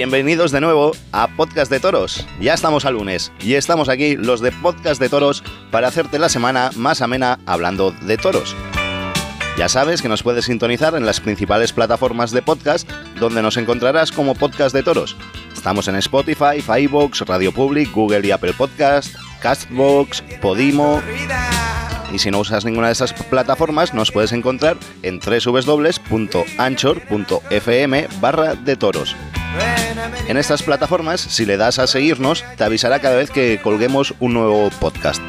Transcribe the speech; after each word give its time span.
Bienvenidos 0.00 0.50
de 0.50 0.62
nuevo 0.62 0.92
a 1.12 1.28
Podcast 1.28 1.70
de 1.70 1.78
Toros. 1.78 2.26
Ya 2.40 2.54
estamos 2.54 2.86
al 2.86 2.94
lunes 2.94 3.32
y 3.42 3.52
estamos 3.52 3.90
aquí 3.90 4.16
los 4.16 4.40
de 4.40 4.50
Podcast 4.50 4.98
de 4.98 5.10
Toros 5.10 5.44
para 5.70 5.88
hacerte 5.88 6.18
la 6.18 6.30
semana 6.30 6.70
más 6.74 7.02
amena 7.02 7.38
hablando 7.44 7.90
de 7.90 8.16
toros. 8.16 8.56
Ya 9.58 9.68
sabes 9.68 10.00
que 10.00 10.08
nos 10.08 10.22
puedes 10.22 10.46
sintonizar 10.46 10.94
en 10.94 11.04
las 11.04 11.20
principales 11.20 11.74
plataformas 11.74 12.30
de 12.30 12.40
podcast 12.40 12.90
donde 13.18 13.42
nos 13.42 13.58
encontrarás 13.58 14.10
como 14.10 14.34
Podcast 14.34 14.74
de 14.74 14.82
Toros. 14.82 15.18
Estamos 15.52 15.86
en 15.86 15.96
Spotify, 15.96 16.64
iVoox, 16.66 17.20
Radio 17.26 17.52
Public, 17.52 17.92
Google 17.92 18.26
y 18.26 18.30
Apple 18.30 18.54
Podcast, 18.54 19.14
Castbox, 19.42 20.22
Podimo. 20.40 21.02
Y 22.10 22.18
si 22.18 22.30
no 22.30 22.38
usas 22.38 22.64
ninguna 22.64 22.86
de 22.86 22.94
esas 22.94 23.12
plataformas, 23.12 23.92
nos 23.92 24.10
puedes 24.10 24.32
encontrar 24.32 24.78
en 25.02 25.20
www.anchor.fm 25.20 26.08
barra 28.18 28.54
de 28.54 28.76
toros. 28.76 29.14
En 30.28 30.36
estas 30.36 30.62
plataformas, 30.62 31.20
si 31.20 31.44
le 31.44 31.56
das 31.56 31.78
a 31.78 31.86
seguirnos, 31.86 32.44
te 32.56 32.64
avisará 32.64 33.00
cada 33.00 33.16
vez 33.16 33.30
que 33.30 33.60
colguemos 33.62 34.14
un 34.20 34.34
nuevo 34.34 34.70
podcast. 34.80 35.20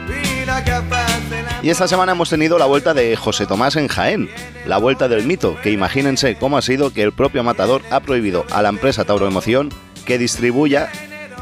Y 1.64 1.70
esta 1.70 1.88
semana 1.88 2.12
hemos 2.12 2.30
tenido 2.30 2.58
la 2.58 2.66
vuelta 2.66 2.94
de 2.94 3.16
José 3.16 3.46
Tomás 3.46 3.76
en 3.76 3.88
Jaén, 3.88 4.30
la 4.66 4.78
vuelta 4.78 5.08
del 5.08 5.26
mito, 5.26 5.58
que 5.62 5.72
imagínense 5.72 6.36
cómo 6.36 6.58
ha 6.58 6.62
sido 6.62 6.94
que 6.94 7.04
el 7.04 7.14
propio 7.14 7.44
matador 7.44 7.82
ha 7.92 8.00
prohibido 8.00 8.46
a 8.52 8.62
la 8.62 8.70
empresa 8.70 9.06
Tauro 9.06 9.28
Emoción 9.28 9.70
que 10.06 10.18
distribuya 10.18 10.90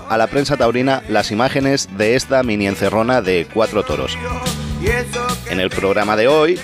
a 0.10 0.18
la 0.18 0.28
prensa 0.28 0.58
taurina 0.58 1.04
las 1.08 1.32
imágenes 1.32 1.88
de 1.98 2.16
esta 2.16 2.44
mini 2.44 2.68
encerrona 2.68 3.22
de 3.22 3.48
cuatro 3.54 3.84
toros. 3.84 4.18
En 5.50 5.60
el 5.60 5.70
programa 5.70 6.16
de 6.16 6.28
hoy 6.28 6.60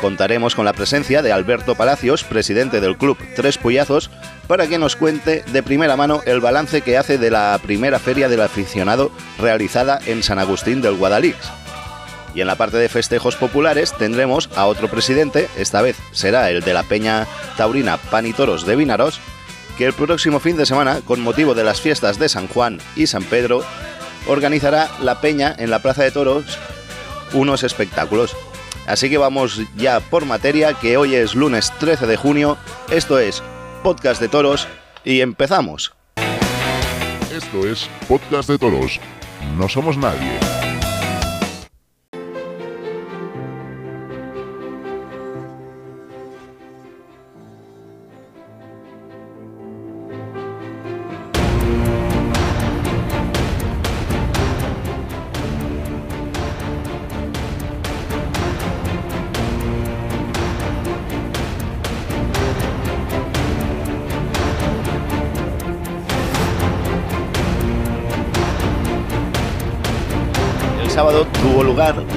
contaremos 0.00 0.54
con 0.54 0.64
la 0.64 0.72
presencia 0.72 1.22
de 1.22 1.32
Alberto 1.32 1.74
Palacios, 1.74 2.24
presidente 2.24 2.80
del 2.80 2.96
club 2.96 3.18
Tres 3.36 3.58
Puyazos, 3.58 4.10
para 4.46 4.66
que 4.66 4.78
nos 4.78 4.96
cuente 4.96 5.44
de 5.52 5.62
primera 5.62 5.96
mano 5.96 6.22
el 6.26 6.40
balance 6.40 6.82
que 6.82 6.98
hace 6.98 7.18
de 7.18 7.30
la 7.30 7.58
primera 7.62 7.98
feria 7.98 8.28
del 8.28 8.42
aficionado 8.42 9.10
realizada 9.38 9.98
en 10.06 10.22
San 10.22 10.38
Agustín 10.38 10.82
del 10.82 10.96
Guadalix. 10.96 11.36
Y 12.34 12.40
en 12.40 12.46
la 12.46 12.56
parte 12.56 12.76
de 12.76 12.88
festejos 12.88 13.36
populares 13.36 13.92
tendremos 13.96 14.50
a 14.56 14.66
otro 14.66 14.88
presidente, 14.88 15.48
esta 15.56 15.82
vez 15.82 15.96
será 16.12 16.50
el 16.50 16.62
de 16.62 16.74
la 16.74 16.82
Peña 16.82 17.26
Taurina 17.56 17.96
Pan 17.96 18.26
y 18.26 18.32
Toros 18.32 18.66
de 18.66 18.76
Vinaros, 18.76 19.20
que 19.78 19.86
el 19.86 19.92
próximo 19.92 20.40
fin 20.40 20.56
de 20.56 20.66
semana, 20.66 21.00
con 21.04 21.20
motivo 21.20 21.54
de 21.54 21.64
las 21.64 21.80
fiestas 21.80 22.18
de 22.18 22.28
San 22.28 22.48
Juan 22.48 22.78
y 22.96 23.06
San 23.06 23.24
Pedro, 23.24 23.64
organizará 24.26 24.88
la 25.00 25.20
Peña 25.20 25.54
en 25.58 25.70
la 25.70 25.80
Plaza 25.80 26.02
de 26.02 26.10
Toros 26.10 26.58
unos 27.32 27.62
espectáculos. 27.62 28.36
Así 28.86 29.08
que 29.08 29.18
vamos 29.18 29.60
ya 29.76 30.00
por 30.00 30.26
materia, 30.26 30.74
que 30.74 30.96
hoy 30.96 31.14
es 31.14 31.34
lunes 31.34 31.72
13 31.78 32.06
de 32.06 32.16
junio, 32.16 32.56
esto 32.90 33.18
es 33.18 33.42
Podcast 33.82 34.20
de 34.20 34.28
Toros 34.28 34.68
y 35.04 35.20
empezamos. 35.20 35.94
Esto 37.34 37.66
es 37.66 37.88
Podcast 38.08 38.48
de 38.48 38.58
Toros. 38.58 39.00
No 39.56 39.68
somos 39.68 39.96
nadie. 39.96 40.63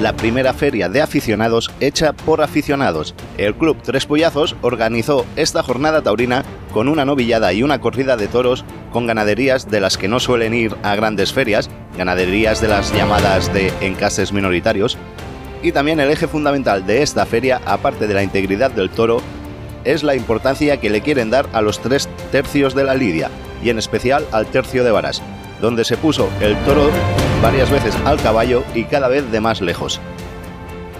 La 0.08 0.16
primera 0.16 0.54
feria 0.54 0.88
de 0.88 1.02
aficionados 1.02 1.70
hecha 1.80 2.14
por 2.14 2.40
aficionados. 2.40 3.14
El 3.36 3.54
Club 3.54 3.76
Tres 3.82 4.06
Pollazos 4.06 4.56
organizó 4.62 5.26
esta 5.36 5.62
jornada 5.62 6.00
taurina 6.00 6.46
con 6.72 6.88
una 6.88 7.04
novillada 7.04 7.52
y 7.52 7.62
una 7.62 7.82
corrida 7.82 8.16
de 8.16 8.26
toros 8.26 8.64
con 8.90 9.06
ganaderías 9.06 9.70
de 9.70 9.82
las 9.82 9.98
que 9.98 10.08
no 10.08 10.18
suelen 10.18 10.54
ir 10.54 10.74
a 10.82 10.96
grandes 10.96 11.34
ferias, 11.34 11.68
ganaderías 11.98 12.62
de 12.62 12.68
las 12.68 12.90
llamadas 12.94 13.52
de 13.52 13.70
encastes 13.82 14.32
minoritarios, 14.32 14.96
y 15.62 15.72
también 15.72 16.00
el 16.00 16.10
eje 16.10 16.26
fundamental 16.26 16.86
de 16.86 17.02
esta 17.02 17.26
feria, 17.26 17.60
aparte 17.66 18.06
de 18.06 18.14
la 18.14 18.22
integridad 18.22 18.70
del 18.70 18.88
toro, 18.88 19.20
es 19.84 20.02
la 20.04 20.14
importancia 20.14 20.80
que 20.80 20.88
le 20.88 21.02
quieren 21.02 21.28
dar 21.28 21.50
a 21.52 21.60
los 21.60 21.80
tres 21.80 22.08
tercios 22.32 22.74
de 22.74 22.84
la 22.84 22.94
lidia, 22.94 23.28
y 23.62 23.68
en 23.68 23.76
especial 23.76 24.26
al 24.32 24.46
tercio 24.46 24.84
de 24.84 24.90
varas, 24.90 25.20
donde 25.60 25.84
se 25.84 25.96
puso 25.96 26.28
el 26.40 26.56
toro 26.64 26.90
varias 27.42 27.70
veces 27.70 27.94
al 28.04 28.20
caballo 28.20 28.62
y 28.74 28.84
cada 28.84 29.08
vez 29.08 29.30
de 29.30 29.40
más 29.40 29.60
lejos. 29.60 30.00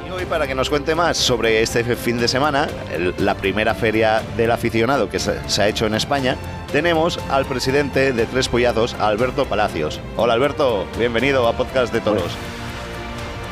Y 0.07 0.11
hoy 0.11 0.25
para 0.25 0.47
que 0.47 0.55
nos 0.55 0.69
cuente 0.71 0.95
más 0.95 1.17
sobre 1.17 1.63
este 1.63 1.85
fin 1.97 2.19
de 2.19 2.29
semana, 2.29 2.69
el- 2.93 3.15
la 3.19 3.35
primera 3.35 3.75
feria 3.75 4.23
del 4.37 4.51
aficionado 4.51 5.09
que 5.11 5.19
se, 5.19 5.35
se 5.49 5.63
ha 5.63 5.69
hecho 5.69 5.87
en 5.87 5.95
España, 5.95 6.37
tenemos 6.73 7.19
al 7.31 7.47
presidente 7.47 8.13
de 8.13 8.27
Tres 8.27 8.49
Pollazos, 8.49 8.95
Alberto 9.01 9.47
Palacios. 9.47 10.01
Hola 10.17 10.35
Alberto, 10.35 10.87
bienvenido 10.99 11.47
a 11.49 11.53
Podcast 11.55 11.93
de 11.93 12.01
Toros. 12.01 12.33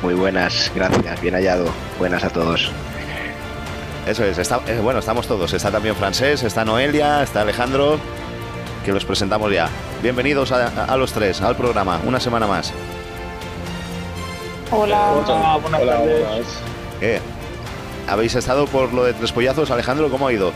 Muy 0.02 0.14
buenas, 0.14 0.70
gracias, 0.74 1.20
bien 1.22 1.34
hallado. 1.34 1.66
Buenas 1.98 2.22
a 2.24 2.30
todos. 2.30 2.70
Eso 4.06 4.24
es, 4.24 4.38
está- 4.38 4.60
eh, 4.68 4.78
bueno, 4.82 5.00
estamos 5.00 5.26
todos. 5.26 5.52
Está 5.52 5.70
también 5.72 5.96
Francés, 5.96 6.42
está 6.44 6.64
Noelia, 6.64 7.22
está 7.22 7.40
Alejandro, 7.40 7.98
que 8.86 8.92
los 8.92 9.04
presentamos 9.04 9.52
ya. 9.52 9.68
Bienvenidos 10.00 10.52
a, 10.52 10.68
a- 10.68 10.84
a 10.84 10.96
los 10.96 11.12
tres, 11.12 11.42
al 11.42 11.56
programa, 11.56 12.00
una 12.06 12.20
semana 12.20 12.46
más. 12.46 12.72
Hola. 14.70 15.12
Hola, 15.12 15.58
buenas 15.60 15.80
tardes. 15.84 16.46
¿Qué? 17.00 17.20
¿Habéis 18.08 18.36
estado 18.36 18.66
por 18.66 18.92
lo 18.92 19.02
de 19.04 19.12
Tres 19.12 19.32
Pollazos? 19.32 19.70
Alejandro, 19.72 20.08
¿cómo 20.08 20.28
ha 20.28 20.32
ido? 20.32 20.52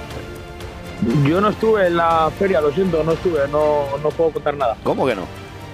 Yo 1.27 1.41
no 1.41 1.49
estuve 1.49 1.89
en 1.89 1.97
la 1.97 2.31
feria, 2.39 2.61
lo 2.61 2.71
siento, 2.73 3.03
no 3.03 3.13
estuve, 3.13 3.49
no, 3.49 3.85
no 4.03 4.09
puedo 4.11 4.31
contar 4.31 4.55
nada. 4.55 4.77
¿Cómo 4.85 5.05
que 5.07 5.17
no? 5.17 5.23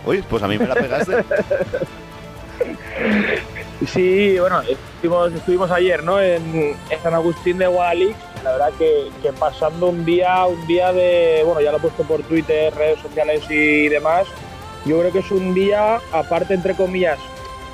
Uy, 0.07 0.23
pues 0.29 0.43
a 0.43 0.49
mí 0.49 0.57
me 0.59 0.67
la 0.67 0.75
pegaste. 0.75 1.25
Sí, 3.93 4.39
bueno, 4.41 4.63
estuvimos, 4.63 5.33
estuvimos 5.35 5.71
ayer, 5.71 6.03
¿no? 6.03 6.19
En, 6.19 6.75
en 6.89 7.03
San 7.03 7.13
Agustín 7.13 7.59
de 7.59 7.67
Guadalix. 7.67 8.17
La 8.47 8.53
verdad 8.53 8.73
que, 8.79 9.11
pasando 9.41 9.89
un 9.89 10.05
día, 10.05 10.47
un 10.47 10.65
día 10.69 10.93
de, 10.93 11.43
bueno, 11.45 11.61
ya 11.61 11.73
lo 11.73 11.79
he 11.79 11.81
puesto 11.81 12.05
por 12.05 12.23
Twitter, 12.23 12.73
redes 12.75 13.01
sociales 13.01 13.43
y 13.51 13.89
demás. 13.89 14.27
Yo 14.85 15.01
creo 15.01 15.11
que 15.13 15.19
es 15.19 15.31
un 15.33 15.53
día, 15.53 15.99
aparte 16.13 16.55
entre 16.55 16.77
comillas, 16.77 17.19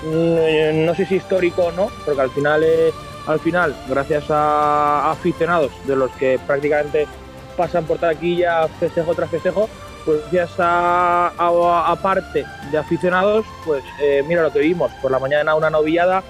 mm, 0.03 0.87
no 0.87 0.95
sé 0.95 1.05
si 1.05 1.17
histórico 1.17 1.65
o 1.67 1.73
no, 1.73 1.89
porque 2.07 2.23
al 2.23 2.31
final, 2.31 2.63
eh, 2.65 2.91
al 3.27 3.39
final, 3.39 3.77
gracias 3.87 4.25
a 4.31 5.11
aficionados 5.11 5.71
de 5.85 5.95
los 5.95 6.11
que 6.13 6.41
prácticamente 6.47 7.07
pasan 7.55 7.85
por 7.85 7.99
taquilla 7.99 8.67
festejo 8.81 9.15
tras 9.15 9.29
festejo, 9.29 9.69
pues 10.07 10.21
gracias 10.33 10.59
a, 10.59 11.33
a- 11.37 11.93
a 11.93 11.97
parte 11.97 12.47
de 12.71 12.79
aficionados, 12.79 13.45
pues 13.67 13.85
eh, 14.01 14.25
mira 14.27 14.41
lo 14.43 14.51
que 14.51 14.61
vimos, 14.61 14.91
por 15.03 15.11
la 15.11 15.19
mañana 15.19 15.55
una 15.55 15.69
novillada 15.69 16.23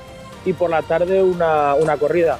y 0.44 0.53
por 0.53 0.69
la 0.69 0.83
tarde 0.83 1.23
una, 1.23 1.75
una 1.75 1.97
corrida. 1.97 2.39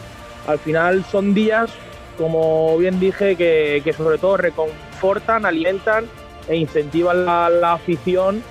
Al 0.49 0.59
final 0.59 1.05
son 1.13 1.33
días, 1.33 1.71
como 2.17 2.77
bien 2.79 3.01
dije, 3.01 3.37
que, 3.37 3.95
sobre 3.97 4.19
todo 4.19 4.37
reconfortan, 4.37 5.47
alimentan 5.47 6.07
e 6.49 6.57
incentivan 6.57 7.25
la, 7.25 7.73
afición 7.73 8.43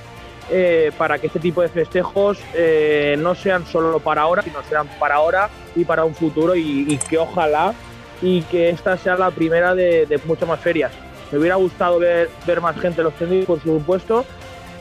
eh, 0.50 0.92
para 0.98 1.20
que 1.20 1.28
este 1.28 1.40
tipo 1.40 1.62
de 1.62 1.70
festejos 1.70 2.40
eh, 2.54 3.16
no 3.20 3.36
sean 3.36 3.66
solo 3.66 4.00
para 4.00 4.22
ahora, 4.22 4.42
sino 4.42 4.64
sean 4.64 4.88
para 5.00 5.16
ahora 5.16 5.50
y 5.76 5.86
para 5.86 6.06
un 6.06 6.16
futuro 6.16 6.56
y, 6.56 6.98
que 7.10 7.18
ojalá 7.18 7.74
y 8.22 8.42
que 8.44 8.70
esta 8.70 8.98
sea 8.98 9.16
la 9.16 9.32
primera 9.32 9.76
de, 9.76 10.20
muchas 10.26 10.48
más 10.48 10.60
ferias. 10.60 10.92
Me 11.32 11.40
hubiera 11.40 11.56
gustado 11.56 12.00
ver, 12.00 12.30
más 12.62 12.80
gente 12.80 13.02
en 13.02 13.06
los 13.06 13.14
tenis, 13.16 13.46
por 13.46 13.62
supuesto. 13.62 14.26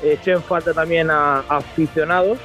Eché 0.03 0.33
en 0.33 0.43
falta 0.43 0.73
también 0.73 1.11
a 1.11 1.41
aficionados, 1.49 2.39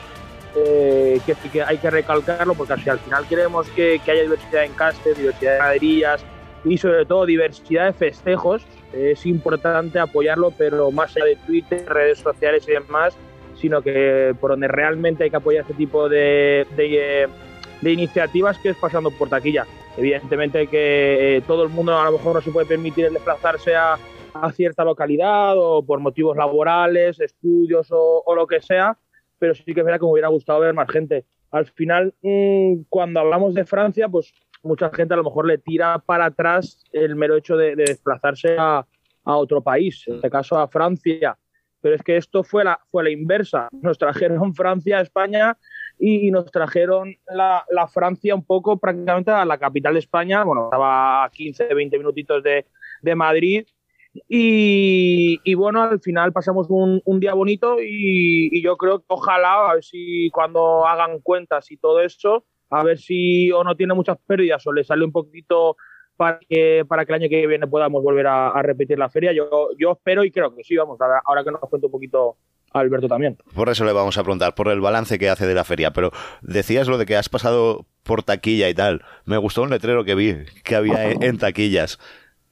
eh, 0.56 1.20
que, 1.26 1.36
que 1.50 1.62
hay 1.62 1.78
que 1.78 1.90
recalcarlo, 1.90 2.54
porque 2.54 2.76
si 2.84 2.90
al 2.90 3.00
final 3.00 3.28
queremos 3.28 3.68
que, 3.70 4.00
que 4.04 4.12
haya 4.12 4.24
diversidad 4.24 4.64
en 4.64 4.74
castes, 4.74 5.18
diversidad 5.18 5.52
de 5.52 5.58
ganaderías 5.58 6.26
y 6.64 6.78
sobre 6.78 7.06
todo 7.06 7.26
diversidad 7.26 7.86
de 7.86 7.94
festejos, 7.94 8.64
eh, 8.94 9.12
es 9.12 9.26
importante 9.26 10.00
apoyarlo, 10.00 10.52
pero 10.58 10.92
más 10.92 11.16
allá 11.16 11.26
de 11.26 11.36
Twitter, 11.36 11.86
redes 11.88 12.20
sociales 12.20 12.66
y 12.68 12.72
demás, 12.72 13.18
sino 13.56 13.82
que 13.82 14.36
por 14.40 14.52
donde 14.52 14.68
realmente 14.68 15.24
hay 15.24 15.30
que 15.30 15.36
apoyar 15.38 15.62
este 15.62 15.76
tipo 15.76 16.10
de, 16.10 16.68
de, 16.76 17.24
eh, 17.24 17.28
de 17.82 17.92
iniciativas 17.92 18.58
que 18.58 18.70
es 18.70 18.78
pasando 18.78 19.12
por 19.12 19.30
taquilla. 19.30 19.66
Evidentemente 19.98 20.68
que 20.68 21.38
eh, 21.38 21.42
todo 21.48 21.64
el 21.64 21.70
mundo 21.70 21.98
a 21.98 22.06
lo 22.06 22.14
mejor 22.14 22.36
no 22.36 22.42
se 22.42 22.52
puede 22.52 22.66
permitir 22.66 23.10
desplazarse 23.10 23.76
a, 23.76 23.98
a 24.34 24.52
cierta 24.52 24.84
localidad 24.84 25.54
o 25.58 25.86
por 25.86 26.00
motivos 26.00 26.36
laborales, 26.36 27.20
estudios 27.22 27.88
o, 27.92 28.22
o 28.26 28.36
lo 28.36 28.46
que 28.46 28.60
sea, 28.60 28.98
pero 29.40 29.56
sí 29.56 29.64
que 29.74 29.80
es 29.80 29.86
verdad 29.86 30.00
que 30.00 30.06
me 30.06 30.12
hubiera 30.12 30.28
gustado 30.30 30.60
ver 30.60 30.74
más 30.74 30.90
gente. 30.90 31.26
Al 31.52 31.66
final, 31.66 32.14
mmm, 32.22 32.84
cuando 32.90 33.20
hablamos 33.20 33.54
de 33.54 33.66
Francia, 33.66 34.10
pues 34.10 34.34
mucha 34.64 34.90
gente 34.90 35.14
a 35.14 35.18
lo 35.18 35.24
mejor 35.24 35.48
le 35.48 35.58
tira 35.58 36.00
para 36.00 36.26
atrás 36.26 36.84
el 36.92 37.16
mero 37.16 37.36
hecho 37.36 37.56
de, 37.56 37.76
de 37.76 37.86
desplazarse 37.86 38.56
a, 38.58 38.86
a 39.26 39.36
otro 39.36 39.62
país, 39.62 40.04
en 40.08 40.16
este 40.16 40.30
caso 40.30 40.58
a 40.58 40.68
Francia. 40.68 41.38
Pero 41.82 41.96
es 41.96 42.02
que 42.02 42.18
esto 42.18 42.44
fue 42.44 42.64
la, 42.64 42.80
fue 42.90 43.04
la 43.04 43.12
inversa. 43.12 43.68
Nos 43.72 43.98
trajeron 43.98 44.54
Francia 44.56 45.00
a 45.00 45.02
España 45.02 45.58
y, 46.00 46.32
nos 46.32 46.52
trajeron 46.52 47.16
la, 47.28 47.64
la, 47.70 47.88
Francia 47.88 48.34
un 48.34 48.44
poco 48.44 48.78
prácticamente 48.78 49.32
a 49.32 49.46
la 49.46 49.58
capital 49.58 49.94
de 49.94 50.00
España. 50.00 50.44
Bueno, 50.44 50.66
estaba 50.66 51.26
a 51.26 51.30
15, 51.30 51.74
20 51.74 51.98
minutitos 51.98 52.44
de, 52.44 52.66
de 53.02 53.16
Madrid. 53.16 53.68
Y, 54.28 55.40
y, 55.44 55.54
bueno, 55.56 55.84
al 55.84 56.00
final 56.00 56.32
pasamos 56.32 56.68
un, 56.70 57.02
un 57.04 57.20
día 57.20 57.34
bonito 57.34 57.78
y, 57.82 58.62
yo 58.62 58.78
creo 58.78 59.00
que 59.00 59.06
ojalá, 59.10 59.70
a 59.70 59.74
ver 59.76 59.84
si 59.84 60.30
cuando 60.32 60.88
hagan 60.88 61.20
cuentas 61.20 61.70
y 61.72 61.78
todo 61.78 62.00
eso, 62.00 62.46
a 62.70 62.84
ver 62.84 62.98
si 62.98 63.52
o 63.52 63.64
no 63.64 63.76
tiene 63.76 63.94
muchas 63.94 64.18
pérdidas 64.26 64.66
o 64.66 64.72
le 64.74 64.84
sale 64.84 65.04
un 65.06 65.12
poquito 65.12 65.76
para 66.16 66.40
que, 66.40 66.86
para 66.88 67.06
que 67.06 67.12
el 67.12 67.22
año 67.22 67.30
que 67.30 67.46
viene 67.46 67.68
podamos 67.68 68.02
volver 68.02 68.28
a, 68.28 68.62
repetir 68.62 68.98
la 68.98 69.10
feria. 69.10 69.34
Yo, 69.34 69.70
yo 69.78 69.92
espero 69.92 70.24
y 70.24 70.32
creo 70.32 70.56
que 70.56 70.64
sí, 70.64 70.76
vamos, 70.76 71.00
ahora, 71.02 71.22
ahora 71.26 71.44
que 71.44 71.52
nos 71.52 71.62
cuenta 71.62 71.88
un 71.88 71.92
poquito 71.92 72.38
Alberto 72.80 73.08
también. 73.08 73.38
Por 73.54 73.70
eso 73.70 73.86
le 73.86 73.94
vamos 73.94 74.18
a 74.18 74.24
preguntar, 74.24 74.54
por 74.56 74.68
el 74.68 74.82
balance 74.82 75.18
que 75.18 75.30
hace 75.30 75.48
de 75.48 75.54
la 75.54 75.64
feria. 75.64 75.92
Pero 75.92 76.12
decías 76.42 76.88
lo 76.88 76.98
de 76.98 77.06
que 77.06 77.16
has 77.16 77.30
pasado 77.30 77.86
por 78.04 78.24
taquilla 78.24 78.70
y 78.70 78.74
tal. 78.74 79.04
Me 79.26 79.38
gustó 79.38 79.62
un 79.62 79.70
letrero 79.70 80.04
que 80.04 80.16
vi 80.16 80.36
que 80.64 80.76
había 80.76 81.12
en 81.12 81.38
taquillas. 81.38 82.00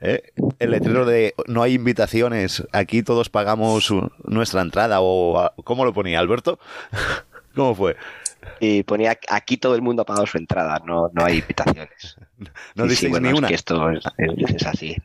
¿Eh? 0.03 0.23
El 0.59 0.71
letrero 0.71 1.05
de 1.05 1.33
no 1.47 1.63
hay 1.63 1.73
invitaciones, 1.73 2.63
aquí 2.71 3.01
todos 3.03 3.29
pagamos 3.29 3.93
nuestra 4.23 4.61
entrada. 4.61 4.97
o 5.01 5.51
¿Cómo 5.63 5.85
lo 5.85 5.93
ponía 5.93 6.19
Alberto? 6.19 6.59
¿Cómo 7.55 7.73
fue? 7.75 7.95
Y 8.59 8.83
ponía 8.83 9.17
aquí 9.29 9.57
todo 9.57 9.75
el 9.75 9.81
mundo 9.81 10.01
ha 10.01 10.05
pagado 10.05 10.27
su 10.27 10.37
entrada, 10.37 10.81
no, 10.85 11.09
no 11.13 11.25
hay 11.25 11.39
invitaciones. 11.39 12.17
No 12.75 12.89
sí, 12.89 13.07
ni 13.09 13.31
una. 13.31 13.47
que 13.47 13.53
esto 13.53 13.89
es, 13.89 14.03
así. 14.65 14.97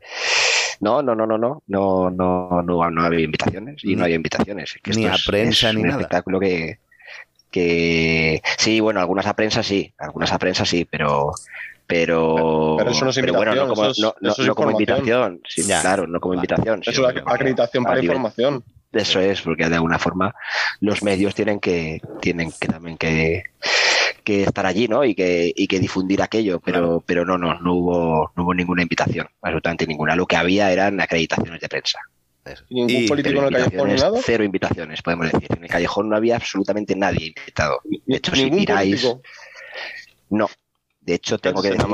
No, 0.80 1.02
no, 1.02 1.14
no, 1.14 1.24
no, 1.24 1.38
no, 1.38 1.62
no, 1.68 2.10
no, 2.10 2.62
no, 2.62 2.90
no 2.90 3.02
había 3.04 3.20
invitaciones 3.20 3.84
y 3.84 3.94
no 3.94 4.04
hay 4.04 4.14
invitaciones. 4.14 4.74
ni 4.96 5.06
a 5.06 5.14
prensa 5.24 5.72
ni 5.72 5.82
un 5.82 5.86
nada. 5.86 6.00
espectáculo 6.00 6.40
que, 6.40 6.80
que 7.52 8.42
sí, 8.56 8.80
bueno, 8.80 8.98
algunas 8.98 9.26
a 9.26 9.34
prensa 9.36 9.62
sí, 9.62 9.92
algunas 9.98 10.32
a 10.32 10.38
prensa 10.40 10.64
sí, 10.64 10.84
pero 10.84 11.32
pero, 11.88 12.74
pero 12.76 12.90
eso 12.90 13.04
no 13.06 13.10
es 13.10 13.16
invitación, 13.16 13.46
bueno, 13.46 13.66
no 13.66 13.74
como, 13.74 13.86
eso 13.86 14.14
no, 14.20 14.34
no, 14.46 14.54
como 14.54 14.70
invitación, 14.72 15.40
sí, 15.48 15.62
claro, 15.64 16.06
no 16.06 16.20
como 16.20 16.34
invitación. 16.34 16.82
Eso 16.84 17.08
es 17.08 17.16
acreditación 17.24 17.82
para 17.82 18.04
información. 18.04 18.62
Eso 18.92 19.20
es, 19.20 19.40
porque 19.40 19.66
de 19.70 19.76
alguna 19.76 19.98
forma 19.98 20.34
los 20.80 21.02
medios 21.02 21.34
tienen 21.34 21.60
que, 21.60 22.02
tienen 22.20 22.52
que 22.52 22.68
también 22.68 22.98
que, 22.98 23.44
que 24.22 24.42
estar 24.42 24.66
allí, 24.66 24.86
¿no? 24.86 25.02
Y 25.02 25.14
que, 25.14 25.50
y 25.56 25.66
que 25.66 25.80
difundir 25.80 26.20
aquello, 26.20 26.60
pero, 26.60 27.02
pero 27.06 27.24
no, 27.24 27.38
no, 27.38 27.58
no 27.58 27.74
hubo, 27.74 28.32
no 28.36 28.42
hubo 28.42 28.52
ninguna 28.52 28.82
invitación, 28.82 29.26
absolutamente 29.40 29.86
ninguna. 29.86 30.14
Lo 30.14 30.26
que 30.26 30.36
había 30.36 30.70
eran 30.70 31.00
acreditaciones 31.00 31.58
de 31.58 31.68
prensa. 31.70 32.00
¿Ningún 32.68 33.06
político 33.06 33.40
en 33.40 33.46
el 33.46 33.62
callejón 33.64 33.96
nada? 33.96 34.20
Cero 34.22 34.44
invitaciones, 34.44 35.00
podemos 35.00 35.32
decir. 35.32 35.48
En 35.56 35.64
el 35.64 35.70
callejón 35.70 36.10
no 36.10 36.16
había 36.16 36.36
absolutamente 36.36 36.94
nadie 36.94 37.28
invitado. 37.28 37.80
De 37.84 38.16
hecho, 38.16 38.36
si 38.36 38.50
miráis. 38.50 39.06
No. 40.28 40.48
De 41.08 41.14
hecho, 41.14 41.38
tengo 41.38 41.62
que 41.62 41.70
decir. 41.70 41.86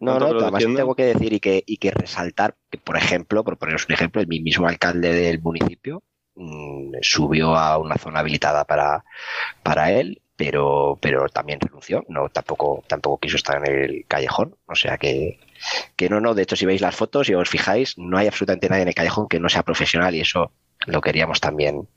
No, 0.00 0.18
no, 0.18 0.26
además 0.26 0.64
tengo 0.64 0.96
que 0.96 1.04
decir 1.04 1.34
y 1.34 1.38
que, 1.38 1.62
y 1.64 1.76
que 1.76 1.92
resaltar 1.92 2.56
que, 2.68 2.78
por 2.78 2.96
ejemplo, 2.96 3.44
por 3.44 3.56
poneros 3.58 3.86
un 3.86 3.94
ejemplo, 3.94 4.20
el 4.20 4.26
mismo 4.26 4.66
alcalde 4.66 5.14
del 5.14 5.40
municipio 5.40 6.02
mmm, 6.34 6.96
subió 7.00 7.54
a 7.54 7.78
una 7.78 7.94
zona 7.94 8.18
habilitada 8.18 8.64
para, 8.64 9.04
para 9.62 9.92
él, 9.92 10.20
pero, 10.34 10.98
pero 11.00 11.28
también 11.28 11.60
renunció, 11.60 12.04
no, 12.08 12.28
tampoco, 12.28 12.82
tampoco 12.88 13.20
quiso 13.20 13.36
estar 13.36 13.62
en 13.64 13.72
el 13.72 14.04
callejón, 14.08 14.56
o 14.66 14.74
sea 14.74 14.98
que, 14.98 15.38
que 15.94 16.08
no, 16.08 16.20
no, 16.20 16.34
de 16.34 16.42
hecho 16.42 16.56
si 16.56 16.66
veis 16.66 16.80
las 16.80 16.96
fotos 16.96 17.28
y 17.28 17.34
os 17.34 17.48
fijáis, 17.48 17.96
no 17.98 18.18
hay 18.18 18.26
absolutamente 18.26 18.68
nadie 18.68 18.82
en 18.82 18.88
el 18.88 18.94
callejón 18.96 19.28
que 19.28 19.38
no 19.38 19.48
sea 19.48 19.62
profesional 19.62 20.12
y 20.16 20.22
eso 20.22 20.50
lo 20.86 21.00
queríamos 21.00 21.40
también 21.40 21.88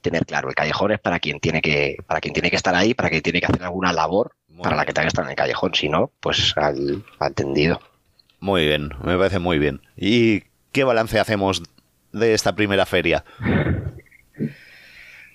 tener 0.00 0.24
claro. 0.24 0.48
El 0.48 0.54
callejón 0.54 0.92
es 0.92 1.00
para 1.00 1.20
quien 1.20 1.40
tiene 1.40 1.60
que, 1.60 1.96
para 2.06 2.20
quien 2.20 2.34
tiene 2.34 2.50
que 2.50 2.56
estar 2.56 2.74
ahí, 2.74 2.94
para 2.94 3.10
quien 3.10 3.22
tiene 3.22 3.40
que 3.40 3.46
hacer 3.46 3.62
alguna 3.62 3.92
labor 3.92 4.32
para 4.62 4.76
la 4.76 4.84
que 4.84 4.92
tenga 4.92 5.04
que 5.04 5.08
estar 5.08 5.24
en 5.24 5.30
el 5.30 5.36
callejón, 5.36 5.74
si 5.74 5.88
no, 5.88 6.12
pues 6.20 6.54
al, 6.56 7.04
al 7.18 7.34
tendido. 7.34 7.80
Muy 8.40 8.66
bien, 8.66 8.90
me 9.02 9.16
parece 9.16 9.38
muy 9.38 9.58
bien. 9.58 9.80
¿Y 9.96 10.44
qué 10.72 10.84
balance 10.84 11.18
hacemos 11.18 11.62
de 12.12 12.34
esta 12.34 12.54
primera 12.54 12.86
feria? 12.86 13.24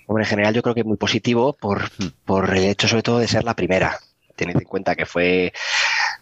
Hombre, 0.06 0.24
en 0.24 0.30
general 0.30 0.54
yo 0.54 0.62
creo 0.62 0.74
que 0.74 0.84
muy 0.84 0.96
positivo 0.96 1.52
por, 1.54 1.90
por 2.24 2.56
el 2.56 2.64
hecho 2.64 2.88
sobre 2.88 3.02
todo 3.02 3.18
de 3.18 3.28
ser 3.28 3.44
la 3.44 3.54
primera. 3.54 3.98
Tened 4.36 4.56
en 4.56 4.64
cuenta 4.64 4.94
que 4.94 5.04
fue, 5.04 5.52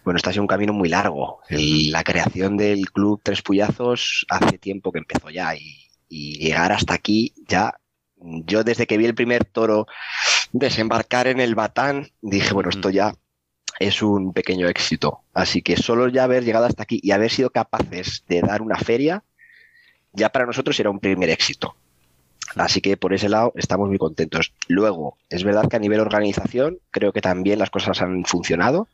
bueno, 0.03 0.17
está 0.17 0.31
ha 0.31 0.33
sido 0.33 0.43
un 0.43 0.47
camino 0.47 0.73
muy 0.73 0.89
largo. 0.89 1.41
La 1.49 2.03
creación 2.03 2.57
del 2.57 2.89
club 2.91 3.21
Tres 3.23 3.41
Puyazos 3.41 4.25
hace 4.29 4.57
tiempo 4.57 4.91
que 4.91 4.99
empezó 4.99 5.29
ya 5.29 5.55
y, 5.55 5.86
y 6.09 6.37
llegar 6.39 6.71
hasta 6.71 6.93
aquí 6.93 7.33
ya, 7.47 7.79
yo 8.15 8.63
desde 8.63 8.87
que 8.87 8.97
vi 8.97 9.05
el 9.05 9.15
primer 9.15 9.45
toro 9.45 9.87
desembarcar 10.51 11.27
en 11.27 11.39
el 11.39 11.55
Batán, 11.55 12.09
dije, 12.21 12.53
bueno, 12.53 12.69
esto 12.69 12.89
ya 12.89 13.13
es 13.79 14.01
un 14.01 14.33
pequeño 14.33 14.67
éxito. 14.67 15.21
Así 15.33 15.61
que 15.61 15.77
solo 15.77 16.07
ya 16.07 16.23
haber 16.23 16.43
llegado 16.43 16.65
hasta 16.65 16.83
aquí 16.83 16.99
y 17.03 17.11
haber 17.11 17.31
sido 17.31 17.49
capaces 17.49 18.23
de 18.27 18.41
dar 18.41 18.61
una 18.61 18.77
feria, 18.77 19.23
ya 20.13 20.29
para 20.29 20.45
nosotros 20.45 20.79
era 20.79 20.89
un 20.89 20.99
primer 20.99 21.29
éxito. 21.29 21.75
Así 22.55 22.81
que 22.81 22.97
por 22.97 23.13
ese 23.13 23.29
lado 23.29 23.51
estamos 23.55 23.89
muy 23.89 23.97
contentos. 23.97 24.53
Luego, 24.67 25.17
es 25.29 25.43
verdad 25.43 25.69
que 25.69 25.75
a 25.75 25.79
nivel 25.79 25.99
organización 25.99 26.79
creo 26.91 27.13
que 27.13 27.21
también 27.21 27.59
las 27.59 27.69
cosas 27.69 28.01
han 28.01 28.25
funcionado 28.25 28.87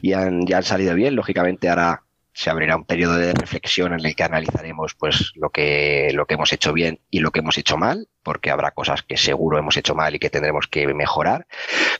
y 0.00 0.14
han, 0.14 0.46
ya 0.46 0.58
han 0.58 0.62
salido 0.64 0.94
bien. 0.94 1.14
Lógicamente 1.14 1.68
ahora 1.68 2.02
se 2.36 2.50
abrirá 2.50 2.76
un 2.76 2.84
periodo 2.84 3.16
de 3.16 3.32
reflexión 3.32 3.94
en 3.94 4.04
el 4.04 4.14
que 4.14 4.22
analizaremos 4.22 4.94
pues 4.94 5.32
lo 5.36 5.48
que, 5.48 6.10
lo 6.12 6.26
que 6.26 6.34
hemos 6.34 6.52
hecho 6.52 6.74
bien 6.74 7.00
y 7.10 7.20
lo 7.20 7.30
que 7.30 7.40
hemos 7.40 7.56
hecho 7.56 7.78
mal, 7.78 8.10
porque 8.22 8.50
habrá 8.50 8.72
cosas 8.72 9.02
que 9.02 9.16
seguro 9.16 9.58
hemos 9.58 9.78
hecho 9.78 9.94
mal 9.94 10.14
y 10.14 10.18
que 10.18 10.28
tendremos 10.28 10.66
que 10.66 10.86
mejorar. 10.92 11.46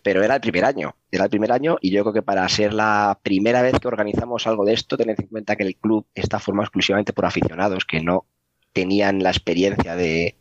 Pero 0.03 0.23
era 0.23 0.35
el 0.35 0.43
primer 0.43 0.67
año, 0.67 0.95
era 1.11 1.25
el 1.25 1.31
primer 1.31 1.53
año 1.53 1.79
y 1.81 1.91
yo 1.91 2.03
creo 2.03 2.13
que 2.13 2.21
para 2.23 2.47
ser 2.51 2.75
la 2.75 3.19
primera 3.23 3.63
vez 3.63 3.81
que 3.81 3.89
organizamos 3.89 4.47
algo 4.47 4.67
de 4.67 4.75
esto, 4.75 4.99
tened 4.99 5.19
en 5.19 5.27
cuenta 5.29 5.57
que 5.57 5.65
el 5.65 5.77
club 5.77 6.07
está 6.15 6.39
formado 6.39 6.65
exclusivamente 6.65 7.15
por 7.15 7.25
aficionados 7.25 7.87
que 7.87 8.03
no 8.03 8.27
tenían 8.75 9.23
la 9.23 9.31
experiencia 9.31 9.97
de, 9.97 10.37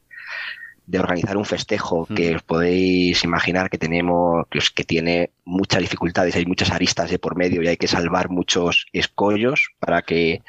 de 0.88 1.00
organizar 1.00 1.38
un 1.38 1.46
festejo 1.46 2.08
que 2.16 2.36
os 2.36 2.44
podéis 2.44 3.24
imaginar 3.24 3.70
que 3.70 3.78
tenemos, 3.78 4.46
que, 4.76 4.84
tiene 4.84 5.32
muchas 5.44 5.82
dificultades, 5.82 6.36
hay 6.36 6.46
muchas 6.46 6.72
aristas 6.72 7.10
de 7.10 7.20
por 7.20 7.36
medio 7.36 7.62
y 7.62 7.68
hay 7.68 7.78
que 7.78 7.88
salvar 7.88 8.30
muchos 8.30 8.86
escollos 8.94 9.70
para 9.80 10.04
que 10.04 10.42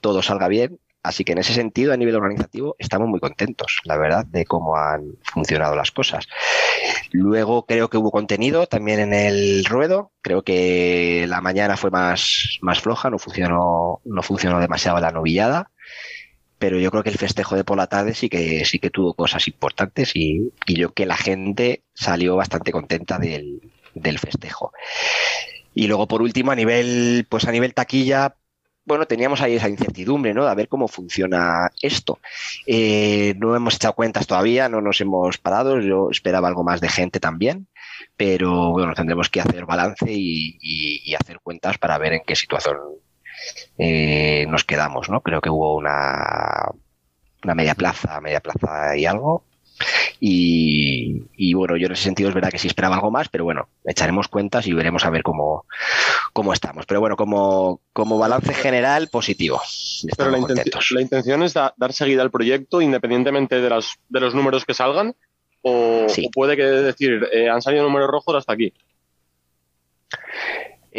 todo 0.00 0.22
salga 0.22 0.48
bien. 0.48 0.78
Así 1.02 1.24
que 1.24 1.32
en 1.32 1.38
ese 1.38 1.54
sentido, 1.54 1.92
a 1.92 1.96
nivel 1.96 2.16
organizativo, 2.16 2.74
estamos 2.78 3.08
muy 3.08 3.20
contentos, 3.20 3.78
la 3.84 3.96
verdad, 3.96 4.26
de 4.26 4.44
cómo 4.44 4.76
han 4.76 5.16
funcionado 5.22 5.74
las 5.74 5.90
cosas. 5.90 6.26
Luego 7.12 7.64
creo 7.64 7.88
que 7.88 7.96
hubo 7.96 8.10
contenido 8.10 8.66
también 8.66 9.00
en 9.00 9.14
el 9.14 9.64
ruedo. 9.64 10.10
Creo 10.20 10.42
que 10.42 11.24
la 11.28 11.40
mañana 11.40 11.76
fue 11.76 11.90
más, 11.90 12.58
más 12.60 12.80
floja, 12.80 13.08
no 13.08 13.18
funcionó, 13.18 14.00
no 14.04 14.22
funcionó 14.22 14.60
demasiado 14.60 15.00
la 15.00 15.12
novillada 15.12 15.70
pero 16.58 16.78
yo 16.78 16.90
creo 16.90 17.02
que 17.02 17.10
el 17.10 17.18
festejo 17.18 17.56
de 17.56 17.64
por 17.64 17.76
la 17.76 17.86
tarde 17.86 18.14
sí 18.14 18.28
que 18.28 18.64
sí 18.64 18.78
que 18.78 18.90
tuvo 18.90 19.14
cosas 19.14 19.46
importantes 19.48 20.14
y, 20.14 20.52
y 20.66 20.74
yo 20.74 20.92
que 20.92 21.06
la 21.06 21.16
gente 21.16 21.82
salió 21.94 22.36
bastante 22.36 22.72
contenta 22.72 23.18
del, 23.18 23.72
del, 23.94 24.18
festejo. 24.18 24.72
Y 25.74 25.86
luego 25.86 26.08
por 26.08 26.22
último 26.22 26.50
a 26.50 26.56
nivel 26.56 27.26
pues 27.28 27.46
a 27.46 27.52
nivel 27.52 27.74
taquilla 27.74 28.34
bueno, 28.88 29.06
teníamos 29.06 29.42
ahí 29.42 29.54
esa 29.54 29.68
incertidumbre, 29.68 30.32
¿no? 30.32 30.44
De 30.44 30.50
a 30.50 30.54
ver 30.54 30.66
cómo 30.66 30.88
funciona 30.88 31.70
esto. 31.82 32.20
Eh, 32.66 33.34
no 33.36 33.54
hemos 33.54 33.74
echado 33.74 33.92
cuentas 33.92 34.26
todavía, 34.26 34.70
no 34.70 34.80
nos 34.80 34.98
hemos 35.02 35.36
parado. 35.36 35.78
Yo 35.80 36.08
esperaba 36.10 36.48
algo 36.48 36.64
más 36.64 36.80
de 36.80 36.88
gente 36.88 37.20
también, 37.20 37.68
pero 38.16 38.70
bueno, 38.70 38.94
tendremos 38.94 39.28
que 39.28 39.42
hacer 39.42 39.66
balance 39.66 40.10
y, 40.10 40.56
y, 40.62 41.02
y 41.04 41.14
hacer 41.14 41.40
cuentas 41.40 41.76
para 41.76 41.98
ver 41.98 42.14
en 42.14 42.22
qué 42.26 42.34
situación 42.34 42.78
eh, 43.78 44.46
nos 44.48 44.64
quedamos, 44.64 45.08
¿no? 45.08 45.20
Creo 45.20 45.40
que 45.40 45.50
hubo 45.50 45.76
una, 45.76 46.70
una 47.44 47.54
media 47.54 47.74
plaza, 47.74 48.20
media 48.20 48.40
plaza 48.40 48.96
y 48.96 49.06
algo. 49.06 49.44
Y, 50.20 51.54
bueno, 51.54 51.76
yo 51.76 51.86
en 51.86 51.92
ese 51.92 52.02
sentido 52.02 52.28
es 52.28 52.34
verdad 52.34 52.50
que 52.50 52.58
sí 52.58 52.66
esperaba 52.66 52.96
algo 52.96 53.12
más, 53.12 53.28
pero 53.28 53.44
bueno, 53.44 53.68
echaremos 53.84 54.26
cuentas 54.26 54.66
y 54.66 54.72
veremos 54.72 55.04
a 55.04 55.10
ver 55.10 55.22
cómo, 55.22 55.66
cómo 56.32 56.52
estamos. 56.52 56.86
Pero 56.86 57.00
bueno, 57.00 57.16
como, 57.16 57.80
como 57.92 58.18
balance 58.18 58.52
general, 58.54 59.08
positivo. 59.08 59.60
Pero 60.16 60.30
la, 60.30 60.38
la, 60.38 61.00
intención 61.00 61.42
es 61.44 61.54
dar 61.54 61.92
seguida 61.92 62.22
al 62.22 62.32
proyecto 62.32 62.82
independientemente 62.82 63.60
de, 63.60 63.70
las, 63.70 63.94
de 64.08 64.20
los 64.20 64.34
números 64.34 64.64
que 64.64 64.74
salgan, 64.74 65.14
o, 65.62 66.06
puede 66.32 66.56
que 66.56 66.62
decir, 66.62 67.28
eh, 67.32 67.48
han 67.48 67.62
salido 67.62 67.84
números 67.84 68.10
rojos 68.10 68.36
hasta 68.36 68.52
aquí. 68.52 68.72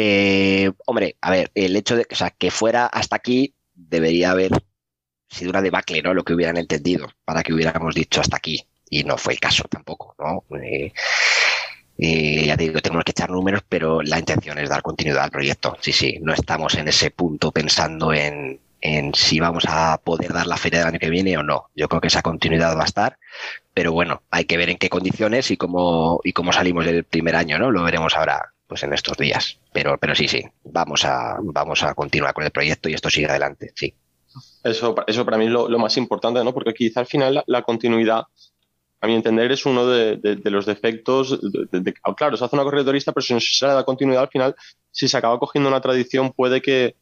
Eh, 0.02 0.72
hombre, 0.86 1.18
a 1.20 1.30
ver, 1.30 1.50
el 1.54 1.76
hecho 1.76 1.94
de 1.94 2.06
o 2.10 2.14
sea, 2.14 2.30
que 2.30 2.50
fuera 2.50 2.86
hasta 2.86 3.16
aquí 3.16 3.54
debería 3.74 4.30
haber 4.30 4.50
sido 5.28 5.50
una 5.50 5.60
debacle, 5.60 6.00
¿no? 6.00 6.14
Lo 6.14 6.24
que 6.24 6.32
hubieran 6.32 6.56
entendido 6.56 7.06
para 7.22 7.42
que 7.42 7.52
hubiéramos 7.52 7.94
dicho 7.94 8.22
hasta 8.22 8.38
aquí. 8.38 8.66
Y 8.88 9.04
no 9.04 9.18
fue 9.18 9.34
el 9.34 9.40
caso 9.40 9.64
tampoco, 9.68 10.14
¿no? 10.18 10.44
Eh, 10.58 10.94
eh, 11.98 12.46
ya 12.46 12.56
te 12.56 12.64
digo, 12.64 12.80
tenemos 12.80 13.04
que 13.04 13.10
echar 13.10 13.28
números, 13.28 13.62
pero 13.68 14.00
la 14.00 14.18
intención 14.18 14.56
es 14.58 14.70
dar 14.70 14.80
continuidad 14.80 15.24
al 15.24 15.30
proyecto. 15.30 15.76
Sí, 15.82 15.92
sí, 15.92 16.18
no 16.22 16.32
estamos 16.32 16.76
en 16.76 16.88
ese 16.88 17.10
punto 17.10 17.52
pensando 17.52 18.14
en, 18.14 18.58
en 18.80 19.14
si 19.14 19.38
vamos 19.38 19.64
a 19.68 20.00
poder 20.02 20.32
dar 20.32 20.46
la 20.46 20.56
feria 20.56 20.78
del 20.78 20.88
año 20.88 20.98
que 20.98 21.10
viene 21.10 21.36
o 21.36 21.42
no. 21.42 21.68
Yo 21.76 21.88
creo 21.90 22.00
que 22.00 22.08
esa 22.08 22.22
continuidad 22.22 22.74
va 22.74 22.84
a 22.84 22.86
estar, 22.86 23.18
pero 23.74 23.92
bueno, 23.92 24.22
hay 24.30 24.46
que 24.46 24.56
ver 24.56 24.70
en 24.70 24.78
qué 24.78 24.88
condiciones 24.88 25.50
y 25.50 25.58
cómo, 25.58 26.20
y 26.24 26.32
cómo 26.32 26.54
salimos 26.54 26.86
del 26.86 27.04
primer 27.04 27.36
año, 27.36 27.58
¿no? 27.58 27.70
Lo 27.70 27.82
veremos 27.82 28.16
ahora 28.16 28.54
pues 28.70 28.84
en 28.84 28.92
estos 28.94 29.18
días. 29.18 29.58
Pero, 29.72 29.98
pero 29.98 30.14
sí, 30.14 30.28
sí, 30.28 30.44
vamos 30.62 31.04
a, 31.04 31.38
vamos 31.42 31.82
a 31.82 31.92
continuar 31.92 32.32
con 32.32 32.44
el 32.44 32.52
proyecto 32.52 32.88
y 32.88 32.94
esto 32.94 33.10
sigue 33.10 33.26
adelante, 33.26 33.72
sí. 33.74 33.92
Eso, 34.62 34.94
eso 35.08 35.24
para 35.24 35.38
mí 35.38 35.46
es 35.46 35.50
lo, 35.50 35.78
más 35.80 35.96
importante, 35.96 36.44
¿no? 36.44 36.54
Porque 36.54 36.72
quizá 36.72 37.00
al 37.00 37.06
final 37.06 37.42
la, 37.44 37.62
continuidad, 37.62 38.22
a 39.00 39.06
mi 39.08 39.16
entender, 39.16 39.50
es 39.50 39.66
uno 39.66 39.88
de, 39.88 40.40
los 40.44 40.66
defectos. 40.66 41.40
claro, 42.16 42.36
se 42.36 42.44
hace 42.44 42.54
una 42.54 42.62
corredorista, 42.62 43.10
pero 43.10 43.26
si 43.26 43.34
no 43.34 43.40
se 43.40 43.66
da 43.66 43.84
continuidad 43.84 44.22
al 44.22 44.28
final, 44.28 44.54
si 44.92 45.08
se 45.08 45.16
acaba 45.16 45.40
cogiendo 45.40 45.68
una 45.68 45.80
tradición, 45.80 46.32
puede 46.32 46.62
que, 46.62 46.94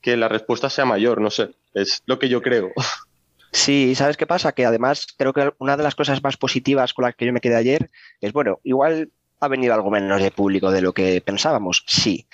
que, 0.00 0.16
la 0.16 0.28
respuesta 0.28 0.70
sea 0.70 0.84
mayor, 0.84 1.20
no 1.20 1.30
sé, 1.30 1.50
es 1.74 2.04
lo 2.06 2.20
que 2.20 2.28
yo 2.28 2.40
creo. 2.40 2.70
Sí, 3.52 3.94
¿sabes 3.94 4.18
qué 4.18 4.26
pasa? 4.26 4.52
Que 4.52 4.66
además 4.66 5.06
creo 5.16 5.32
que 5.32 5.50
una 5.58 5.78
de 5.78 5.82
las 5.82 5.94
cosas 5.94 6.22
más 6.22 6.36
positivas 6.36 6.92
con 6.92 7.06
las 7.06 7.14
que 7.14 7.24
yo 7.24 7.32
me 7.32 7.40
quedé 7.40 7.56
ayer 7.56 7.90
es, 8.20 8.34
bueno, 8.34 8.60
igual 8.64 9.10
ha 9.40 9.48
venido 9.48 9.74
algo 9.74 9.90
menos 9.90 10.22
de 10.22 10.30
público 10.30 10.70
de 10.70 10.80
lo 10.80 10.92
que 10.92 11.20
pensábamos, 11.20 11.84
sí, 11.86 12.26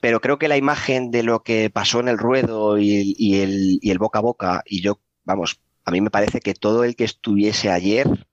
pero 0.00 0.20
creo 0.20 0.38
que 0.38 0.48
la 0.48 0.56
imagen 0.56 1.10
de 1.10 1.22
lo 1.22 1.42
que 1.42 1.70
pasó 1.70 2.00
en 2.00 2.08
el 2.08 2.18
ruedo 2.18 2.78
y, 2.78 3.40
el, 3.40 3.98
boca 3.98 4.20
a 4.20 4.22
boca, 4.22 4.62
y 4.66 4.80
yo, 4.80 5.00
vamos, 5.24 5.60
a 5.84 5.90
mí 5.90 6.00
me 6.00 6.10
parece 6.10 6.40
que 6.40 6.54
todo 6.54 6.84
el 6.84 6.96
que 6.96 7.04
estuviese 7.04 7.70
ayer, 7.70 8.26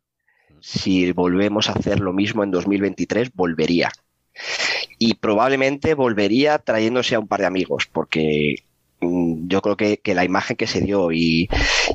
si 0.60 1.12
volvemos 1.12 1.70
a 1.70 1.74
hacer 1.74 2.00
lo 2.00 2.13
mismo 2.13 2.43
en 2.43 2.51
2023, 2.51 3.34
volvería. 3.34 3.91
Y 4.98 5.15
probablemente 5.15 5.93
volvería 5.93 6.58
trayéndose 6.60 7.15
a 7.15 7.20
un 7.20 7.27
par 7.27 7.41
de 7.41 7.48
amigos, 7.48 7.88
porque 7.91 8.55
mm, 9.01 9.48
yo 9.48 9.62
creo 9.62 9.77
que, 9.77 10.00
la 10.13 10.24
imagen 10.24 10.55
que 10.55 10.67
se 10.67 10.82
dio 10.82 11.12
y, 11.12 11.50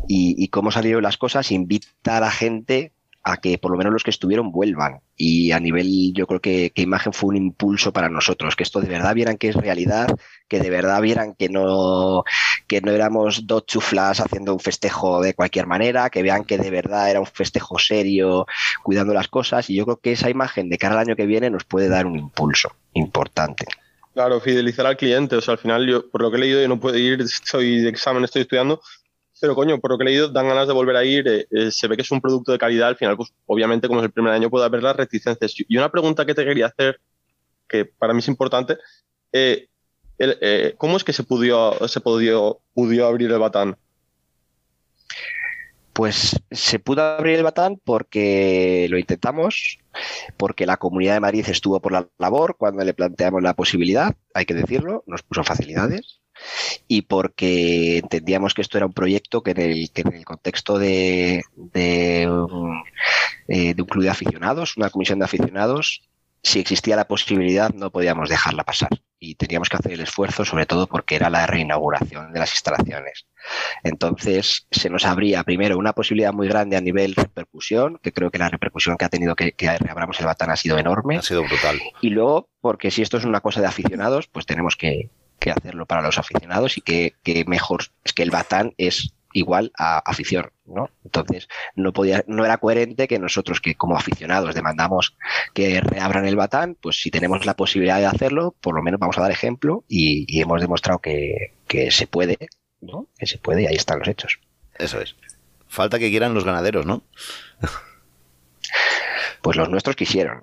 y, 0.08 0.48
cómo 0.48 0.70
salieron 0.70 1.02
las 1.02 1.16
cosas 1.16 1.50
invita 1.52 2.16
a 2.16 2.20
la 2.20 2.30
gente 2.30 2.92
a 3.30 3.36
que 3.36 3.58
por 3.58 3.70
lo 3.70 3.76
menos 3.76 3.92
los 3.92 4.04
que 4.04 4.10
estuvieron 4.10 4.50
vuelvan. 4.50 5.00
Y 5.16 5.52
a 5.52 5.60
nivel, 5.60 6.12
yo 6.14 6.26
creo 6.26 6.40
que, 6.40 6.70
que, 6.70 6.82
imagen 6.82 7.12
fue 7.12 7.30
un 7.30 7.36
impulso 7.36 7.92
para 7.92 8.08
nosotros, 8.08 8.56
que 8.56 8.62
esto 8.62 8.80
de 8.80 8.88
verdad 8.88 9.14
vieran 9.14 9.36
que 9.36 9.48
es 9.48 9.56
realidad, 9.56 10.08
que 10.48 10.60
de 10.60 10.70
verdad 10.70 11.02
vieran 11.02 11.34
que 11.34 11.48
no, 11.48 12.24
que 12.66 12.80
no 12.80 12.92
éramos 12.92 13.46
dos 13.46 13.66
chuflas 13.66 14.20
haciendo 14.20 14.52
un 14.52 14.60
festejo 14.60 15.20
de 15.20 15.34
cualquier 15.34 15.66
manera, 15.66 16.10
que 16.10 16.22
vean 16.22 16.44
que 16.44 16.58
de 16.58 16.70
verdad 16.70 17.10
era 17.10 17.20
un 17.20 17.26
festejo 17.26 17.78
serio, 17.78 18.46
cuidando 18.82 19.12
las 19.12 19.28
cosas. 19.28 19.68
Y 19.70 19.74
yo 19.74 19.84
creo 19.84 19.98
que 19.98 20.12
esa 20.12 20.30
imagen 20.30 20.68
de 20.68 20.78
cara 20.78 20.94
al 20.94 21.06
año 21.06 21.16
que 21.16 21.26
viene 21.26 21.50
nos 21.50 21.64
puede 21.64 21.88
dar 21.88 22.06
un 22.06 22.18
impulso 22.18 22.72
importante. 22.94 23.66
Claro, 24.18 24.40
fidelizar 24.40 24.84
al 24.84 24.96
cliente. 24.96 25.36
O 25.36 25.40
sea, 25.40 25.52
al 25.52 25.58
final, 25.58 25.86
yo, 25.86 26.10
por 26.10 26.22
lo 26.22 26.30
que 26.30 26.38
he 26.38 26.40
leído, 26.40 26.60
yo 26.60 26.66
no 26.66 26.80
puedo 26.80 26.98
ir, 26.98 27.20
estoy 27.20 27.82
de 27.82 27.88
examen, 27.88 28.24
estoy 28.24 28.42
estudiando, 28.42 28.80
pero 29.40 29.54
coño, 29.54 29.78
por 29.78 29.90
lo 29.90 29.98
que 29.98 30.04
he 30.04 30.06
leído, 30.06 30.28
dan 30.28 30.48
ganas 30.48 30.66
de 30.66 30.72
volver 30.72 30.96
a 30.96 31.04
ir. 31.04 31.26
Eh, 31.28 31.46
eh, 31.50 31.70
se 31.70 31.88
ve 31.88 31.96
que 31.96 32.02
es 32.02 32.10
un 32.10 32.20
producto 32.20 32.52
de 32.52 32.58
calidad. 32.58 32.88
Al 32.88 32.96
final, 32.96 33.16
pues 33.16 33.32
obviamente, 33.46 33.88
como 33.88 34.00
es 34.00 34.06
el 34.06 34.12
primer 34.12 34.32
año, 34.32 34.50
puede 34.50 34.64
haber 34.64 34.82
las 34.82 34.96
reticencias. 34.96 35.54
Y 35.56 35.76
una 35.76 35.90
pregunta 35.90 36.26
que 36.26 36.34
te 36.34 36.44
quería 36.44 36.66
hacer, 36.66 37.00
que 37.68 37.84
para 37.84 38.12
mí 38.12 38.20
es 38.20 38.28
importante, 38.28 38.76
eh, 39.32 39.68
¿cómo 40.76 40.96
es 40.96 41.04
que 41.04 41.12
se 41.12 41.22
pudo, 41.22 41.88
se 41.88 42.00
pudo, 42.00 42.60
pudo 42.74 43.06
abrir 43.06 43.30
el 43.30 43.38
Batán? 43.38 43.76
Pues 45.92 46.40
se 46.50 46.78
pudo 46.78 47.02
abrir 47.02 47.36
el 47.36 47.42
Batán 47.42 47.80
porque 47.84 48.86
lo 48.88 48.98
intentamos, 48.98 49.78
porque 50.36 50.66
la 50.66 50.76
Comunidad 50.76 51.14
de 51.14 51.20
Madrid 51.20 51.44
estuvo 51.48 51.80
por 51.80 51.92
la 51.92 52.08
labor 52.18 52.56
cuando 52.56 52.84
le 52.84 52.94
planteamos 52.94 53.42
la 53.42 53.54
posibilidad, 53.54 54.14
hay 54.32 54.46
que 54.46 54.54
decirlo, 54.54 55.02
nos 55.06 55.22
puso 55.22 55.42
facilidades 55.42 56.17
y 56.86 57.02
porque 57.02 57.98
entendíamos 57.98 58.54
que 58.54 58.62
esto 58.62 58.78
era 58.78 58.86
un 58.86 58.92
proyecto 58.92 59.42
que 59.42 59.52
en 59.52 59.60
el, 59.60 59.90
que 59.90 60.02
en 60.02 60.14
el 60.14 60.24
contexto 60.24 60.78
de, 60.78 61.42
de, 61.56 62.28
un, 62.28 62.82
eh, 63.48 63.74
de 63.74 63.82
un 63.82 63.88
club 63.88 64.04
de 64.04 64.10
aficionados, 64.10 64.76
una 64.76 64.90
comisión 64.90 65.18
de 65.18 65.24
aficionados, 65.26 66.02
si 66.42 66.60
existía 66.60 66.96
la 66.96 67.08
posibilidad 67.08 67.70
no 67.74 67.90
podíamos 67.90 68.28
dejarla 68.28 68.64
pasar 68.64 68.90
y 69.18 69.34
teníamos 69.34 69.68
que 69.68 69.76
hacer 69.76 69.92
el 69.92 70.00
esfuerzo 70.00 70.44
sobre 70.44 70.66
todo 70.66 70.86
porque 70.86 71.16
era 71.16 71.30
la 71.30 71.46
reinauguración 71.46 72.32
de 72.32 72.38
las 72.38 72.52
instalaciones. 72.52 73.26
Entonces 73.82 74.66
se 74.70 74.90
nos 74.90 75.04
abría 75.04 75.42
primero 75.42 75.76
una 75.76 75.92
posibilidad 75.92 76.32
muy 76.32 76.48
grande 76.48 76.76
a 76.76 76.80
nivel 76.80 77.14
repercusión, 77.14 77.98
que 78.02 78.12
creo 78.12 78.30
que 78.30 78.38
la 78.38 78.48
repercusión 78.48 78.96
que 78.96 79.04
ha 79.04 79.08
tenido 79.08 79.34
que, 79.34 79.52
que 79.52 79.76
reabramos 79.78 80.20
el 80.20 80.26
Batán 80.26 80.50
ha 80.50 80.56
sido 80.56 80.78
enorme. 80.78 81.18
Ha 81.18 81.22
sido 81.22 81.42
brutal. 81.42 81.80
Y 82.00 82.10
luego, 82.10 82.48
porque 82.60 82.90
si 82.90 83.02
esto 83.02 83.16
es 83.16 83.24
una 83.24 83.40
cosa 83.40 83.60
de 83.60 83.66
aficionados, 83.66 84.28
pues 84.28 84.46
tenemos 84.46 84.76
que, 84.76 85.10
que 85.38 85.50
hacerlo 85.50 85.86
para 85.86 86.02
los 86.02 86.18
aficionados 86.18 86.78
y 86.78 86.80
que, 86.80 87.14
mejor 87.46 87.84
es 88.04 88.12
que 88.12 88.22
el 88.22 88.30
Batán 88.30 88.74
es 88.78 89.14
igual 89.32 89.72
a 89.78 89.98
afición, 89.98 90.50
¿no? 90.64 90.90
Entonces, 91.04 91.48
no 91.76 91.92
podía, 91.92 92.24
no 92.26 92.44
era 92.44 92.58
coherente 92.58 93.06
que 93.06 93.18
nosotros 93.18 93.60
que 93.60 93.74
como 93.74 93.96
aficionados 93.96 94.54
demandamos 94.54 95.16
que 95.54 95.80
reabran 95.80 96.26
el 96.26 96.36
Batán, 96.36 96.76
pues 96.80 97.00
si 97.00 97.10
tenemos 97.10 97.44
la 97.46 97.54
posibilidad 97.54 97.98
de 97.98 98.06
hacerlo, 98.06 98.54
por 98.60 98.74
lo 98.74 98.82
menos 98.82 98.98
vamos 98.98 99.18
a 99.18 99.22
dar 99.22 99.30
ejemplo 99.30 99.84
y, 99.88 100.40
hemos 100.40 100.60
demostrado 100.60 101.00
que, 101.00 101.52
se 101.90 102.06
puede, 102.06 102.38
¿no? 102.80 103.06
Que 103.18 103.26
se 103.26 103.38
puede 103.38 103.62
y 103.62 103.66
ahí 103.66 103.76
están 103.76 103.98
los 103.98 104.08
hechos. 104.08 104.40
Eso 104.78 105.00
es. 105.00 105.14
Falta 105.68 105.98
que 105.98 106.10
quieran 106.10 106.34
los 106.34 106.44
ganaderos, 106.44 106.86
¿no? 106.86 107.02
Pues 109.42 109.56
los 109.56 109.68
nuestros 109.68 109.94
quisieron. 109.94 110.40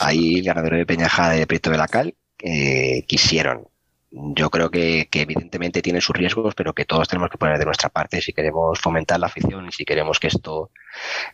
Ahí 0.00 0.38
el 0.38 0.44
ganadero 0.44 0.76
de 0.76 0.86
Peñajada 0.86 1.36
y 1.36 1.40
de 1.40 1.46
Prieto 1.46 1.70
de 1.70 1.78
la 1.78 1.88
Cal 1.88 2.14
eh, 2.38 3.04
quisieron 3.06 3.68
yo 4.16 4.50
creo 4.50 4.70
que, 4.70 5.08
evidentemente 5.12 5.82
tiene 5.82 6.00
sus 6.00 6.16
riesgos, 6.16 6.54
pero 6.54 6.72
que 6.72 6.84
todos 6.84 7.08
tenemos 7.08 7.30
que 7.30 7.38
poner 7.38 7.58
de 7.58 7.66
nuestra 7.66 7.90
parte 7.90 8.20
si 8.20 8.32
queremos 8.32 8.80
fomentar 8.80 9.20
la 9.20 9.26
afición 9.26 9.66
y 9.68 9.72
si 9.72 9.84
queremos 9.84 10.18
que 10.18 10.28
esto, 10.28 10.70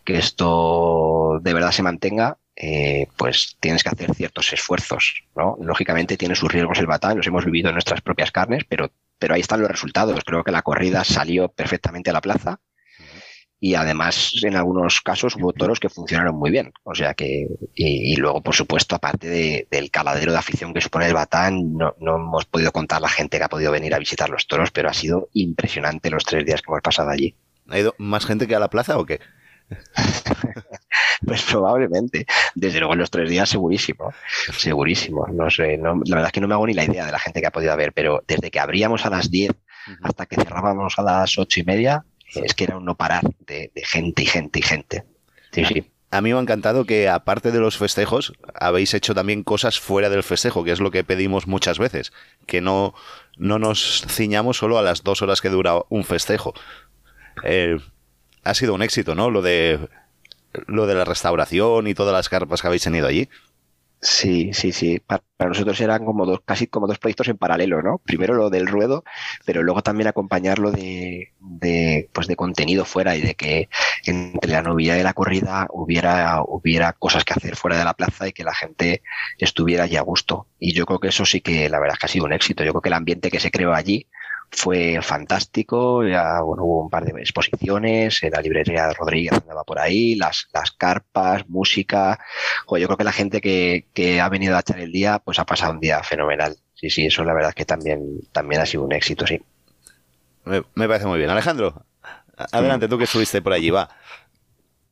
que 0.05 0.19
esto 0.19 1.39
de 1.41 1.55
verdad 1.55 1.71
se 1.71 1.83
mantenga, 1.83 2.39
eh, 2.57 3.07
pues 3.17 3.57
tienes 3.61 3.83
que 3.83 3.91
hacer 3.91 4.15
ciertos 4.15 4.53
esfuerzos, 4.53 5.25
¿no? 5.37 5.57
Lógicamente 5.61 6.17
tiene 6.17 6.35
sus 6.35 6.51
riesgos 6.51 6.79
el 6.79 6.87
batán, 6.87 7.17
los 7.17 7.27
hemos 7.27 7.45
vivido 7.45 7.69
en 7.69 7.75
nuestras 7.75 8.01
propias 8.01 8.33
carnes, 8.33 8.65
pero, 8.69 8.91
pero 9.19 9.35
ahí 9.35 9.41
están 9.41 9.61
los 9.61 9.71
resultados. 9.71 10.25
Creo 10.25 10.43
que 10.43 10.51
la 10.51 10.62
corrida 10.62 11.05
salió 11.05 11.49
perfectamente 11.49 12.11
a 12.11 12.15
la 12.15 12.21
plaza 12.21 12.61
y 13.64 13.76
además 13.76 14.33
en 14.42 14.57
algunos 14.57 15.00
casos 15.02 15.37
hubo 15.37 15.52
toros 15.52 15.78
que 15.78 15.88
funcionaron 15.88 16.35
muy 16.35 16.50
bien. 16.50 16.73
O 16.83 16.97
sea 16.97 17.14
que, 17.14 17.47
y, 17.76 18.16
luego, 18.16 18.42
por 18.42 18.57
supuesto, 18.57 18.97
aparte 18.97 19.69
del 19.71 19.90
caladero 19.92 20.33
de 20.33 20.38
afición 20.38 20.75
que 20.75 20.81
supone 20.81 21.07
el 21.07 21.14
Batán, 21.14 21.75
no, 21.75 21.95
no, 22.00 22.16
hemos 22.16 22.45
podido 22.45 22.73
contar 22.73 23.00
la 23.00 23.09
gente 23.09 23.38
que 23.38 23.45
ha 23.45 23.49
podido 23.49 23.71
venir 23.71 23.95
a 23.95 24.00
visitar 24.00 24.28
los 24.31 24.49
toros, 24.49 24.73
pero 24.73 24.90
ha 24.90 24.92
sido 24.92 25.28
impresionante 25.35 26.11
los 26.11 26.25
tres 26.25 26.45
días 26.45 26.61
que 26.61 26.73
hemos 26.73 26.83
pasado 26.83 27.11
allí. 27.11 27.37
¿Ha 27.69 27.78
ido 27.78 27.95
más 27.99 28.26
gente 28.26 28.49
que 28.49 28.57
a 28.57 28.59
la 28.59 28.69
plaza 28.69 28.99
o 28.99 29.07
qué? 29.07 29.21
pues 31.25 31.42
probablemente. 31.45 32.26
Desde 32.57 32.81
luego 32.81 32.95
en 32.95 32.99
los 32.99 33.12
tres 33.12 33.31
días 33.31 33.49
segurísimo, 33.49 34.12
segurísimo. 34.59 35.25
No 35.33 35.49
sé, 35.50 35.78
la 35.78 35.92
verdad 35.92 36.26
es 36.26 36.33
que 36.33 36.40
no 36.40 36.49
me 36.49 36.54
hago 36.54 36.66
ni 36.66 36.75
la 36.75 36.85
idea 36.85 37.07
de 37.07 37.12
la 37.12 37.21
gente 37.21 37.40
que 37.40 37.47
ha 37.47 37.52
podido 37.52 37.73
haber, 37.73 37.92
pero 37.92 38.25
desde 38.26 38.50
que 38.50 38.59
abríamos 38.59 39.07
a 39.07 39.11
las 39.11 39.31
10 39.31 39.52
hasta 40.02 40.26
que 40.26 40.37
cerrábamos 40.37 40.99
a 40.99 41.02
las 41.02 41.38
ocho 41.38 41.61
y 41.61 41.64
media, 41.64 42.04
es 42.35 42.55
que 42.55 42.65
era 42.65 42.77
un 42.77 42.85
no 42.85 42.97
parar 42.97 43.23
de, 43.47 43.71
gente 43.85 44.23
y 44.23 44.27
gente 44.27 44.59
y 44.59 44.62
gente. 44.62 45.05
Sí, 45.53 45.65
sí. 45.65 45.91
A 46.11 46.21
mí 46.21 46.31
me 46.31 46.39
ha 46.39 46.43
encantado 46.43 46.85
que, 46.85 47.09
aparte 47.09 47.53
de 47.53 47.59
los 47.59 47.79
festejos, 47.79 48.35
habéis 48.55 48.93
hecho 48.93 49.15
también 49.15 49.43
cosas 49.43 49.81
fuera 49.81 50.11
del 50.11 50.23
festejo, 50.23 50.62
que 50.62 50.73
es 50.73 50.81
lo 50.81 50.91
que 50.91 51.05
pedimos 51.05 51.47
muchas 51.47 51.79
veces. 51.79 52.12
Que 52.47 52.61
no, 52.61 52.95
no 53.39 53.59
nos 53.59 54.05
ciñamos 54.09 54.59
solo 54.59 54.77
a 54.77 54.83
las 54.83 55.05
dos 55.05 55.23
horas 55.23 55.41
que 55.41 55.49
dura 55.49 55.77
un 55.89 56.05
festejo. 56.05 56.53
Eh, 57.45 57.79
ha 58.45 58.55
sido 58.55 58.75
un 58.75 58.83
éxito, 58.83 59.15
¿no? 59.15 59.31
Lo 59.31 59.41
de, 59.41 59.89
lo 60.67 60.87
de 60.87 60.95
la 60.95 61.07
restauración 61.07 61.87
y 61.87 61.95
todas 61.95 62.12
las 62.12 62.29
carpas 62.29 62.61
que 62.61 62.67
habéis 62.67 62.83
tenido 62.83 63.07
allí. 63.07 63.31
Sí, 64.04 64.52
sí, 64.52 64.73
sí. 64.73 64.99
Para, 64.99 65.23
nosotros 65.47 65.80
eran 65.80 66.04
como 66.04 66.26
dos, 66.26 66.40
casi 66.44 66.66
como 66.66 66.88
dos 66.88 66.99
proyectos 66.99 67.28
en 67.28 67.38
paralelo, 67.38 67.82
¿no? 67.82 67.99
Primero 67.99 68.35
lo 68.35 68.50
del 68.50 68.66
ruedo, 68.66 69.04
pero 69.44 69.62
luego 69.62 69.82
también 69.82 70.09
acompañarlo 70.09 70.73
de, 70.73 71.32
de, 71.38 72.11
pues 72.12 72.26
de 72.26 72.35
contenido 72.35 72.85
fuera 72.85 73.14
y 73.16 73.23
de 73.23 73.37
que 73.37 73.68
entre 74.04 74.50
la 74.50 74.62
novedad 74.62 74.97
y 74.97 75.04
la 75.04 75.14
corrida 75.14 75.68
hubiera, 75.71 76.42
hubiera 76.44 76.92
cosas 76.94 77.25
que 77.25 77.35
hacer 77.35 77.54
fuera 77.54 77.78
de 77.78 77.85
la 77.85 77.94
plaza 77.94 78.26
y 78.26 78.32
que 78.32 78.42
la 78.42 78.54
gente 78.54 79.02
estuviera 79.38 79.85
allí 79.85 79.97
a 79.97 80.02
gusto. 80.02 80.49
Y 80.59 80.75
yo 80.75 80.85
creo 80.85 80.99
que 80.99 81.09
eso 81.09 81.25
sí 81.25 81.40
que 81.40 81.68
la 81.68 81.78
verdad 81.78 81.94
es 81.94 82.00
que 82.00 82.06
ha 82.06 82.09
sido 82.09 82.25
un 82.25 82.32
éxito. 82.32 82.64
Yo 82.64 82.73
creo 82.73 82.82
que 82.82 82.88
el 82.88 82.94
ambiente 82.94 83.30
que 83.30 83.38
se 83.40 83.52
creó 83.52 83.73
allí 83.73 84.09
fue 84.52 85.00
fantástico, 85.00 86.06
ya 86.06 86.40
bueno, 86.42 86.64
hubo 86.64 86.82
un 86.82 86.90
par 86.90 87.04
de 87.04 87.18
exposiciones, 87.21 88.21
la 88.30 88.42
librería 88.42 88.87
de 88.87 88.94
Rodríguez 88.94 89.32
andaba 89.32 89.64
por 89.64 89.78
ahí, 89.78 90.14
las, 90.14 90.49
las 90.52 90.73
carpas, 90.73 91.49
música, 91.49 92.18
yo 92.68 92.87
creo 92.87 92.97
que 92.97 93.04
la 93.04 93.12
gente 93.12 93.40
que, 93.40 93.87
que, 93.94 94.21
ha 94.21 94.28
venido 94.28 94.54
a 94.56 94.61
echar 94.61 94.78
el 94.78 94.92
día, 94.92 95.21
pues 95.25 95.38
ha 95.38 95.47
pasado 95.47 95.73
un 95.73 95.80
día 95.80 96.02
fenomenal. 96.02 96.54
Sí, 96.75 96.90
sí, 96.90 97.06
eso 97.06 97.25
la 97.25 97.32
verdad 97.32 97.50
es 97.50 97.54
que 97.54 97.64
también, 97.64 98.21
también 98.32 98.61
ha 98.61 98.66
sido 98.66 98.85
un 98.85 98.92
éxito, 98.92 99.26
sí. 99.26 99.40
Me, 100.44 100.62
parece 100.88 101.06
muy 101.06 101.18
bien. 101.18 101.30
Alejandro, 101.30 101.87
adelante, 102.37 102.88
tú 102.88 102.99
que 102.99 103.04
estuviste 103.04 103.40
por 103.40 103.52
allí, 103.52 103.71
va. 103.71 103.88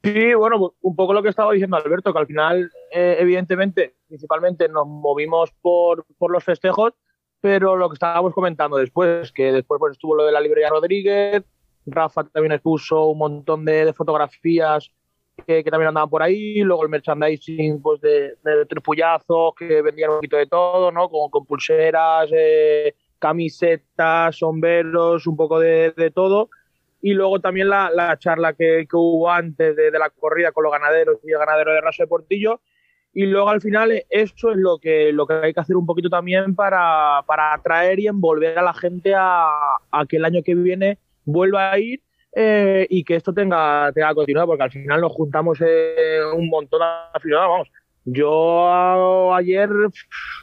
Sí, 0.03 0.33
bueno, 0.33 0.75
un 0.81 0.97
poco 0.97 1.13
lo 1.13 1.23
que 1.23 1.29
estaba 1.29 1.53
diciendo 1.53 1.77
Alberto, 1.77 2.13
que 2.13 2.19
al 2.19 2.27
final, 2.27 2.73
eh, 2.93 3.17
evidentemente, 3.19 3.97
principalmente 4.09 4.69
nos 4.69 4.87
movimos 4.87 5.51
por, 5.61 6.07
por 6.17 6.31
los 6.31 6.43
festejos, 6.43 6.95
pero 7.41 7.77
lo 7.77 7.89
que 7.89 7.95
estábamos 7.95 8.35
comentando 8.35 8.77
después, 8.77 9.33
que 9.33 9.53
después 9.53 9.79
pues, 9.79 9.93
estuvo 9.93 10.15
lo 10.15 10.25
de 10.25 10.33
la 10.33 10.41
librería 10.41 10.69
Rodríguez, 10.69 11.43
Rafa 11.87 12.25
también 12.25 12.53
expuso 12.53 13.07
un 13.07 13.19
montón 13.19 13.65
de, 13.65 13.93
fotografías 13.93 14.91
que, 15.47 15.63
también 15.65 15.89
andaban 15.89 16.11
por 16.11 16.23
ahí, 16.23 16.61
luego 16.61 16.83
el 16.83 16.91
merchandising 16.91 17.81
pues, 17.81 18.01
de, 18.01 18.35
de 18.45 18.67
tripuyazos 18.69 19.55
que 19.57 19.81
vendían 19.81 20.11
un 20.11 20.17
poquito 20.17 20.37
de 20.37 20.47
todo, 20.47 20.93
¿no? 20.93 21.09
Con, 21.09 21.31
con 21.31 21.47
pulseras, 21.47 22.29
eh, 22.33 22.95
camisetas, 23.19 24.37
sombreros, 24.37 25.27
un 25.27 25.37
poco 25.37 25.59
de, 25.59 25.93
de 25.97 26.11
todo. 26.11 26.51
Y 27.03 27.15
luego 27.15 27.41
también 27.41 27.71
la, 27.71 27.91
la 27.91 28.19
charla 28.19 28.53
que, 28.53 28.87
que, 28.89 28.97
hubo 28.97 29.31
antes 29.31 29.75
de, 29.75 29.91
de, 29.91 29.99
la 29.99 30.11
corrida 30.11 30.53
con 30.53 30.65
los 30.65 30.73
ganaderos 30.73 31.17
y 31.25 31.33
el 31.33 31.39
ganadero 31.39 31.73
de 31.73 31.81
Raso 31.81 32.03
de 32.03 32.09
Portillo, 32.09 32.61
y 33.13 33.27
luego 33.27 33.49
al 33.49 33.61
final 33.61 34.05
eso 34.09 34.51
es 34.51 34.57
lo 34.57 34.79
que, 34.79 35.13
lo 35.13 35.27
que 35.27 35.35
hay 35.35 35.53
que 35.53 35.61
hacer 35.61 35.77
un 35.77 35.87
poquito 35.87 36.09
también 36.09 36.55
para, 36.55 37.23
para 37.27 37.55
atraer 37.55 37.99
y 37.99 38.07
envolver 38.07 38.59
a 38.59 38.63
la 38.63 38.75
gente 38.75 39.15
a, 39.17 39.49
a, 39.91 40.07
que 40.07 40.17
el 40.17 40.25
año 40.25 40.43
que 40.45 40.55
viene 40.55 40.99
vuelva 41.25 41.73
a 41.73 41.79
ir 41.79 42.01
eh, 42.35 42.87
y 42.89 43.03
que 43.03 43.17
esto 43.17 43.33
tenga, 43.33 43.91
tenga 43.93 44.15
continuidad, 44.15 44.47
porque 44.47 44.63
al 44.63 44.71
final 44.71 45.01
nos 45.01 45.13
juntamos 45.13 45.59
eh, 45.61 46.21
un 46.37 46.49
montón 46.49 46.81
final 47.21 47.49
Vamos, 47.49 47.69
yo 48.05 49.35
ayer 49.35 49.69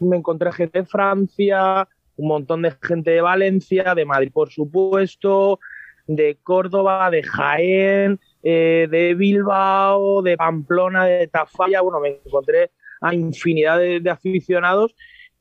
me 0.02 0.18
encontré 0.18 0.52
gente 0.52 0.80
de 0.80 0.86
Francia, 0.86 1.88
un 2.18 2.28
montón 2.28 2.62
de 2.64 2.74
gente 2.82 3.12
de 3.12 3.22
Valencia, 3.22 3.96
de 3.96 4.06
Madrid 4.06 4.32
por 4.34 4.50
supuesto, 4.52 5.60
de 6.08 6.38
Córdoba, 6.44 7.10
de 7.10 7.24
Jaén, 7.24 8.20
eh, 8.50 8.88
de 8.90 9.14
Bilbao, 9.14 10.22
de 10.22 10.38
Pamplona, 10.38 11.04
de 11.04 11.28
Tafalla, 11.28 11.82
bueno, 11.82 12.00
me 12.00 12.22
encontré 12.26 12.72
a 13.02 13.14
infinidad 13.14 13.78
de, 13.78 14.10
aficionados 14.10 14.96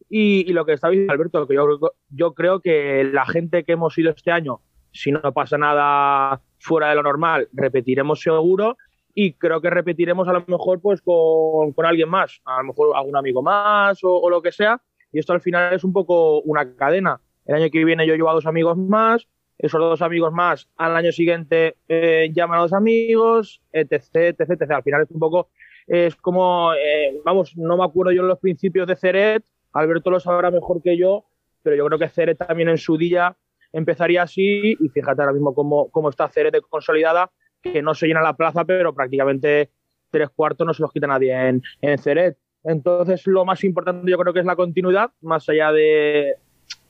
y, 0.08 0.52
lo 0.52 0.66
que 0.66 0.72
está 0.72 0.88
diciendo 0.88 1.12
Alberto, 1.12 1.46
que 1.46 1.54
yo, 1.54 1.78
yo 2.08 2.34
creo 2.34 2.58
que 2.58 3.04
la 3.04 3.24
gente 3.24 3.62
que 3.62 3.74
hemos 3.74 3.96
ido 3.96 4.10
este 4.10 4.32
año, 4.32 4.60
si 4.90 5.12
no 5.12 5.20
pasa 5.32 5.56
nada 5.56 6.42
fuera 6.58 6.88
de 6.88 6.96
lo 6.96 7.04
normal, 7.04 7.48
repetiremos 7.52 8.20
seguro 8.20 8.76
y 9.14 9.34
creo 9.34 9.60
que 9.60 9.70
repetiremos 9.70 10.26
a 10.26 10.32
lo 10.32 10.44
mejor 10.48 10.80
pues 10.80 11.00
con, 11.00 11.74
con 11.74 11.86
alguien 11.86 12.08
más, 12.08 12.40
a 12.44 12.58
lo 12.58 12.64
mejor 12.64 12.96
algún 12.96 13.16
amigo 13.16 13.40
más 13.40 14.00
o, 14.02 14.28
lo 14.28 14.42
que 14.42 14.50
sea, 14.50 14.82
y 15.12 15.20
esto 15.20 15.32
al 15.32 15.40
final 15.40 15.72
es 15.72 15.84
un 15.84 15.92
poco 15.92 16.40
una 16.40 16.74
cadena. 16.74 17.20
El 17.44 17.54
año 17.54 17.70
que 17.70 17.84
viene 17.84 18.04
yo 18.04 18.16
llevo 18.16 18.30
a 18.30 18.34
dos 18.34 18.46
amigos 18.46 18.76
más, 18.76 19.28
esos 19.58 19.80
dos 19.80 20.02
amigos 20.02 20.32
más 20.32 20.68
al 20.76 20.96
año 20.96 21.12
siguiente 21.12 21.76
eh, 21.88 22.30
llaman 22.32 22.58
a 22.58 22.62
los 22.62 22.72
amigos, 22.72 23.62
etc, 23.72 24.38
etc, 24.38 24.50
etc. 24.50 24.70
Al 24.72 24.82
final 24.82 25.02
es 25.02 25.10
un 25.10 25.20
poco, 25.20 25.48
es 25.86 26.16
como, 26.16 26.72
eh, 26.74 27.20
vamos, 27.24 27.56
no 27.56 27.76
me 27.76 27.84
acuerdo 27.84 28.12
yo 28.12 28.22
los 28.22 28.38
principios 28.38 28.86
de 28.86 28.96
Ceret, 28.96 29.44
Alberto 29.72 30.10
lo 30.10 30.20
sabrá 30.20 30.50
mejor 30.50 30.82
que 30.82 30.96
yo, 30.96 31.24
pero 31.62 31.76
yo 31.76 31.86
creo 31.86 31.98
que 31.98 32.08
Ceret 32.08 32.38
también 32.38 32.68
en 32.68 32.78
su 32.78 32.96
día 32.96 33.36
empezaría 33.72 34.22
así 34.22 34.76
y 34.78 34.88
fíjate 34.88 35.22
ahora 35.22 35.32
mismo 35.32 35.54
cómo, 35.54 35.90
cómo 35.90 36.10
está 36.10 36.28
Ceret 36.28 36.54
consolidada, 36.68 37.30
que 37.62 37.82
no 37.82 37.94
se 37.94 38.06
llena 38.06 38.22
la 38.22 38.36
plaza, 38.36 38.64
pero 38.64 38.94
prácticamente 38.94 39.70
tres 40.10 40.30
cuartos 40.30 40.66
no 40.66 40.74
se 40.74 40.82
los 40.82 40.92
quita 40.92 41.06
nadie 41.06 41.32
en, 41.32 41.62
en 41.80 41.98
Ceret. 41.98 42.36
Entonces, 42.64 43.26
lo 43.26 43.44
más 43.44 43.62
importante 43.64 44.10
yo 44.10 44.18
creo 44.18 44.32
que 44.32 44.40
es 44.40 44.46
la 44.46 44.56
continuidad, 44.56 45.10
más 45.20 45.48
allá 45.48 45.72
de, 45.72 46.34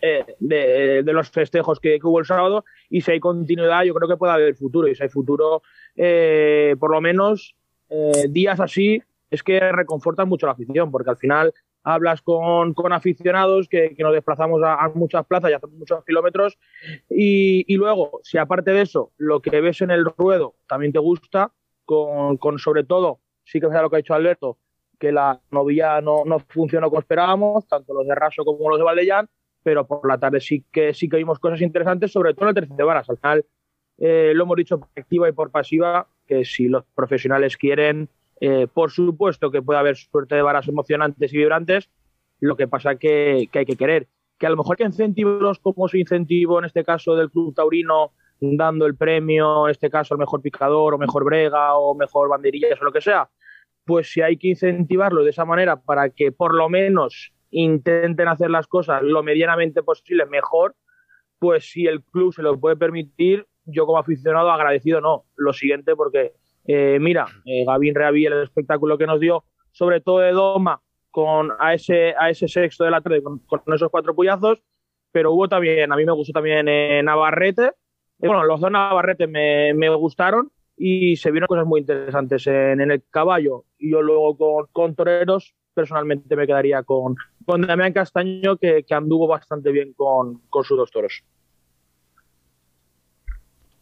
eh, 0.00 0.36
de, 0.38 1.12
los 1.12 1.30
festejos 1.30 1.80
que, 1.80 1.98
que, 1.98 2.06
hubo 2.06 2.18
el 2.18 2.26
sábado 2.26 2.64
y 2.90 3.00
si 3.00 3.12
hay 3.12 3.20
continuidad 3.20 3.82
yo 3.84 3.94
creo 3.94 4.06
que 4.06 4.18
puede 4.18 4.34
haber 4.34 4.54
futuro 4.54 4.86
y 4.88 4.94
si 4.94 5.02
hay 5.02 5.08
futuro 5.08 5.62
eh, 5.96 6.76
por 6.78 6.90
lo 6.90 7.00
menos 7.00 7.56
eh, 7.88 8.26
días 8.28 8.60
así 8.60 9.02
es 9.30 9.42
que 9.42 9.58
reconfortan 9.72 10.28
mucho 10.28 10.46
la 10.46 10.52
afición 10.52 10.90
porque 10.90 11.10
al 11.10 11.16
final 11.16 11.54
hablas 11.82 12.20
con, 12.20 12.74
con 12.74 12.92
aficionados 12.92 13.68
que, 13.68 13.96
nos 13.98 14.12
desplazamos 14.12 14.60
a, 14.62 14.88
muchas 14.94 15.24
plazas 15.24 15.50
y 15.50 15.54
hacemos 15.54 15.76
muchos 15.76 16.04
kilómetros 16.04 16.58
y, 17.08 17.64
y, 17.66 17.76
luego 17.76 18.20
si 18.22 18.36
aparte 18.38 18.72
de 18.72 18.82
eso 18.82 19.12
lo 19.16 19.40
que 19.40 19.60
ves 19.62 19.80
en 19.80 19.90
el 19.90 20.04
ruedo 20.04 20.56
también 20.68 20.92
te 20.92 20.98
gusta 20.98 21.52
con, 21.86 22.36
con 22.36 22.58
sobre 22.58 22.84
todo 22.84 23.20
sí 23.44 23.60
que 23.60 23.66
es 23.66 23.72
lo 23.72 23.88
que 23.88 23.96
ha 23.96 23.98
dicho 23.98 24.14
Alberto 24.14 24.58
que 24.98 25.10
la 25.10 25.40
novilla 25.50 26.00
no, 26.00 26.24
no 26.26 26.38
funcionó 26.38 26.90
como 26.90 27.00
esperábamos 27.00 27.66
tanto 27.66 27.94
los 27.94 28.06
de 28.06 28.14
Raso 28.14 28.44
como 28.44 28.68
los 28.68 28.78
de 28.78 28.84
Valdellán 28.84 29.28
pero 29.66 29.84
por 29.84 30.06
la 30.06 30.16
tarde 30.16 30.40
sí 30.40 30.64
que 30.70 30.94
sí 30.94 31.08
que 31.08 31.16
vimos 31.16 31.40
cosas 31.40 31.60
interesantes, 31.60 32.12
sobre 32.12 32.34
todo 32.34 32.44
en 32.44 32.48
el 32.50 32.54
tercer 32.54 32.76
de 32.76 32.84
varas. 32.84 33.10
Al 33.10 33.16
final 33.16 33.44
eh, 33.98 34.30
lo 34.32 34.44
hemos 34.44 34.56
dicho 34.56 34.78
por 34.78 34.88
activa 34.94 35.28
y 35.28 35.32
por 35.32 35.50
pasiva, 35.50 36.06
que 36.24 36.44
si 36.44 36.68
los 36.68 36.84
profesionales 36.94 37.56
quieren, 37.56 38.08
eh, 38.40 38.68
por 38.72 38.92
supuesto 38.92 39.50
que 39.50 39.62
puede 39.62 39.80
haber 39.80 39.96
suerte 39.96 40.36
de 40.36 40.42
varas 40.42 40.68
emocionantes 40.68 41.34
y 41.34 41.38
vibrantes, 41.38 41.90
lo 42.38 42.56
que 42.56 42.68
pasa 42.68 42.94
que, 42.94 43.48
que 43.50 43.58
hay 43.58 43.66
que 43.66 43.74
querer. 43.74 44.06
Que 44.38 44.46
a 44.46 44.50
lo 44.50 44.56
mejor 44.56 44.76
que 44.76 44.84
incentivos 44.84 45.58
como 45.58 45.88
su 45.88 45.96
incentivo 45.96 46.60
en 46.60 46.66
este 46.66 46.84
caso 46.84 47.16
del 47.16 47.32
Club 47.32 47.52
Taurino, 47.52 48.12
dando 48.38 48.86
el 48.86 48.94
premio, 48.94 49.66
en 49.66 49.72
este 49.72 49.90
caso 49.90 50.14
al 50.14 50.18
mejor 50.18 50.42
picador 50.42 50.94
o 50.94 50.98
mejor 50.98 51.24
brega 51.24 51.74
o 51.74 51.96
mejor 51.96 52.28
banderillas 52.28 52.80
o 52.80 52.84
lo 52.84 52.92
que 52.92 53.00
sea, 53.00 53.28
pues 53.84 54.12
si 54.12 54.20
hay 54.20 54.36
que 54.36 54.46
incentivarlo 54.46 55.24
de 55.24 55.30
esa 55.30 55.44
manera 55.44 55.74
para 55.74 56.10
que 56.10 56.30
por 56.30 56.54
lo 56.54 56.68
menos 56.68 57.32
intenten 57.56 58.28
hacer 58.28 58.50
las 58.50 58.66
cosas 58.66 59.02
lo 59.02 59.22
medianamente 59.22 59.82
posible 59.82 60.26
mejor, 60.26 60.76
pues 61.38 61.70
si 61.70 61.86
el 61.86 62.02
club 62.02 62.34
se 62.34 62.42
lo 62.42 62.58
puede 62.60 62.76
permitir, 62.76 63.46
yo 63.64 63.86
como 63.86 63.98
aficionado 63.98 64.50
agradecido 64.50 65.00
no. 65.00 65.24
Lo 65.36 65.54
siguiente 65.54 65.96
porque, 65.96 66.34
eh, 66.66 66.98
mira, 67.00 67.26
eh, 67.46 67.64
Gavín 67.64 67.94
Reaví, 67.94 68.26
el 68.26 68.42
espectáculo 68.42 68.98
que 68.98 69.06
nos 69.06 69.20
dio, 69.20 69.44
sobre 69.72 70.02
todo 70.02 70.18
de 70.18 70.32
Doma, 70.32 70.82
con 71.10 71.50
a 71.58 71.72
ese, 71.72 72.14
a 72.18 72.28
ese 72.28 72.46
sexto 72.46 72.84
de 72.84 72.90
la 72.90 73.00
tarde, 73.00 73.22
con, 73.22 73.40
esos 73.74 73.90
cuatro 73.90 74.14
puyazos, 74.14 74.62
pero 75.10 75.32
hubo 75.32 75.48
también, 75.48 75.90
a 75.90 75.96
mí 75.96 76.04
me 76.04 76.12
gustó 76.12 76.34
también 76.34 76.68
eh, 76.68 77.02
Navarrete, 77.02 77.72
bueno, 78.18 78.44
los 78.44 78.60
dos 78.60 78.70
Navarrete 78.70 79.26
me, 79.26 79.72
me, 79.72 79.88
gustaron 79.88 80.50
y 80.76 81.16
se 81.16 81.30
vieron 81.30 81.46
cosas 81.46 81.66
muy 81.66 81.80
interesantes 81.80 82.46
en, 82.46 82.82
en 82.82 82.90
el 82.90 83.02
caballo 83.10 83.64
y 83.78 83.92
yo 83.92 84.02
luego 84.02 84.36
con, 84.36 84.66
con 84.72 84.94
toreros 84.94 85.54
personalmente 85.76 86.34
me 86.36 86.46
quedaría 86.46 86.82
con, 86.82 87.16
con 87.46 87.62
Damián 87.62 87.92
Castaño, 87.92 88.56
que, 88.56 88.84
anduvo 88.90 89.28
bastante 89.28 89.70
bien 89.70 89.94
con, 89.94 90.42
con, 90.50 90.64
sus 90.64 90.76
dos 90.76 90.90
toros. 90.90 91.22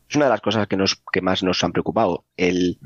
Es 0.08 0.16
una 0.16 0.26
de 0.26 0.30
las 0.30 0.42
cosas 0.42 0.68
que, 0.68 0.76
nos, 0.76 1.02
que 1.10 1.22
más 1.22 1.42
nos 1.42 1.64
han 1.64 1.72
preocupado, 1.72 2.24
el 2.36 2.78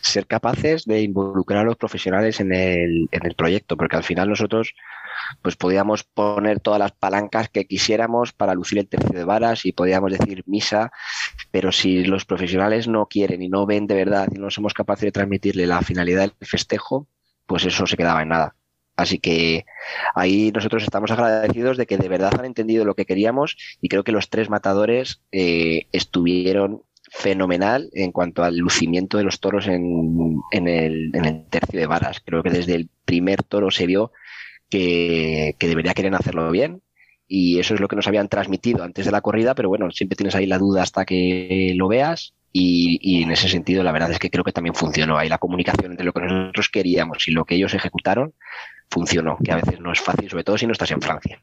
ser 0.00 0.26
capaces 0.26 0.86
de 0.86 1.02
involucrar 1.02 1.60
a 1.60 1.64
los 1.64 1.76
profesionales 1.76 2.40
en 2.40 2.52
el, 2.52 3.08
en 3.12 3.26
el 3.26 3.34
proyecto, 3.34 3.76
porque 3.76 3.96
al 3.96 4.02
final 4.02 4.30
nosotros 4.30 4.74
pues 5.42 5.56
podíamos 5.56 6.04
poner 6.04 6.60
todas 6.60 6.78
las 6.78 6.92
palancas 6.92 7.50
que 7.50 7.66
quisiéramos 7.66 8.32
para 8.32 8.54
lucir 8.54 8.78
el 8.78 8.88
tercio 8.88 9.16
de 9.16 9.24
varas 9.24 9.66
y 9.66 9.72
podíamos 9.72 10.12
decir 10.12 10.42
misa, 10.46 10.90
pero 11.50 11.70
si 11.70 12.04
los 12.04 12.24
profesionales 12.24 12.88
no 12.88 13.06
quieren 13.06 13.42
y 13.42 13.48
no 13.48 13.66
ven 13.66 13.86
de 13.86 13.94
verdad 13.94 14.28
y 14.34 14.38
no 14.38 14.50
somos 14.50 14.72
capaces 14.72 15.04
de 15.04 15.12
transmitirle 15.12 15.66
la 15.66 15.82
finalidad 15.82 16.22
del 16.22 16.48
festejo, 16.48 17.08
pues 17.46 17.66
eso 17.66 17.86
se 17.86 17.96
quedaba 17.96 18.22
en 18.22 18.28
nada. 18.28 18.54
Así 18.98 19.20
que 19.20 19.64
ahí 20.16 20.50
nosotros 20.52 20.82
estamos 20.82 21.12
agradecidos 21.12 21.76
de 21.76 21.86
que 21.86 21.98
de 21.98 22.08
verdad 22.08 22.34
han 22.36 22.46
entendido 22.46 22.84
lo 22.84 22.96
que 22.96 23.06
queríamos 23.06 23.56
y 23.80 23.88
creo 23.88 24.02
que 24.02 24.10
los 24.10 24.28
tres 24.28 24.50
matadores 24.50 25.22
eh, 25.30 25.86
estuvieron 25.92 26.82
fenomenal 27.12 27.90
en 27.92 28.10
cuanto 28.10 28.42
al 28.42 28.56
lucimiento 28.56 29.16
de 29.16 29.22
los 29.22 29.38
toros 29.38 29.68
en, 29.68 30.40
en, 30.50 30.66
el, 30.66 31.12
en, 31.14 31.24
el, 31.26 31.44
tercio 31.46 31.78
de 31.78 31.86
varas. 31.86 32.20
Creo 32.26 32.42
que 32.42 32.50
desde 32.50 32.74
el 32.74 32.90
primer 33.04 33.44
toro 33.44 33.70
se 33.70 33.86
vio 33.86 34.10
que, 34.68 35.54
que 35.60 35.68
debería 35.68 35.94
querer 35.94 36.16
hacerlo 36.16 36.50
bien 36.50 36.82
y 37.28 37.60
eso 37.60 37.74
es 37.74 37.80
lo 37.80 37.86
que 37.86 37.94
nos 37.94 38.08
habían 38.08 38.28
transmitido 38.28 38.82
antes 38.82 39.06
de 39.06 39.12
la 39.12 39.20
corrida, 39.20 39.54
pero 39.54 39.68
bueno, 39.68 39.92
siempre 39.92 40.16
tienes 40.16 40.34
ahí 40.34 40.46
la 40.46 40.58
duda 40.58 40.82
hasta 40.82 41.04
que 41.04 41.72
lo 41.76 41.86
veas 41.86 42.34
y, 42.52 42.98
y, 43.00 43.22
en 43.22 43.30
ese 43.30 43.48
sentido, 43.48 43.84
la 43.84 43.92
verdad 43.92 44.10
es 44.10 44.18
que 44.18 44.30
creo 44.30 44.42
que 44.42 44.52
también 44.52 44.74
funcionó. 44.74 45.18
Ahí 45.18 45.28
la 45.28 45.38
comunicación 45.38 45.92
entre 45.92 46.04
lo 46.04 46.12
que 46.12 46.22
nosotros 46.22 46.68
queríamos 46.68 47.28
y 47.28 47.30
lo 47.30 47.44
que 47.44 47.54
ellos 47.54 47.74
ejecutaron 47.74 48.34
funcionó, 48.90 49.38
que 49.42 49.52
a 49.52 49.56
veces 49.56 49.80
no 49.80 49.92
es 49.92 50.00
fácil, 50.00 50.28
sobre 50.28 50.44
todo 50.44 50.58
si 50.58 50.66
no 50.66 50.72
estás 50.72 50.90
en 50.90 51.00
Francia. 51.00 51.40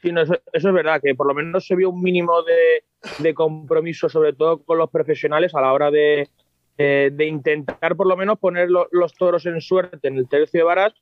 Sí, 0.00 0.10
no, 0.10 0.22
eso, 0.22 0.34
eso, 0.52 0.68
es 0.68 0.74
verdad, 0.74 1.00
que 1.02 1.14
por 1.14 1.26
lo 1.26 1.34
menos 1.34 1.66
se 1.66 1.76
vio 1.76 1.90
un 1.90 2.02
mínimo 2.02 2.42
de, 2.42 2.84
de 3.22 3.34
compromiso, 3.34 4.08
sobre 4.08 4.32
todo 4.32 4.62
con 4.64 4.78
los 4.78 4.90
profesionales, 4.90 5.54
a 5.54 5.60
la 5.60 5.72
hora 5.72 5.90
de, 5.90 6.28
eh, 6.78 7.10
de 7.12 7.26
intentar 7.26 7.96
por 7.96 8.06
lo 8.06 8.16
menos 8.16 8.38
poner 8.38 8.70
lo, 8.70 8.88
los 8.90 9.14
toros 9.14 9.46
en 9.46 9.60
suerte 9.60 10.08
en 10.08 10.16
el 10.16 10.28
tercio 10.28 10.60
de 10.60 10.64
varas, 10.64 10.94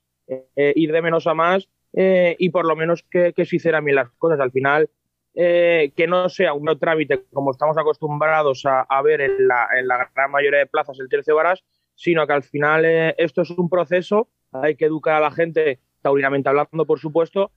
eh, 0.57 0.73
ir 0.77 0.93
de 0.93 1.03
menos 1.03 1.27
a 1.27 1.35
más 1.35 1.69
eh, 1.93 2.37
y 2.39 2.51
por 2.51 2.65
lo 2.65 2.77
menos 2.77 3.03
que, 3.11 3.33
se 3.37 3.57
hicieran 3.57 3.85
bien 3.85 3.97
las 3.97 4.11
cosas. 4.11 4.39
Al 4.39 4.53
final, 4.53 4.89
eh, 5.35 5.93
que 5.97 6.07
no 6.07 6.29
sea 6.29 6.53
un 6.53 6.79
trámite 6.79 7.25
como 7.33 7.51
estamos 7.51 7.77
acostumbrados 7.79 8.65
a, 8.65 9.03
ver 9.03 9.23
en 9.23 9.49
la, 9.49 9.67
en 9.77 9.89
la, 9.89 10.09
gran 10.15 10.31
mayoría 10.31 10.61
de 10.61 10.67
plazas 10.67 11.01
el 11.01 11.09
tercio 11.09 11.35
varas, 11.35 11.65
sino 11.97 12.27
que 12.27 12.33
al 12.33 12.45
final 12.45 12.85
esto 12.85 13.43
es 13.43 13.51
un 13.51 13.69
proceso, 13.69 14.29
hay 14.53 14.77
que 14.77 14.87
educar 14.87 15.15
a 15.15 15.21
la 15.21 15.31
gente, 15.31 15.81
taurinamente 16.03 16.49
hablando, 16.49 16.87
por 16.87 16.99
supuesto, 16.99 17.53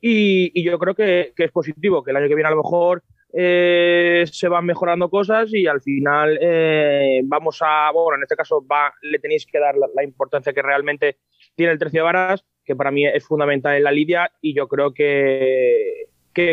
y, 0.00 0.62
yo 0.62 0.78
creo 0.78 0.94
que, 0.94 1.32
es 1.36 1.50
positivo, 1.50 2.02
que 2.02 2.10
el 2.10 2.16
año 2.16 2.28
que 2.28 2.34
viene 2.34 2.48
a 2.48 2.52
lo 2.54 2.62
mejor 2.62 3.02
eh, 3.32 4.24
se 4.30 4.48
van 4.48 4.66
mejorando 4.66 5.08
cosas 5.08 5.52
y 5.52 5.66
al 5.66 5.80
final 5.80 6.38
eh, 6.40 7.20
vamos 7.24 7.60
a, 7.62 7.90
bueno, 7.92 8.16
en 8.16 8.22
este 8.22 8.36
caso 8.36 8.64
va, 8.66 8.92
le 9.02 9.18
tenéis 9.18 9.46
que 9.46 9.58
dar 9.58 9.74
la, 9.76 10.04
importancia 10.04 10.52
que 10.52 10.62
realmente 10.62 11.18
tiene 11.54 11.72
el 11.72 11.78
tercio 11.78 12.04
varas, 12.04 12.44
que 12.64 12.76
para 12.76 12.90
mí 12.90 13.06
es 13.06 13.24
fundamental 13.24 13.76
en 13.76 13.84
la 13.84 13.92
lidia 13.92 14.30
y 14.40 14.54
yo 14.54 14.68
creo 14.68 14.92
que, 14.92 16.06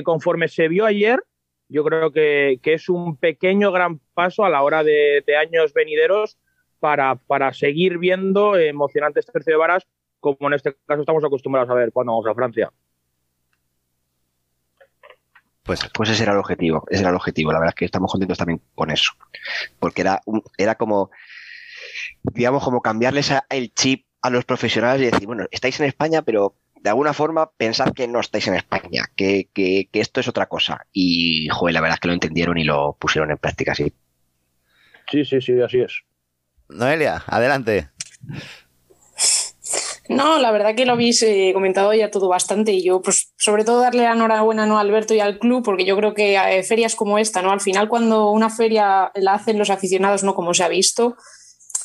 conforme 0.03 0.47
se 0.47 0.67
vio 0.67 0.85
ayer, 0.85 1.19
yo 1.69 1.83
creo 1.83 2.11
que, 2.11 2.59
es 2.63 2.89
un 2.89 3.17
pequeño 3.17 3.71
gran 3.71 3.99
paso 4.13 4.45
a 4.45 4.49
la 4.49 4.63
hora 4.63 4.83
de, 4.83 5.23
de 5.25 5.37
años 5.37 5.73
venideros 5.73 6.37
para, 6.79 7.15
para, 7.15 7.53
seguir 7.53 7.97
viendo 7.97 8.55
emocionantes 8.55 9.25
tercio 9.25 9.53
de 9.53 9.57
varas 9.57 9.87
como 10.19 10.47
en 10.47 10.53
este 10.53 10.75
caso 10.85 11.01
estamos 11.01 11.23
acostumbrados 11.23 11.69
a 11.69 11.73
ver 11.73 11.91
cuando 11.91 12.13
vamos 12.13 12.27
a 12.27 12.35
Francia. 12.35 12.71
Pues, 15.63 15.81
pues 15.93 16.09
ese 16.09 16.23
era 16.23 16.31
el 16.31 16.39
objetivo, 16.39 16.85
ese 16.89 17.01
era 17.01 17.09
el 17.09 17.15
objetivo. 17.15 17.51
La 17.51 17.59
verdad 17.59 17.73
es 17.73 17.79
que 17.79 17.85
estamos 17.85 18.11
contentos 18.11 18.37
también 18.37 18.61
con 18.73 18.89
eso. 18.89 19.11
Porque 19.79 20.01
era, 20.01 20.21
era 20.57 20.75
como, 20.75 21.11
digamos, 22.23 22.63
como 22.63 22.81
cambiarles 22.81 23.33
el 23.49 23.73
chip 23.73 24.05
a 24.21 24.29
los 24.29 24.45
profesionales 24.45 25.01
y 25.01 25.11
decir, 25.11 25.27
bueno, 25.27 25.45
estáis 25.51 25.79
en 25.79 25.87
España, 25.87 26.21
pero 26.21 26.55
de 26.75 26.89
alguna 26.89 27.13
forma 27.13 27.51
pensad 27.51 27.91
que 27.91 28.07
no 28.07 28.21
estáis 28.21 28.47
en 28.47 28.55
España, 28.55 29.05
que, 29.15 29.49
que, 29.53 29.89
que 29.91 29.99
esto 29.99 30.21
es 30.21 30.29
otra 30.29 30.45
cosa. 30.45 30.87
Y, 30.93 31.49
joder, 31.49 31.73
la 31.73 31.81
verdad 31.81 31.95
es 31.95 31.99
que 31.99 32.07
lo 32.07 32.13
entendieron 32.13 32.57
y 32.57 32.63
lo 32.63 32.95
pusieron 32.97 33.31
en 33.31 33.37
práctica, 33.37 33.75
sí. 33.75 33.91
Sí, 35.11 35.25
sí, 35.25 35.41
sí, 35.41 35.61
así 35.61 35.79
es. 35.79 36.03
Noelia, 36.69 37.23
adelante. 37.27 37.89
No, 40.09 40.39
la 40.39 40.51
verdad 40.51 40.75
que 40.75 40.85
lo 40.85 40.93
habéis 40.93 41.21
eh, 41.23 41.51
comentado 41.53 41.93
ya 41.93 42.09
todo 42.11 42.29
bastante 42.29 42.71
y 42.71 42.83
yo, 42.83 43.01
pues, 43.01 43.33
sobre 43.37 43.65
todo 43.65 43.81
darle 43.81 44.03
la 44.03 44.13
enhorabuena 44.13 44.65
¿no? 44.65 44.77
a 44.77 44.81
Alberto 44.81 45.13
y 45.13 45.19
al 45.19 45.37
club, 45.37 45.63
porque 45.63 45.85
yo 45.85 45.97
creo 45.97 46.13
que 46.13 46.35
eh, 46.35 46.63
ferias 46.63 46.95
como 46.95 47.17
esta, 47.17 47.41
¿no? 47.41 47.51
Al 47.51 47.59
final, 47.59 47.89
cuando 47.89 48.31
una 48.31 48.49
feria 48.49 49.11
la 49.15 49.33
hacen 49.33 49.57
los 49.57 49.69
aficionados, 49.69 50.23
¿no? 50.23 50.33
Como 50.33 50.53
se 50.53 50.63
ha 50.63 50.69
visto, 50.69 51.17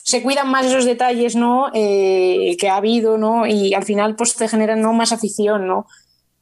se 0.04 0.22
cuidan 0.22 0.50
más 0.50 0.66
esos 0.66 0.84
detalles, 0.84 1.34
¿no? 1.34 1.70
Eh, 1.74 2.56
que 2.60 2.68
ha 2.68 2.76
habido, 2.76 3.18
¿no? 3.18 3.46
Y 3.46 3.74
al 3.74 3.84
final, 3.84 4.14
pues, 4.14 4.36
te 4.36 4.48
generan 4.48 4.80
¿no? 4.80 4.92
más 4.92 5.12
afición, 5.12 5.66
¿no? 5.66 5.86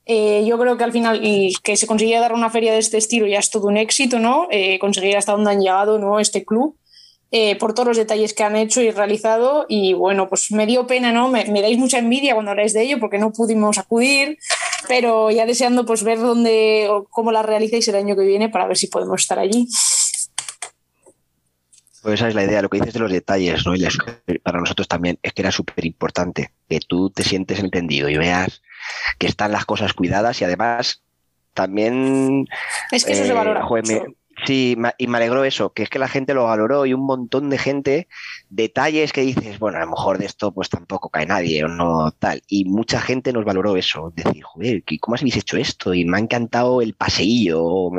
Yo 0.07 0.59
creo 0.59 0.76
que 0.76 0.83
al 0.83 0.90
final 0.90 1.20
que 1.62 1.76
se 1.76 1.87
conseguía 1.87 2.18
dar 2.18 2.33
una 2.33 2.50
feria 2.50 2.72
de 2.72 2.81
este 2.81 2.98
estilo 2.98 3.29
ya 3.29 3.38
es 3.38 3.48
todo 3.48 3.68
un 3.68 3.76
éxito, 3.76 4.18
¿no? 4.18 4.48
Conseguir 4.81 5.16
hasta 5.16 5.31
dónde 5.31 5.53
han 5.53 5.61
llegado, 5.61 6.00
¿no? 6.00 6.18
Este 6.18 6.44
club. 6.44 6.80
Eh, 7.33 7.55
por 7.57 7.75
todos 7.75 7.87
los 7.87 7.97
detalles 7.97 8.35
que 8.35 8.43
han 8.43 8.57
hecho 8.57 8.81
y 8.81 8.90
realizado. 8.90 9.66
Y 9.69 9.93
bueno, 9.93 10.29
pues 10.29 10.51
me 10.51 10.66
dio 10.66 10.87
pena, 10.87 11.12
¿no? 11.12 11.29
Me, 11.29 11.45
me, 11.45 11.62
dais 11.62 11.79
mucha 11.79 11.99
envidia 11.99 12.35
cuando 12.35 12.51
habláis 12.51 12.73
de 12.73 12.83
ello 12.83 12.99
porque 12.99 13.19
no 13.19 13.33
pudimos 13.33 13.79
acudir, 13.79 14.38
pero 14.88 15.31
ya 15.31 15.47
deseando 15.47 15.87
pues 15.87 16.03
ver 16.03 16.19
dónde 16.19 16.88
o 16.90 17.05
cómo 17.05 17.31
la 17.31 17.43
realizáis 17.43 17.87
el 17.87 17.95
año 17.95 18.16
que 18.16 18.25
viene 18.25 18.49
para 18.49 18.66
ver 18.66 18.77
si 18.77 18.88
podemos 18.88 19.21
estar 19.23 19.38
allí. 19.38 19.69
Pues 22.03 22.14
esa 22.14 22.29
es 22.29 22.35
la 22.35 22.45
idea, 22.45 22.62
lo 22.62 22.71
que 22.71 22.79
dices 22.79 22.95
de 22.95 23.01
los 23.01 23.12
detalles, 23.12 23.66
¿no? 23.66 23.77
Y 23.77 23.87
para 24.43 24.59
nosotros 24.59 24.88
también 24.88 25.19
es 25.23 25.33
que 25.33 25.43
era 25.43 25.53
súper 25.53 25.85
importante 25.85 26.51
que 26.69 26.81
tú 26.81 27.11
te 27.11 27.23
sientes 27.23 27.59
entendido 27.59 28.09
y 28.09 28.16
veas 28.16 28.62
que 29.19 29.27
están 29.27 29.53
las 29.53 29.66
cosas 29.66 29.93
cuidadas 29.93 30.40
y 30.40 30.45
además 30.45 31.03
también... 31.53 32.47
Es 32.90 33.05
que 33.05 33.12
eso 33.12 33.25
eh, 33.25 33.27
se 33.27 33.33
valora. 33.35 33.62
Joder, 33.64 33.87
me, 33.87 34.14
Sí, 34.46 34.76
y 34.98 35.07
me 35.07 35.16
alegró 35.18 35.44
eso, 35.44 35.72
que 35.72 35.83
es 35.83 35.90
que 35.90 35.98
la 35.98 36.09
gente 36.09 36.35
lo 36.35 36.44
valoró 36.44 36.87
y 36.87 36.94
un 36.94 37.05
montón 37.05 37.50
de 37.50 37.59
gente, 37.59 38.09
detalles 38.48 39.12
que 39.12 39.20
dices, 39.22 39.59
bueno, 39.59 39.79
a 39.79 39.81
lo 39.83 39.90
mejor 39.90 40.18
de 40.18 40.26
esto 40.26 40.53
pues 40.53 40.68
tampoco 40.70 41.11
cae 41.11 41.26
nadie 41.26 41.64
o 41.64 41.68
no 41.68 42.12
tal. 42.12 42.42
Y 42.48 42.64
mucha 42.64 43.00
gente 43.00 43.33
nos 43.33 43.44
valoró 43.44 43.76
eso, 43.76 44.12
decir, 44.14 44.42
joder, 44.42 44.83
¿cómo 45.00 45.16
habéis 45.16 45.37
hecho 45.37 45.57
esto? 45.57 45.94
Y 45.94 46.05
me 46.05 46.16
ha 46.16 46.20
encantado 46.20 46.81
el 46.81 46.94
paseillo, 46.94 47.90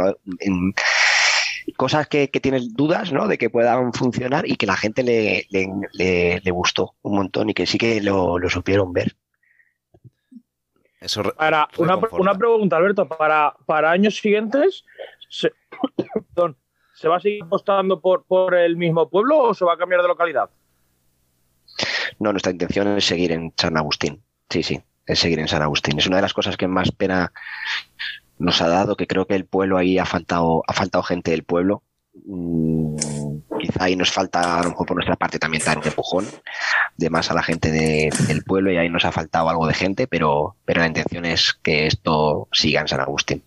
cosas 1.78 2.08
que, 2.08 2.30
que 2.30 2.40
tienes 2.40 2.74
dudas, 2.74 3.12
¿no? 3.12 3.28
De 3.28 3.38
que 3.38 3.50
puedan 3.50 3.94
funcionar 3.94 4.48
y 4.48 4.56
que 4.56 4.66
la 4.66 4.78
gente 4.78 5.04
le, 5.04 5.46
le, 5.50 5.68
le, 5.94 6.42
le 6.44 6.52
gustó 6.52 6.96
un 7.02 7.16
montón 7.16 7.50
y 7.50 7.54
que 7.54 7.66
sí 7.66 7.78
que 7.78 8.02
lo, 8.02 8.40
lo 8.40 8.50
supieron 8.50 8.94
ver. 8.94 9.16
Eso 11.00 11.24
para 11.36 11.68
una, 11.78 11.98
una, 12.12 12.36
pregunta, 12.36 12.78
Alberto, 12.78 13.08
para, 13.08 13.56
para 13.66 13.90
años 13.90 14.18
siguientes, 14.18 14.86
se, 15.30 15.52
¿se 16.94 17.08
va 17.08 17.18
a 17.18 17.20
seguir 17.20 17.44
apostando 17.44 18.00
por, 18.00 18.24
por 18.26 18.56
el 18.56 18.78
mismo 18.78 19.10
pueblo 19.10 19.40
o 19.40 19.54
se 19.54 19.66
va 19.66 19.74
a 19.74 19.78
cambiar 19.78 20.02
de 20.02 20.08
localidad? 20.08 20.50
No, 22.20 22.32
nuestra 22.32 22.52
intención 22.52 22.98
es 22.98 23.06
seguir 23.06 23.32
en 23.32 23.54
San 23.58 23.78
Agustín. 23.78 24.22
Sí, 24.50 24.64
sí, 24.64 24.82
es 25.06 25.20
seguir 25.20 25.40
en 25.40 25.48
San 25.48 25.62
Agustín. 25.62 25.98
Es 25.98 26.08
una 26.08 26.18
de 26.18 26.22
las 26.22 26.34
cosas 26.34 26.58
que 26.58 26.68
más 26.68 26.92
pena 26.92 27.32
nos 28.38 28.62
ha 28.62 28.68
dado, 28.68 28.96
que 28.96 29.08
creo 29.08 29.26
que 29.26 29.36
el 29.36 29.46
pueblo 29.46 29.78
ahí 29.78 29.98
ha 29.98 30.06
faltado, 30.06 30.64
ha 30.68 30.74
faltado 30.74 31.04
gente 31.04 31.32
del 31.32 31.44
pueblo. 31.44 31.84
Mm, 32.26 32.98
quizá 33.60 33.86
ahí 33.86 33.96
nos 33.96 34.12
falta, 34.12 34.60
a 34.60 34.64
lo 34.64 34.70
mejor 34.70 34.88
por 34.88 34.98
nuestra 34.98 35.16
parte, 35.16 35.40
también 35.40 35.64
dar 35.64 35.80
empujón 35.84 36.26
de 36.98 37.10
más 37.10 37.32
a 37.32 37.34
la 37.34 37.44
gente 37.44 37.72
de, 37.72 38.10
del 38.28 38.44
pueblo 38.44 38.72
y 38.72 38.78
ahí 38.78 38.90
nos 38.90 39.06
ha 39.06 39.12
faltado 39.12 39.50
algo 39.50 39.68
de 39.68 39.74
gente, 39.74 40.08
pero, 40.08 40.56
pero 40.66 40.82
la 40.82 40.88
intención 40.88 41.26
es 41.26 41.54
que 41.54 41.88
esto 41.88 42.48
siga 42.52 42.82
en 42.82 42.88
San 42.88 43.00
Agustín. 43.00 43.44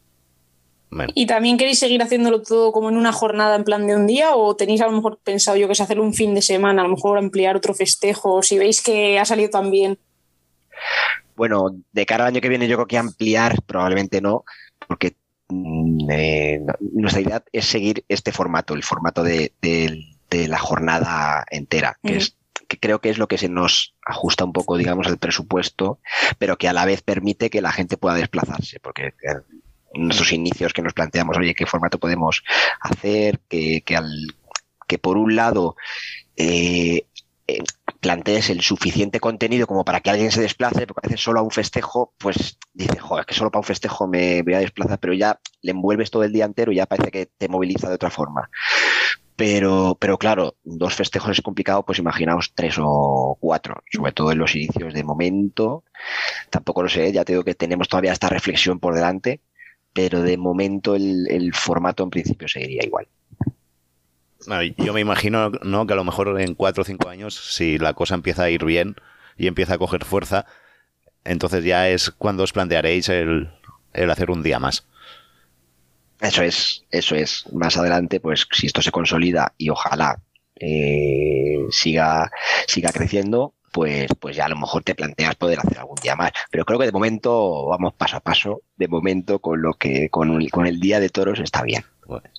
¿Y 1.15 1.27
también 1.27 1.57
queréis 1.57 1.79
seguir 1.79 2.03
haciéndolo 2.03 2.43
todo 2.43 2.73
como 2.73 2.89
en 2.89 2.97
una 2.97 3.13
jornada 3.13 3.57
en 3.57 3.65
plan 3.65 3.87
de 3.87 3.97
un 3.97 4.07
día 4.07 4.37
o 4.37 4.55
tenéis 4.57 4.81
a 4.81 4.87
lo 4.87 4.93
mejor 4.93 5.19
pensado 5.23 5.57
yo 5.57 5.67
que 5.67 5.73
es 5.73 5.81
hacerlo 5.81 6.03
un 6.03 6.15
fin 6.15 6.35
de 6.35 6.43
semana, 6.43 6.83
a 6.83 6.85
lo 6.85 6.95
mejor 6.95 7.19
ampliar 7.19 7.57
otro 7.57 7.75
festejo, 7.75 8.43
si 8.43 8.59
veis 8.59 8.83
que 8.83 9.19
ha 9.19 9.25
salido 9.25 9.51
tan 9.51 9.71
bien? 9.71 9.99
Bueno, 11.37 11.75
de 11.93 12.07
cara 12.07 12.25
al 12.25 12.33
año 12.33 12.41
que 12.41 12.49
viene 12.49 12.69
yo 12.69 12.77
creo 12.77 12.87
que 12.87 12.99
ampliar 12.99 13.61
probablemente 13.67 14.21
no, 14.21 14.45
porque 14.87 15.17
mm, 15.49 16.11
eh, 16.11 16.61
nuestra 16.93 17.23
idea 17.23 17.45
es 17.53 17.65
seguir 17.65 18.05
este 18.09 18.33
formato, 18.33 18.75
el 18.75 18.83
formato 18.83 19.23
de, 19.23 19.53
de, 19.61 20.05
de 20.31 20.49
la 20.49 20.59
jornada 20.59 21.45
entera, 21.51 21.99
que 22.03 22.13
uh 22.13 22.15
-huh. 22.15 22.19
es 22.19 22.37
que 22.69 22.79
creo 22.79 23.01
que 23.01 23.11
es 23.11 23.19
lo 23.19 23.29
que 23.29 23.39
se 23.39 23.49
nos 23.49 23.95
ajusta 24.07 24.45
un 24.45 24.53
poco, 24.53 24.77
digamos, 24.77 25.07
al 25.07 25.19
presupuesto, 25.19 25.99
pero 26.39 26.57
que 26.57 26.69
a 26.69 26.73
la 26.73 26.85
vez 26.85 27.03
permite 27.03 27.51
que 27.51 27.61
la 27.61 27.73
gente 27.73 27.97
pueda 27.97 28.15
desplazarse, 28.17 28.81
porque 28.81 29.13
en 29.23 29.43
nuestros 29.97 30.33
inicios 30.33 30.73
que 30.73 30.83
nos 30.83 30.93
planteamos, 30.93 31.37
oye, 31.37 31.55
¿qué 31.55 31.67
formato 31.67 31.99
podemos 31.99 32.43
hacer? 32.81 33.41
Que, 33.49 33.83
que, 33.83 33.97
al, 33.97 34.35
que 34.87 34.99
por 34.99 35.17
un 35.17 35.37
lado 35.37 35.77
eh, 36.37 37.07
eh, 37.47 37.59
plantees 38.01 38.51
el 38.51 38.61
suficiente 38.63 39.21
contenido 39.21 39.67
como 39.67 39.85
para 39.85 40.01
que 40.01 40.11
alguien 40.11 40.31
se 40.31 40.43
desplace, 40.43 40.87
porque 40.87 41.07
a 41.07 41.09
veces 41.09 41.23
solo 41.23 41.41
a 41.41 41.43
un 41.43 41.51
festejo, 41.51 42.15
pues 42.19 42.59
dice, 42.73 42.99
joder, 42.99 43.27
que 43.27 43.35
solo 43.35 43.51
para 43.51 43.61
un 43.61 43.65
festejo 43.65 44.07
me 44.07 44.43
voy 44.43 44.55
a 44.55 44.61
desplazar, 44.61 44.99
pero 44.99 45.15
ya 45.15 45.39
le 45.63 45.73
envuelves 45.73 46.11
todo 46.11 46.23
el 46.23 46.33
día 46.33 46.45
entero 46.45 46.73
y 46.73 46.77
ya 46.77 46.87
parece 46.87 47.11
que 47.11 47.27
te 47.27 47.49
moviliza 47.49 47.89
de 47.89 47.95
otra 47.95 48.11
forma. 48.11 48.51
Pero, 49.37 49.97
pero 50.01 50.17
claro, 50.17 50.57
dos 50.63 50.95
festejos 50.95 51.33
es 51.33 51.43
complicado, 51.43 51.85
pues 51.85 51.99
imaginaos 51.99 52.53
tres 52.55 52.77
o 52.79 53.37
cuatro, 53.41 53.83
sobre 53.91 54.13
todo 54.13 54.31
en 54.31 54.39
los 54.39 54.55
inicios 54.55 54.95
de 54.95 55.03
momento. 55.03 55.85
Tampoco 56.51 56.83
lo 56.83 56.89
sé, 56.89 57.13
ya 57.13 57.25
te 57.25 57.33
digo 57.33 57.45
que 57.45 57.55
tenemos 57.55 57.89
todavía 57.89 58.13
esta 58.13 58.29
reflexión 58.29 58.79
por 58.79 58.95
delante, 58.95 59.41
pero 59.95 60.23
de 60.23 60.37
momento 60.37 60.95
el, 60.95 61.27
el 61.31 61.55
formato 61.55 62.03
en 62.03 62.11
principio 62.11 62.49
seguiría 62.49 62.85
igual. 62.85 63.07
Yo 64.77 64.93
me 64.93 65.01
imagino 65.01 65.51
¿no? 65.63 65.87
que 65.87 65.95
a 65.95 65.97
lo 65.97 66.05
mejor 66.05 66.39
en 66.39 66.55
cuatro 66.55 66.83
o 66.83 66.85
cinco 66.85 67.09
años, 67.09 67.35
si 67.55 67.79
la 67.79 67.95
cosa 67.95 68.15
empieza 68.15 68.43
a 68.43 68.51
ir 68.51 68.65
bien 68.65 68.97
y 69.39 69.47
empieza 69.47 69.75
a 69.75 69.79
coger 69.79 70.05
fuerza, 70.05 70.45
entonces 71.25 71.65
ya 71.65 71.89
es 71.89 72.11
cuando 72.11 72.43
os 72.43 72.53
plantearéis 72.53 73.09
el, 73.09 73.49
el 73.95 74.11
hacer 74.11 74.31
un 74.31 74.43
día 74.43 74.59
más. 74.59 74.87
Eso 76.21 76.43
es, 76.43 76.85
eso 76.91 77.15
es. 77.15 77.45
Más 77.53 77.77
adelante, 77.77 78.21
pues 78.21 78.47
si 78.53 78.67
esto 78.67 78.83
se 78.83 78.91
consolida 78.91 79.55
y 79.57 79.71
ojalá 79.71 80.21
eh, 80.57 81.59
siga, 81.71 82.31
siga 82.67 82.91
creciendo, 82.93 83.55
pues, 83.75 84.07
pues 84.21 84.37
ya 84.37 84.45
a 84.45 84.49
lo 84.49 84.57
mejor 84.57 84.85
te 84.85 84.95
planteas 84.95 85.35
poder 85.35 85.59
hacer 85.59 85.81
algún 85.81 85.97
día 86.01 86.15
más. 86.15 86.31
Pero 86.49 86.65
creo 86.65 86.79
que 86.79 86.87
de 86.87 86.93
momento 86.93 87.67
vamos 87.67 87.93
paso 87.95 88.17
a 88.17 88.21
paso. 88.21 88.63
De 88.77 88.87
momento 88.87 89.41
con 89.41 89.63
lo 89.63 89.75
que 89.75 90.09
con, 90.11 90.31
el, 90.41 90.49
con 90.53 90.69
el 90.69 90.79
día 90.79 91.01
de 91.01 91.09
toros 91.09 91.41
está 91.41 91.65
bien. 91.65 91.83
Bueno. 92.07 92.31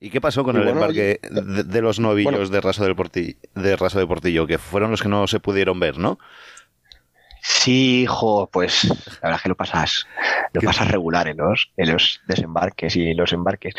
¿Y 0.00 0.08
qué 0.08 0.22
pasó 0.22 0.44
con 0.44 0.56
y 0.56 0.60
el 0.60 0.64
bueno, 0.64 0.80
embarque 0.80 1.20
de, 1.22 1.64
de, 1.64 1.82
los 1.82 2.00
novillos 2.00 2.32
bueno, 2.32 2.48
de, 2.48 2.60
Raso 2.62 2.84
del 2.84 2.96
Portillo, 2.96 3.36
de 3.54 3.76
Raso 3.76 3.98
de 3.98 4.06
Portillo? 4.06 4.46
Que 4.46 4.56
fueron 4.56 4.90
los 4.90 5.02
que 5.02 5.10
no 5.10 5.26
se 5.26 5.40
pudieron 5.40 5.78
ver, 5.78 5.98
¿no? 5.98 6.18
Sí, 7.50 8.02
hijo, 8.02 8.46
pues 8.52 8.84
la 8.84 8.94
verdad 9.22 9.36
es 9.36 9.42
que 9.42 9.48
lo 9.48 9.56
pasas, 9.56 10.06
lo 10.52 10.60
pasas 10.60 10.86
regular 10.88 11.28
en 11.28 11.38
los, 11.38 11.72
en 11.78 11.92
los 11.92 12.20
desembarques 12.28 12.94
y 12.94 13.14
los 13.14 13.32
embarques. 13.32 13.74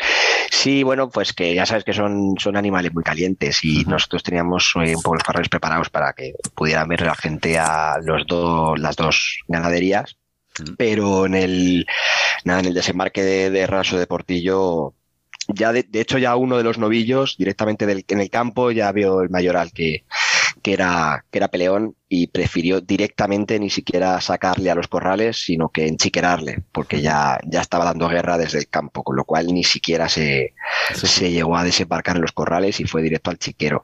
Sí, 0.50 0.82
bueno, 0.82 1.08
pues 1.08 1.32
que 1.32 1.54
ya 1.54 1.64
sabes 1.64 1.84
que 1.84 1.92
son, 1.92 2.34
son 2.36 2.56
animales 2.56 2.92
muy 2.92 3.04
calientes 3.04 3.62
y 3.62 3.78
uh 3.78 3.82
-huh. 3.82 3.86
nosotros 3.86 4.24
teníamos 4.24 4.72
eh, 4.74 4.96
un 4.96 5.02
poco 5.02 5.14
los 5.14 5.22
corrales 5.22 5.48
preparados 5.48 5.88
para 5.88 6.12
que 6.14 6.32
pudieran 6.56 6.88
ver 6.88 7.02
la 7.02 7.14
gente 7.14 7.58
a 7.60 7.94
los 8.02 8.26
dos, 8.26 8.76
las 8.78 8.96
dos 8.96 9.38
ganaderías, 9.46 10.16
uh 10.58 10.62
-huh. 10.64 10.74
pero 10.76 11.26
en 11.26 11.34
el, 11.36 11.86
nada, 12.44 12.60
en 12.60 12.66
el 12.66 12.74
desembarque 12.74 13.22
de, 13.22 13.50
de 13.50 13.66
Raso 13.68 13.98
de 13.98 14.08
Portillo 14.08 14.94
ya 15.46 15.72
de, 15.72 15.84
de, 15.84 16.00
hecho 16.00 16.18
ya 16.18 16.34
uno 16.36 16.56
de 16.56 16.64
los 16.64 16.78
novillos 16.78 17.36
directamente 17.38 17.86
del, 17.86 18.04
en 18.08 18.20
el 18.20 18.30
campo 18.30 18.72
ya 18.72 18.92
vio 18.92 19.22
el 19.22 19.30
mayoral 19.30 19.70
que, 19.72 20.04
que 20.62 20.72
era, 20.72 21.24
que 21.30 21.38
era 21.38 21.48
peleón 21.48 21.96
y 22.08 22.26
prefirió 22.26 22.80
directamente 22.80 23.58
ni 23.58 23.70
siquiera 23.70 24.20
sacarle 24.20 24.70
a 24.70 24.74
los 24.74 24.88
corrales, 24.88 25.38
sino 25.38 25.68
que 25.68 25.86
enchiquerarle, 25.86 26.62
porque 26.72 27.00
ya, 27.00 27.38
ya 27.44 27.60
estaba 27.60 27.84
dando 27.84 28.08
guerra 28.08 28.36
desde 28.36 28.58
el 28.58 28.68
campo, 28.68 29.02
con 29.04 29.16
lo 29.16 29.24
cual 29.24 29.46
ni 29.48 29.64
siquiera 29.64 30.08
se, 30.08 30.54
sí. 30.94 31.06
se 31.06 31.30
llegó 31.30 31.56
a 31.56 31.64
desembarcar 31.64 32.16
en 32.16 32.22
los 32.22 32.32
corrales 32.32 32.80
y 32.80 32.84
fue 32.84 33.02
directo 33.02 33.30
al 33.30 33.38
chiquero. 33.38 33.82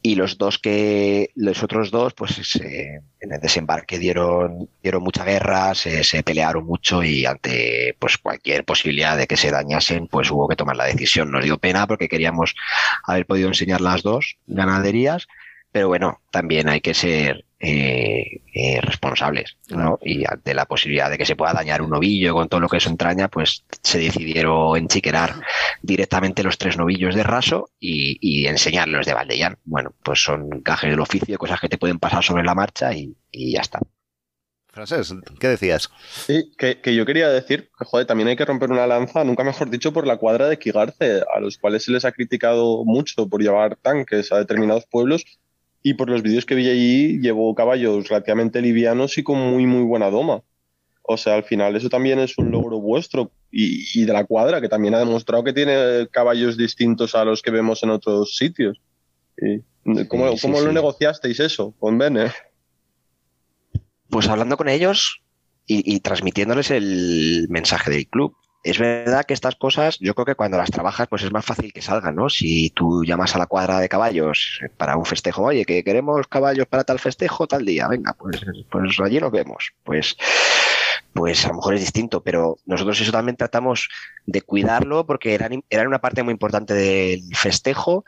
y 0.00 0.14
los 0.14 0.38
dos 0.38 0.58
que 0.58 1.30
los 1.34 1.62
otros 1.62 1.90
dos 1.90 2.14
pues 2.14 2.56
en 2.56 3.32
el 3.32 3.40
desembarque 3.40 3.98
dieron 3.98 4.68
dieron 4.80 5.02
mucha 5.02 5.24
guerra 5.24 5.74
se, 5.74 6.04
se, 6.04 6.22
pelearon 6.22 6.64
mucho 6.64 7.02
y 7.02 7.26
ante 7.26 7.96
pues 7.98 8.16
cualquier 8.16 8.64
posibilidad 8.64 9.16
de 9.16 9.26
que 9.26 9.36
se 9.36 9.50
dañasen 9.50 10.06
pues 10.06 10.30
hubo 10.30 10.46
que 10.48 10.54
tomar 10.54 10.76
la 10.76 10.84
decisión 10.84 11.32
nos 11.32 11.44
dio 11.44 11.58
pena 11.58 11.86
porque 11.88 12.08
queríamos 12.08 12.54
haber 13.04 13.26
podido 13.26 13.48
enseñar 13.48 13.80
las 13.80 14.02
dos 14.02 14.38
ganaderías 14.46 15.26
pero 15.72 15.88
bueno 15.88 16.20
también 16.30 16.68
hay 16.68 16.80
que 16.80 16.94
ser 16.94 17.44
eh, 17.60 18.42
eh, 18.54 18.80
responsables, 18.80 19.56
¿no? 19.70 19.98
Y 20.00 20.24
ante 20.30 20.54
la 20.54 20.66
posibilidad 20.66 21.10
de 21.10 21.18
que 21.18 21.26
se 21.26 21.34
pueda 21.34 21.52
dañar 21.52 21.82
un 21.82 21.90
novillo 21.90 22.32
con 22.32 22.48
todo 22.48 22.60
lo 22.60 22.68
que 22.68 22.76
eso 22.76 22.88
entraña, 22.88 23.26
pues 23.26 23.64
se 23.82 23.98
decidieron 23.98 24.76
enchiquerar 24.76 25.34
directamente 25.82 26.44
los 26.44 26.56
tres 26.56 26.76
novillos 26.76 27.16
de 27.16 27.24
raso 27.24 27.70
y, 27.80 28.46
enseñarlos 28.46 29.06
de 29.06 29.14
Valdellán. 29.14 29.58
Bueno, 29.64 29.92
pues 30.04 30.22
son 30.22 30.60
cajes 30.60 30.90
del 30.90 31.00
oficio, 31.00 31.36
cosas 31.36 31.60
que 31.60 31.68
te 31.68 31.78
pueden 31.78 31.98
pasar 31.98 32.22
sobre 32.22 32.44
la 32.44 32.54
marcha 32.54 32.92
y, 32.94 33.16
ya 33.32 33.60
está. 33.60 33.80
Francés, 34.68 35.12
¿qué 35.40 35.48
decías? 35.48 35.90
Sí, 36.12 36.52
que, 36.56 36.94
yo 36.94 37.04
quería 37.04 37.28
decir 37.28 37.70
que, 37.76 37.84
joder, 37.84 38.06
también 38.06 38.28
hay 38.28 38.36
que 38.36 38.44
romper 38.44 38.70
una 38.70 38.86
lanza, 38.86 39.24
nunca 39.24 39.42
mejor 39.42 39.68
dicho, 39.68 39.92
por 39.92 40.06
la 40.06 40.18
cuadra 40.18 40.48
de 40.48 40.60
Kigarce, 40.60 41.22
a 41.34 41.40
los 41.40 41.58
cuales 41.58 41.82
se 41.82 41.90
les 41.90 42.04
ha 42.04 42.12
criticado 42.12 42.84
mucho 42.84 43.28
por 43.28 43.42
llevar 43.42 43.74
tanques 43.74 44.30
a 44.30 44.38
determinados 44.38 44.86
pueblos 44.86 45.24
y 45.82 45.94
por 45.94 46.10
los 46.10 46.22
vídeos 46.22 46.44
que 46.44 46.54
vi 46.54 46.68
allí 46.68 47.20
llevó 47.20 47.54
caballos 47.54 48.08
relativamente 48.08 48.60
livianos 48.60 49.16
y 49.18 49.22
con 49.22 49.38
muy 49.38 49.66
muy 49.66 49.84
buena 49.84 50.10
doma. 50.10 50.42
O 51.02 51.16
sea, 51.16 51.36
al 51.36 51.44
final 51.44 51.74
eso 51.76 51.88
también 51.88 52.18
es 52.18 52.36
un 52.36 52.50
logro 52.50 52.80
vuestro 52.80 53.32
y, 53.50 54.04
de 54.04 54.12
la 54.12 54.24
cuadra, 54.24 54.60
que 54.60 54.68
también 54.68 54.94
ha 54.94 54.98
demostrado 54.98 55.42
que 55.42 55.54
tiene 55.54 56.06
caballos 56.10 56.58
distintos 56.58 57.14
a 57.14 57.24
los 57.24 57.40
que 57.40 57.50
vemos 57.50 57.82
en 57.82 57.90
otros 57.90 58.36
sitios. 58.36 58.78
¿Cómo, 60.08 60.60
lo 60.60 60.72
negociasteis 60.72 61.40
eso 61.40 61.74
con 61.78 61.96
Bene? 61.96 62.30
Pues 64.10 64.28
hablando 64.28 64.58
con 64.58 64.68
ellos 64.68 65.22
y 65.66 66.00
transmitiéndoles 66.00 66.70
el 66.70 67.46
mensaje 67.48 67.90
del 67.90 68.06
club 68.06 68.34
es 68.68 68.78
verdad 68.78 69.24
que 69.24 69.34
estas 69.34 69.56
cosas, 69.56 69.98
yo 69.98 70.14
creo 70.14 70.26
que 70.26 70.34
cuando 70.34 70.56
las 70.56 70.70
trabajas, 70.70 71.08
pues 71.08 71.22
es 71.22 71.32
más 71.32 71.44
fácil 71.44 71.72
que 71.72 71.82
salgan, 71.82 72.14
¿no? 72.14 72.28
Si 72.28 72.70
tú 72.70 73.04
llamas 73.04 73.34
a 73.34 73.38
la 73.38 73.46
cuadra 73.46 73.80
de 73.80 73.88
caballos 73.88 74.60
para 74.76 74.96
un 74.96 75.04
festejo, 75.04 75.42
oye, 75.42 75.64
que 75.64 75.84
queremos 75.84 76.26
caballos 76.26 76.66
para 76.66 76.84
tal 76.84 76.98
festejo, 76.98 77.46
tal 77.46 77.64
día, 77.64 77.88
venga, 77.88 78.14
pues, 78.14 78.40
pues 78.70 79.00
allí 79.00 79.20
nos 79.20 79.32
vemos. 79.32 79.72
Pues, 79.84 80.16
pues 81.12 81.44
a 81.44 81.48
lo 81.48 81.54
mejor 81.56 81.74
es 81.74 81.80
distinto, 81.80 82.22
pero 82.22 82.58
nosotros 82.66 83.00
eso 83.00 83.12
también 83.12 83.36
tratamos 83.36 83.88
de 84.26 84.42
cuidarlo 84.42 85.06
porque 85.06 85.34
eran, 85.34 85.64
eran 85.70 85.86
una 85.86 86.00
parte 86.00 86.22
muy 86.22 86.32
importante 86.32 86.74
del 86.74 87.22
festejo 87.34 88.04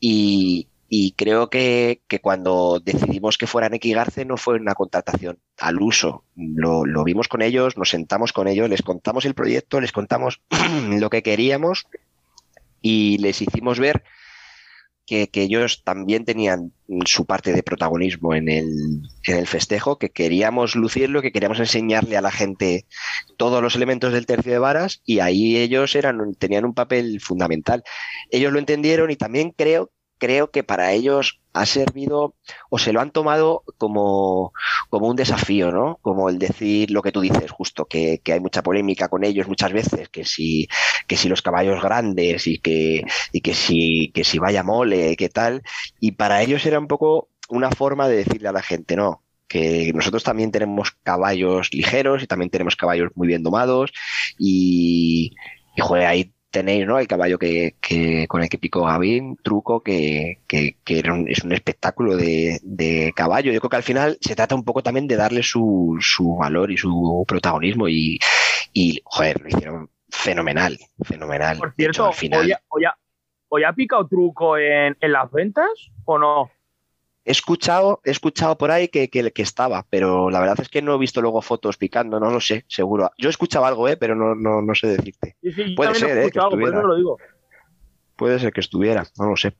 y, 0.00 0.68
y 0.88 1.12
creo 1.12 1.50
que, 1.50 2.00
que, 2.08 2.20
cuando 2.20 2.80
decidimos 2.82 3.36
que 3.36 3.46
fueran 3.46 3.74
Equigarce 3.74 4.24
no 4.24 4.38
fue 4.38 4.54
una 4.54 4.74
contratación 4.74 5.38
al 5.58 5.82
uso. 5.82 6.24
Lo, 6.34 6.86
lo, 6.86 7.04
vimos 7.04 7.28
con 7.28 7.42
ellos, 7.42 7.76
nos 7.76 7.90
sentamos 7.90 8.32
con 8.32 8.48
ellos, 8.48 8.70
les 8.70 8.82
contamos 8.82 9.26
el 9.26 9.34
proyecto, 9.34 9.80
les 9.80 9.92
contamos 9.92 10.40
lo 10.88 11.10
que 11.10 11.22
queríamos 11.22 11.86
y 12.80 13.18
les 13.18 13.42
hicimos 13.42 13.78
ver 13.78 14.02
que, 15.04 15.28
que, 15.28 15.42
ellos 15.42 15.82
también 15.84 16.24
tenían 16.24 16.72
su 17.04 17.26
parte 17.26 17.52
de 17.52 17.62
protagonismo 17.62 18.34
en 18.34 18.48
el, 18.48 19.02
en 19.24 19.36
el 19.36 19.46
festejo, 19.46 19.98
que 19.98 20.10
queríamos 20.10 20.74
lucirlo, 20.74 21.22
que 21.22 21.32
queríamos 21.32 21.60
enseñarle 21.60 22.16
a 22.16 22.22
la 22.22 22.30
gente 22.30 22.86
todos 23.36 23.62
los 23.62 23.74
elementos 23.74 24.12
del 24.12 24.26
tercio 24.26 24.52
de 24.52 24.58
varas 24.58 25.00
y 25.04 25.20
ahí 25.20 25.56
ellos 25.56 25.94
eran, 25.96 26.34
tenían 26.34 26.64
un 26.64 26.74
papel 26.74 27.20
fundamental. 27.20 27.82
Ellos 28.30 28.52
lo 28.52 28.58
entendieron 28.58 29.10
y 29.10 29.16
también 29.16 29.52
creo 29.56 29.90
creo 30.18 30.50
que 30.50 30.62
para 30.62 30.92
ellos 30.92 31.40
ha 31.52 31.66
servido 31.66 32.34
o 32.70 32.78
se 32.78 32.92
lo 32.92 33.00
han 33.00 33.10
tomado 33.10 33.64
como, 33.78 34.52
como 34.90 35.08
un 35.08 35.16
desafío, 35.16 35.72
¿no? 35.72 35.98
Como 36.02 36.28
el 36.28 36.38
decir 36.38 36.90
lo 36.90 37.02
que 37.02 37.12
tú 37.12 37.20
dices, 37.20 37.50
justo, 37.50 37.86
que, 37.86 38.20
que, 38.22 38.34
hay 38.34 38.40
mucha 38.40 38.62
polémica 38.62 39.08
con 39.08 39.24
ellos 39.24 39.48
muchas 39.48 39.72
veces, 39.72 40.08
que 40.08 40.24
si, 40.24 40.68
que 41.06 41.16
si 41.16 41.28
los 41.28 41.42
caballos 41.42 41.82
grandes 41.82 42.46
y 42.46 42.58
que, 42.58 43.02
y 43.32 43.40
que 43.40 43.54
si, 43.54 44.12
que 44.14 44.24
si 44.24 44.38
vaya 44.38 44.62
mole, 44.62 45.16
qué 45.16 45.28
tal. 45.28 45.62
Y 46.00 46.12
para 46.12 46.42
ellos 46.42 46.64
era 46.66 46.78
un 46.78 46.88
poco 46.88 47.28
una 47.48 47.70
forma 47.70 48.08
de 48.08 48.16
decirle 48.16 48.48
a 48.48 48.52
la 48.52 48.62
gente, 48.62 48.96
no, 48.96 49.24
que 49.48 49.92
nosotros 49.94 50.22
también 50.22 50.52
tenemos 50.52 50.92
caballos 51.02 51.70
ligeros 51.72 52.22
y 52.22 52.26
también 52.26 52.50
tenemos 52.50 52.76
caballos 52.76 53.10
muy 53.14 53.26
bien 53.26 53.42
domados 53.42 53.92
y, 54.38 55.34
y 55.76 55.80
joder, 55.80 56.06
ahí 56.06 56.32
tenéis 56.50 56.86
¿no? 56.86 56.98
el 56.98 57.06
caballo 57.06 57.38
que, 57.38 57.76
que, 57.80 58.26
con 58.28 58.42
el 58.42 58.48
que 58.48 58.58
picó 58.58 58.84
Gavin, 58.84 59.36
truco, 59.36 59.82
que, 59.82 60.40
que, 60.46 60.76
que 60.84 61.02
es 61.28 61.44
un 61.44 61.52
espectáculo 61.52 62.16
de, 62.16 62.58
de, 62.62 63.12
caballo. 63.14 63.52
Yo 63.52 63.60
creo 63.60 63.70
que 63.70 63.76
al 63.76 63.82
final 63.82 64.18
se 64.20 64.34
trata 64.34 64.54
un 64.54 64.64
poco 64.64 64.82
también 64.82 65.06
de 65.06 65.16
darle 65.16 65.42
su, 65.42 65.96
su 66.00 66.36
valor 66.36 66.70
y 66.70 66.76
su 66.76 67.24
protagonismo 67.26 67.88
y, 67.88 68.18
y, 68.72 69.00
joder, 69.04 69.40
lo 69.42 69.48
hicieron 69.48 69.90
fenomenal, 70.08 70.78
fenomenal. 71.02 71.58
Por 71.58 71.74
cierto, 71.74 72.06
al 72.06 72.14
final... 72.14 72.58
¿hoy, 73.50 73.64
ha, 73.64 73.72
picado 73.72 74.06
truco 74.06 74.56
en, 74.58 74.96
en 75.00 75.12
las 75.12 75.30
ventas 75.30 75.90
o 76.04 76.18
no? 76.18 76.50
He 77.28 77.32
escuchado, 77.32 78.00
he 78.06 78.10
escuchado 78.10 78.56
por 78.56 78.70
ahí 78.70 78.88
que, 78.88 79.10
que, 79.10 79.30
que, 79.32 79.42
estaba, 79.42 79.84
pero 79.90 80.30
la 80.30 80.40
verdad 80.40 80.58
es 80.62 80.70
que 80.70 80.80
no 80.80 80.94
he 80.94 80.98
visto 80.98 81.20
luego 81.20 81.42
fotos 81.42 81.76
picando, 81.76 82.18
no 82.18 82.30
lo 82.30 82.40
sé, 82.40 82.64
seguro. 82.68 83.10
Yo 83.18 83.28
he 83.28 83.30
escuchado 83.30 83.66
algo, 83.66 83.86
¿eh? 83.86 83.98
pero 83.98 84.14
no, 84.14 84.34
no, 84.34 84.62
no 84.62 84.74
sé 84.74 84.86
decirte. 84.86 85.36
Puede 85.76 85.94
ser, 85.94 86.16
¿eh? 86.16 86.30
Que 86.30 86.38
estuviera. 86.38 86.82
Puede 88.16 88.38
ser 88.38 88.50
que 88.50 88.60
estuviera, 88.60 89.06
no 89.18 89.26
lo 89.28 89.36
sé. 89.36 89.52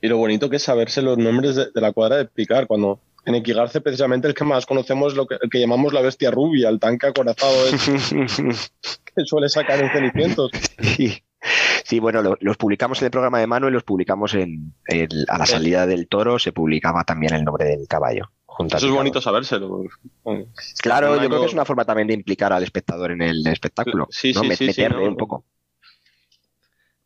y 0.00 0.06
lo 0.06 0.18
bonito 0.18 0.48
que 0.48 0.56
es 0.56 0.62
saberse 0.62 1.02
los 1.02 1.18
nombres 1.18 1.56
de, 1.56 1.70
la 1.74 1.90
cuadra 1.90 2.18
de 2.18 2.26
picar, 2.26 2.68
cuando 2.68 3.00
en 3.24 3.34
Equigarce 3.34 3.80
precisamente 3.80 4.28
el 4.28 4.34
que 4.34 4.44
más 4.44 4.64
conocemos 4.64 5.16
lo 5.16 5.26
que, 5.26 5.38
el 5.42 5.50
que 5.50 5.58
llamamos 5.58 5.92
la 5.92 6.02
bestia 6.02 6.30
rubia, 6.30 6.68
el 6.68 6.78
tanque 6.78 7.08
acorazado 7.08 7.56
que 9.16 9.24
suele 9.24 9.48
sacar 9.48 9.80
en 9.80 9.90
cenicientos. 9.90 10.52
Sí, 10.80 11.20
bueno, 12.00 12.36
los 12.40 12.56
publicamos 12.56 13.00
en 13.00 13.06
el 13.06 13.10
programa 13.10 13.38
de 13.40 13.46
Manuel, 13.46 13.74
los 13.74 13.84
publicamos 13.84 14.34
en, 14.34 14.74
a 15.28 15.38
la 15.38 15.46
salida 15.46 15.86
del 15.86 16.08
toro, 16.08 16.38
se 16.38 16.52
publicaba 16.52 17.04
también 17.04 17.34
el 17.34 17.44
nombre 17.44 17.64
del 17.66 17.86
caballo. 17.88 18.30
Eso 18.58 18.86
es 18.86 18.92
bonito 18.92 19.20
sabérselo. 19.20 19.82
Claro, 20.80 21.20
yo 21.20 21.28
creo 21.28 21.40
que 21.40 21.46
es 21.46 21.52
una 21.52 21.64
forma 21.64 21.84
también 21.84 22.08
de 22.08 22.14
implicar 22.14 22.52
al 22.52 22.62
espectador 22.62 23.10
en 23.10 23.20
el 23.20 23.46
espectáculo. 23.46 24.08
Sí, 24.10 24.32
¿no? 24.32 24.42
sí, 24.42 24.66
Meterle 24.66 25.06
un 25.06 25.16
poco. 25.16 25.44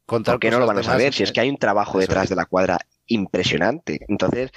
Contar 0.06 0.34
¿Por 0.34 0.40
qué 0.40 0.50
no 0.50 0.60
lo 0.60 0.66
van 0.66 0.78
a 0.78 0.82
saber? 0.82 1.12
Si 1.12 1.22
es 1.22 1.32
que 1.32 1.40
hay 1.40 1.48
un 1.48 1.56
trabajo 1.56 1.98
detrás 1.98 2.28
de 2.28 2.36
la 2.36 2.46
cuadra 2.46 2.78
impresionante. 3.06 4.04
Entonces, 4.08 4.50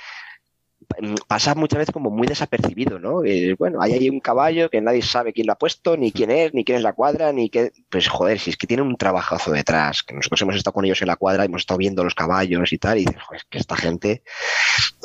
pasa 1.28 1.56
muchas 1.56 1.80
veces 1.80 1.93
como 1.93 2.10
muy 2.10 2.28
desapercibido, 2.28 3.00
¿no? 3.00 3.24
Eh, 3.24 3.56
bueno, 3.58 3.82
hay 3.82 3.93
ahí 3.93 4.10
un 4.10 4.19
caballo 4.19 4.69
que 4.69 4.82
nadie 4.82 5.02
sabe 5.02 5.34
quién 5.34 5.48
lo 5.48 5.54
ha 5.54 5.58
puesto, 5.58 5.98
ni 5.98 6.12
quién 6.12 6.32
es, 6.32 6.54
ni 6.54 6.63
quién 6.63 6.78
es 6.78 6.84
la 6.84 6.93
cuadra, 6.93 7.32
ni 7.32 7.50
qué. 7.50 7.72
Pues 7.89 8.08
joder, 8.08 8.39
si 8.39 8.52
es 8.52 8.58
que 8.58 8.67
tiene 8.67 8.84
un 8.84 8.98
trabajazo 8.98 9.52
detrás, 9.52 10.04
que 10.04 10.13
nosotros 10.13 10.41
hemos 10.41 10.56
estado 10.56 10.74
con 10.74 10.86
ellos 10.86 11.02
en 11.02 11.08
la 11.08 11.15
cuadra, 11.15 11.46
hemos 11.46 11.62
estado 11.62 11.78
viendo 11.78 12.04
los 12.04 12.15
caballos 12.15 12.72
y 12.74 12.78
tal, 12.78 12.98
y 12.98 13.06
dices, 13.06 13.22
joder, 13.22 13.41
que 13.50 13.58
esta 13.58 13.76
gente, 13.76 14.24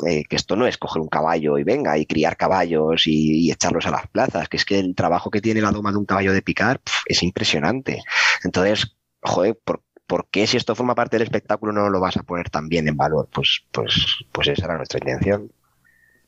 eh, 0.07 0.23
que 0.29 0.35
esto 0.35 0.55
no 0.55 0.67
es 0.67 0.77
coger 0.77 1.01
un 1.01 1.09
caballo 1.09 1.57
y 1.57 1.63
venga, 1.63 1.97
y 1.97 2.05
criar 2.05 2.37
caballos 2.37 3.07
y, 3.07 3.51
echarlos 3.51 3.85
a 3.87 3.91
las 3.91 4.07
plazas, 4.07 4.47
que 4.47 4.57
es 4.57 4.65
que 4.65 4.79
el 4.79 4.95
trabajo 4.95 5.29
que 5.31 5.41
tiene 5.41 5.61
la 5.61 5.71
doma 5.71 5.91
de 5.91 5.97
un 5.97 6.05
caballo 6.05 6.33
de 6.33 6.41
picar 6.41 6.81
es 7.05 7.23
impresionante. 7.23 8.01
Entonces, 8.43 8.95
joder, 9.21 9.57
¿por, 9.63 9.81
¿por 10.09 10.27
qué 10.31 10.47
si 10.47 10.57
esto 10.57 10.73
forma 10.73 10.95
parte 10.95 11.17
del 11.17 11.27
espectáculo 11.27 11.71
no 11.71 11.87
lo 11.87 11.99
vas 11.99 12.17
a 12.17 12.23
poner 12.23 12.49
también 12.49 12.87
en 12.87 12.97
valor? 12.97 13.29
Pues, 13.31 13.63
pues, 13.71 14.25
pues 14.31 14.47
esa 14.47 14.65
era 14.65 14.77
nuestra 14.77 14.97
intención. 14.97 15.51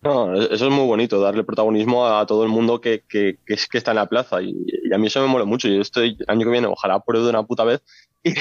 No, 0.04 0.34
eso 0.34 0.66
es 0.66 0.72
muy 0.72 0.88
bonito, 0.88 1.22
darle 1.22 1.44
protagonismo 1.44 2.08
a 2.08 2.26
todo 2.26 2.44
el 2.44 2.50
mundo 2.50 2.82
que, 2.82 3.04
que, 3.08 3.38
que, 3.46 3.78
está 3.78 3.92
en 3.92 3.98
la 3.98 4.08
plaza. 4.08 4.42
Y, 4.42 4.56
a 4.92 4.98
mí 4.98 5.08
eso 5.08 5.22
me 5.22 5.28
mola 5.28 5.46
mucho. 5.46 5.68
Yo 5.68 5.80
estoy 5.80 6.18
año 6.28 6.44
que 6.44 6.52
viene, 6.52 6.68
ojalá 6.68 7.00
pruebe 7.02 7.26
de 7.26 7.30
una 7.30 7.44
puta 7.44 7.64
vez 7.64 7.84
y, 8.24 8.34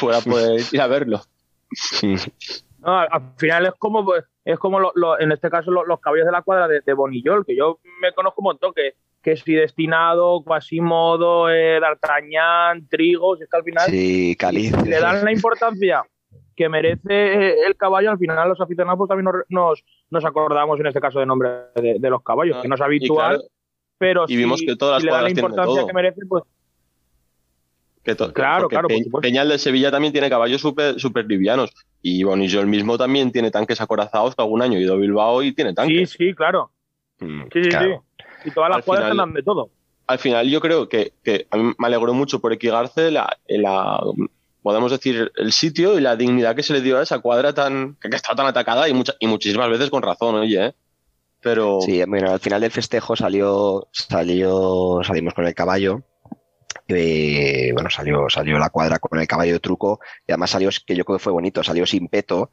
pueda 0.00 0.20
poder 0.20 0.62
ir 0.72 0.80
a 0.80 0.88
verlo. 0.88 1.20
No, 2.80 2.98
al 2.98 3.34
final 3.36 3.66
es 3.66 3.74
como, 3.78 4.04
es 4.44 4.58
como 4.58 4.80
lo, 4.80 5.20
en 5.20 5.30
este 5.30 5.48
caso 5.48 5.70
los, 5.70 6.00
caballos 6.00 6.26
de 6.26 6.32
la 6.32 6.42
cuadra 6.42 6.66
de, 6.66 6.92
Bonillol, 6.92 7.46
que 7.46 7.56
yo 7.56 7.78
me 8.00 8.12
conozco 8.12 8.40
un 8.40 8.46
montón, 8.46 8.72
que, 8.74 8.94
que 9.22 9.36
si 9.36 9.54
destinado, 9.54 10.42
Quasimodo, 10.42 11.48
eh, 11.50 11.78
D'Artagnan, 11.78 12.88
Trigo, 12.88 13.36
si 13.36 13.44
es 13.44 13.48
que 13.48 13.56
al 13.56 13.64
final 13.64 13.86
sí, 13.86 14.36
le 14.84 15.00
dan 15.00 15.24
la 15.24 15.32
importancia 15.32 16.04
que 16.56 16.68
merece 16.68 17.66
el 17.66 17.76
caballo, 17.76 18.10
al 18.10 18.18
final 18.18 18.48
los 18.48 18.60
aficionados 18.60 18.98
pues, 18.98 19.08
también 19.08 19.30
nos, 19.48 19.84
nos, 20.10 20.24
acordamos 20.24 20.80
en 20.80 20.86
este 20.86 21.00
caso 21.00 21.20
de 21.20 21.26
nombre 21.26 21.50
de, 21.74 22.10
los 22.10 22.22
caballos, 22.22 22.56
que 22.62 22.68
no 22.68 22.74
es 22.74 22.80
habitual, 22.80 23.42
pero 23.98 24.24
y 24.26 24.36
vimos 24.36 24.62
que 24.66 24.76
todas 24.76 25.04
las 25.04 25.14
le 25.14 25.22
la 25.22 25.30
importancia 25.30 25.86
que 25.86 25.92
merece, 25.92 26.20
pues 26.28 26.44
claro, 28.32 28.68
claro. 28.68 28.88
Peñal 29.20 29.48
de 29.48 29.58
Sevilla 29.58 29.90
también 29.90 30.12
tiene 30.12 30.30
caballos 30.30 30.60
súper 30.60 30.98
super 31.00 31.26
livianos. 31.26 31.72
Y 32.02 32.22
Bonillo 32.22 32.60
el 32.60 32.66
mismo 32.66 32.96
también 32.98 33.32
tiene 33.32 33.50
tanques 33.50 33.80
acorazados 33.80 34.34
que 34.36 34.42
algún 34.42 34.62
año 34.62 34.78
ha 34.78 34.80
ido 34.80 34.94
a 34.94 34.96
Bilbao 34.96 35.42
y 35.42 35.52
tiene 35.52 35.74
tanques. 35.74 36.10
Sí, 36.10 36.28
sí, 36.28 36.34
claro. 36.34 36.70
Mm, 37.18 37.42
sí, 37.52 37.64
sí, 37.64 37.70
sí. 37.70 38.24
Y 38.44 38.50
todas 38.52 38.70
las 38.70 38.84
cuadras 38.84 39.10
andan 39.10 39.32
de 39.32 39.42
todo. 39.42 39.70
Al 40.06 40.18
final 40.18 40.48
yo 40.48 40.60
creo 40.60 40.88
que, 40.88 41.14
que, 41.24 41.48
a 41.50 41.56
mí 41.56 41.72
me 41.76 41.86
alegró 41.86 42.14
mucho 42.14 42.40
por 42.40 42.52
Equigarce 42.52 43.10
la, 43.10 43.36
la 43.48 44.00
podemos 44.66 44.90
decir, 44.90 45.30
el 45.36 45.52
sitio 45.52 45.96
y 45.96 46.00
la 46.00 46.16
dignidad 46.16 46.56
que 46.56 46.64
se 46.64 46.72
le 46.72 46.80
dio 46.80 46.98
a 46.98 47.02
esa 47.04 47.20
cuadra 47.20 47.54
tan 47.54 47.94
que 48.00 48.08
ha 48.12 48.16
estado 48.16 48.34
tan 48.34 48.48
atacada 48.48 48.88
y, 48.88 49.02
y 49.20 49.26
muchísimas 49.28 49.70
veces 49.70 49.90
con 49.90 50.02
razón, 50.02 50.34
oye, 50.34 50.66
¿eh? 50.66 50.74
Pero... 51.40 51.80
Sí, 51.82 52.02
bueno, 52.04 52.32
al 52.32 52.40
final 52.40 52.60
del 52.60 52.72
festejo 52.72 53.14
salió, 53.14 53.86
salió, 53.92 55.02
salimos 55.04 55.34
con 55.34 55.46
el 55.46 55.54
caballo. 55.54 56.02
Bueno, 56.88 57.90
salió, 57.90 58.28
salió 58.28 58.58
la 58.58 58.70
cuadra 58.70 58.98
con 58.98 59.20
el 59.20 59.28
caballo 59.28 59.52
de 59.52 59.60
truco 59.60 60.00
y 60.26 60.32
además 60.32 60.50
salió, 60.50 60.68
que 60.84 60.96
yo 60.96 61.04
creo 61.04 61.18
que 61.18 61.22
fue 61.22 61.32
bonito, 61.32 61.62
salió 61.62 61.86
sin 61.86 62.08
peto, 62.08 62.50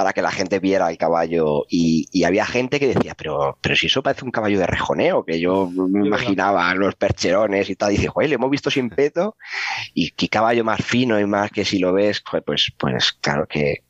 para 0.00 0.14
que 0.14 0.22
la 0.22 0.30
gente 0.30 0.60
viera 0.60 0.90
el 0.90 0.96
caballo. 0.96 1.66
Y, 1.68 2.24
había 2.24 2.46
gente 2.46 2.80
que 2.80 2.94
decía, 2.94 3.14
pero, 3.14 3.58
pero 3.60 3.76
si 3.76 3.86
eso 3.86 4.02
parece 4.02 4.24
un 4.24 4.30
caballo 4.30 4.58
de 4.58 4.66
rejoneo, 4.66 5.26
que 5.26 5.38
yo 5.38 5.66
me 5.66 6.06
imaginaba 6.06 6.74
los 6.74 6.94
percherones 6.94 7.68
y 7.68 7.76
tal. 7.76 7.92
Y 7.92 7.96
dice, 7.96 8.08
joder, 8.08 8.30
le 8.30 8.36
hemos 8.36 8.50
visto 8.50 8.70
sin 8.70 8.88
peto. 8.88 9.36
Y 9.92 10.12
qué 10.12 10.30
caballo 10.30 10.64
más 10.64 10.82
fino 10.82 11.20
y 11.20 11.26
más 11.26 11.50
que 11.50 11.66
si 11.66 11.78
lo 11.78 11.92
ves, 11.92 12.22
pues, 12.46 12.72
pues 12.78 13.12
claro 13.20 13.46
que 13.46 13.84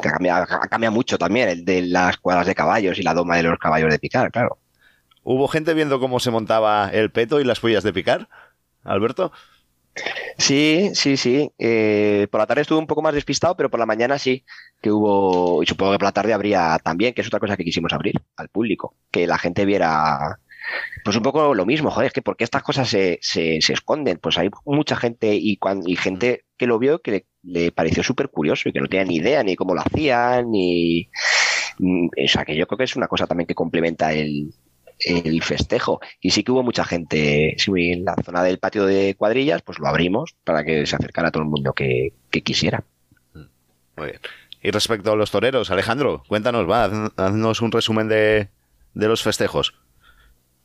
cambia, 0.00 0.46
cambia 0.70 0.92
mucho 0.92 1.18
también 1.18 1.48
el 1.48 1.64
de 1.64 1.82
las 1.82 2.18
cuadras 2.18 2.46
de 2.46 2.54
caballos 2.54 2.96
y 2.96 3.02
la 3.02 3.12
doma 3.12 3.36
de 3.36 3.42
los 3.42 3.58
caballos 3.58 3.90
de 3.90 3.98
picar, 3.98 4.30
claro. 4.30 4.58
¿Hubo 5.24 5.48
gente 5.48 5.74
viendo 5.74 5.98
cómo 5.98 6.20
se 6.20 6.30
montaba 6.30 6.90
el 6.92 7.10
peto 7.10 7.40
y 7.40 7.44
las 7.44 7.58
pollas 7.58 7.82
de 7.82 7.92
picar, 7.92 8.28
Alberto? 8.84 9.32
Sí, 10.38 10.90
sí, 10.94 11.16
sí. 11.16 11.50
Eh, 11.58 12.26
por 12.30 12.40
la 12.40 12.46
tarde 12.46 12.62
estuve 12.62 12.78
un 12.78 12.86
poco 12.86 13.02
más 13.02 13.14
despistado, 13.14 13.56
pero 13.56 13.70
por 13.70 13.80
la 13.80 13.86
mañana 13.86 14.18
sí 14.18 14.44
que 14.80 14.90
hubo, 14.90 15.62
y 15.62 15.66
supongo 15.66 15.92
que 15.92 15.98
por 15.98 16.06
la 16.06 16.12
tarde 16.12 16.32
habría 16.32 16.78
también, 16.82 17.14
que 17.14 17.22
es 17.22 17.26
otra 17.26 17.40
cosa 17.40 17.56
que 17.56 17.64
quisimos 17.64 17.92
abrir 17.92 18.14
al 18.36 18.48
público, 18.48 18.96
que 19.10 19.26
la 19.26 19.38
gente 19.38 19.64
viera, 19.64 20.38
pues 21.04 21.16
un 21.16 21.22
poco 21.22 21.54
lo 21.54 21.66
mismo, 21.66 21.90
joder, 21.90 22.08
es 22.08 22.12
que 22.12 22.22
porque 22.22 22.44
estas 22.44 22.62
cosas 22.62 22.88
se, 22.88 23.18
se, 23.22 23.58
esconden, 23.58 24.18
pues 24.18 24.36
hay 24.38 24.50
mucha 24.66 24.96
gente 24.96 25.34
y, 25.34 25.58
y 25.86 25.96
gente 25.96 26.44
que 26.56 26.66
lo 26.66 26.78
vio 26.78 27.00
que 27.00 27.26
le, 27.42 27.72
pareció 27.72 28.02
súper 28.02 28.30
curioso 28.30 28.68
y 28.68 28.72
que 28.72 28.80
no 28.80 28.88
tenía 28.88 29.04
ni 29.04 29.16
idea 29.16 29.42
ni 29.42 29.56
cómo 29.56 29.74
lo 29.74 29.80
hacían, 29.80 30.50
ni... 30.50 31.08
Mm, 31.78 32.06
o 32.06 32.28
sea, 32.28 32.44
que 32.44 32.56
yo 32.56 32.66
creo 32.66 32.78
que 32.78 32.84
es 32.84 32.96
una 32.96 33.08
cosa 33.08 33.26
también 33.26 33.46
que 33.46 33.54
complementa 33.54 34.12
el, 34.12 34.52
el 34.98 35.42
festejo. 35.42 36.00
Y 36.20 36.30
sí 36.30 36.42
que 36.42 36.52
hubo 36.52 36.62
mucha 36.62 36.84
gente 36.84 37.56
en 37.66 38.04
la 38.04 38.14
zona 38.24 38.42
del 38.42 38.58
patio 38.58 38.86
de 38.86 39.14
cuadrillas, 39.16 39.62
pues 39.62 39.78
lo 39.78 39.86
abrimos 39.86 40.34
para 40.44 40.64
que 40.64 40.86
se 40.86 40.96
acercara 40.96 41.28
a 41.28 41.30
todo 41.30 41.42
el 41.42 41.48
mundo 41.48 41.72
que, 41.72 42.12
quisiera. 42.42 42.84
Muy 43.96 44.06
bien. 44.06 44.20
Y 44.62 44.70
respecto 44.70 45.12
a 45.12 45.16
los 45.16 45.30
toreros, 45.30 45.70
Alejandro, 45.70 46.22
cuéntanos, 46.26 46.68
va, 46.68 47.10
haznos 47.16 47.60
un 47.60 47.70
resumen 47.70 48.08
de, 48.08 48.48
los 48.94 49.22
festejos. 49.22 49.74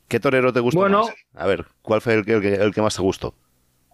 ¿Qué 0.07 0.19
torero 0.19 0.51
te 0.53 0.61
gustó 0.61 0.87
más? 0.87 1.13
A 1.35 1.45
ver, 1.45 1.65
¿cuál 1.81 2.01
fue 2.01 2.15
el 2.15 2.25
que, 2.25 2.33
el 2.33 2.73
que, 2.73 2.81
más 2.81 2.95
te 2.95 3.01
gustó? 3.01 3.35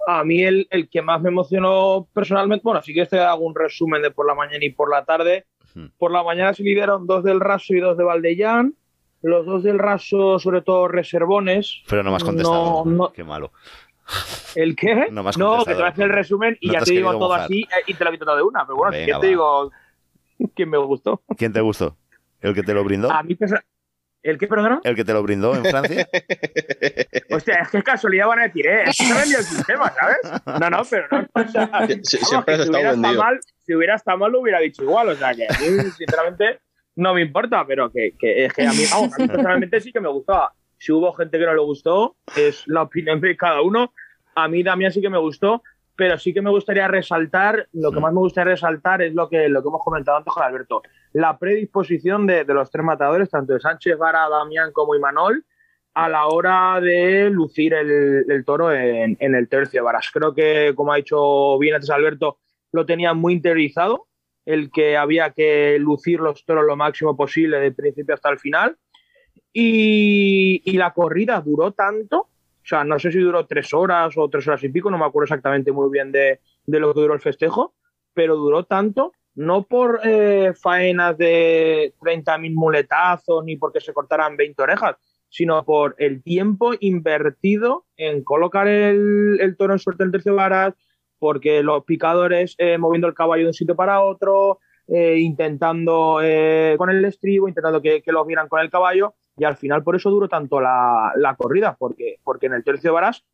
A 0.08 0.24
mí 0.24 0.44
el, 0.44 0.68
que 0.90 1.02
más 1.02 1.22
me 1.22 1.30
emocionó 1.30 2.08
personalmente, 2.14 2.62
bueno, 2.64 2.82
sí 2.82 2.94
que 2.94 3.06
te 3.06 3.20
hago 3.20 3.44
un 3.44 3.56
resumen 3.56 4.02
de 4.02 4.12
por 4.12 4.28
la 4.28 4.36
mañana 4.36 4.64
y 4.64 4.70
por 4.70 4.90
la 4.90 5.04
tarde. 5.04 5.46
Por 5.98 6.12
la 6.12 6.24
mañana 6.24 6.54
se 6.54 6.64
lideran 6.64 7.06
dos 7.06 7.24
del 7.26 7.42
Raso 7.42 7.74
y 7.74 7.82
dos 7.82 7.98
de 7.98 8.06
Valdellán. 8.06 8.76
Los 9.26 9.44
dos 9.44 9.64
del 9.64 9.80
raso, 9.80 10.38
sobre 10.38 10.62
todo 10.62 10.88
reservones. 10.88 11.82
Pero 11.90 12.04
no 12.04 12.12
me 12.12 12.18
has 12.18 12.24
contestado. 12.24 12.86
No, 12.86 13.12
Qué 13.12 13.24
malo. 13.24 13.52
¿El 14.54 14.76
qué? 14.76 15.08
No, 15.10 15.24
me 15.24 15.32
no 15.36 15.66
que 15.66 15.72
te 15.72 15.74
voy 15.74 15.84
a 15.86 15.88
hacer 15.88 16.06
el 16.06 16.12
resumen 16.12 16.56
y 16.62 16.72
ya 16.72 16.82
te, 16.82 16.92
digo 16.92 17.12
todo 17.18 17.34
así 17.34 17.62
eh, 17.64 17.84
y 17.88 17.96
te 17.96 18.04
lo 18.04 18.12
he 18.12 18.14
quitado 18.14 18.38
de 18.38 18.44
una. 18.44 18.68
Pero 18.68 18.76
bueno, 18.76 18.92
Venga, 18.92 19.20
te 19.20 19.28
digo 19.28 19.72
quién 20.56 20.70
me 20.70 20.78
gustó. 20.78 21.24
¿Quién 21.36 21.52
te 21.52 21.62
gustó? 21.62 21.98
¿El 22.40 22.54
que 22.54 22.62
te 22.62 22.76
lo 22.76 22.84
brindó? 22.84 23.12
A 23.12 23.24
mí, 23.24 23.36
¿El 24.22 24.38
qué, 24.38 24.48
perdona? 24.48 24.80
¿El 24.84 24.96
que 24.96 25.04
te 25.04 25.14
lo 25.14 25.24
brindó 25.24 25.56
en 25.56 25.66
Francia? 25.66 26.08
Hostia, 27.32 27.62
es 27.62 27.70
que 27.70 27.82
casualidad 27.82 28.28
van 28.28 28.40
a 28.40 28.44
decir, 28.44 28.68
¿eh? 28.68 28.94
Se 28.94 29.12
vendió 29.12 29.40
el 29.40 29.44
sistema, 29.44 29.92
¿sabes? 29.92 30.60
No, 30.60 30.70
no, 30.70 30.84
pero 30.88 31.08
no. 31.12 31.28
O 31.34 31.48
sea, 31.48 31.88
siempre 32.04 32.64
si, 32.64 32.70
hubiera 32.70 32.92
estado 32.92 33.16
mal, 33.16 33.40
si 33.66 33.76
hubiera 33.76 33.96
estado 33.96 34.18
mal, 34.20 34.32
lo 34.32 34.42
hubiera 34.42 34.60
dicho 34.60 34.84
igual. 34.84 35.10
O 35.10 35.16
sea, 35.16 35.34
que 35.34 35.48
sinceramente, 35.98 36.60
no 36.96 37.14
me 37.14 37.22
importa, 37.22 37.66
pero 37.68 37.92
que, 37.92 38.14
es 38.20 38.54
que 38.54 38.66
a 38.66 38.72
mí, 38.72 38.84
vamos, 38.92 39.14
a 39.14 39.22
mí 39.22 39.28
personalmente 39.28 39.82
sí 39.82 39.92
que 39.92 40.00
me 40.00 40.10
gustaba. 40.10 40.54
Si 40.78 40.92
hubo 40.92 41.12
gente 41.14 41.38
que 41.38 41.46
no 41.46 41.54
le 41.54 41.62
gustó, 41.62 42.16
es 42.36 42.64
la 42.68 42.84
opinión 42.84 43.20
de 43.22 43.36
cada 43.36 43.62
uno. 43.62 43.94
A 44.36 44.48
mí 44.48 44.64
también 44.64 44.92
sí 44.92 45.02
que 45.02 45.10
me 45.10 45.18
gustó, 45.18 45.62
pero 45.96 46.18
sí 46.18 46.34
que 46.34 46.42
me 46.42 46.50
gustaría 46.50 46.88
resaltar, 46.88 47.68
lo 47.74 47.92
que 47.92 48.00
más 48.00 48.14
me 48.14 48.20
gustaría 48.20 48.54
resaltar 48.54 49.02
es 49.02 49.14
lo 49.14 49.30
que, 49.30 49.48
lo 49.50 49.62
que 49.62 49.70
hemos 49.70 49.84
comentado 49.84 50.18
antes 50.18 50.34
con 50.34 50.44
Alberto, 50.44 50.82
la 51.14 51.38
predisposición 51.38 52.28
de, 52.28 52.44
los 52.46 52.70
tres 52.70 52.84
matadores, 52.84 53.30
tanto 53.30 53.54
de 53.54 53.60
Sánchez, 53.60 53.98
Vara, 53.98 54.28
Damián 54.30 54.72
como 54.74 54.96
Imanol, 54.96 55.46
a 55.94 56.10
la 56.10 56.26
hora 56.26 56.82
de 56.82 57.30
lucir 57.30 57.74
el, 57.74 58.44
toro 58.46 58.74
en, 58.74 59.16
en, 59.20 59.36
el 59.36 59.48
tercio 59.48 59.80
de 59.80 59.86
Varas. 59.86 60.10
Creo 60.12 60.34
que, 60.34 60.74
como 60.76 60.92
ha 60.92 60.98
dicho 60.98 61.58
bien 61.58 61.76
antes 61.76 61.90
Alberto, 61.90 62.40
lo 62.74 62.86
tenía 62.86 63.14
muy 63.14 63.32
interiorizado 63.32 64.08
el 64.46 64.72
que 64.72 64.96
había 64.96 65.32
que 65.32 65.78
lucir 65.80 66.20
los 66.20 66.46
toros 66.46 66.66
lo 66.66 66.76
máximo 66.76 67.18
posible 67.18 67.60
de 67.60 67.72
principio 67.72 68.16
hasta 68.16 68.30
el 68.30 68.40
final. 68.40 68.78
Y, 69.52 70.78
la 70.78 70.94
corrida 70.94 71.42
duró 71.42 71.72
tanto, 71.72 72.18
o 72.20 72.30
sea, 72.68 72.84
no 72.84 73.00
sé 73.00 73.12
si 73.12 73.20
duró 73.20 73.46
tres 73.48 73.74
horas 73.74 74.14
o 74.18 74.30
tres 74.30 74.48
horas 74.48 74.64
y 74.64 74.70
pico, 74.70 74.92
no 74.92 74.98
me 74.98 75.06
acuerdo 75.06 75.26
exactamente 75.26 75.72
muy 75.72 75.90
bien 75.90 76.12
de, 76.12 76.42
lo 76.68 76.94
que 76.94 77.00
duró 77.00 77.14
el 77.14 77.22
festejo, 77.22 77.74
pero 78.14 78.36
duró 78.36 78.66
tanto, 78.66 79.14
no 79.34 79.64
por 79.64 80.02
eh, 80.04 80.54
faenas 80.62 81.18
de 81.18 81.94
30.000 82.02 82.54
muletazos 82.54 83.44
ni 83.46 83.56
porque 83.56 83.80
se 83.80 83.94
cortaran 83.94 84.36
20 84.36 84.62
orejas, 84.62 84.98
sino 85.30 85.64
por 85.64 85.96
el 86.00 86.22
tiempo 86.22 86.74
invertido 86.80 87.86
en 87.96 88.24
colocar 88.24 88.68
el, 88.68 89.38
el 89.40 89.56
toro 89.56 89.74
en 89.74 89.80
suerte 89.80 90.04
en 90.04 90.12
tercio 90.12 90.36
varas, 90.36 90.74
porque 91.20 91.64
los 91.64 91.84
picadores 91.84 92.56
eh, 92.58 92.78
moviendo 92.78 93.08
el 93.08 93.14
caballo 93.14 93.44
de 93.44 93.50
un 93.50 93.54
sitio 93.54 93.76
para 93.76 94.02
otro, 94.02 94.60
eh, 94.88 95.18
intentando 95.20 96.20
eh, 96.22 96.76
con 96.78 96.90
el 96.90 97.04
estribo, 97.06 97.48
intentando 97.48 97.82
que, 97.82 98.02
que, 98.02 98.12
los 98.12 98.28
vieran 98.28 98.48
con 98.48 98.60
el 98.60 98.70
caballo, 98.70 99.16
y 99.38 99.44
al 99.44 99.58
final 99.58 99.84
por 99.84 99.96
eso 99.96 100.10
duró 100.10 100.28
tanto 100.28 100.62
la, 100.62 101.36
corrida, 101.38 101.76
porque, 101.78 102.20
porque 102.24 102.48
en 102.48 102.54
el 102.54 102.64
tercio 102.64 102.92
de 102.92 102.94
varas, 102.94 103.26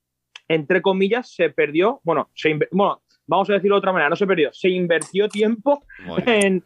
entre 0.47 0.81
comillas, 0.81 1.33
se 1.33 1.49
perdió, 1.49 2.01
bueno, 2.03 2.29
se 2.33 2.57
bueno, 2.71 3.01
vamos 3.27 3.49
a 3.49 3.53
decirlo 3.53 3.75
de 3.75 3.79
otra 3.79 3.93
manera, 3.93 4.09
no 4.09 4.15
se 4.15 4.27
perdió, 4.27 4.51
se 4.53 4.69
invirtió 4.69 5.27
tiempo 5.27 5.83
en, 6.25 6.63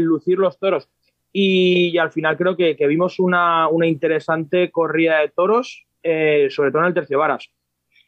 lucir 0.00 0.38
los 0.38 0.58
toros. 0.58 0.88
Y, 1.32 1.98
al 1.98 2.12
final 2.12 2.36
creo 2.38 2.56
que, 2.56 2.86
vimos 2.86 3.18
una, 3.18 3.68
una, 3.68 3.86
interesante 3.86 4.70
corrida 4.70 5.20
de 5.20 5.28
toros, 5.28 5.86
sobre 6.02 6.70
todo 6.70 6.80
en 6.80 6.88
el 6.88 6.94
tercio 6.94 7.16
de 7.16 7.20
varas. 7.20 7.50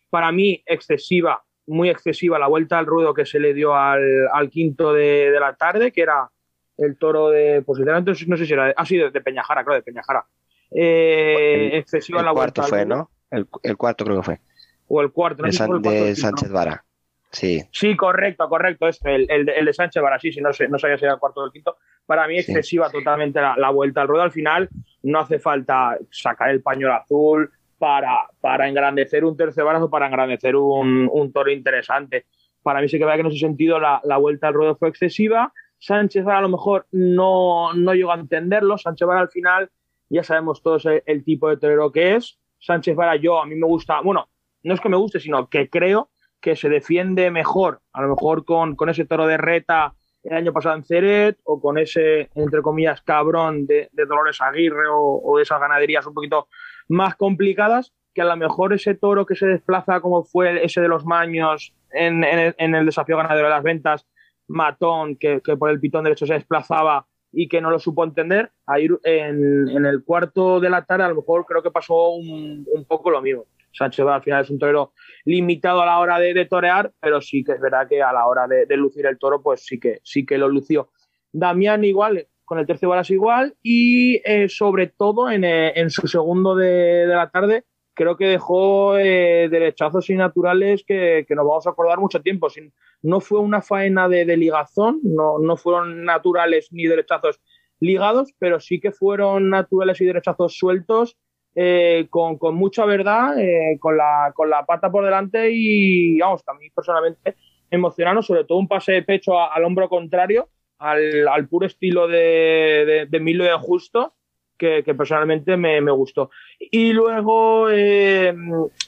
Para 0.08 0.32
mí, 0.32 0.62
excesiva 0.64 1.42
muy 1.68 1.90
excesiva 1.90 2.38
la 2.38 2.48
vuelta 2.48 2.78
al 2.78 2.86
ruedo 2.86 3.14
que 3.14 3.26
se 3.26 3.38
le 3.38 3.54
dio 3.54 3.74
al, 3.74 4.50
quinto 4.50 4.92
de, 4.92 5.36
la 5.38 5.54
tarde, 5.54 5.92
que 5.92 6.02
era 6.02 6.30
el 6.76 6.96
toro 6.96 7.28
de, 7.30 7.62
pues 7.62 7.80
no 7.80 8.36
sé 8.36 8.46
si 8.46 8.52
era, 8.52 8.72
ah, 8.76 8.86
sí, 8.86 8.96
de, 8.96 9.20
Peñajara, 9.20 9.64
creo, 9.64 9.76
de 9.76 9.82
Peñajara. 9.82 10.24
Eh, 10.70 11.70
excesiva 11.74 12.22
la 12.22 12.32
vuelta. 12.32 12.62
fue, 12.62 12.84
¿no? 12.84 13.10
El, 13.30 13.46
cuarto 13.76 14.04
creo 14.04 14.18
que 14.18 14.22
fue. 14.22 14.40
O 14.88 15.00
el 15.02 15.12
cuarto, 15.12 15.42
no 15.42 15.78
de, 15.80 16.16
Sánchez 16.16 16.50
Vara. 16.50 16.84
Sí. 17.30 17.62
Sí, 17.72 17.94
correcto, 17.94 18.48
correcto. 18.48 18.88
Este, 18.88 19.14
el, 19.14 19.48
el, 19.50 19.64
de 19.66 19.72
Sánchez 19.74 20.02
Vara, 20.02 20.18
sí, 20.18 20.32
sí, 20.32 20.40
no, 20.40 20.52
sé, 20.52 20.68
no 20.68 20.78
sabía 20.78 20.96
si 20.96 21.04
era 21.04 21.14
el 21.14 21.20
cuarto 21.20 21.42
o 21.42 21.44
el 21.44 21.52
quinto. 21.52 21.76
Para 22.06 22.26
mí, 22.26 22.38
excesiva 22.38 22.90
totalmente 22.90 23.40
la, 23.40 23.54
la, 23.58 23.70
vuelta 23.70 24.00
al 24.00 24.08
ruedo. 24.08 24.22
Al 24.22 24.32
final, 24.32 24.70
no 25.02 25.20
hace 25.20 25.38
falta 25.38 25.98
sacar 26.10 26.48
el 26.48 26.62
pañuelo 26.62 26.94
azul, 26.94 27.52
para, 27.78 28.26
para 28.40 28.68
engrandecer 28.68 29.24
un 29.24 29.36
tercer 29.36 29.64
brazo, 29.64 29.88
para 29.88 30.06
engrandecer 30.06 30.56
un, 30.56 31.08
un, 31.10 31.32
toro 31.32 31.50
interesante. 31.50 32.26
Para 32.62 32.80
mí 32.80 32.88
sí 32.88 32.98
que 32.98 33.06
que 33.06 33.12
en 33.12 33.26
ese 33.26 33.38
sentido 33.38 33.78
la, 33.78 34.00
la 34.04 34.16
vuelta 34.16 34.48
al 34.48 34.54
ruedo 34.54 34.76
fue 34.76 34.88
excesiva. 34.88 35.52
Sánchez 35.78 36.24
Vara 36.24 36.38
a 36.38 36.42
lo 36.42 36.48
mejor 36.48 36.86
no, 36.90 37.72
no 37.72 37.94
llegó 37.94 38.12
a 38.12 38.16
entenderlo. 38.16 38.78
Sánchez 38.78 39.06
Vara 39.06 39.20
al 39.20 39.30
final 39.30 39.70
ya 40.10 40.22
sabemos 40.22 40.62
todos 40.62 40.86
el, 40.86 41.24
tipo 41.24 41.48
de 41.48 41.56
torero 41.56 41.92
que 41.92 42.16
es. 42.16 42.38
Sánchez 42.58 42.96
Vara 42.96 43.16
yo 43.16 43.40
a 43.40 43.46
mí 43.46 43.54
me 43.54 43.66
gusta, 43.66 44.00
bueno, 44.00 44.28
no 44.62 44.74
es 44.74 44.80
que 44.80 44.88
me 44.88 44.96
guste, 44.96 45.20
sino 45.20 45.48
que 45.48 45.70
creo 45.70 46.10
que 46.40 46.56
se 46.56 46.68
defiende 46.68 47.30
mejor, 47.30 47.80
a 47.92 48.02
lo 48.02 48.08
mejor 48.08 48.44
con, 48.44 48.76
con 48.76 48.88
ese 48.88 49.04
toro 49.04 49.26
de 49.26 49.36
reta 49.36 49.94
el 50.22 50.36
año 50.36 50.52
pasado 50.52 50.76
en 50.76 50.84
Ceret 50.84 51.38
o 51.44 51.60
con 51.60 51.78
ese, 51.78 52.30
entre 52.34 52.62
comillas, 52.62 53.02
cabrón 53.02 53.66
de, 53.66 53.88
de 53.92 54.04
Dolores 54.04 54.40
Aguirre 54.40 54.88
o, 54.88 55.20
o, 55.24 55.36
de 55.36 55.44
esas 55.44 55.60
ganaderías 55.60 56.06
un 56.06 56.14
poquito 56.14 56.48
más 56.88 57.16
complicadas 57.16 57.92
que 58.14 58.22
a 58.22 58.24
lo 58.24 58.36
mejor 58.36 58.72
ese 58.72 58.94
toro 58.94 59.26
que 59.26 59.36
se 59.36 59.46
desplaza 59.46 60.00
como 60.00 60.24
fue 60.24 60.64
ese 60.64 60.80
de 60.80 60.88
los 60.88 61.04
maños 61.04 61.72
en, 61.90 62.24
el, 62.24 62.86
desafío 62.86 63.16
ganadero 63.16 63.46
de 63.46 63.54
las 63.54 63.62
ventas, 63.62 64.06
matón, 64.46 65.16
que, 65.16 65.40
por 65.58 65.70
el 65.70 65.80
pitón 65.80 66.04
derecho 66.04 66.26
se 66.26 66.34
desplazaba 66.34 67.06
y 67.30 67.48
que 67.48 67.60
no 67.60 67.70
lo 67.70 67.78
supo 67.78 68.04
entender, 68.04 68.50
ahí 68.66 68.88
en, 69.04 69.68
en 69.68 69.86
el 69.86 70.02
cuarto 70.02 70.60
de 70.60 70.70
la 70.70 70.84
tarde 70.84 71.04
a 71.04 71.08
lo 71.08 71.16
mejor 71.16 71.44
creo 71.44 71.62
que 71.62 71.70
pasó 71.70 72.10
un, 72.10 72.66
poco 72.88 73.10
lo 73.10 73.20
mismo. 73.20 73.44
Sánchez 73.70 74.06
al 74.06 74.22
final 74.22 74.42
es 74.42 74.50
un 74.50 74.58
torero 74.58 74.92
limitado 75.24 75.82
a 75.82 75.86
la 75.86 75.98
hora 75.98 76.18
de, 76.18 76.44
torear, 76.46 76.90
pero 77.00 77.20
sí 77.20 77.44
que 77.44 77.52
es 77.52 77.60
verdad 77.60 77.86
que 77.86 78.02
a 78.02 78.12
la 78.12 78.26
hora 78.26 78.48
de, 78.48 78.76
lucir 78.76 79.06
el 79.06 79.18
toro, 79.18 79.42
pues 79.42 79.64
sí 79.64 79.78
que, 79.78 80.00
sí 80.02 80.24
que 80.24 80.38
lo 80.38 80.48
lució. 80.48 80.90
Damián 81.30 81.84
igual, 81.84 82.26
con 82.48 82.58
el 82.58 82.66
tercio 82.66 82.88
balas 82.88 83.10
igual 83.10 83.54
y 83.62 84.20
eh, 84.24 84.48
sobre 84.48 84.86
todo 84.88 85.30
en, 85.30 85.44
eh, 85.44 85.72
en, 85.76 85.90
su 85.90 86.08
segundo 86.08 86.56
de, 86.56 87.06
de, 87.06 87.14
la 87.14 87.30
tarde 87.30 87.64
creo 87.98 88.16
que 88.16 88.28
dejó 88.28 88.96
eh, 88.96 89.48
derechazos 89.50 90.08
y 90.08 90.14
naturales 90.14 90.84
que, 90.86 91.26
nos 91.30 91.44
vamos 91.44 91.66
a 91.66 91.70
acordar 91.70 91.98
mucho 91.98 92.22
tiempo. 92.22 92.48
Sin, 92.48 92.72
no 93.02 93.20
fue 93.20 93.40
una 93.40 93.60
faena 93.60 94.08
de, 94.08 94.24
ligazón, 94.36 95.00
no, 95.02 95.40
no 95.40 95.56
fueron 95.56 96.04
naturales 96.04 96.68
ni 96.70 96.84
derechazos 96.84 97.40
ligados, 97.80 98.32
pero 98.38 98.60
sí 98.60 98.78
que 98.78 98.92
fueron 98.92 99.50
naturales 99.50 100.00
y 100.00 100.06
derechazos 100.06 100.56
sueltos 100.56 101.18
eh, 101.56 102.06
con, 102.08 102.38
mucha 102.54 102.84
verdad, 102.84 103.36
eh, 103.36 103.76
con, 103.80 103.96
la, 103.96 104.32
con 104.32 104.48
la 104.48 104.64
pata 104.64 104.92
por 104.92 105.04
delante 105.04 105.50
y, 105.50 106.20
vamos, 106.20 106.42
a 106.46 106.54
mí 106.54 106.70
personalmente 106.70 107.34
emocionado, 107.68 108.22
sobre 108.22 108.44
todo 108.44 108.58
un 108.58 108.68
pase 108.68 108.92
de 108.92 109.02
pecho 109.02 109.40
al 109.40 109.64
hombro 109.64 109.88
contrario, 109.88 110.48
al, 110.78 111.48
puro 111.48 111.66
estilo 111.66 112.08
de, 112.08 112.84
de, 112.86 113.06
de 113.06 113.20
Milo 113.20 113.44
de 113.44 113.52
Justo, 113.52 114.14
que, 114.58 114.94
personalmente 114.94 115.56
me, 115.56 115.80
gustó. 115.92 116.30
Y 116.58 116.92
luego 116.92 117.70
eh, 117.70 118.34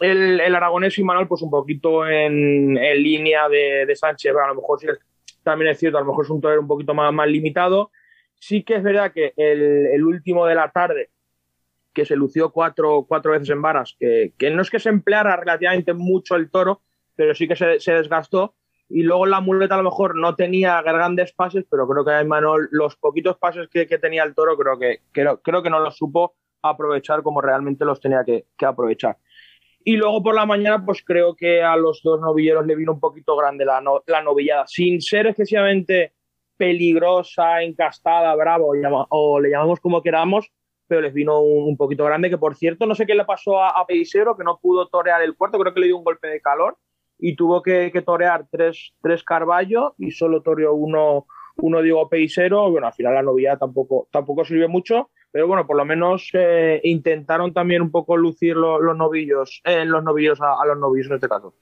el, 0.00 0.40
el, 0.40 0.54
aragonés 0.54 0.98
y 0.98 1.04
Manuel, 1.04 1.28
pues 1.28 1.42
un 1.42 1.50
poquito 1.50 2.06
en, 2.06 2.74
línea 2.74 3.48
de, 3.48 3.94
Sánchez, 3.94 4.32
pero 4.32 4.44
a 4.44 4.48
lo 4.48 4.56
mejor 4.56 4.80
sí 4.80 4.86
también 5.42 5.70
es 5.70 5.78
cierto, 5.78 5.96
a 5.96 6.02
lo 6.02 6.08
mejor 6.08 6.24
es 6.24 6.30
un 6.30 6.40
torero 6.40 6.60
un 6.60 6.68
poquito 6.68 6.92
más, 6.92 7.12
más 7.14 7.28
limitado. 7.28 7.92
Sí 8.34 8.62
que 8.62 8.74
es 8.74 8.82
verdad 8.82 9.12
que 9.12 9.32
el, 9.36 10.04
último 10.04 10.46
de 10.46 10.54
la 10.54 10.70
tarde, 10.70 11.10
que 11.94 12.04
se 12.04 12.16
lució 12.16 12.50
cuatro, 12.50 13.06
cuatro 13.08 13.32
veces 13.32 13.50
en 13.50 13.62
varas, 13.62 13.96
que, 13.98 14.32
no 14.52 14.62
es 14.62 14.70
que 14.70 14.80
se 14.80 14.88
empleara 14.90 15.36
relativamente 15.36 15.94
mucho 15.94 16.36
el 16.36 16.50
toro, 16.50 16.82
pero 17.14 17.34
sí 17.34 17.46
que 17.46 17.56
se, 17.56 17.80
se 17.80 17.92
desgastó 17.92 18.54
y 18.90 19.04
luego 19.04 19.24
la 19.24 19.40
muleta 19.40 19.74
a 19.74 19.78
lo 19.78 19.84
mejor 19.84 20.16
no 20.16 20.34
tenía 20.34 20.82
grandes 20.82 21.32
pases, 21.32 21.64
pero 21.70 21.86
creo 21.88 22.04
que 22.04 22.24
Manuel, 22.24 22.66
los 22.72 22.96
poquitos 22.96 23.38
pases 23.38 23.68
que, 23.68 23.86
tenía 23.86 24.24
el 24.24 24.34
toro, 24.34 24.56
creo 24.58 24.78
que, 24.78 25.02
creo, 25.12 25.40
creo 25.40 25.62
que 25.62 25.70
no 25.70 25.78
los 25.78 25.96
supo 25.96 26.34
aprovechar 26.60 27.22
como 27.22 27.40
realmente 27.40 27.84
los 27.84 28.00
tenía 28.00 28.24
que, 28.24 28.44
aprovechar. 28.66 29.16
Y 29.84 29.96
luego 29.96 30.22
por 30.22 30.34
la 30.34 30.44
mañana, 30.44 30.84
pues 30.84 31.02
creo 31.04 31.36
que 31.36 31.62
a 31.62 31.76
los 31.76 32.02
dos 32.02 32.20
novilleros 32.20 32.66
le 32.66 32.74
vino 32.74 32.92
un 32.92 33.00
poquito 33.00 33.36
grande 33.36 33.64
la, 33.64 33.80
la 34.06 34.22
novillada, 34.22 34.66
sin 34.66 35.00
ser 35.00 35.28
excesivamente 35.28 36.12
peligrosa, 36.56 37.62
encastada, 37.62 38.34
bravo, 38.34 38.72
o 39.08 39.40
le 39.40 39.50
llamamos 39.50 39.80
como 39.80 40.02
queramos, 40.02 40.50
pero 40.88 41.00
les 41.00 41.14
vino 41.14 41.40
un, 41.40 41.76
poquito 41.76 42.04
grande, 42.04 42.28
que 42.28 42.36
por 42.36 42.56
cierto, 42.56 42.84
no 42.86 42.96
sé 42.96 43.06
qué 43.06 43.14
le 43.14 43.24
pasó 43.24 43.62
a, 43.62 43.80
a 43.80 43.86
que 43.86 44.44
no 44.44 44.58
pudo 44.60 44.88
torear 44.88 45.22
el 45.22 45.36
cuarto, 45.36 45.58
creo 45.58 45.72
que 45.72 45.80
le 45.80 45.86
dio 45.86 45.96
un 45.96 46.04
golpe 46.04 46.26
de 46.26 46.40
calor, 46.40 46.76
y 47.20 47.36
tuvo 47.36 47.62
que, 47.62 47.90
torear 48.04 48.46
tres, 48.50 48.92
tres 49.02 49.22
Carballo 49.22 49.94
y 49.98 50.10
solo 50.10 50.42
toreó 50.42 50.74
uno, 50.74 51.26
uno 51.56 51.82
Diego 51.82 52.08
Peisero. 52.08 52.70
Bueno, 52.70 52.86
al 52.86 52.92
final 52.92 53.14
la 53.14 53.22
novia 53.22 53.56
tampoco, 53.56 54.08
tampoco 54.10 54.44
sirve 54.44 54.68
mucho, 54.68 55.10
pero 55.30 55.46
bueno, 55.46 55.66
por 55.66 55.76
lo 55.76 55.84
menos 55.84 56.30
eh, 56.32 56.80
intentaron 56.84 57.52
también 57.52 57.82
un 57.82 57.90
poco 57.90 58.16
lucir 58.16 58.56
los 58.56 58.96
novillos, 58.96 59.60
eh, 59.64 59.84
los 59.84 60.02
novillos 60.02 60.40
a, 60.40 60.64
los 60.66 60.78
novillos 60.78 61.08
en 61.08 61.14
este 61.14 61.28
caso. 61.28 61.54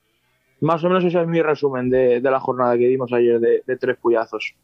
Más 0.60 0.82
o 0.84 0.88
menos 0.88 1.04
ese 1.04 1.20
es 1.20 1.28
mi 1.28 1.42
resumen 1.42 1.90
de, 1.90 2.20
la 2.20 2.40
jornada 2.40 2.76
que 2.76 2.88
dimos 2.88 3.12
ayer 3.12 3.38
de, 3.38 3.76
tres 3.76 3.96
puyazos. 3.96 4.54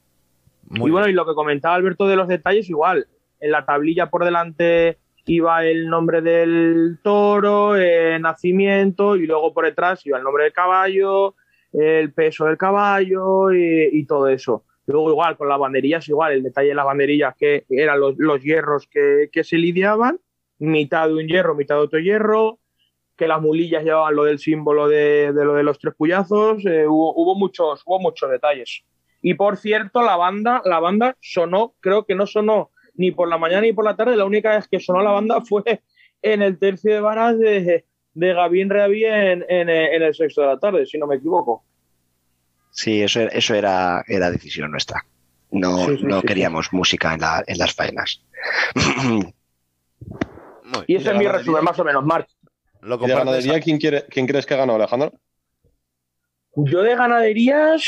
y 0.70 0.90
bueno, 0.90 1.08
y 1.08 1.12
lo 1.12 1.26
que 1.26 1.34
comentaba 1.34 1.74
Alberto 1.74 2.06
de 2.08 2.16
los 2.16 2.26
detalles, 2.26 2.68
igual, 2.68 3.06
en 3.40 3.50
la 3.50 3.64
tablilla 3.64 4.10
por 4.10 4.24
delante 4.24 4.98
iba 5.26 5.64
el 5.64 5.88
nombre 5.88 6.20
del 6.20 6.98
toro, 7.02 7.76
el 7.76 8.20
nacimiento 8.20 9.16
y 9.16 9.26
luego 9.26 9.54
por 9.54 9.64
detrás 9.64 10.04
iba 10.06 10.18
el 10.18 10.24
nombre 10.24 10.44
del 10.44 10.52
caballo, 10.52 11.34
el 11.72 12.12
peso 12.12 12.44
del 12.46 12.58
caballo 12.58 13.52
y, 13.52 14.04
todo 14.06 14.28
eso. 14.28 14.64
Luego 14.86 15.10
igual 15.10 15.36
con 15.36 15.48
las 15.48 15.58
banderillas, 15.58 16.08
igual 16.08 16.32
el 16.32 16.42
detalle 16.42 16.68
de 16.68 16.74
las 16.74 16.84
banderillas 16.84 17.34
que 17.36 17.64
eran 17.70 17.98
los, 18.00 18.42
hierros 18.42 18.86
que, 18.86 19.30
se 19.42 19.56
lidiaban, 19.56 20.20
mitad 20.58 21.08
de 21.08 21.14
un 21.14 21.26
hierro, 21.26 21.54
mitad 21.54 21.76
de 21.76 21.80
otro 21.80 21.98
hierro, 21.98 22.58
que 23.16 23.28
las 23.28 23.40
mulillas 23.40 23.84
llevaban 23.84 24.14
lo 24.14 24.24
del 24.24 24.38
símbolo 24.38 24.88
de, 24.88 25.32
lo 25.32 25.54
de 25.54 25.62
los 25.62 25.78
tres 25.78 25.94
puyazos, 25.94 26.66
eh, 26.66 26.86
hubo, 26.86 27.14
hubo, 27.14 27.34
muchos, 27.34 27.82
hubo 27.86 28.00
muchos 28.00 28.30
detalles. 28.30 28.84
Y 29.22 29.34
por 29.34 29.56
cierto, 29.56 30.02
la 30.02 30.16
banda, 30.16 30.60
la 30.64 30.80
banda 30.80 31.16
sonó, 31.20 31.74
creo 31.80 32.04
que 32.04 32.14
no 32.14 32.26
sonó 32.26 32.70
ni 32.94 33.10
por 33.10 33.28
la 33.28 33.38
mañana 33.38 33.62
ni 33.62 33.72
por 33.72 33.84
la 33.84 33.96
tarde. 33.96 34.16
La 34.16 34.24
única 34.24 34.56
vez 34.56 34.68
que 34.68 34.80
sonó 34.80 35.02
la 35.02 35.12
banda 35.12 35.40
fue 35.40 35.82
en 36.22 36.42
el 36.42 36.58
tercio 36.58 36.92
de 36.92 37.00
varas 37.00 37.38
de, 37.38 37.84
de 38.14 38.32
Gavín 38.32 38.70
Reaví 38.70 39.04
en, 39.04 39.44
en, 39.48 39.68
el 39.68 40.14
sexto 40.14 40.40
de 40.42 40.46
la 40.48 40.58
tarde, 40.58 40.86
si 40.86 40.98
no 40.98 41.06
me 41.06 41.16
equivoco. 41.16 41.64
Sí, 42.70 43.02
eso, 43.02 43.20
eso 43.20 43.54
era, 43.54 44.02
era 44.08 44.30
decisión 44.30 44.70
nuestra. 44.70 45.04
No, 45.50 45.86
no 45.88 46.22
queríamos 46.22 46.72
música 46.72 47.14
en, 47.14 47.20
la, 47.20 47.44
en, 47.46 47.58
las 47.58 47.74
faenas. 47.74 48.24
y 50.86 50.96
ese 50.96 51.10
es 51.10 51.16
mi 51.16 51.28
resumen, 51.28 51.62
más 51.62 51.78
o 51.78 51.84
menos, 51.84 52.04
March. 52.04 52.28
Lo 52.80 52.98
¿De 52.98 53.14
ganadería 53.14 53.60
¿quién, 53.60 53.78
quiere, 53.78 54.04
quién 54.08 54.26
crees 54.26 54.44
que 54.44 54.54
ha 54.54 54.58
ganado, 54.58 54.76
Alejandro? 54.76 55.12
Yo 56.56 56.82
de 56.82 56.94
ganaderías, 56.94 57.84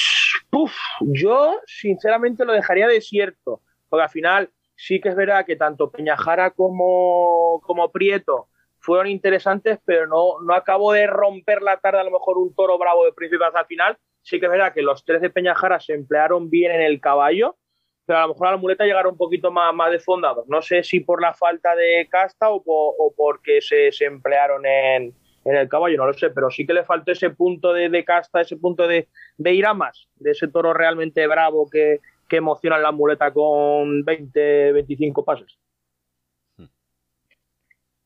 puff, 0.50 0.74
yo 1.00 1.60
sinceramente 1.66 2.44
lo 2.44 2.52
dejaría 2.52 2.88
desierto, 2.88 3.62
porque 3.88 4.02
al 4.04 4.10
final 4.10 4.50
sí 4.76 5.00
que 5.00 5.08
es 5.08 5.16
verdad 5.16 5.46
que 5.46 5.56
tanto 5.56 5.90
Peñajara 5.90 6.50
como, 6.50 7.60
como 7.64 7.90
Prieto 7.90 8.48
fueron 8.78 9.08
interesantes, 9.08 9.80
pero 9.84 10.06
no, 10.06 10.40
no 10.42 10.54
acabo 10.54 10.92
de 10.92 11.06
romper 11.06 11.62
la 11.62 11.78
tarde 11.78 12.00
a 12.00 12.04
lo 12.04 12.12
mejor 12.12 12.38
un 12.38 12.54
toro 12.54 12.78
bravo 12.78 13.04
de 13.04 13.12
príncipe 13.12 13.44
hasta 13.44 13.60
el 13.60 13.66
final. 13.66 13.98
Sí 14.22 14.38
que 14.38 14.46
es 14.46 14.52
verdad 14.52 14.72
que 14.72 14.82
los 14.82 15.04
tres 15.04 15.20
de 15.20 15.30
Peñajara 15.30 15.80
se 15.80 15.94
emplearon 15.94 16.50
bien 16.50 16.72
en 16.72 16.82
el 16.82 17.00
caballo, 17.00 17.56
pero 18.04 18.20
a 18.20 18.22
lo 18.22 18.28
mejor 18.28 18.48
a 18.48 18.50
la 18.52 18.56
muleta 18.56 18.84
llegaron 18.84 19.12
un 19.12 19.18
poquito 19.18 19.50
más, 19.50 19.74
más 19.74 19.90
desfondados. 19.90 20.46
No 20.48 20.62
sé 20.62 20.84
si 20.84 21.00
por 21.00 21.20
la 21.20 21.34
falta 21.34 21.74
de 21.74 22.06
casta 22.08 22.50
o, 22.50 22.62
o 22.64 23.14
porque 23.16 23.60
se, 23.60 23.90
se 23.90 24.04
emplearon 24.04 24.64
en, 24.66 25.14
en, 25.44 25.56
el 25.56 25.68
caballo, 25.68 25.96
no 25.96 26.06
lo 26.06 26.12
sé, 26.12 26.30
pero 26.30 26.50
sí 26.50 26.66
que 26.66 26.74
le 26.74 26.84
faltó 26.84 27.12
ese 27.12 27.30
punto 27.30 27.72
de, 27.72 27.88
de 27.88 28.04
casta, 28.04 28.40
ese 28.40 28.56
punto 28.56 28.86
de, 28.86 29.08
de 29.36 29.52
ir 29.52 29.66
a 29.66 29.74
más, 29.74 30.08
de 30.16 30.30
ese 30.30 30.46
toro 30.48 30.72
realmente 30.72 31.26
bravo 31.26 31.68
que, 31.68 32.00
que 32.28 32.36
emocionan 32.36 32.82
la 32.82 32.92
muleta 32.92 33.32
con 33.32 34.04
20, 34.04 34.72
25 34.72 35.24
pases. 35.24 35.58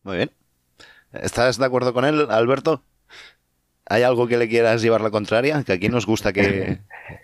Muy 0.03 0.17
bien. 0.17 0.31
¿Estás 1.13 1.59
de 1.59 1.67
acuerdo 1.67 1.93
con 1.93 2.05
él, 2.05 2.27
Alberto? 2.31 2.83
¿Hay 3.87 4.03
algo 4.03 4.29
que 4.29 4.37
le 4.37 4.49
quieras 4.49 4.83
llevar 4.83 5.01
la 5.01 5.11
contraria? 5.11 5.65
Que 5.65 5.73
aquí 5.73 5.89
nos 5.89 6.07
gusta 6.07 6.33
que, 6.33 6.79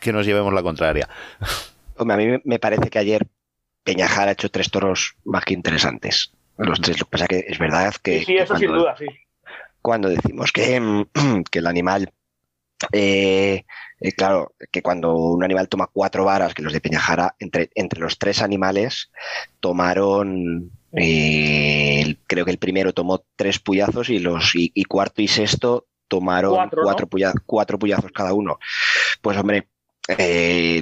nos 0.12 0.26
llevemos 0.26 0.52
la 0.52 0.62
contraria. 0.62 1.08
Hombre, 1.96 2.14
a 2.14 2.18
mí 2.18 2.42
me 2.44 2.58
parece 2.58 2.90
que 2.90 2.98
ayer 2.98 3.26
Peñajar 3.84 4.26
ha 4.26 4.32
hecho 4.32 4.50
tres 4.50 4.68
toros 4.68 5.14
más 5.24 5.44
que 5.44 5.54
interesantes. 5.54 6.32
Los 6.58 6.80
tres, 6.80 6.98
lo 6.98 7.06
que 7.06 7.10
pasa 7.10 7.28
que 7.28 7.44
es 7.46 7.58
verdad 7.58 7.94
que. 8.02 8.24
Sí, 8.24 8.36
eso 8.36 8.56
sin 8.56 8.72
duda, 8.72 8.96
sí. 8.96 9.06
Cuando 9.80 10.08
decimos 10.08 10.50
que, 10.50 11.06
que 11.50 11.58
el 11.60 11.66
animal 11.68 12.10
eh, 12.92 13.64
eh, 14.00 14.12
claro, 14.12 14.54
que 14.70 14.82
cuando 14.82 15.14
un 15.14 15.42
animal 15.42 15.68
toma 15.68 15.88
cuatro 15.92 16.24
varas, 16.24 16.54
que 16.54 16.62
los 16.62 16.72
de 16.72 16.80
Peñajara, 16.80 17.34
entre, 17.38 17.70
entre 17.74 18.00
los 18.00 18.18
tres 18.18 18.42
animales 18.42 19.10
tomaron, 19.60 20.70
eh, 20.92 22.16
creo 22.26 22.44
que 22.44 22.50
el 22.50 22.58
primero 22.58 22.92
tomó 22.92 23.24
tres 23.36 23.58
puyazos 23.58 24.10
y 24.10 24.18
los 24.18 24.52
y, 24.54 24.84
cuarto 24.84 25.22
y 25.22 25.28
sexto 25.28 25.86
tomaron 26.08 26.54
cuatro, 26.70 27.08
cuatro, 27.46 27.78
puyazos 27.78 28.12
cada 28.12 28.32
uno. 28.32 28.58
Pues 29.22 29.36
hombre, 29.38 29.68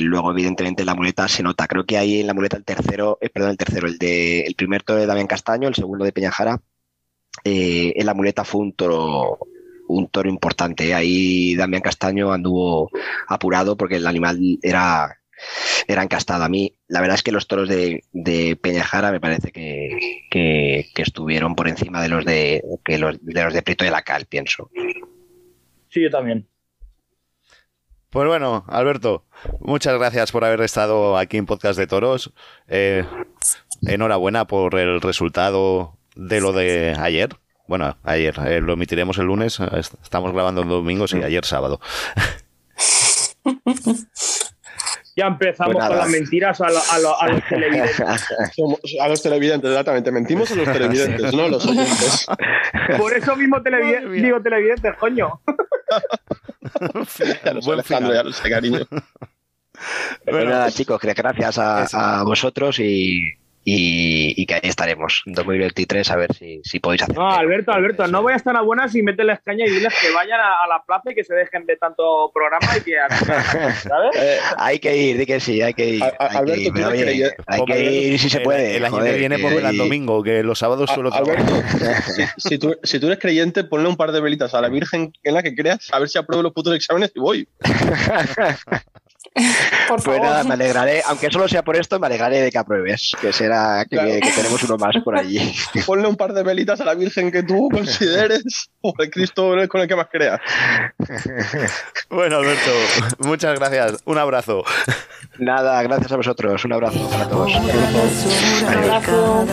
luego 0.01 0.33
evidentemente 0.33 0.85
la 0.85 0.95
muleta 0.95 1.29
se 1.29 1.43
nota. 1.43 1.69
Creo 1.69 1.87
que 1.87 1.97
ahí 1.97 2.21
en 2.21 2.27
la 2.27 2.35
muleta 2.35 2.57
el 2.57 2.65
tercero, 2.65 3.19
perdón, 3.33 3.53
el 3.53 3.57
tercero, 3.57 3.87
el 3.87 3.99
de 3.99 4.43
el 4.43 4.55
primer 4.55 4.83
toro 4.83 5.01
de 5.01 5.07
Damián 5.07 5.29
Castaño, 5.29 5.69
el 5.69 5.75
segundo 5.75 6.05
de 6.05 6.13
Peñajara, 6.13 6.61
en 7.45 8.07
la 8.07 8.15
muleta 8.15 8.45
fue 8.45 8.61
un 8.61 8.73
toro 8.73 9.39
un 9.89 10.09
toro 10.09 10.29
importante. 10.29 10.95
Ahí 10.95 11.55
Damián 11.57 11.83
Castaño 11.83 12.33
anduvo 12.33 12.91
apurado 13.29 13.77
porque 13.77 13.97
el 13.97 14.07
animal 14.07 14.39
era, 14.63 15.19
era 15.87 16.03
encastado. 16.03 16.45
A 16.45 16.49
mí, 16.49 16.75
la 16.89 17.01
verdad 17.01 17.17
es 17.17 17.23
que 17.23 17.33
los 17.33 17.47
toros 17.47 17.69
de, 17.69 18.05
de 18.13 18.57
Peñajara 18.57 19.13
me 19.13 19.21
parece 19.21 19.53
que, 19.53 20.91
estuvieron 20.97 21.55
por 21.55 21.69
encima 21.69 22.03
de 22.03 22.09
los 22.09 22.25
de, 22.25 22.63
que 22.85 22.99
los, 22.99 23.25
de 23.25 23.45
los 23.45 23.55
de 23.55 23.63
Prieto 23.63 23.85
de 23.85 23.91
la 23.91 24.03
Cal, 24.03 24.27
pienso. 24.27 24.71
Sí, 25.91 26.03
yo 26.03 26.11
también. 26.11 26.49
Pues 28.11 28.29
bueno, 28.29 28.65
Alberto, 28.69 29.25
muchas 29.59 29.99
gracias 29.99 30.31
por 30.31 30.45
haber 30.45 30.61
estado 30.61 31.19
aquí 31.19 31.37
en 31.37 31.47
Podcast 31.47 31.77
de 31.77 31.89
Toros. 31.89 32.33
Eh, 32.69 33.05
enhorabuena 33.83 34.47
por 34.47 34.79
el 34.79 35.01
resultado 35.01 35.99
de 36.15 36.41
lo 36.41 36.53
de 36.53 36.95
ayer. 36.97 37.31
Bueno, 37.67 37.97
ayer, 38.03 38.35
eh, 38.47 38.61
lo 38.61 38.75
emitiremos 38.75 39.19
el 39.19 39.27
lunes, 39.27 39.59
eh, 39.61 39.67
estamos 40.03 40.33
grabando 40.33 40.63
el 40.63 40.69
domingo, 40.69 41.09
sí, 41.09 41.23
ayer 41.23 41.45
sábado. 41.45 41.81
Ya 45.17 45.27
empezamos 45.27 45.75
pues 45.75 45.87
con 45.87 45.97
las 45.97 46.09
mentiras 46.09 46.61
a, 46.61 46.71
los 46.71 47.49
televidentes. 47.49 48.01
a 49.01 49.09
los 49.09 49.23
televidentes, 49.23 49.71
exactamente. 49.71 50.11
Mentimos 50.11 50.51
a 50.51 50.57
los 50.57 50.65
televidentes, 50.73 51.33
no 51.33 51.45
a 51.45 51.49
los 51.49 51.65
oyentes. 51.67 52.27
Por 52.99 53.17
eso 53.17 53.37
mismo 53.37 53.61
digo 53.61 54.43
televidentes, 54.43 54.97
coño. 54.99 55.41
ya 57.45 57.53
lo 57.53 57.63
sé, 57.63 57.73
Alejandro, 57.73 58.13
ya 58.13 58.25
lo 58.25 58.33
sé, 58.33 58.51
cariño. 58.51 58.81
Pues 60.25 60.45
nada, 60.47 60.71
chicos, 60.71 61.01
gracias 61.01 61.59
a, 61.59 62.23
vosotros 62.25 62.81
y, 62.81 63.35
y, 63.65 64.47
que 64.47 64.55
ahí 64.55 64.61
estaremos 64.65 65.23
en 65.27 65.33
2023 65.33 66.11
a 66.11 66.17
ver 66.17 66.35
si, 66.35 66.61
si 66.65 66.81
podéis 66.81 67.03
hacer. 67.03 67.17
No, 67.17 67.31
Alberto, 67.31 67.73
Alberto, 67.73 68.07
no 68.07 68.23
voy 68.23 68.35
a 68.35 68.37
estar 68.37 68.55
a 68.57 68.61
buenas 68.61 68.95
y 68.95 69.03
mételes 69.03 69.41
caña 69.43 69.65
y 69.67 69.71
diles 69.71 69.93
que 70.01 70.13
vayan 70.13 70.39
a, 70.41 70.67
la 70.69 70.83
plaza 70.87 71.13
y 71.13 71.15
que 71.15 71.25
se 71.25 71.35
dejen 71.35 71.65
de 71.67 71.77
tanto 71.77 72.31
programa 72.33 72.77
y 72.77 72.81
que. 72.83 72.97
¿Sabes? 73.09 74.17
Eh, 74.17 74.39
hay 74.59 74.79
que 74.79 74.97
ir, 74.97 75.19
di 75.19 75.27
que 75.27 75.41
sí, 75.41 75.63
hay 75.63 75.73
que 75.73 75.89
ir. 75.89 76.05
hay 76.19 76.45
que 76.45 76.61
ir, 76.61 77.35
hay 77.47 77.65
que 77.65 77.93
ir 77.93 78.19
si 78.19 78.29
se 78.29 78.41
puede. 78.41 78.77
El, 78.77 78.85
año 78.85 79.03
que 79.03 79.13
viene 79.15 79.39
por 79.39 79.53
el 79.53 79.77
domingo, 79.77 80.23
que 80.23 80.43
los 80.43 80.59
sábados 80.59 80.91
suelo 80.91 81.13
Alberto, 81.13 81.63
si, 82.37 82.59
tú, 82.59 82.77
si 82.83 83.01
tú 83.01 83.07
eres 83.07 83.19
creyente, 83.19 83.65
ponle 83.65 83.89
un 83.89 83.97
par 83.97 84.13
de 84.13 84.21
velitas 84.21 84.55
a 84.55 84.61
la 84.61 84.69
Virgen 84.69 85.13
en 85.23 85.35
la 85.35 85.43
que 85.43 85.55
creas, 85.55 85.89
a 85.93 85.99
ver 85.99 86.09
si 86.09 86.19
apruebo 86.19 86.43
los 86.43 86.53
putos 86.53 86.75
exámenes 86.75 87.13
y 87.15 87.21
voy. 87.21 87.49
Por 89.89 90.03
pues 90.03 90.21
nada, 90.21 90.45
me 90.45 90.55
alegraré, 90.55 91.03
aunque 91.07 91.31
solo 91.31 91.49
sea 91.49 91.63
por 91.63 91.77
esto, 91.77 91.99
me 91.99 92.07
alegraré 92.07 92.41
de 92.41 92.51
que 92.51 92.59
apruebes, 92.59 93.13
que 93.21 93.33
será 93.33 93.85
que, 93.85 93.97
tenemos 93.97 94.63
uno 94.63 94.79
más 94.79 94.97
por 95.05 95.17
allí. 95.17 95.55
Ponle 95.87 96.07
un 96.09 96.17
par 96.17 96.33
de 96.33 96.43
velitas 96.43 96.81
a 96.81 96.85
la 96.85 96.95
Virgen 96.95 97.31
que 97.31 97.43
tú 97.43 97.69
consideres 97.71 98.71
o 98.81 98.95
el 98.99 99.11
Cristo 99.11 99.55
con 99.69 99.81
el 99.81 99.89
que 99.89 99.97
más 99.97 100.07
creas. 100.11 100.41
Bueno, 102.09 102.37
Alberto, 102.37 102.71
muchas 103.19 103.59
gracias. 103.59 104.03
Un 104.05 104.19
abrazo. 104.19 104.65
Nada, 105.39 105.83
gracias 105.83 106.13
a 106.13 106.17
vosotros. 106.17 106.65
Un 106.65 106.73
abrazo 106.73 107.11
para 107.11 107.29
todos. 107.29 107.55
Un 107.55 107.71
abrazo. 108.69 109.47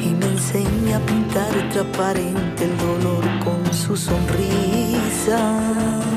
Y 0.00 0.06
me 0.14 0.26
enseña 0.26 0.96
a 0.96 1.00
pintar 1.00 1.70
transparente 1.72 2.64
el 2.64 2.78
dolor 2.78 3.24
con 3.44 3.74
su 3.74 3.96
sonrisa 3.96 5.38
y 6.08 6.11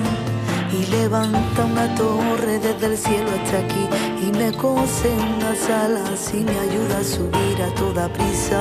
levanta 1.05 1.65
una 1.65 1.93
torre 1.93 2.57
desde 2.57 2.87
el 2.87 2.97
cielo 2.97 3.29
hasta 3.37 3.59
aquí 3.59 3.85
y 4.25 4.31
me 4.35 4.51
cose 4.53 5.09
unas 5.37 5.69
alas 5.69 6.33
y 6.33 6.37
me 6.37 6.57
ayuda 6.67 6.97
a 6.97 7.03
subir 7.03 7.61
a 7.61 7.69
toda 7.75 8.11
prisa, 8.11 8.59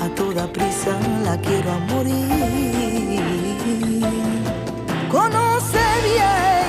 a 0.00 0.08
toda 0.14 0.46
prisa 0.52 0.92
la 1.24 1.36
quiero 1.36 1.72
a 1.72 1.78
morir. 1.92 3.20
Conoce 5.10 5.84
bien 6.10 6.64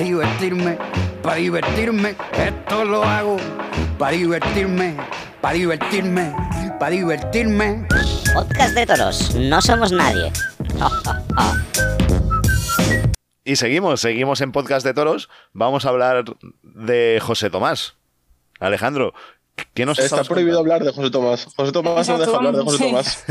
para 0.00 0.08
divertirme, 0.08 0.78
para 1.22 1.36
divertirme. 1.36 2.16
Esto 2.32 2.84
lo 2.86 3.04
hago 3.04 3.36
para 3.98 4.12
divertirme, 4.12 4.96
para 5.42 5.54
divertirme, 5.54 6.34
para 6.78 6.90
divertirme. 6.92 7.86
Podcast 8.32 8.74
de 8.74 8.86
toros, 8.86 9.34
no 9.34 9.60
somos 9.60 9.92
nadie. 9.92 10.32
y 13.44 13.56
seguimos, 13.56 14.00
seguimos 14.00 14.40
en 14.40 14.52
Podcast 14.52 14.86
de 14.86 14.94
Toros. 14.94 15.28
Vamos 15.52 15.84
a 15.84 15.90
hablar 15.90 16.24
de 16.62 17.20
José 17.22 17.50
Tomás. 17.50 17.96
Alejandro, 18.58 19.12
¿qué 19.74 19.84
nos 19.84 19.98
Está 19.98 20.24
prohibido 20.24 20.60
hablar 20.60 20.82
de 20.82 20.92
José 20.92 21.10
Tomás. 21.10 21.46
José 21.54 21.72
Tomás 21.72 22.08
no 22.08 22.18
deja 22.18 22.36
hablar 22.36 22.56
de 22.56 22.62
José 22.62 22.84
Tomás. 22.84 23.24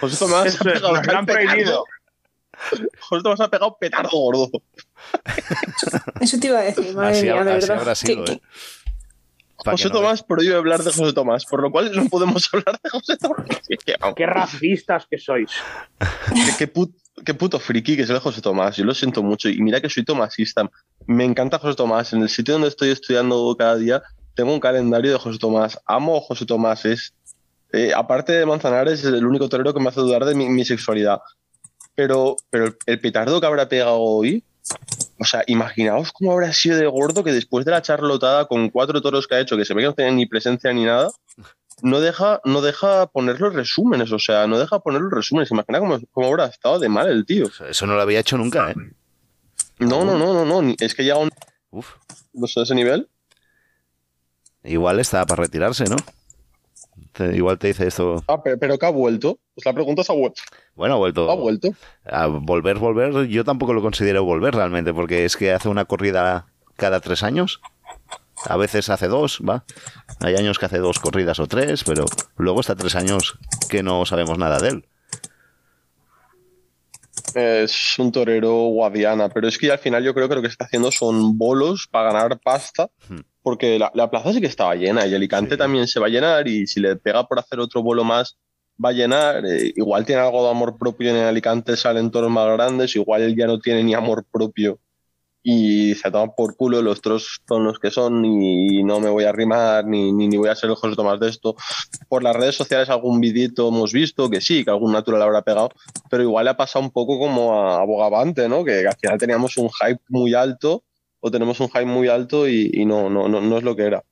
José 0.00 0.16
Tomás 0.16 0.46
es, 0.46 0.58
gran 1.02 1.26
prohibido. 1.26 1.84
José 3.00 3.22
Tomás 3.22 3.40
ha 3.40 3.48
pegado 3.48 3.76
petardo 3.78 4.10
gordo. 4.10 4.50
Eso 6.20 6.38
te 6.38 6.46
iba 6.48 6.58
a 6.58 6.62
decir, 6.62 6.94
madre 6.94 7.22
mía, 7.22 7.44
de 7.44 7.54
verdad. 7.54 7.96
¿eh? 8.06 8.40
José 9.64 9.90
Tomás 9.90 10.22
prohíbe 10.22 10.56
hablar 10.56 10.82
de 10.82 10.92
José 10.92 11.12
Tomás, 11.12 11.44
por 11.46 11.62
lo 11.62 11.70
cual 11.70 11.92
no 11.94 12.08
podemos 12.08 12.48
hablar 12.52 12.78
de 12.82 12.90
José 12.90 13.16
Tomás. 13.16 13.46
Qué 14.16 14.26
racistas 14.26 15.06
que 15.06 15.18
sois. 15.18 15.50
Qué, 16.58 17.34
puto 17.34 17.60
friki 17.60 17.96
que 17.96 18.02
es 18.02 18.10
el 18.10 18.18
José 18.18 18.40
Tomás. 18.40 18.76
Yo 18.76 18.84
lo 18.84 18.94
siento 18.94 19.22
mucho. 19.22 19.48
Y 19.48 19.60
mira 19.60 19.80
que 19.80 19.88
soy 19.88 20.04
tomasista. 20.04 20.68
Me 21.06 21.24
encanta 21.24 21.58
José 21.58 21.76
Tomás. 21.76 22.12
En 22.12 22.22
el 22.22 22.28
sitio 22.28 22.54
donde 22.54 22.68
estoy 22.68 22.90
estudiando 22.90 23.54
cada 23.58 23.76
día, 23.76 24.02
tengo 24.34 24.52
un 24.52 24.60
calendario 24.60 25.12
de 25.12 25.18
José 25.18 25.38
Tomás. 25.38 25.78
Amo 25.86 26.16
a 26.16 26.20
José 26.20 26.46
Tomás. 26.46 26.84
Es, 26.84 27.14
eh, 27.72 27.92
aparte 27.94 28.32
de 28.32 28.46
Manzanares, 28.46 29.00
es 29.00 29.06
el 29.06 29.26
único 29.26 29.48
torero 29.48 29.72
que 29.72 29.80
me 29.80 29.88
hace 29.88 30.00
dudar 30.00 30.24
de 30.24 30.34
mi 30.34 30.64
sexualidad. 30.64 31.20
Pero, 31.94 32.36
pero 32.50 32.74
el 32.86 33.00
petardo 33.00 33.40
que 33.40 33.46
habrá 33.46 33.68
pegado 33.68 33.98
hoy, 33.98 34.44
o 35.18 35.24
sea, 35.24 35.44
imaginaos 35.46 36.12
cómo 36.12 36.32
habrá 36.32 36.52
sido 36.52 36.78
de 36.78 36.86
gordo 36.86 37.22
que 37.22 37.32
después 37.32 37.64
de 37.64 37.70
la 37.72 37.82
charlotada 37.82 38.46
con 38.46 38.70
cuatro 38.70 39.02
toros 39.02 39.26
que 39.26 39.34
ha 39.34 39.40
hecho, 39.40 39.56
que 39.56 39.64
se 39.64 39.74
ve 39.74 39.82
que 39.82 39.88
no 39.88 39.94
tienen 39.94 40.16
ni 40.16 40.26
presencia 40.26 40.72
ni 40.72 40.84
nada, 40.84 41.10
no 41.82 42.00
deja, 42.00 42.40
no 42.44 42.60
deja 42.60 43.06
poner 43.08 43.40
los 43.40 43.54
resúmenes, 43.54 44.12
o 44.12 44.18
sea, 44.18 44.46
no 44.46 44.58
deja 44.58 44.78
poner 44.78 45.02
los 45.02 45.12
resúmenes. 45.12 45.50
Imagina 45.50 45.80
cómo, 45.80 46.00
cómo 46.12 46.28
habrá 46.28 46.46
estado 46.46 46.78
de 46.78 46.88
mal 46.88 47.08
el 47.08 47.26
tío. 47.26 47.50
Eso 47.68 47.86
no 47.86 47.94
lo 47.94 48.02
había 48.02 48.20
hecho 48.20 48.38
nunca, 48.38 48.70
¿eh? 48.70 48.74
No, 49.78 50.04
no, 50.04 50.16
no, 50.16 50.32
no, 50.32 50.62
no. 50.62 50.74
Es 50.78 50.94
que 50.94 51.02
llega 51.02 51.18
un. 51.18 51.30
Uf. 51.70 51.88
No 52.32 52.46
sé, 52.46 52.62
ese 52.62 52.74
nivel. 52.74 53.08
Igual 54.62 55.00
está 55.00 55.26
para 55.26 55.42
retirarse, 55.42 55.84
¿no? 55.84 55.96
Igual 57.32 57.58
te 57.58 57.68
dice 57.68 57.86
esto. 57.86 58.22
Ah, 58.28 58.42
pero, 58.42 58.58
pero 58.58 58.78
que 58.78 58.86
ha 58.86 58.90
vuelto. 58.90 59.38
Pues 59.54 59.64
la 59.64 59.72
pregunta 59.72 60.02
es: 60.02 60.10
¿ha 60.10 60.14
vuelto? 60.14 60.42
Bueno, 60.74 60.94
ha 60.94 60.98
vuelto. 60.98 61.30
Ha 61.30 61.34
vuelto. 61.34 61.70
A 62.04 62.26
volver, 62.26 62.78
volver, 62.78 63.26
yo 63.28 63.44
tampoco 63.44 63.72
lo 63.72 63.82
considero 63.82 64.24
volver 64.24 64.54
realmente, 64.54 64.92
porque 64.92 65.24
es 65.24 65.36
que 65.36 65.52
hace 65.52 65.68
una 65.68 65.84
corrida 65.84 66.46
cada 66.76 67.00
tres 67.00 67.22
años. 67.22 67.60
A 68.44 68.56
veces 68.56 68.88
hace 68.88 69.08
dos, 69.08 69.40
va. 69.48 69.64
Hay 70.20 70.34
años 70.34 70.58
que 70.58 70.66
hace 70.66 70.78
dos 70.78 70.98
corridas 70.98 71.38
o 71.38 71.46
tres, 71.46 71.84
pero 71.84 72.04
luego 72.36 72.60
está 72.60 72.74
tres 72.74 72.96
años 72.96 73.38
que 73.68 73.82
no 73.82 74.04
sabemos 74.04 74.38
nada 74.38 74.58
de 74.58 74.68
él. 74.68 74.84
Es 77.34 77.98
un 77.98 78.10
torero 78.10 78.52
guadiana, 78.52 79.28
pero 79.28 79.48
es 79.48 79.56
que 79.58 79.70
al 79.70 79.78
final 79.78 80.02
yo 80.02 80.12
creo 80.12 80.28
que 80.28 80.34
lo 80.34 80.42
que 80.42 80.48
está 80.48 80.64
haciendo 80.64 80.90
son 80.90 81.38
bolos 81.38 81.86
para 81.86 82.12
ganar 82.12 82.40
pasta. 82.40 82.90
Hmm 83.08 83.20
porque 83.42 83.78
la, 83.78 84.10
plaza 84.10 84.32
sí 84.32 84.40
que 84.40 84.46
estaba 84.46 84.74
llena 84.74 85.06
y 85.06 85.14
Alicante 85.14 85.56
también 85.56 85.86
se 85.88 86.00
va 86.00 86.06
a 86.06 86.10
llenar 86.10 86.48
y 86.48 86.66
si 86.66 86.80
le 86.80 86.96
pega 86.96 87.26
por 87.26 87.38
hacer 87.38 87.60
otro 87.60 87.82
vuelo 87.82 88.04
más 88.04 88.38
va 88.82 88.90
a 88.90 88.92
llenar. 88.92 89.44
Eh, 89.46 89.72
igual 89.76 90.06
tiene 90.06 90.22
algo 90.22 90.44
de 90.44 90.50
amor 90.50 90.78
propio 90.78 91.10
en 91.10 91.16
Alicante, 91.16 91.76
salen 91.76 92.10
toros 92.10 92.30
más 92.30 92.46
grandes, 92.52 92.96
igual 92.96 93.22
él 93.22 93.36
ya 93.36 93.46
no 93.46 93.58
tiene 93.58 93.82
ni 93.82 93.94
amor 93.94 94.24
propio 94.30 94.78
y 95.42 95.94
se 95.96 96.10
toma 96.10 96.32
por 96.34 96.56
culo, 96.56 96.80
los 96.82 96.98
otros 96.98 97.40
son 97.48 97.64
los 97.64 97.78
que 97.78 97.90
son 97.90 98.24
y 98.24 98.84
no 98.84 99.00
me 99.00 99.10
voy 99.10 99.24
a 99.24 99.30
arrimar 99.30 99.84
ni, 99.84 100.12
ni, 100.12 100.36
voy 100.36 100.48
a 100.48 100.54
ser 100.54 100.70
el 100.70 100.76
José 100.76 100.94
Tomás 100.94 101.18
de 101.18 101.28
esto. 101.28 101.56
Por 102.08 102.22
las 102.22 102.36
redes 102.36 102.54
sociales 102.54 102.88
algún 102.88 103.20
vidito 103.20 103.68
hemos 103.68 103.92
visto 103.92 104.30
que 104.30 104.40
sí, 104.40 104.64
que 104.64 104.70
algún 104.70 104.92
natural 104.92 105.22
habrá 105.22 105.42
pegado, 105.42 105.70
pero 106.08 106.22
igual 106.22 106.44
le 106.44 106.50
ha 106.52 106.56
pasado 106.56 106.84
un 106.84 106.92
poco 106.92 107.18
como 107.18 107.60
a 107.60 107.84
Bogavante, 107.84 108.48
¿no? 108.48 108.64
que 108.64 108.86
al 108.86 108.96
final 108.96 109.18
teníamos 109.18 109.56
un 109.56 109.68
hype 109.68 110.00
muy 110.08 110.34
alto 110.34 110.84
o 111.24 111.30
tenemos 111.30 111.60
un 111.60 111.68
hype 111.68 111.84
muy 111.84 112.08
alto 112.08 112.48
y, 112.48 112.84
no, 112.84 113.08
no, 113.08 113.28
no, 113.28 113.40
no, 113.40 113.56
es 113.56 113.62
lo 113.62 113.76
que 113.76 113.84
era. 113.84 114.02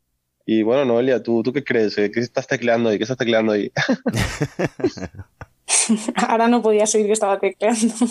Y 0.47 0.63
bueno, 0.63 0.85
Noelia, 0.85 1.21
¿tú, 1.23 1.43
¿tú 1.43 1.53
qué 1.53 1.65
crees? 1.65 1.97
¿Qué 1.97 2.13
estás 2.15 2.47
tecleando 2.47 2.89
ahí? 2.89 2.99
¿Qué 2.99 3.05
estás 3.05 3.19
tecleando 3.19 3.53
ahí? 3.53 3.73
Ahora 6.15 6.47
no 6.47 6.63
podía 6.63 6.85
oír 6.95 7.07
que 7.07 7.13
estaba 7.13 7.41
tecleando. 7.41 7.93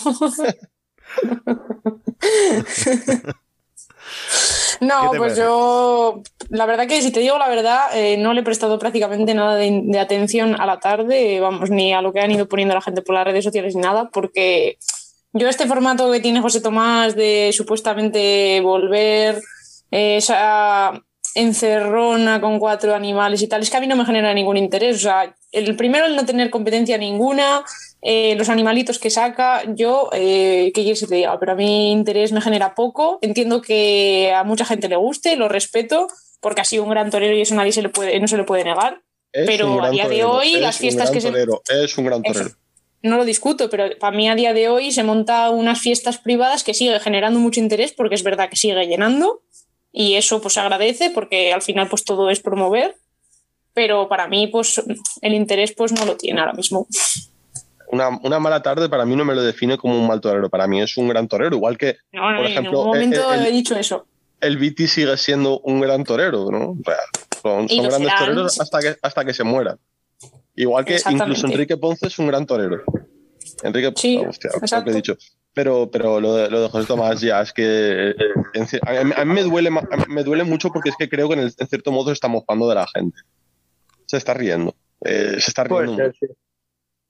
no, 4.81 5.11
pues 5.17 5.37
yo 5.37 6.21
la 6.49 6.65
verdad 6.65 6.87
que 6.87 7.01
si 7.01 7.11
te 7.11 7.21
digo 7.21 7.37
la 7.37 7.47
verdad, 7.47 7.79
eh, 7.93 8.17
no 8.17 8.33
le 8.33 8.41
he 8.41 8.43
prestado 8.43 8.79
prácticamente 8.79 9.33
nada 9.33 9.55
de, 9.55 9.97
atención 9.97 10.59
a 10.59 10.65
la 10.65 10.81
tarde, 10.81 11.39
vamos, 11.39 11.69
ni 11.69 11.93
a 11.93 12.01
lo 12.01 12.11
que 12.11 12.19
han 12.19 12.31
ido 12.31 12.49
poniendo 12.49 12.75
la 12.75 12.81
gente 12.81 13.01
por 13.01 13.15
las 13.15 13.23
redes 13.23 13.45
sociales 13.45 13.75
ni 13.75 13.81
nada, 13.81 14.09
porque 14.09 14.77
yo 15.33 15.47
este 15.47 15.67
formato 15.67 16.11
que 16.11 16.19
tiene 16.19 16.41
José 16.41 16.61
Tomás 16.61 17.15
de 17.15 17.51
supuestamente 17.53 18.59
volver 18.61 19.41
eh, 19.91 20.17
esa 20.17 21.01
encerrona 21.35 22.41
con 22.41 22.59
cuatro 22.59 22.95
animales 22.95 23.41
y 23.41 23.47
tal, 23.47 23.61
es 23.61 23.69
que 23.69 23.77
a 23.77 23.79
mí 23.79 23.87
no 23.87 23.95
me 23.95 24.05
genera 24.05 24.33
ningún 24.33 24.57
interés. 24.57 24.97
O 24.97 24.99
sea, 24.99 25.35
el 25.51 25.75
primero, 25.75 26.05
el 26.05 26.15
no 26.15 26.25
tener 26.25 26.49
competencia 26.49 26.97
ninguna, 26.97 27.63
eh, 28.01 28.35
los 28.35 28.49
animalitos 28.49 28.97
que 28.97 29.09
saca, 29.09 29.63
yo, 29.75 30.09
eh, 30.13 30.71
¿qué 30.73 30.81
quieres 30.81 31.01
que 31.01 31.07
te 31.07 31.15
diga? 31.15 31.39
Pero 31.39 31.51
a 31.51 31.55
mí 31.55 31.91
interés 31.91 32.31
me 32.31 32.41
genera 32.41 32.73
poco. 32.73 33.19
Entiendo 33.21 33.61
que 33.61 34.33
a 34.35 34.43
mucha 34.43 34.65
gente 34.65 34.89
le 34.89 34.95
guste, 34.95 35.35
lo 35.35 35.47
respeto, 35.47 36.07
porque 36.41 36.61
ha 36.61 36.65
sido 36.65 36.83
un 36.83 36.89
gran 36.89 37.11
torero 37.11 37.35
y 37.35 37.41
eso 37.41 37.55
nadie 37.55 37.71
se 37.71 37.83
le 37.83 37.89
puede, 37.89 38.19
no 38.19 38.27
se 38.27 38.37
le 38.37 38.43
puede 38.43 38.63
negar. 38.63 39.01
pero 39.31 39.83
a 39.83 39.91
día 39.91 40.07
de 40.07 40.23
hoy, 40.23 40.59
las 40.59 40.77
fiestas 40.77 41.11
que 41.11 41.21
se. 41.21 41.31
Es 41.69 41.97
un 41.97 42.05
gran 42.05 42.23
torero. 42.23 42.49
No 43.01 43.17
lo 43.17 43.25
discuto, 43.25 43.69
pero 43.69 43.97
para 43.97 44.15
mí 44.15 44.29
a 44.29 44.35
día 44.35 44.53
de 44.53 44.67
hoy 44.67 44.91
se 44.91 45.03
monta 45.03 45.49
unas 45.49 45.79
fiestas 45.79 46.17
privadas 46.17 46.63
que 46.63 46.73
sigue 46.73 46.99
generando 46.99 47.39
mucho 47.39 47.59
interés 47.59 47.93
porque 47.93 48.15
es 48.15 48.23
verdad 48.23 48.49
que 48.49 48.55
sigue 48.55 48.87
llenando 48.87 49.41
y 49.91 50.15
eso 50.15 50.41
pues 50.41 50.55
se 50.55 50.59
agradece 50.59 51.09
porque 51.09 51.53
al 51.53 51.61
final 51.61 51.87
pues 51.87 52.03
todo 52.03 52.29
es 52.29 52.41
promover, 52.41 52.95
pero 53.73 54.07
para 54.09 54.27
mí 54.27 54.47
pues 54.47 54.81
el 55.21 55.33
interés 55.33 55.73
pues 55.73 55.91
no 55.91 56.05
lo 56.05 56.17
tiene 56.17 56.41
ahora 56.41 56.53
mismo. 56.53 56.87
Una, 57.91 58.09
una, 58.21 58.39
mala 58.39 58.61
tarde 58.61 58.87
para 58.87 59.05
mí 59.05 59.15
no 59.15 59.25
me 59.25 59.33
lo 59.33 59.41
define 59.41 59.77
como 59.77 59.99
un 59.99 60.05
mal 60.05 60.21
torero, 60.21 60.49
para 60.49 60.67
mí 60.67 60.81
es 60.81 60.95
un 60.97 61.07
gran 61.07 61.27
torero, 61.27 61.55
igual 61.55 61.77
que, 61.77 61.97
por 62.11 62.45
ejemplo, 62.45 62.93
en 62.95 63.01
ningún 63.09 63.19
momento 63.19 63.33
he 63.33 63.51
dicho 63.51 63.75
eso. 63.75 64.05
El 64.41 64.57
Viti 64.57 64.87
sigue 64.87 65.17
siendo 65.17 65.59
un 65.61 65.81
gran 65.81 66.03
torero, 66.03 66.51
¿no? 66.51 66.77
son, 67.41 67.67
grandes 67.67 68.15
toreros 68.15 68.61
hasta 68.61 68.79
que, 68.79 68.95
hasta 69.01 69.25
que 69.25 69.33
se 69.33 69.43
mueran. 69.43 69.79
Igual 70.59 70.83
que 70.83 70.97
incluso 71.09 71.47
Enrique 71.47 71.77
Ponce 71.77 72.07
es 72.07 72.19
un 72.19 72.27
gran 72.27 72.45
torero. 72.45 72.83
Enrique, 73.63 73.93
sí, 73.95 74.17
hostia, 74.17 74.51
lo 74.53 74.83
que 74.83 74.91
he 74.91 74.93
dicho. 74.93 75.15
Pero, 75.53 75.89
pero 75.89 76.19
lo, 76.19 76.35
de, 76.35 76.49
lo 76.49 76.61
de 76.63 76.67
José 76.67 76.85
Tomás 76.85 77.21
ya 77.21 77.41
es 77.41 77.53
que 77.53 78.09
eh, 78.09 78.79
a, 79.15 79.23
mí 79.23 79.33
me 79.33 79.43
duele, 79.43 79.69
me 80.09 80.23
duele 80.23 80.43
mucho 80.43 80.69
porque 80.69 80.89
es 80.89 80.97
que 80.97 81.07
creo 81.07 81.29
que 81.29 81.35
en, 81.35 81.49
cierto 81.49 81.93
modo 81.93 82.07
se 82.07 82.13
está 82.13 82.27
mofando 82.27 82.67
de 82.67 82.75
la 82.75 82.85
gente. 82.93 83.17
Se 84.05 84.17
está 84.17 84.33
riendo. 84.33 84.75
Eh, 85.05 85.37
se 85.39 85.49
está 85.49 85.63
riendo. 85.63 86.11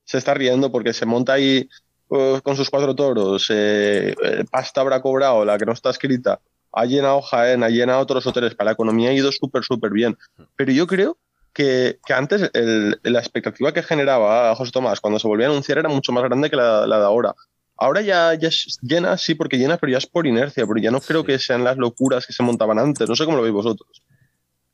Se 0.04 0.18
está 0.20 0.36
riendo 0.36 0.72
porque 0.72 0.94
se 0.94 1.08
monta 1.08 1.34
ahí 1.34 1.68
pues, 2.08 2.44
con 2.44 2.56
sus 2.56 2.70
cuatro 2.70 2.94
toros. 2.94 3.48
Eh, 3.50 4.16
pasta 4.52 4.82
habrá 4.82 5.02
cobrado, 5.02 5.44
la 5.44 5.58
que 5.58 5.66
no 5.66 5.74
está 5.74 5.90
escrita. 5.90 6.40
Ha 6.72 6.86
llenado 6.86 7.20
Jaén, 7.24 7.64
ha 7.64 7.70
llenado 7.70 8.00
otros 8.00 8.28
hoteles. 8.28 8.54
Para 8.54 8.66
la 8.66 8.74
economía 8.74 9.10
ha 9.10 9.14
ido 9.14 9.32
súper, 9.32 9.64
súper 9.64 9.90
bien. 9.90 10.16
Pero 10.56 10.72
yo 10.72 10.86
creo 10.86 11.18
que, 11.54 12.00
que 12.06 12.14
antes 12.14 12.52
la 12.54 13.20
expectativa 13.20 13.74
que 13.74 13.84
generaba 13.84 14.56
José 14.56 14.72
Tomás 14.72 15.02
cuando 15.02 15.20
se 15.20 15.28
volvía 15.28 15.48
a 15.48 15.50
anunciar 15.50 15.78
era 15.78 15.90
mucho 15.90 16.12
más 16.12 16.24
grande 16.24 16.50
que 16.50 16.56
la, 16.56 16.88
la 16.88 17.00
de 17.00 17.06
ahora. 17.06 17.36
Ahora 17.78 18.02
ya, 18.02 18.34
ya 18.34 18.50
es 18.50 18.78
llena, 18.82 19.18
sí, 19.18 19.36
porque 19.36 19.58
llena, 19.58 19.78
pero 19.78 19.92
ya 19.92 20.00
es 20.00 20.06
por 20.06 20.28
inercia, 20.28 20.66
porque 20.66 20.82
ya 20.82 20.92
no 20.92 21.00
creo 21.00 21.24
que 21.24 21.40
sean 21.40 21.64
las 21.64 21.78
locuras 21.78 22.28
que 22.28 22.34
se 22.34 22.44
montaban 22.44 22.78
antes. 22.78 23.08
No 23.08 23.16
sé 23.16 23.24
cómo 23.24 23.38
lo 23.38 23.44
veis 23.44 23.54
vosotros. 23.54 24.04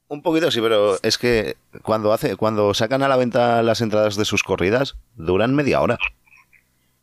Un 0.07 0.21
poquito 0.21 0.51
sí, 0.51 0.61
pero 0.61 0.97
es 1.01 1.17
que 1.17 1.55
cuando 1.81 2.13
hace, 2.13 2.35
cuando 2.35 2.73
sacan 2.73 3.03
a 3.03 3.07
la 3.07 3.17
venta 3.17 3.63
las 3.63 3.81
entradas 3.81 4.15
de 4.15 4.25
sus 4.25 4.43
corridas, 4.43 4.95
duran 5.15 5.55
media 5.55 5.81
hora. 5.81 5.97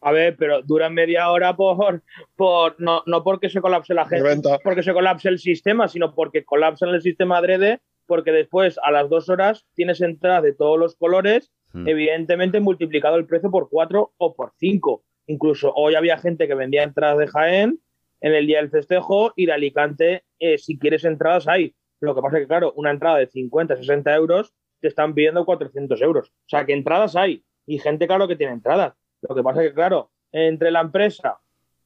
A 0.00 0.10
ver, 0.10 0.36
pero 0.36 0.62
duran 0.62 0.94
media 0.94 1.30
hora 1.30 1.54
por, 1.54 2.02
por 2.34 2.74
no, 2.80 3.02
no 3.06 3.22
porque 3.22 3.48
se 3.48 3.60
colapse 3.60 3.94
la 3.94 4.06
gente, 4.06 4.58
porque 4.64 4.82
se 4.82 4.92
colapse 4.92 5.28
el 5.28 5.38
sistema, 5.38 5.86
sino 5.86 6.14
porque 6.14 6.44
colapsan 6.44 6.90
el 6.90 7.02
sistema 7.02 7.38
adrede, 7.38 7.80
porque 8.12 8.30
después 8.30 8.78
a 8.82 8.90
las 8.90 9.08
dos 9.08 9.30
horas 9.30 9.64
tienes 9.72 10.02
entradas 10.02 10.42
de 10.42 10.52
todos 10.52 10.78
los 10.78 10.96
colores, 10.96 11.50
hmm. 11.72 11.88
evidentemente 11.88 12.60
multiplicado 12.60 13.16
el 13.16 13.24
precio 13.24 13.50
por 13.50 13.70
cuatro 13.70 14.12
o 14.18 14.34
por 14.34 14.52
cinco. 14.58 15.02
Incluso 15.26 15.72
hoy 15.74 15.94
había 15.94 16.18
gente 16.18 16.46
que 16.46 16.54
vendía 16.54 16.82
entradas 16.82 17.16
de 17.16 17.26
Jaén 17.26 17.80
en 18.20 18.34
el 18.34 18.46
día 18.46 18.58
del 18.58 18.68
festejo 18.68 19.32
y 19.34 19.46
de 19.46 19.52
Alicante, 19.54 20.24
eh, 20.38 20.58
si 20.58 20.78
quieres 20.78 21.06
entradas, 21.06 21.48
hay. 21.48 21.74
Lo 22.00 22.14
que 22.14 22.20
pasa 22.20 22.36
es 22.36 22.42
que, 22.42 22.48
claro, 22.48 22.74
una 22.76 22.90
entrada 22.90 23.16
de 23.16 23.28
50, 23.28 23.78
60 23.78 24.14
euros 24.14 24.52
te 24.82 24.88
están 24.88 25.14
pidiendo 25.14 25.46
400 25.46 26.02
euros. 26.02 26.28
O 26.28 26.48
sea, 26.48 26.66
que 26.66 26.74
entradas 26.74 27.16
hay 27.16 27.42
y 27.64 27.78
gente, 27.78 28.06
claro, 28.06 28.28
que 28.28 28.36
tiene 28.36 28.52
entradas. 28.52 28.92
Lo 29.22 29.34
que 29.34 29.42
pasa 29.42 29.62
es 29.62 29.70
que, 29.70 29.74
claro, 29.74 30.10
entre 30.32 30.70
la 30.70 30.82
empresa, 30.82 31.38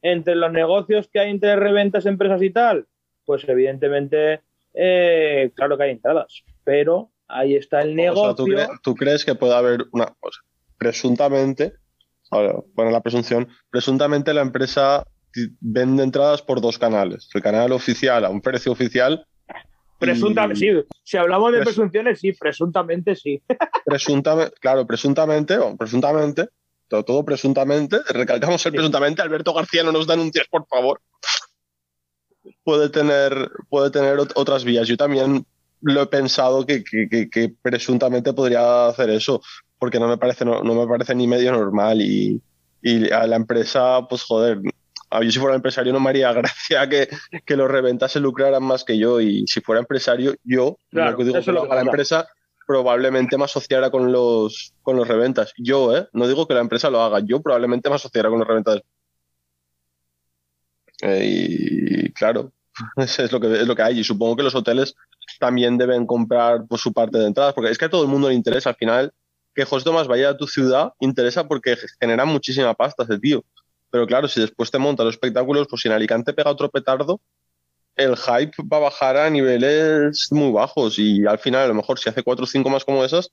entre 0.03 0.35
los 0.35 0.51
negocios 0.51 1.09
que 1.09 1.20
hay 1.20 1.31
entre 1.31 1.55
reventas, 1.55 2.05
empresas 2.05 2.43
y 2.43 2.51
tal, 2.51 2.89
pues 3.24 3.49
evidentemente, 3.49 4.41
eh, 4.77 5.51
claro 5.55 5.77
que 5.77 5.85
hay 5.85 5.91
entradas. 5.93 6.43
Pero 6.64 7.11
ahí 7.29 7.57
está 7.57 7.81
el 7.81 7.97
negocio. 7.97 8.35
¿tú, 8.83 8.95
crees 8.95 9.24
que 9.24 9.35
puede 9.35 9.55
haber 9.55 9.87
una 9.93 10.07
cosa? 10.20 10.41
Presuntamente, 10.79 11.74
bueno, 12.31 12.91
la 12.91 13.01
presunción, 13.01 13.49
presuntamente 13.70 14.35
la 14.35 14.43
empresa 14.43 15.07
vende 15.61 16.03
entradas 16.03 16.43
por 16.43 16.61
dos 16.61 16.79
canales. 16.79 17.29
El 17.35 17.43
canal 17.43 17.72
oficial 17.72 18.24
a 18.24 18.31
un 18.31 18.41
precio 18.41 18.72
oficial. 18.72 19.27
Presuntamente, 19.99 20.61
sí. 20.61 20.97
Si 21.03 21.16
hablamos 21.16 21.53
de 21.53 21.61
presunciones, 21.62 22.20
sí, 22.20 22.33
presuntamente 22.33 23.16
sí. 23.16 23.43
Presuntamente, 23.87 24.55
claro, 24.61 24.87
presuntamente, 24.87 25.57
o 25.57 25.74
presuntamente, 25.77 26.49
todo, 26.89 27.05
todo, 27.05 27.24
presuntamente, 27.24 27.99
recalcamos 28.11 28.64
el 28.66 28.72
presuntamente, 28.72 29.22
Alberto 29.22 29.55
García 29.55 29.83
no 29.83 29.93
nos 29.93 30.07
denuncias, 30.07 30.47
por 30.49 30.66
favor. 30.66 31.01
Puede 32.65 32.89
tener, 32.89 33.51
puede 33.69 33.91
tener 33.91 34.19
otras 34.35 34.65
vías. 34.65 34.89
Yo 34.89 34.97
también 34.97 35.47
lo 35.83 36.03
he 36.03 36.07
pensado 36.07 36.67
que, 36.67 36.83
que, 36.83 37.09
que 37.09 37.55
presuntamente 37.63 38.33
podría 38.33 38.89
hacer 38.89 39.11
eso 39.11 39.41
porque 39.79 40.01
no 40.01 40.09
me 40.09 40.19
parece, 40.19 40.45
no, 40.45 40.63
me 40.63 40.87
parece 40.87 41.15
ni 41.15 41.27
medio 41.27 41.53
normal 41.53 42.01
y, 42.01 42.43
a 43.13 43.27
la 43.27 43.37
empresa, 43.37 44.07
pues 44.09 44.23
joder, 44.23 44.61
yo 44.63 45.31
si 45.31 45.39
fuera 45.41 45.57
empresario 45.57 45.93
no 45.93 45.99
me 45.99 46.11
haría 46.11 46.33
gracia 46.33 46.89
que, 46.89 47.09
que 47.45 47.57
los 47.57 47.71
reventas 47.71 48.13
se 48.13 48.21
lucraran 48.21 48.63
más 48.63 48.85
que 48.85 48.97
yo 48.97 49.21
y 49.21 49.47
si 49.47 49.61
fuera 49.61 49.81
empresario 49.81 50.35
yo, 50.45 50.79
lo 50.91 51.17
que 51.17 51.25
digo 51.25 51.41
que 51.41 51.51
a 51.51 51.75
la 51.75 51.81
empresa 51.81 52.29
probablemente 52.67 53.37
me 53.39 53.45
asociara 53.45 53.91
con 53.91 54.11
los, 54.13 54.75
con 54.83 54.97
los 54.97 55.07
reventas. 55.07 55.53
Yo, 55.57 55.97
¿eh? 55.97 56.09
No 56.13 56.27
digo 56.27 56.49
que 56.49 56.55
la 56.55 56.61
empresa 56.61 56.91
lo 56.91 57.01
haga, 57.01 57.21
yo 57.21 57.41
probablemente 57.41 57.89
me 57.89 57.95
asociara 57.95 58.29
con 58.29 58.41
los 58.41 58.49
reventas. 58.49 58.83
Eh, 61.03 61.25
y 61.25 62.13
claro, 62.13 62.53
es 62.97 63.33
lo, 63.33 63.41
que, 63.41 63.61
es 63.61 63.67
lo 63.67 63.75
que 63.75 63.83
hay. 63.83 64.01
Y 64.01 64.05
supongo 64.05 64.37
que 64.37 64.43
los 64.43 64.55
hoteles 64.55 64.95
también 65.39 65.77
deben 65.77 66.07
comprar 66.07 66.67
por 66.67 66.79
su 66.79 66.93
parte 66.93 67.19
de 67.19 67.27
entradas, 67.27 67.55
porque 67.55 67.71
es 67.71 67.79
que 67.79 67.87
a 67.87 67.91
todo 67.91 68.03
el 68.03 68.09
mundo 68.09 68.29
le 68.29 68.35
interesa 68.35 68.71
al 68.71 68.77
final 68.77 69.13
que 69.55 69.65
José 69.65 69.85
Tomás 69.85 70.07
vaya 70.07 70.31
a 70.31 70.37
tu 70.37 70.47
ciudad 70.47 70.93
interesa 71.01 71.49
porque 71.49 71.77
genera 71.99 72.25
muchísima 72.25 72.75
pasta 72.75 73.05
ese 73.05 73.19
tío. 73.19 73.45
Pero 73.91 74.07
claro, 74.07 74.29
si 74.29 74.41
después 74.41 74.71
te 74.71 74.79
monta 74.79 75.05
los 75.05 75.15
espectáculos, 75.15 75.67
pues 75.69 75.83
si 75.83 75.89
en 75.89 75.95
Alicante 75.95 76.35
pega 76.35 76.51
otro 76.51 76.71
petardo, 76.71 77.21
el 77.97 78.17
hype 78.17 78.63
va 78.71 78.77
a 78.77 78.81
bajar 78.81 79.17
a 79.17 79.31
niveles 79.31 80.29
muy 80.31 80.53
bajos 80.53 80.99
y 80.99 81.25
al 81.27 81.39
final 81.39 81.63
a 81.63 81.69
lo 81.69 81.75
mejor 81.75 81.99
si 81.99 82.11
hace 82.11 82.23
cuatro 82.23 82.45
o 82.45 82.47
cinco 82.47 82.69
más 82.69 82.85
como 82.85 83.03
esas, 83.03 83.33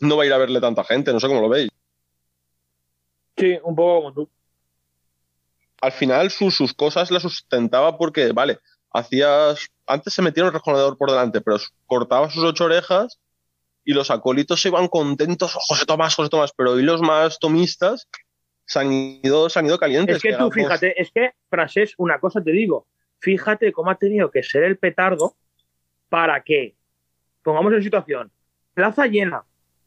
no 0.00 0.16
va 0.16 0.24
a 0.24 0.26
ir 0.26 0.32
a 0.32 0.38
verle 0.38 0.60
tanta 0.60 0.84
gente, 0.84 1.12
no 1.12 1.20
sé 1.20 1.26
cómo 1.26 1.40
lo 1.40 1.48
veis. 1.48 1.70
Sí, 3.36 3.58
un 3.62 3.74
poco 3.74 4.02
como 4.02 4.12
tú. 4.12 4.30
Al 5.80 5.92
final 5.92 6.30
sus, 6.30 6.56
sus 6.56 6.74
cosas 6.74 7.10
las 7.10 7.22
sustentaba 7.22 7.96
porque, 7.96 8.32
vale, 8.32 8.58
hacías... 8.92 9.68
Antes 9.86 10.12
se 10.12 10.22
metía 10.22 10.44
un 10.44 10.52
rejonador 10.52 10.98
por 10.98 11.10
delante, 11.10 11.40
pero 11.40 11.56
cortaba 11.86 12.30
sus 12.30 12.44
ocho 12.44 12.64
orejas 12.64 13.18
y 13.84 13.94
los 13.94 14.10
acólitos 14.10 14.60
se 14.60 14.68
iban 14.68 14.88
contentos, 14.88 15.54
José 15.54 15.86
Tomás, 15.86 16.14
José 16.14 16.28
Tomás, 16.28 16.52
pero 16.54 16.72
hoy 16.72 16.82
los 16.82 17.00
más 17.00 17.38
tomistas 17.38 18.06
se 18.66 18.80
han 18.80 18.92
ido, 18.92 19.48
se 19.48 19.58
han 19.58 19.66
ido 19.66 19.78
calientes. 19.78 20.16
Es 20.16 20.22
que 20.22 20.34
tú 20.34 20.50
fíjate, 20.50 21.00
es 21.00 21.10
que, 21.10 21.32
Francés, 21.48 21.94
una 21.96 22.20
cosa 22.20 22.42
te 22.42 22.50
digo, 22.50 22.86
fíjate 23.18 23.72
cómo 23.72 23.90
ha 23.90 23.94
tenido 23.94 24.30
que 24.30 24.42
ser 24.42 24.64
el 24.64 24.76
petardo 24.76 25.36
para 26.10 26.42
que, 26.42 26.76
pongamos 27.42 27.72
en 27.72 27.82
situación, 27.82 28.30
plaza 28.74 29.06
llena, 29.06 29.44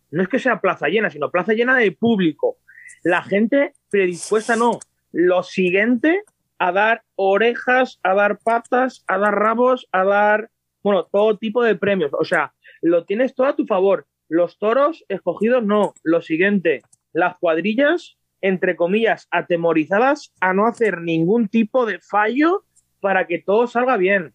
no 0.10 0.24
es 0.24 0.28
que 0.28 0.40
sea 0.40 0.60
plaza 0.60 0.88
llena, 0.88 1.12
sino 1.12 1.30
plaza 1.30 1.54
llena 1.54 1.78
de 1.78 1.92
público, 1.92 2.58
la 3.04 3.22
gente 3.22 3.74
predispuesta 3.90 4.56
no, 4.56 4.80
lo 5.12 5.44
siguiente 5.44 6.24
a 6.58 6.72
dar 6.72 7.04
orejas, 7.16 8.00
a 8.04 8.14
dar 8.14 8.40
patas, 8.40 9.04
a 9.08 9.18
dar 9.18 9.36
rabos, 9.36 9.88
a 9.92 10.04
dar, 10.04 10.50
bueno, 10.84 11.08
todo 11.12 11.38
tipo 11.38 11.64
de 11.64 11.76
premios, 11.76 12.12
o 12.14 12.24
sea, 12.24 12.54
lo 12.82 13.06
tienes 13.06 13.36
todo 13.36 13.48
a 13.48 13.56
tu 13.56 13.66
favor. 13.66 14.08
Los 14.28 14.58
toros 14.58 15.04
escogidos 15.10 15.64
no. 15.64 15.94
Lo 16.04 16.22
siguiente, 16.22 16.82
las 17.14 17.38
cuadrillas, 17.38 18.18
entre 18.42 18.76
comillas, 18.76 19.28
atemorizadas 19.32 20.34
a 20.40 20.54
no 20.54 20.66
hacer 20.68 21.02
ningún 21.02 21.48
tipo 21.48 21.86
de 21.86 22.00
fallo 22.00 22.64
para 23.00 23.28
que 23.28 23.40
todo 23.40 23.68
salga 23.68 23.98
bien. 23.98 24.34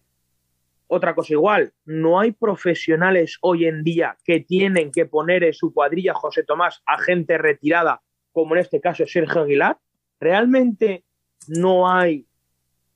Otra 0.87 1.15
cosa 1.15 1.33
igual, 1.33 1.73
no 1.83 2.19
hay 2.19 2.31
profesionales 2.31 3.37
hoy 3.41 3.65
en 3.65 3.83
día 3.83 4.17
que 4.23 4.39
tienen 4.39 4.91
que 4.91 5.05
poner 5.05 5.43
en 5.43 5.53
su 5.53 5.73
cuadrilla 5.73 6.13
José 6.13 6.43
Tomás 6.43 6.81
a 6.85 6.97
gente 6.97 7.37
retirada, 7.37 8.01
como 8.31 8.55
en 8.55 8.61
este 8.61 8.79
caso 8.79 9.05
Sergio 9.05 9.41
Aguilar. 9.41 9.77
Realmente 10.19 11.03
no 11.47 11.89
hay 11.89 12.25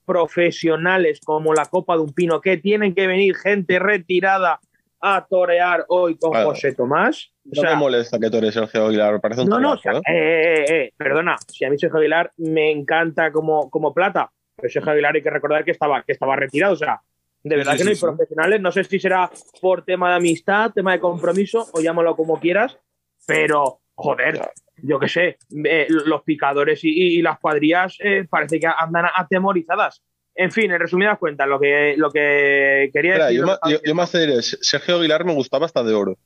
profesionales 0.06 1.22
como 1.24 1.54
la 1.54 1.66
Copa 1.66 1.96
de 1.96 2.02
un 2.02 2.14
Pino, 2.14 2.42
que 2.42 2.58
tienen 2.58 2.94
que 2.94 3.08
venir 3.08 3.36
gente 3.36 3.80
retirada 3.80 4.60
a 5.02 5.26
torear 5.28 5.86
hoy 5.90 6.18
con. 6.18 6.34
José 6.34 6.74
Tomás. 6.74 7.32
O 7.46 7.62
No 7.62 7.70
me 7.70 7.76
molesta 7.76 8.20
que 8.20 8.30
tú 8.30 8.38
eres 8.38 8.54
Sergio 8.54 8.86
Aguilar, 8.86 9.20
parece 9.20 9.42
un 9.42 9.50
no, 9.50 9.60
no, 9.60 9.72
o 9.72 9.78
toreazo, 9.78 10.02
sea, 10.06 10.14
¿eh? 10.14 10.54
eh, 10.54 10.66
eh, 10.70 10.94
perdona, 10.96 11.36
si 11.48 11.66
a 11.66 11.70
mí 11.70 11.78
Sergio 11.78 11.98
Aguilar 11.98 12.32
me 12.38 12.72
encanta 12.72 13.32
como, 13.32 13.70
como 13.70 13.94
plata, 13.94 14.32
pero 14.56 14.70
Sergio 14.70 14.92
Aguilar 14.92 15.16
hay 15.16 15.24
que 15.24 15.30
recordar 15.30 15.66
que 15.66 15.72
estaba, 15.72 16.04
que 16.04 16.12
estaba 16.12 16.36
retirado, 16.36 16.74
o 16.74 16.78
sea, 16.78 17.02
de 17.44 17.56
verdad 17.56 17.72
sí, 17.74 17.78
que 17.80 17.84
no 17.86 17.90
hay 17.90 17.96
sí, 17.96 18.00
sí. 18.00 18.06
profesionales, 18.06 18.62
no 18.62 18.72
sé 18.72 18.84
si 18.84 19.00
será 19.00 19.32
por 19.60 19.84
tema 19.84 20.10
de 20.10 20.18
amistad, 20.18 20.72
tema 20.72 20.92
de 20.92 21.00
compromiso, 21.00 21.68
o 21.74 21.82
llámalo 21.82 22.16
como 22.16 22.40
quieras, 22.40 22.78
pero, 23.26 23.80
joder, 23.96 24.40
yo 24.84 25.00
qué 25.00 25.08
sé, 25.08 25.38
eh, 25.66 25.88
los 25.90 26.24
picadores 26.24 26.80
y, 26.84 27.22
las 27.22 27.40
cuadrillas 27.40 27.98
eh, 28.00 28.26
parece 28.30 28.60
que 28.60 28.68
andan 28.68 29.06
atemorizadas. 29.16 30.02
En 30.34 30.52
fin, 30.52 30.72
en 30.72 30.80
resumidas 30.80 31.20
cuentas, 31.20 31.48
lo 31.48 31.60
que, 31.60 31.96
lo 31.98 32.10
que 32.10 32.90
quería 32.94 33.14
Espera, 33.14 33.28
decir... 33.28 33.42
yo, 33.42 33.70
yo, 33.70 33.78
yo 33.84 33.96
más 33.96 34.12
te 34.12 34.20
diré, 34.20 34.42
Sergio 34.42 34.96
Aguilar 34.96 35.26
me 35.26 35.34
gustaba 35.34 35.66
hasta 35.66 35.84
de 35.84 35.94
oro. 35.94 36.18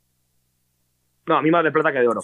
No, 1.25 1.37
a 1.37 1.41
mí 1.41 1.49
más 1.49 1.63
de 1.63 1.71
plata 1.71 1.91
que 1.91 1.99
de 1.99 2.07
oro. 2.07 2.21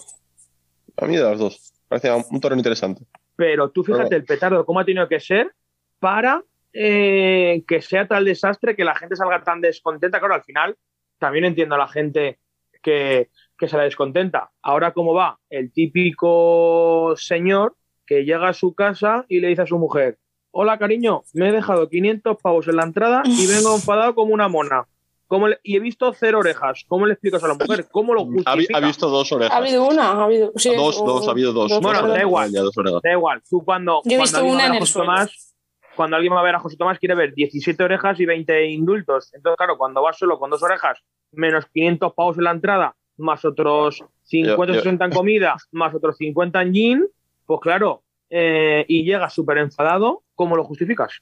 A 0.96 1.06
mí 1.06 1.16
de 1.16 1.22
las 1.22 1.38
dos. 1.38 1.72
Parecía 1.88 2.16
un 2.16 2.40
torneo 2.40 2.58
interesante. 2.58 3.04
pero 3.36 3.70
tú 3.70 3.82
fíjate 3.82 4.08
Pero- 4.08 4.16
el 4.16 4.24
petardo 4.24 4.64
cómo 4.64 4.80
ha 4.80 4.84
tenido 4.84 5.08
que 5.08 5.20
ser 5.20 5.52
para 5.98 6.42
eh, 6.72 7.64
que 7.68 7.82
sea 7.82 8.06
tal 8.06 8.24
desastre 8.24 8.74
que 8.74 8.84
la 8.84 8.94
gente 8.94 9.16
salga 9.16 9.42
tan 9.42 9.60
descontenta. 9.60 10.18
Claro, 10.18 10.34
al 10.34 10.42
final 10.42 10.76
también 11.18 11.44
entiendo 11.44 11.74
a 11.74 11.78
la 11.78 11.88
gente 11.88 12.38
que, 12.82 13.30
que 13.62 13.68
se 13.68 13.76
la 13.76 13.84
descontenta. 13.84 14.50
Ahora, 14.60 14.92
¿cómo 14.92 15.14
va? 15.14 15.38
El 15.48 15.72
típico 15.72 17.14
señor 17.16 17.76
que 18.04 18.24
llega 18.24 18.48
a 18.48 18.52
su 18.54 18.74
casa 18.74 19.24
y 19.28 19.38
le 19.38 19.46
dice 19.46 19.62
a 19.62 19.66
su 19.66 19.78
mujer, 19.78 20.18
hola 20.50 20.78
cariño, 20.80 21.22
me 21.32 21.48
he 21.48 21.52
dejado 21.52 21.88
500 21.88 22.38
pavos 22.42 22.66
en 22.66 22.74
la 22.74 22.82
entrada 22.82 23.22
y 23.24 23.46
vengo 23.46 23.72
enfadado 23.76 24.16
como 24.16 24.34
una 24.34 24.48
mona. 24.48 24.88
¿Cómo 25.28 25.46
le- 25.46 25.60
y 25.62 25.76
he 25.76 25.80
visto 25.80 26.12
cero 26.12 26.40
orejas. 26.40 26.84
¿Cómo 26.88 27.06
le 27.06 27.12
explicas 27.12 27.44
a 27.44 27.48
la 27.48 27.54
mujer? 27.54 27.86
¿Cómo 27.92 28.14
lo 28.14 28.24
justifica? 28.24 28.78
ha 28.78 28.80
visto 28.80 29.08
dos 29.08 29.30
orejas. 29.30 29.54
Ha 29.54 29.58
habido 29.58 29.86
una, 29.86 30.10
ha 30.10 30.24
habido. 30.24 30.50
sí, 30.56 30.74
dos, 30.74 31.00
o- 31.00 31.06
dos, 31.06 31.28
ha 31.28 31.30
habido 31.30 31.52
dos. 31.52 31.70
Bueno, 31.80 32.00
perdón. 32.00 32.16
da 32.16 32.20
igual. 32.22 32.50
Ya, 32.50 32.62
dos 32.62 32.76
orejas. 32.76 33.00
Da 33.02 33.12
igual, 33.12 33.42
tú 33.48 33.64
cuando, 33.64 34.02
Yo 34.04 34.16
he 34.16 34.20
visto 34.20 34.38
alguien 34.38 34.54
va 34.54 34.58
una 34.58 34.66
en 34.66 34.74
el 34.82 34.86
suelo. 34.88 35.06
Tomás, 35.06 35.54
cuando 35.94 36.16
alguien 36.16 36.34
va 36.34 36.40
a 36.40 36.42
ver 36.42 36.56
a 36.56 36.58
José 36.58 36.76
Tomás 36.76 36.98
quiere 36.98 37.14
ver 37.14 37.32
17 37.32 37.80
orejas 37.84 38.18
y 38.18 38.26
20 38.26 38.66
indultos. 38.72 39.32
Entonces, 39.34 39.56
claro, 39.56 39.78
cuando 39.78 40.02
vas 40.02 40.18
solo 40.18 40.38
con 40.40 40.50
dos 40.50 40.62
orejas, 40.64 40.98
menos 41.30 41.64
500 41.72 42.12
pavos 42.14 42.36
en 42.38 42.44
la 42.44 42.50
entrada, 42.50 42.96
más 43.22 43.44
otros 43.44 44.04
50 44.24 44.66
Yo- 44.66 44.74
yo- 44.74 44.80
60 44.82 45.04
en 45.06 45.10
comida, 45.12 45.56
más 45.70 45.94
otros 45.94 46.16
50 46.18 46.60
en 46.62 46.72
gin, 46.74 47.06
pues 47.46 47.60
claro, 47.60 48.02
eh, 48.28 48.84
y 48.88 49.04
llegas 49.04 49.32
súper 49.32 49.58
enfadado, 49.58 50.22
¿cómo 50.34 50.56
lo 50.56 50.64
justificas? 50.64 51.12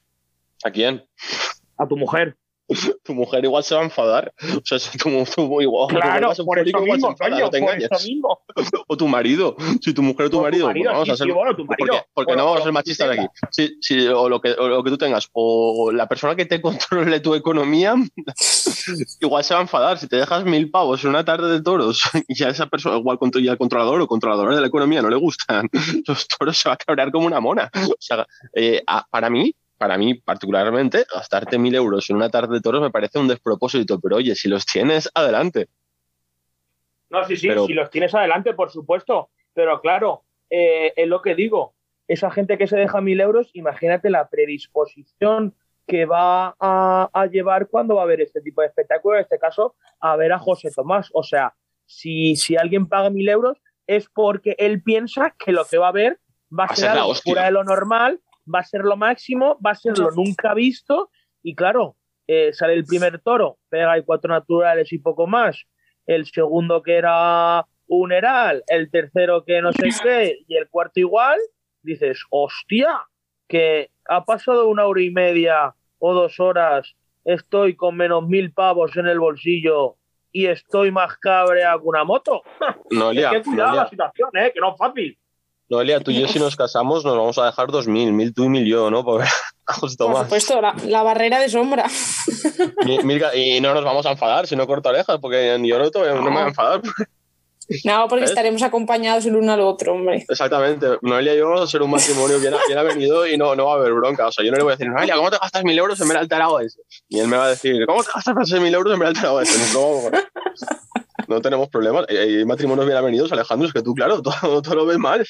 ¿A 0.63 0.71
quién? 0.71 1.05
A 1.77 1.87
tu 1.87 1.95
mujer. 1.97 2.35
Tu 3.03 3.13
mujer 3.13 3.43
igual 3.43 3.63
se 3.63 3.75
va 3.75 3.81
a 3.81 3.83
enfadar. 3.83 4.33
O 4.57 4.61
sea, 4.63 4.79
si 4.79 4.97
tu, 4.97 5.09
tu, 5.25 5.61
igual, 5.61 5.87
tu 5.89 5.95
mujer 5.95 6.01
Claro, 6.01 6.35
ser 6.35 6.45
por 6.45 6.59
eso 6.59 6.69
igual 6.69 6.83
mismo, 6.85 7.09
enfada, 7.09 7.31
coño, 7.31 7.45
no 7.45 7.49
te 7.49 7.59
por 7.59 7.69
engañes. 7.69 7.89
eso 7.91 8.07
mismo. 8.07 8.39
O 8.87 8.97
tu 8.97 9.07
marido. 9.07 9.55
Si 9.81 9.93
tu 9.93 10.01
mujer 10.01 10.27
o 10.27 10.29
tu 10.29 10.37
O 10.37 10.39
tu 10.41 10.43
marido. 10.65 10.91
vamos 10.91 11.05
sí, 11.05 11.11
a 11.11 11.15
ser. 11.17 11.27
sí, 11.27 11.33
bueno, 11.33 11.55
tu 11.55 11.65
marido. 11.65 12.05
Porque, 12.13 12.35
no 12.35 12.45
vamos 12.45 12.61
a 12.61 12.63
ser 12.63 12.71
machistas 12.73 13.09
aquí. 13.09 13.25
Sí, 13.51 13.77
sí, 13.81 14.07
o, 14.07 14.27
lo 14.29 14.39
que, 14.41 14.51
o 14.51 14.67
lo 14.67 14.83
que 14.83 14.89
tú 14.91 14.97
tengas. 14.97 15.27
O 15.33 15.91
la 15.91 16.07
persona 16.07 16.35
que 16.35 16.45
te 16.45 16.61
controle 16.61 17.19
tu 17.21 17.33
economía, 17.35 17.95
igual 19.21 19.43
se 19.43 19.53
va 19.53 19.59
a 19.59 19.63
enfadar. 19.63 19.97
Si 19.97 20.07
te 20.07 20.17
dejas 20.17 20.43
mil 20.45 20.69
pavos 20.69 21.03
en 21.03 21.09
una 21.11 21.25
tarde 21.25 21.49
de 21.51 21.61
toros 21.61 22.01
y 22.27 22.43
a 22.43 22.49
esa 22.49 22.67
persona, 22.67 22.97
igual 22.97 23.17
y 23.35 23.47
al 23.47 23.57
controlador 23.57 24.01
o 24.01 24.07
controladora 24.07 24.55
de 24.55 24.61
la 24.61 24.67
economía 24.67 25.01
no 25.01 25.09
le 25.09 25.15
gustan 25.15 25.69
los 26.07 26.27
toros, 26.27 26.57
se 26.57 26.69
va 26.69 26.73
a 26.73 26.77
cabrear 26.77 27.11
como 27.11 27.25
una 27.27 27.39
mona. 27.39 27.69
O 27.73 27.95
sea, 27.99 28.25
eh, 28.53 28.81
a- 28.87 29.05
para 29.09 29.29
mí, 29.29 29.53
para 29.81 29.97
mí 29.97 30.13
particularmente, 30.13 31.05
gastarte 31.11 31.57
mil 31.57 31.73
euros 31.73 32.07
en 32.11 32.17
una 32.17 32.29
tarde 32.29 32.53
de 32.53 32.61
toros 32.61 32.83
me 32.83 32.91
parece 32.91 33.17
un 33.17 33.27
despropósito. 33.27 33.99
Pero 33.99 34.17
oye, 34.17 34.35
si 34.35 34.47
los 34.47 34.63
tienes, 34.63 35.09
adelante. 35.15 35.69
No, 37.09 37.25
sí, 37.25 37.35
sí, 37.35 37.47
Pero- 37.47 37.65
si 37.65 37.73
los 37.73 37.89
tienes 37.89 38.13
adelante, 38.13 38.53
por 38.53 38.69
supuesto. 38.69 39.31
Pero 39.55 39.81
claro, 39.81 40.23
eh, 40.51 40.93
es 40.95 41.07
lo 41.07 41.23
que 41.23 41.33
digo. 41.33 41.73
Esa 42.07 42.29
gente 42.29 42.59
que 42.59 42.67
se 42.67 42.77
deja 42.77 43.01
mil 43.01 43.19
euros, 43.19 43.49
imagínate 43.53 44.11
la 44.11 44.29
predisposición 44.29 45.55
que 45.87 46.05
va 46.05 46.55
a, 46.59 47.09
a 47.11 47.25
llevar 47.25 47.67
cuando 47.67 47.95
va 47.95 48.03
a 48.03 48.05
ver 48.05 48.21
este 48.21 48.39
tipo 48.39 48.61
de 48.61 48.67
espectáculo, 48.67 49.15
en 49.15 49.23
este 49.23 49.39
caso, 49.39 49.73
a 49.99 50.15
ver 50.15 50.31
a 50.31 50.37
José 50.37 50.69
Tomás. 50.69 51.09
O 51.13 51.23
sea, 51.23 51.55
si, 51.87 52.35
si 52.35 52.55
alguien 52.55 52.87
paga 52.87 53.09
mil 53.09 53.27
euros, 53.27 53.57
es 53.87 54.07
porque 54.13 54.55
él 54.59 54.83
piensa 54.83 55.33
que 55.39 55.51
lo 55.51 55.65
que 55.65 55.79
va 55.79 55.87
a 55.87 55.91
ver 55.91 56.19
va 56.57 56.65
a, 56.65 56.75
ser, 56.75 56.85
ser 56.85 56.95
la 56.95 57.01
algo 57.01 57.15
fuera 57.15 57.45
de 57.45 57.51
lo 57.51 57.63
normal, 57.63 58.19
va 58.53 58.59
a 58.59 58.63
ser 58.63 58.81
lo 58.81 58.97
máximo, 58.97 59.59
va 59.65 59.71
a 59.71 59.75
ser 59.75 59.97
lo 59.97 60.11
nunca 60.11 60.53
visto. 60.53 61.09
Y 61.43 61.55
claro, 61.55 61.95
eh, 62.27 62.53
sale 62.53 62.73
el 62.73 62.85
primer 62.85 63.19
toro, 63.19 63.57
pega 63.69 63.97
y 63.97 64.03
cuatro 64.03 64.33
naturales 64.33 64.91
y 64.93 64.99
poco 64.99 65.27
más. 65.27 65.65
El 66.05 66.25
segundo 66.25 66.81
que 66.81 66.95
era 66.95 67.65
un 67.87 68.11
heral, 68.11 68.63
el 68.67 68.89
tercero 68.89 69.43
que 69.43 69.61
no 69.61 69.71
sé 69.73 69.89
qué, 70.01 70.39
y 70.47 70.55
el 70.55 70.69
cuarto 70.69 70.99
igual, 70.99 71.37
dices, 71.81 72.23
hostia, 72.29 73.01
que 73.47 73.91
ha 74.05 74.23
pasado 74.23 74.67
una 74.67 74.85
hora 74.85 75.01
y 75.01 75.11
media 75.11 75.75
o 75.99 76.13
dos 76.13 76.39
horas, 76.39 76.95
estoy 77.25 77.75
con 77.75 77.97
menos 77.97 78.27
mil 78.27 78.53
pavos 78.53 78.95
en 78.95 79.07
el 79.07 79.19
bolsillo 79.19 79.97
y 80.31 80.47
estoy 80.47 80.91
más 80.91 81.17
cabrea 81.17 81.73
que 81.73 81.83
una 81.83 82.03
moto. 82.03 82.43
Hay 82.61 83.41
que 83.41 83.41
cuidar 83.43 83.67
Noelia, 83.67 83.83
la 83.83 83.89
situación, 83.89 84.29
¿eh? 84.35 84.51
que 84.53 84.59
no 84.61 84.71
es 84.71 84.77
fácil. 84.77 85.17
Noelia, 85.71 86.01
tú 86.01 86.11
y 86.11 86.19
yo 86.19 86.27
si 86.27 86.37
nos 86.37 86.57
casamos 86.57 87.05
nos 87.05 87.15
vamos 87.17 87.37
a 87.37 87.45
dejar 87.45 87.71
dos 87.71 87.87
mil, 87.87 88.11
mil 88.11 88.33
tú 88.33 88.43
y 88.43 88.49
mil 88.49 88.65
yo, 88.65 88.91
¿no? 88.91 89.03
Por 89.05 89.23
Tomás. 89.97 90.23
supuesto, 90.23 90.59
la, 90.61 90.75
la 90.85 91.01
barrera 91.01 91.39
de 91.39 91.47
sombra. 91.47 91.85
Mil- 92.85 93.05
mil 93.05 93.21
ga- 93.21 93.33
y 93.35 93.61
no 93.61 93.73
nos 93.73 93.83
vamos 93.85 94.05
a 94.05 94.11
enfadar 94.11 94.45
si 94.47 94.55
no 94.57 94.67
corto 94.67 94.89
orejas, 94.89 95.17
porque 95.21 95.57
yo 95.63 95.79
no, 95.79 95.89
no 95.89 96.21
me 96.23 96.29
voy 96.29 96.41
a 96.41 96.47
enfadar. 96.47 96.81
No, 97.85 98.05
porque 98.09 98.23
¿Ves? 98.23 98.31
estaremos 98.31 98.61
acompañados 98.63 99.25
el 99.27 99.37
uno 99.37 99.53
al 99.53 99.61
otro, 99.61 99.93
hombre. 99.93 100.25
Exactamente. 100.27 100.87
Noelia 101.03 101.33
y 101.35 101.37
yo 101.37 101.45
vamos 101.47 101.61
a 101.61 101.67
ser 101.67 101.81
un 101.81 101.89
matrimonio 101.91 102.37
bien, 102.37 102.53
bien 102.67 102.77
avenido 102.77 103.25
y 103.25 103.37
no, 103.37 103.55
no 103.55 103.67
va 103.67 103.73
a 103.73 103.75
haber 103.77 103.93
bronca. 103.93 104.27
O 104.27 104.31
sea, 104.33 104.43
yo 104.43 104.51
no 104.51 104.57
le 104.57 104.63
voy 104.63 104.73
a 104.73 104.75
decir, 104.75 104.91
Noelia, 104.91 105.15
¿cómo 105.15 105.31
te 105.31 105.37
gastas 105.37 105.63
mil 105.63 105.77
euros 105.77 106.01
en 106.01 106.07
ver 106.09 106.17
al? 106.17 106.27
Y 107.07 107.19
él 107.19 107.27
me 107.29 107.37
va 107.37 107.45
a 107.45 107.49
decir, 107.49 107.85
¿cómo 107.85 108.03
te 108.03 108.09
gastas 108.13 108.59
mil 108.59 108.73
euros 108.73 108.93
en 108.93 108.99
ver 108.99 109.07
al 109.07 109.13
tarao 109.13 109.39
No 111.31 111.41
tenemos 111.41 111.69
problemas. 111.69 112.05
Eh, 112.09 112.19
Hay 112.19 112.45
matrimonios 112.45 112.85
bien 112.85 112.97
avenidos, 112.97 113.31
Alejandro, 113.31 113.67
es 113.67 113.73
que 113.73 113.81
tú, 113.81 113.93
claro, 113.93 114.21
todo, 114.23 114.61
todo 114.61 114.75
lo 114.75 114.85
ves 114.85 114.97
mal. 114.97 115.25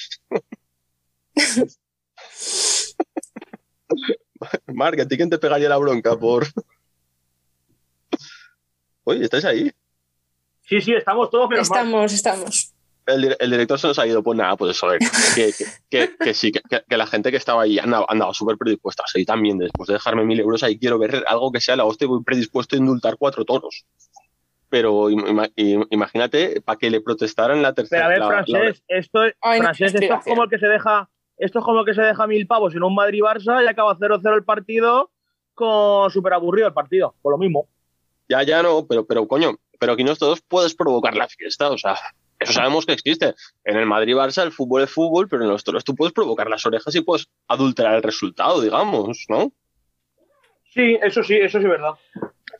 Marc, 4.74 5.00
¿a 5.00 5.08
ti 5.08 5.16
quién 5.18 5.30
te 5.30 5.38
pegaría 5.38 5.70
la 5.70 5.78
bronca 5.78 6.18
por...? 6.18 6.48
Oye, 9.04 9.24
¿estáis 9.24 9.46
ahí? 9.46 9.72
Sí, 10.64 10.82
sí, 10.82 10.94
estamos 10.94 11.30
todos 11.30 11.50
mal. 11.50 11.60
Estamos, 11.60 12.14
estamos. 12.14 12.74
El, 13.06 13.24
dir- 13.24 13.38
el 13.40 13.52
director 13.52 13.80
se 13.80 13.88
nos 13.88 14.00
ha 14.00 14.08
ido, 14.08 14.24
pues 14.24 14.38
nada, 14.38 14.56
pues 14.56 14.72
eso, 14.78 14.88
a 14.88 14.92
ver, 14.92 15.00
que, 15.36 15.52
que, 15.54 15.66
que- 15.90 16.16
que 16.18 16.34
sí, 16.34 16.52
que, 16.52 16.62
que 16.88 16.98
la 16.98 17.08
gente 17.08 17.30
que 17.32 17.38
estaba 17.38 17.64
ahí 17.64 17.78
andaba, 17.80 18.06
andaba 18.10 18.34
súper 18.34 18.58
predispuesta. 18.58 19.04
Y 19.16 19.26
también 19.26 19.58
después 19.58 19.88
de 19.88 19.94
dejarme 19.94 20.24
mil 20.24 20.40
euros 20.40 20.64
ahí 20.64 20.78
quiero 20.80 20.98
ver 20.98 21.24
algo 21.28 21.52
que 21.52 21.60
sea 21.62 21.76
la 21.76 21.86
hostia 21.86 22.06
y 22.06 22.10
voy 22.10 22.24
predispuesto 22.24 22.76
a 22.76 22.80
indultar 22.80 23.18
cuatro 23.18 23.44
toros. 23.46 23.86
Pero 24.72 25.10
im- 25.10 25.28
ima- 25.28 25.52
im- 25.58 25.86
imagínate 25.92 26.62
para 26.62 26.80
que 26.80 26.90
le 26.90 27.02
protestaran 27.02 27.62
la 27.62 27.74
Pero 27.74 27.88
tercera. 27.90 28.06
a 28.06 28.10
ver, 28.10 28.20
la- 28.20 28.26
la- 28.26 28.32
francés, 28.46 28.84
esto, 28.88 29.26
es- 29.26 29.36
Ay, 29.42 29.60
no, 29.60 29.70
esto 29.70 29.86
es 29.86 30.24
como 30.24 30.44
el 30.46 30.50
que 30.50 30.58
se 30.60 30.68
deja, 30.68 31.10
esto 31.38 31.60
es 31.60 31.66
como 31.66 31.82
el 31.82 31.86
que 31.86 31.94
se 31.94 32.02
deja 32.02 32.26
mil 32.26 32.48
pavos 32.48 32.74
en 32.74 32.82
un 32.84 32.96
Madrid-Barça 32.96 33.64
y 33.64 33.68
acaba 33.68 33.96
0-0 33.98 34.34
el 34.34 34.46
partido 34.46 35.12
con 35.54 36.10
súper 36.10 36.32
aburrido 36.34 36.68
el 36.68 36.74
partido, 36.74 37.14
por 37.22 37.34
lo 37.34 37.38
mismo. 37.38 37.68
Ya, 38.30 38.44
ya 38.44 38.64
no, 38.64 38.86
pero, 38.88 39.06
pero 39.06 39.28
coño, 39.28 39.58
pero 39.78 39.92
aquí 39.92 40.06
nosotros 40.06 40.42
puedes 40.48 40.74
provocar 40.74 41.16
la 41.18 41.28
fiesta, 41.28 41.70
o 41.70 41.78
sea, 41.78 41.98
eso 42.40 42.54
sabemos 42.54 42.86
que 42.86 42.94
existe. 42.94 43.36
En 43.66 43.76
el 43.76 43.86
Madrid-Barça 43.86 44.42
el 44.44 44.54
fútbol 44.54 44.84
es 44.84 44.90
fútbol, 44.90 45.28
pero 45.28 45.44
en 45.44 45.50
los 45.50 45.66
toros 45.66 45.84
tú 45.84 45.96
puedes 45.96 46.14
provocar 46.14 46.50
las 46.50 46.66
orejas 46.66 46.96
y 46.96 47.02
puedes 47.02 47.28
adulterar 47.50 47.96
el 47.96 48.04
resultado, 48.04 48.62
digamos, 48.62 49.26
¿no? 49.28 49.52
Sí, 50.74 50.98
eso 51.04 51.22
sí, 51.24 51.36
eso 51.36 51.60
sí 51.60 51.66
es 51.66 51.70
verdad. 51.70 51.96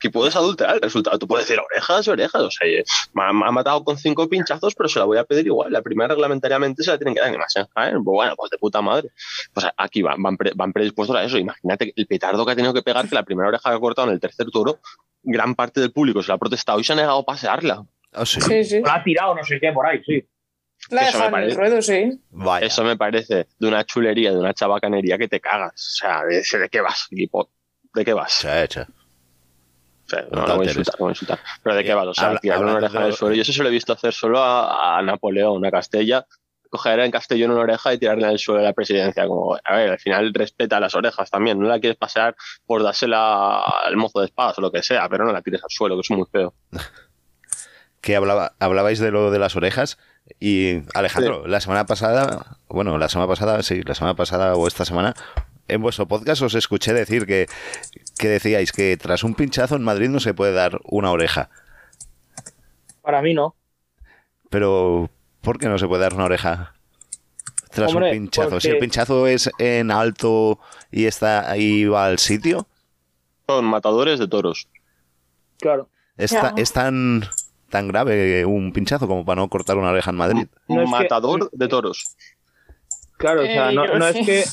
Aquí 0.02 0.08
puedes 0.08 0.34
adulterar 0.34 0.74
el 0.74 0.80
resultado. 0.80 1.16
Tú 1.16 1.28
puedes 1.28 1.46
decir 1.46 1.62
orejas, 1.64 2.08
orejas. 2.08 2.42
O 2.42 2.50
sea, 2.50 2.66
eh, 2.66 2.82
me 3.14 3.22
ha, 3.22 3.32
me 3.32 3.46
ha 3.46 3.52
matado 3.52 3.84
con 3.84 3.96
cinco 3.96 4.28
pinchazos, 4.28 4.74
pero 4.74 4.88
se 4.88 4.98
la 4.98 5.04
voy 5.04 5.16
a 5.16 5.22
pedir 5.22 5.46
igual. 5.46 5.70
La 5.72 5.80
primera 5.80 6.08
reglamentariamente 6.08 6.82
se 6.82 6.90
la 6.90 6.98
tienen 6.98 7.14
que 7.14 7.20
dar 7.20 7.32
en 7.32 7.38
más. 7.38 7.54
¿eh? 7.54 7.64
Pues 7.72 7.92
bueno, 8.02 8.34
pues 8.36 8.50
de 8.50 8.58
puta 8.58 8.82
madre. 8.82 9.10
Pues 9.54 9.64
aquí 9.76 10.02
van, 10.02 10.20
van, 10.20 10.36
pre- 10.36 10.50
van 10.56 10.72
predispuestos 10.72 11.14
a 11.16 11.22
eso. 11.22 11.38
Imagínate 11.38 11.92
el 11.94 12.06
petardo 12.08 12.44
que 12.44 12.50
ha 12.50 12.56
tenido 12.56 12.74
que 12.74 12.82
pegar, 12.82 13.08
que 13.08 13.14
la 13.14 13.22
primera 13.22 13.48
oreja 13.48 13.70
que 13.70 13.76
ha 13.76 13.78
cortado 13.78 14.08
en 14.08 14.14
el 14.14 14.18
tercer 14.20 14.48
toro, 14.50 14.80
gran 15.22 15.54
parte 15.54 15.80
del 15.80 15.92
público 15.92 16.20
se 16.20 16.28
la 16.30 16.34
ha 16.34 16.38
protestado 16.38 16.80
y 16.80 16.84
se 16.84 16.94
ha 16.94 16.96
negado 16.96 17.18
a 17.20 17.24
pasearla. 17.24 17.84
Ah, 18.12 18.26
sí. 18.26 18.40
Sí, 18.40 18.64
sí. 18.64 18.80
La 18.84 18.94
ha 18.96 19.04
tirado, 19.04 19.36
no 19.36 19.44
sé 19.44 19.60
qué, 19.60 19.70
por 19.72 19.86
ahí, 19.86 20.02
sí. 20.04 20.26
La 20.90 21.02
Eso 21.02 21.18
me 21.18 21.24
dejan 21.26 21.42
en 21.44 21.48
el 21.50 21.56
parece. 21.56 21.60
ruedo, 21.60 21.82
sí. 21.82 22.20
Vaya. 22.30 22.66
Eso 22.66 22.82
me 22.82 22.96
parece 22.96 23.46
de 23.56 23.68
una 23.68 23.84
chulería, 23.84 24.32
de 24.32 24.38
una 24.38 24.52
chabacanería 24.52 25.16
que 25.16 25.28
te 25.28 25.38
cagas. 25.38 25.74
O 25.74 25.96
sea, 26.00 26.24
¿de, 26.24 26.42
de 26.42 26.68
qué 26.68 26.80
vas, 26.80 27.06
equipo? 27.12 27.48
¿De 27.94 28.04
qué 28.04 28.12
vas? 28.14 28.36
Che, 28.40 28.66
che. 28.66 28.84
O 30.04 30.08
sea, 30.08 30.24
No 30.30 30.46
no, 30.46 30.56
voy 30.56 30.66
a 30.66 30.70
insultar, 30.70 30.94
no 30.98 31.04
voy 31.04 31.10
a 31.10 31.12
insultar. 31.12 31.38
Pero 31.62 31.76
¿de 31.76 31.84
qué 31.84 31.94
vas? 31.94 32.06
O 32.06 32.14
sea, 32.14 32.36
tirar 32.38 32.60
una 32.62 32.74
oreja 32.74 32.98
de- 32.98 33.04
del 33.06 33.14
suelo. 33.14 33.34
Yo 33.34 33.42
eso 33.42 33.52
se 33.52 33.62
lo 33.62 33.68
he 33.68 33.72
visto 33.72 33.92
hacer 33.92 34.12
solo 34.12 34.38
a, 34.42 34.98
a 34.98 35.02
Napoleón, 35.02 35.64
a 35.64 35.70
Castella, 35.70 36.26
coger 36.70 37.00
en 37.00 37.10
Castellón 37.10 37.50
una 37.50 37.60
oreja 37.60 37.92
y 37.94 37.98
tirarle 37.98 38.26
al 38.26 38.38
suelo 38.38 38.60
de 38.60 38.66
la 38.66 38.72
presidencia. 38.72 39.26
Como, 39.26 39.56
a 39.62 39.76
ver, 39.76 39.90
al 39.90 39.98
final 39.98 40.32
respeta 40.34 40.80
las 40.80 40.94
orejas 40.94 41.30
también. 41.30 41.58
No 41.58 41.68
la 41.68 41.78
quieres 41.80 41.98
pasear 41.98 42.34
por 42.66 42.82
dársela 42.82 43.60
al 43.60 43.96
mozo 43.96 44.20
de 44.20 44.26
espadas 44.26 44.58
o 44.58 44.60
lo 44.62 44.70
que 44.72 44.82
sea, 44.82 45.08
pero 45.08 45.24
no 45.24 45.32
la 45.32 45.42
tires 45.42 45.62
al 45.62 45.70
suelo, 45.70 45.94
que 45.96 46.00
es 46.00 46.10
muy 46.10 46.26
feo. 46.32 46.54
que 48.00 48.16
hablaba, 48.16 48.54
hablabais 48.58 48.98
de 48.98 49.10
lo 49.12 49.30
de 49.30 49.38
las 49.38 49.54
orejas 49.54 49.96
y 50.40 50.78
Alejandro, 50.94 51.46
la 51.46 51.60
semana 51.60 51.86
pasada, 51.86 52.56
bueno, 52.68 52.98
la 52.98 53.08
semana 53.08 53.28
pasada, 53.28 53.62
sí, 53.62 53.82
la 53.82 53.94
semana 53.94 54.14
pasada 54.16 54.54
o 54.56 54.66
esta 54.66 54.84
semana, 54.84 55.14
en 55.68 55.80
vuestro 55.80 56.06
podcast 56.06 56.42
os 56.42 56.54
escuché 56.54 56.92
decir 56.92 57.26
que, 57.26 57.46
que 58.18 58.28
decíais 58.28 58.72
que 58.72 58.96
tras 58.96 59.24
un 59.24 59.34
pinchazo 59.34 59.76
en 59.76 59.82
Madrid 59.82 60.08
no 60.08 60.20
se 60.20 60.34
puede 60.34 60.52
dar 60.52 60.80
una 60.84 61.10
oreja. 61.10 61.50
Para 63.02 63.22
mí 63.22 63.34
no. 63.34 63.54
Pero, 64.50 65.10
¿por 65.40 65.58
qué 65.58 65.68
no 65.68 65.78
se 65.78 65.88
puede 65.88 66.02
dar 66.02 66.14
una 66.14 66.24
oreja? 66.24 66.74
Tras 67.70 67.94
un 67.94 68.02
pinchazo. 68.10 68.60
Si 68.60 68.68
el 68.68 68.78
pinchazo 68.78 69.26
es 69.26 69.50
en 69.58 69.90
alto 69.90 70.60
y 70.90 71.06
está 71.06 71.50
ahí 71.50 71.86
va 71.86 72.06
al 72.06 72.18
sitio. 72.18 72.66
Son 73.46 73.64
matadores 73.64 74.18
de 74.18 74.28
toros. 74.28 74.68
Claro. 75.58 75.88
Es, 76.16 76.72
tan, 76.72 77.24
tan 77.70 77.88
grave 77.88 78.44
un 78.44 78.72
pinchazo 78.72 79.08
como 79.08 79.24
para 79.24 79.40
no 79.40 79.48
cortar 79.48 79.78
una 79.78 79.90
oreja 79.90 80.10
en 80.10 80.16
Madrid. 80.16 80.46
Un 80.66 80.90
matador 80.90 81.50
de 81.50 81.68
toros. 81.68 82.14
Claro, 83.16 83.42
o 83.42 83.46
sea, 83.46 83.72
no, 83.72 83.86
no 83.86 84.06
es 84.06 84.26
que. 84.26 84.44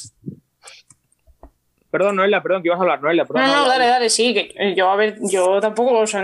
Perdón, 1.91 2.17
Noelia, 2.17 2.41
perdón, 2.41 2.61
que 2.61 2.67
ibas 2.67 2.79
a 2.79 2.83
hablar, 2.83 3.01
Noelia. 3.01 3.25
no, 3.27 3.47
no, 3.47 3.67
dale, 3.67 3.87
dale, 3.87 4.09
sí. 4.09 4.33
Que 4.33 4.75
yo, 4.75 4.89
a 4.89 4.95
ver, 4.95 5.17
yo 5.21 5.59
tampoco, 5.59 5.99
o 5.99 6.07
sea, 6.07 6.23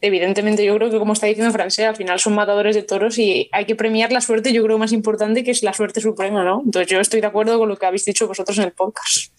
evidentemente 0.00 0.64
yo 0.64 0.74
creo 0.76 0.90
que 0.90 0.98
como 0.98 1.12
está 1.12 1.26
diciendo 1.26 1.52
Francés, 1.52 1.86
al 1.86 1.96
final 1.96 2.18
son 2.18 2.34
matadores 2.34 2.74
de 2.74 2.82
toros 2.82 3.18
y 3.18 3.48
hay 3.52 3.64
que 3.64 3.76
premiar 3.76 4.12
la 4.12 4.20
suerte, 4.20 4.52
yo 4.52 4.62
creo 4.64 4.78
más 4.78 4.92
importante 4.92 5.44
que 5.44 5.52
es 5.52 5.62
la 5.62 5.72
suerte 5.72 6.00
suprema, 6.00 6.42
¿no? 6.42 6.62
Entonces 6.64 6.90
yo 6.90 7.00
estoy 7.00 7.20
de 7.20 7.28
acuerdo 7.28 7.58
con 7.58 7.68
lo 7.68 7.76
que 7.76 7.86
habéis 7.86 8.04
dicho 8.04 8.26
vosotros 8.26 8.58
en 8.58 8.64
el 8.64 8.72
podcast. 8.72 9.32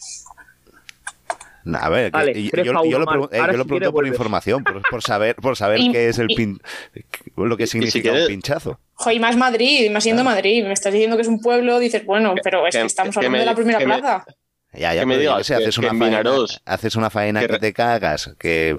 A 1.66 1.90
ver, 1.90 2.12
yo, 2.12 2.74
lo, 2.74 3.66
pregunto 3.66 3.94
por 3.94 4.06
información, 4.06 4.66
por, 4.90 5.02
saber, 5.02 5.36
por 5.36 5.56
saber 5.56 5.80
qué 5.92 6.10
es 6.10 6.20
el 6.20 6.28
pin, 6.28 6.60
lo 7.38 7.56
que 7.56 7.68
significa 7.68 8.12
un 8.12 8.28
pinchazo. 8.28 8.80
Joder, 8.96 9.22
más 9.22 9.38
Madrid, 9.38 9.90
más 9.90 10.04
siendo 10.04 10.26
Madrid. 10.26 10.64
Me 10.66 10.74
estás 10.74 10.92
diciendo 10.92 11.16
que 11.16 11.22
es 11.22 11.28
un 11.28 11.40
pueblo, 11.40 11.80
dices, 11.80 12.06
bueno, 12.06 12.36
pero 12.44 12.68
es 12.68 12.76
que, 12.76 12.82
estamos 12.82 13.16
hablando 13.16 13.40
de 13.40 13.46
la 13.46 13.56
primera 13.56 13.80
plaza. 13.80 14.26
Ya, 14.74 14.94
ya, 14.94 15.06
me 15.06 15.18
digas, 15.18 15.50
haces, 15.52 15.78
una 15.78 15.94
faena, 15.94 16.24
haces 16.66 16.96
una 16.96 17.10
faena 17.10 17.42
que, 17.42 17.60
te 17.60 17.74
cagas, 17.74 18.36
que 18.40 18.76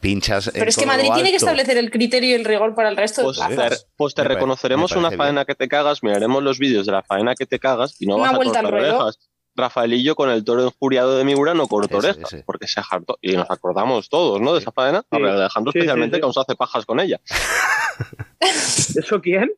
pinchas. 0.00 0.50
Pero 0.52 0.68
es 0.68 0.76
que 0.76 0.86
Madrid 0.86 1.10
tiene 1.14 1.30
que 1.30 1.36
establecer 1.36 1.76
el 1.76 1.90
criterio 1.90 2.30
y 2.30 2.32
el 2.34 2.44
rigor 2.44 2.74
para 2.74 2.88
el 2.88 2.96
resto 2.96 3.22
pues, 3.22 3.38
de 3.38 3.54
plazas. 3.54 3.86
Pues 3.96 4.14
te 4.14 4.24
reconoceremos 4.24 4.92
una 4.92 5.10
faena 5.10 5.44
que 5.44 5.54
te 5.54 5.68
cagas, 5.68 6.02
miraremos 6.02 6.42
los 6.42 6.58
vídeos 6.58 6.86
de 6.86 6.92
la 6.92 7.02
faena 7.02 7.34
que 7.34 7.46
te 7.46 7.58
cagas 7.58 8.00
y 8.00 8.06
no 8.06 8.18
vas 8.18 8.34
a 8.34 8.36
cortar 8.36 8.66
orejas. 8.66 9.18
Rafaelillo 9.56 10.14
con 10.14 10.30
el 10.30 10.44
toro 10.44 10.62
enjuriado 10.64 11.18
de 11.18 11.24
Miura 11.24 11.54
no 11.54 11.66
cortó 11.66 11.98
orejas, 11.98 12.36
porque 12.46 12.66
se 12.66 12.80
hartó. 12.88 13.18
Y 13.20 13.36
nos 13.36 13.50
acordamos 13.50 14.08
todos, 14.08 14.40
¿no? 14.40 14.52
De 14.52 14.60
esa 14.60 14.72
faena. 14.72 15.04
A 15.10 15.16
Alejandro 15.16 15.72
especialmente, 15.74 16.18
que 16.18 16.24
aún 16.24 16.32
se 16.32 16.40
hace 16.40 16.54
pajas 16.54 16.86
con 16.86 17.00
ella. 17.00 17.20
¿Eso 18.40 19.20
quién? 19.20 19.50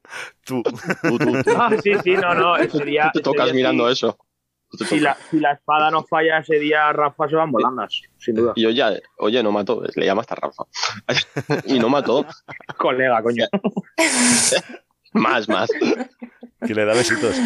Tú. 0.45 0.63
tú, 0.63 1.19
tú, 1.19 1.51
Ah, 1.57 1.71
sí, 1.83 1.93
sí, 2.03 2.11
no, 2.13 2.35
no. 2.35 2.57
Ese 2.57 2.85
día, 2.85 3.11
te 3.13 3.21
tocas 3.21 3.53
mirando 3.53 3.89
eso. 3.89 4.19
Si 4.73 5.01
la, 5.01 5.15
si 5.31 5.39
la, 5.39 5.53
espada 5.53 5.91
no 5.91 6.03
falla 6.03 6.39
ese 6.39 6.59
día, 6.59 6.93
Rafa 6.93 7.29
se 7.29 7.37
van 7.37 7.53
volandas, 7.53 8.01
sin 8.19 8.37
duda. 8.37 8.53
Y 8.57 8.65
oye, 8.65 9.03
oye, 9.19 9.43
no 9.43 9.53
mató, 9.53 9.83
le 9.95 10.07
llama 10.07 10.23
hasta 10.23 10.35
Rafa. 10.35 10.65
y 11.67 11.79
no 11.79 11.91
mató. 11.91 12.25
Colega, 12.79 13.23
coño. 13.23 13.47
más, 15.13 15.49
más. 15.49 15.69
Que 16.67 16.75
le 16.75 16.85
da 16.87 16.95
besitos. 16.95 17.37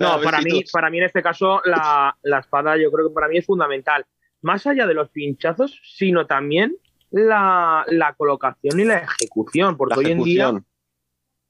No, 0.00 0.20
para 0.22 0.40
mí, 0.40 0.62
para 0.72 0.90
mí 0.90 0.98
en 0.98 1.04
este 1.04 1.22
caso 1.22 1.62
la, 1.64 2.16
la, 2.22 2.38
espada 2.40 2.76
yo 2.76 2.90
creo 2.90 3.08
que 3.08 3.14
para 3.14 3.28
mí 3.28 3.38
es 3.38 3.46
fundamental. 3.46 4.04
Más 4.40 4.66
allá 4.66 4.86
de 4.86 4.94
los 4.94 5.08
pinchazos, 5.10 5.80
sino 5.84 6.26
también 6.26 6.76
la, 7.10 7.84
la 7.88 8.14
colocación 8.14 8.78
y 8.80 8.84
la 8.84 8.98
ejecución. 8.98 9.76
Porque 9.76 9.98
hoy 9.98 10.10
en 10.12 10.22
día, 10.22 10.52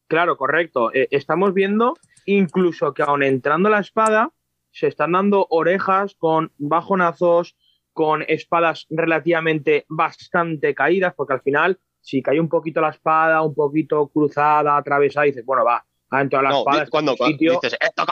claro, 0.08 0.36
correcto, 0.36 0.92
eh, 0.92 1.08
estamos 1.10 1.54
viendo 1.54 1.94
incluso 2.26 2.94
que 2.94 3.02
aun 3.02 3.22
entrando 3.22 3.68
la 3.68 3.80
espada, 3.80 4.30
se 4.70 4.86
están 4.86 5.12
dando 5.12 5.46
orejas 5.50 6.14
con 6.18 6.52
bajonazos, 6.58 7.56
con 7.92 8.24
espadas 8.26 8.86
relativamente 8.90 9.84
bastante 9.88 10.74
caídas, 10.74 11.14
porque 11.14 11.34
al 11.34 11.42
final, 11.42 11.78
si 12.00 12.22
cae 12.22 12.40
un 12.40 12.48
poquito 12.48 12.80
la 12.80 12.90
espada, 12.90 13.42
un 13.42 13.54
poquito 13.54 14.08
cruzada, 14.08 14.76
atravesada, 14.76 15.26
dices, 15.26 15.44
bueno, 15.44 15.64
va, 15.64 15.84
dentro 16.10 16.38
de 16.38 16.48
la 16.48 16.58
espada. 16.58 16.86
Cuando, 16.90 17.14
dices, 17.38 17.76
¡esto 17.80 18.04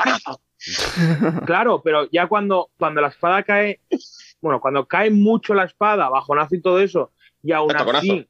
claro, 1.47 1.81
pero 1.83 2.09
ya 2.11 2.27
cuando, 2.27 2.71
cuando 2.79 3.01
la 3.01 3.09
espada 3.09 3.43
cae, 3.43 3.81
bueno, 4.43 4.61
cuando 4.61 4.87
cae 4.87 5.11
mucho 5.11 5.55
la 5.55 5.65
espada, 5.65 6.11
bajonazo 6.11 6.55
y 6.55 6.61
todo 6.61 6.81
eso, 6.81 7.13
y 7.43 7.53
aún 7.53 7.75
así 7.75 8.29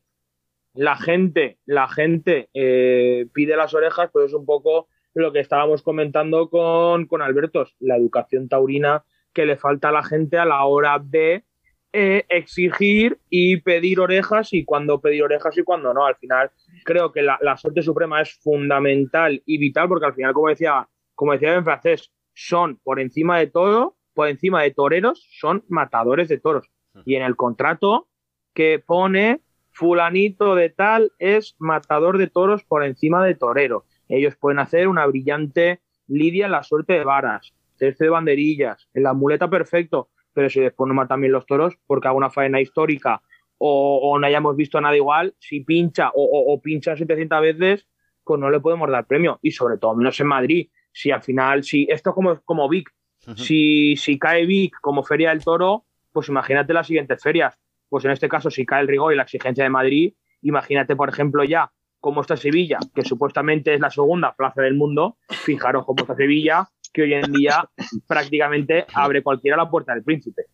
la 0.75 0.97
gente, 0.97 1.59
la 1.67 1.89
gente 1.89 2.49
eh, 2.55 3.27
pide 3.33 3.57
las 3.57 3.75
orejas, 3.75 4.11
pues 4.13 4.27
es 4.27 4.35
un 4.35 4.47
poco 4.47 4.89
lo 5.21 5.33
que 5.33 5.41
estábamos 5.41 5.83
comentando 5.83 6.49
con, 6.51 7.07
con 7.07 7.23
Albertos, 7.23 7.77
la 7.81 7.97
educación 7.97 8.49
taurina 8.49 9.05
que 9.33 9.47
le 9.47 9.57
falta 9.57 9.91
a 9.91 9.93
la 9.93 10.03
gente 10.03 10.39
a 10.39 10.45
la 10.45 10.65
hora 10.65 10.99
de 11.03 11.45
eh, 11.93 12.25
exigir 12.29 13.19
y 13.29 13.57
pedir 13.59 13.99
orejas 13.99 14.53
y 14.53 14.65
cuando 14.65 15.01
pedir 15.01 15.25
orejas 15.25 15.59
y 15.59 15.63
cuando 15.63 15.93
no. 15.93 16.07
Al 16.07 16.17
final 16.17 16.51
creo 16.85 17.13
que 17.13 17.23
la, 17.23 17.39
la, 17.41 17.57
suerte 17.57 17.83
suprema 17.83 18.21
es 18.23 18.35
fundamental 18.35 19.43
y 19.45 19.59
vital 19.59 19.89
porque 19.89 20.07
al 20.07 20.15
final, 20.15 20.33
como 20.33 20.49
decía, 20.49 20.89
como 21.15 21.33
decía 21.33 21.55
en 21.55 21.65
francés, 21.65 22.13
son 22.33 22.77
por 22.83 23.01
encima 23.01 23.39
de 23.39 23.49
todo, 23.49 23.97
por 24.15 24.29
encima 24.29 24.63
de 24.63 24.71
toreros, 24.71 25.27
son 25.33 25.65
matadores 25.69 26.29
de 26.29 26.39
toros. 26.39 26.71
Y 27.05 27.15
en 27.15 27.23
el 27.23 27.37
contrato 27.37 28.09
que 28.55 28.83
pone 28.85 29.41
fulanito 29.71 30.55
de 30.55 30.71
tal 30.71 31.13
es 31.19 31.57
matador 31.59 32.19
de 32.19 32.27
toros 32.27 32.65
por 32.65 32.85
encima 32.85 33.25
de 33.25 33.35
torero. 33.35 33.85
Ellos 34.11 34.37
pueden 34.37 34.59
hacer 34.59 34.89
una 34.89 35.07
brillante 35.07 35.81
lidia 36.09 36.47
en 36.47 36.53
la 36.53 36.63
suerte 36.63 36.95
de 36.95 37.05
varas, 37.05 37.55
tercio 37.77 38.05
de 38.05 38.11
banderillas, 38.11 38.89
en 38.93 39.05
la 39.05 39.15
muleta 39.15 39.49
perfecto, 39.49 40.11
pero 40.33 40.51
si 40.51 40.61
después 40.61 40.89
no 40.89 40.95
matan 40.95 41.21
bien 41.21 41.33
los 41.33 41.47
toros 41.47 41.79
porque 41.87 42.09
haga 42.09 42.17
una 42.17 42.31
faena 42.31 42.61
histórica 42.61 43.23
o, 43.63 44.19
no 44.19 44.27
hayamos 44.27 44.57
visto 44.57 44.79
a 44.79 44.81
nada 44.81 44.97
igual, 44.97 45.35
si 45.39 45.61
pincha 45.61 46.11
o, 46.15 46.59
pincha 46.63 46.97
700 46.97 47.41
veces, 47.43 47.87
pues 48.25 48.41
no 48.41 48.49
le 48.49 48.59
podemos 48.59 48.91
dar 48.91 49.07
premio. 49.07 49.39
Y 49.43 49.51
sobre 49.51 49.77
todo, 49.77 49.95
menos 49.95 50.19
en 50.19 50.29
Madrid, 50.29 50.71
si 50.93 51.11
al 51.11 51.23
final, 51.23 51.63
si 51.63 51.87
esto 51.91 52.11
es 52.11 52.15
como, 52.15 52.41
como 52.41 52.71
Vic, 52.71 52.91
si, 53.37 53.97
si 53.97 54.19
cae 54.19 54.47
Vic 54.47 54.77
como 54.81 55.03
Feria 55.03 55.29
del 55.29 55.45
Toro, 55.45 55.85
pues 56.11 56.29
imagínate 56.29 56.73
las 56.73 56.87
siguientes 56.87 57.23
ferias. 57.23 57.59
Pues 57.91 58.05
en 58.07 58.13
este 58.13 58.31
caso, 58.31 58.51
si 58.51 58.65
cae 58.65 58.81
el 58.81 58.89
rigor 58.89 59.13
y 59.13 59.17
la 59.17 59.25
exigencia 59.25 59.63
de 59.63 59.71
Madrid, 59.71 60.15
imagínate, 60.41 60.97
por 60.97 61.11
ejemplo, 61.11 61.45
ya 61.45 61.71
cómo 62.01 62.23
está 62.23 62.37
Sevilla, 62.37 62.79
que 62.95 63.05
supuestamente 63.05 63.75
es 63.75 63.81
la 63.81 63.91
segunda 63.91 64.35
plaza 64.35 64.63
del 64.63 64.75
mundo, 64.75 65.19
fijaros 65.29 65.85
cómo 65.85 66.03
está 66.03 66.17
Sevilla, 66.17 66.69
que 66.93 67.03
hoy 67.03 67.15
en 67.15 67.33
día 67.33 67.69
prácticamente 68.07 68.87
abre 68.95 69.23
cualquiera 69.23 69.57
la 69.57 69.71
puerta 69.71 69.95
del 69.95 70.03
príncipe. 70.03 70.47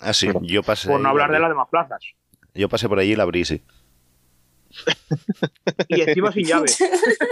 Ah, 0.00 0.12
sí, 0.12 0.28
yo 0.42 0.62
pasé. 0.62 0.88
Por 0.88 1.00
no 1.00 1.08
hablar 1.08 1.30
de 1.30 1.38
las 1.38 1.48
demás 1.48 1.68
plazas. 1.70 2.00
Yo 2.54 2.68
pasé 2.68 2.88
por 2.88 2.98
allí 2.98 3.12
y 3.12 3.16
la 3.16 3.22
abrí, 3.24 3.44
sí. 3.44 3.62
y 5.88 6.00
encima 6.00 6.32
sin 6.32 6.46
llave. 6.46 6.66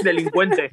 Delincuente. 0.04 0.70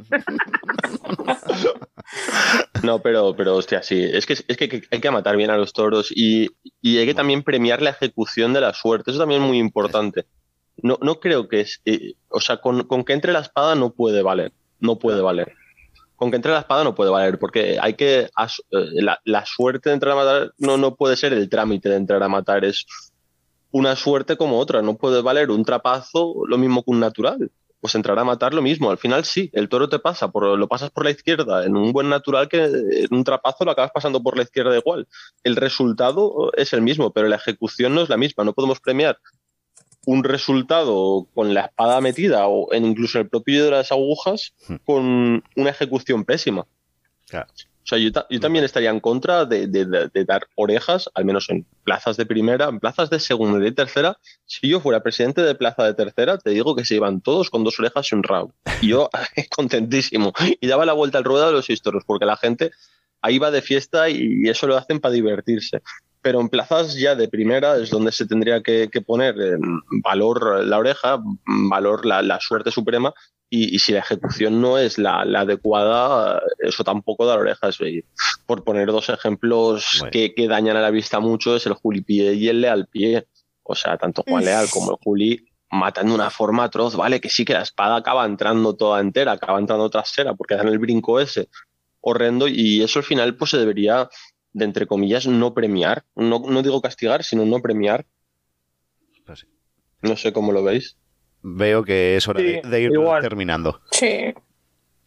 No, 2.83 3.01
pero, 3.01 3.35
pero 3.35 3.55
hostia, 3.55 3.81
sí. 3.81 4.03
Es 4.03 4.25
que, 4.25 4.33
es 4.33 4.57
que 4.57 4.83
hay 4.91 5.01
que 5.01 5.11
matar 5.11 5.35
bien 5.35 5.49
a 5.49 5.57
los 5.57 5.73
toros 5.73 6.11
y, 6.15 6.49
y 6.81 6.97
hay 6.97 7.05
que 7.05 7.13
también 7.13 7.43
premiar 7.43 7.81
la 7.81 7.89
ejecución 7.89 8.53
de 8.53 8.61
la 8.61 8.73
suerte. 8.73 9.11
Eso 9.11 9.19
también 9.19 9.41
es 9.41 9.47
muy 9.47 9.57
importante 9.57 10.25
no, 10.83 10.97
no 11.01 11.19
creo 11.19 11.47
que 11.47 11.61
es. 11.61 11.81
Eh, 11.85 12.13
o 12.29 12.39
sea, 12.39 12.57
con, 12.57 12.85
que 13.05 13.13
entre 13.13 13.33
la 13.33 13.39
espada 13.39 13.75
no 13.75 13.91
puede 13.91 14.21
valer. 14.21 14.51
No 14.79 14.97
puede 14.99 15.21
valer. 15.21 15.53
Con 16.15 16.31
que 16.31 16.35
entre 16.35 16.51
la 16.51 16.59
espada 16.59 16.83
no 16.83 16.95
puede 16.95 17.11
valer, 17.11 17.39
porque 17.39 17.77
hay 17.81 17.93
que. 17.93 18.21
Eh, 18.21 18.29
la, 19.01 19.19
la, 19.23 19.45
suerte 19.45 19.89
de 19.89 19.93
entrar 19.95 20.13
a 20.13 20.15
matar 20.15 20.53
no, 20.57 20.77
no 20.77 20.95
puede 20.95 21.15
ser 21.15 21.33
el 21.33 21.49
trámite 21.49 21.89
de 21.89 21.95
entrar 21.95 22.21
a 22.23 22.29
matar, 22.29 22.65
es 22.65 22.85
una 23.71 23.95
suerte 23.95 24.37
como 24.37 24.59
otra. 24.59 24.81
No 24.81 24.97
puede 24.97 25.21
valer 25.21 25.51
un 25.51 25.63
trapazo 25.63 26.35
lo 26.47 26.57
mismo 26.57 26.83
que 26.83 26.91
un 26.91 26.99
natural. 26.99 27.51
Pues 27.81 27.95
entrar 27.95 28.19
a 28.19 28.25
matar 28.25 28.53
lo 28.53 28.61
mismo. 28.61 28.91
Al 28.91 28.97
final 28.97 29.23
sí, 29.23 29.49
el 29.53 29.69
toro 29.69 29.87
te 29.87 29.99
pasa, 29.99 30.29
por, 30.29 30.57
lo 30.57 30.67
pasas 30.67 30.89
por 30.89 31.05
la 31.05 31.11
izquierda 31.11 31.65
en 31.65 31.77
un 31.77 31.93
buen 31.93 32.09
natural 32.09 32.49
que 32.49 32.65
en 32.65 33.07
un 33.11 33.23
trapazo 33.23 33.63
lo 33.63 33.71
acabas 33.71 33.91
pasando 33.93 34.21
por 34.21 34.35
la 34.35 34.43
izquierda 34.43 34.77
igual. 34.77 35.07
El 35.45 35.55
resultado 35.55 36.51
es 36.57 36.73
el 36.73 36.81
mismo, 36.81 37.13
pero 37.13 37.29
la 37.29 37.37
ejecución 37.37 37.95
no 37.95 38.01
es 38.01 38.09
la 38.09 38.17
misma. 38.17 38.43
No 38.43 38.51
podemos 38.51 38.81
premiar 38.81 39.17
un 40.09 40.23
resultado 40.23 41.27
con 41.35 41.53
la 41.53 41.65
espada 41.65 42.01
metida 42.01 42.47
o 42.47 42.73
en 42.73 42.83
incluso 42.83 43.19
el 43.19 43.29
propio 43.29 43.65
de 43.65 43.71
las 43.71 43.91
agujas 43.91 44.53
hmm. 44.67 44.75
con 44.83 45.43
una 45.55 45.69
ejecución 45.69 46.25
pésima. 46.25 46.61
O 46.61 47.87
sea, 47.89 47.99
yo, 47.99 48.11
también 48.39 48.65
estaría 48.65 48.89
en 48.89 48.99
contra 48.99 49.45
de, 49.45 49.67
dar 50.25 50.47
orejas, 50.55 51.11
al 51.13 51.25
menos 51.25 51.47
en 51.51 51.63
plazas 51.83 52.17
de 52.17 52.25
primera, 52.25 52.69
en 52.69 52.79
plazas 52.79 53.11
de 53.11 53.19
segunda 53.19 53.59
y 53.59 53.61
de 53.61 53.71
tercera. 53.71 54.17
Si 54.47 54.67
yo 54.67 54.79
fuera 54.79 55.03
presidente 55.03 55.43
de 55.43 55.53
plaza 55.53 55.83
de 55.83 55.93
tercera, 55.93 56.39
te 56.39 56.49
digo 56.49 56.75
que 56.75 56.85
se 56.85 56.95
iban 56.95 57.21
todos 57.21 57.51
con 57.51 57.63
dos 57.63 57.79
orejas 57.79 58.11
y 58.11 58.15
un 58.15 58.23
rabo. 58.23 58.53
Y 58.81 58.89
yo 58.89 59.09
contentísimo. 59.55 60.33
Y 60.59 60.65
daba 60.65 60.87
la 60.87 60.93
vuelta 60.93 61.19
al 61.19 61.23
ruedo 61.23 61.45
de 61.45 61.51
los 61.51 61.69
historios, 61.69 62.03
porque 62.05 62.25
la 62.25 62.37
gente 62.37 62.71
ahí 63.21 63.37
va 63.37 63.51
de 63.51 63.61
fiesta 63.61 64.09
y 64.09 64.49
eso 64.49 64.65
lo 64.65 64.75
hacen 64.75 64.99
para 64.99 65.13
divertirse 65.13 65.83
pero 66.21 66.41
en 66.41 66.49
plazas 66.49 66.95
ya 66.95 67.15
de 67.15 67.27
primera 67.27 67.77
es 67.77 67.89
donde 67.89 68.11
se 68.11 68.25
tendría 68.25 68.61
que, 68.61 68.89
poner 69.05 69.35
valor 70.03 70.65
la 70.65 70.77
oreja, 70.77 71.21
valor 71.45 72.05
la, 72.05 72.39
suerte 72.39 72.71
suprema, 72.71 73.13
y, 73.49 73.79
si 73.79 73.93
la 73.93 73.99
ejecución 73.99 74.61
no 74.61 74.77
es 74.77 74.97
la, 74.97 75.21
adecuada, 75.21 76.41
eso 76.59 76.83
tampoco 76.83 77.25
da 77.25 77.35
la 77.35 77.41
oreja. 77.41 77.69
por 78.45 78.63
poner 78.63 78.87
dos 78.87 79.09
ejemplos 79.09 80.03
que, 80.11 80.33
dañan 80.47 80.77
a 80.77 80.81
la 80.81 80.91
vista 80.91 81.19
mucho, 81.19 81.55
es 81.55 81.65
el 81.65 81.75
Pie 82.03 82.33
y 82.33 82.49
el 82.49 82.61
Leal 82.61 82.87
Pie. 82.87 83.27
O 83.63 83.75
sea, 83.75 83.97
tanto 83.97 84.23
Juan 84.27 84.45
Leal 84.45 84.67
como 84.71 84.91
el 84.91 84.97
Juli 85.03 85.45
matan 85.71 86.07
de 86.07 86.13
una 86.13 86.29
forma 86.29 86.65
atroz, 86.65 86.95
¿vale? 86.95 87.21
Que 87.21 87.29
sí 87.29 87.45
que 87.45 87.53
la 87.53 87.61
espada 87.61 87.97
acaba 87.97 88.25
entrando 88.25 88.75
toda 88.75 88.99
entera, 88.99 89.33
acaba 89.33 89.59
entrando 89.59 89.89
trasera, 89.89 90.33
porque 90.33 90.55
dan 90.55 90.67
el 90.67 90.79
brinco 90.79 91.19
ese 91.19 91.49
horrendo, 92.01 92.47
y 92.47 92.81
eso 92.81 92.99
al 92.99 93.05
final 93.05 93.35
pues 93.35 93.51
se 93.51 93.57
debería 93.57 94.09
de 94.53 94.65
entre 94.65 94.87
comillas, 94.87 95.27
no 95.27 95.53
premiar. 95.53 96.03
No, 96.15 96.39
no 96.39 96.61
digo 96.61 96.81
castigar, 96.81 97.23
sino 97.23 97.45
no 97.45 97.61
premiar. 97.61 98.05
Pues 99.25 99.45
no 100.01 100.15
sé 100.15 100.33
cómo 100.33 100.51
lo 100.51 100.63
veis. 100.63 100.97
Veo 101.41 101.83
que 101.83 102.17
es 102.17 102.27
hora 102.27 102.41
de, 102.41 102.81
ir 102.81 102.91
terminando. 103.21 103.81
Sí. 103.91 104.33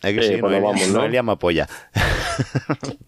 Hay 0.03 0.14
que 0.14 0.22
sí, 0.22 0.36
no, 0.36 0.49
vamos, 0.49 0.88
¿no? 0.88 0.99
Noelia 0.99 1.22
me 1.22 1.32
apoya. 1.32 1.68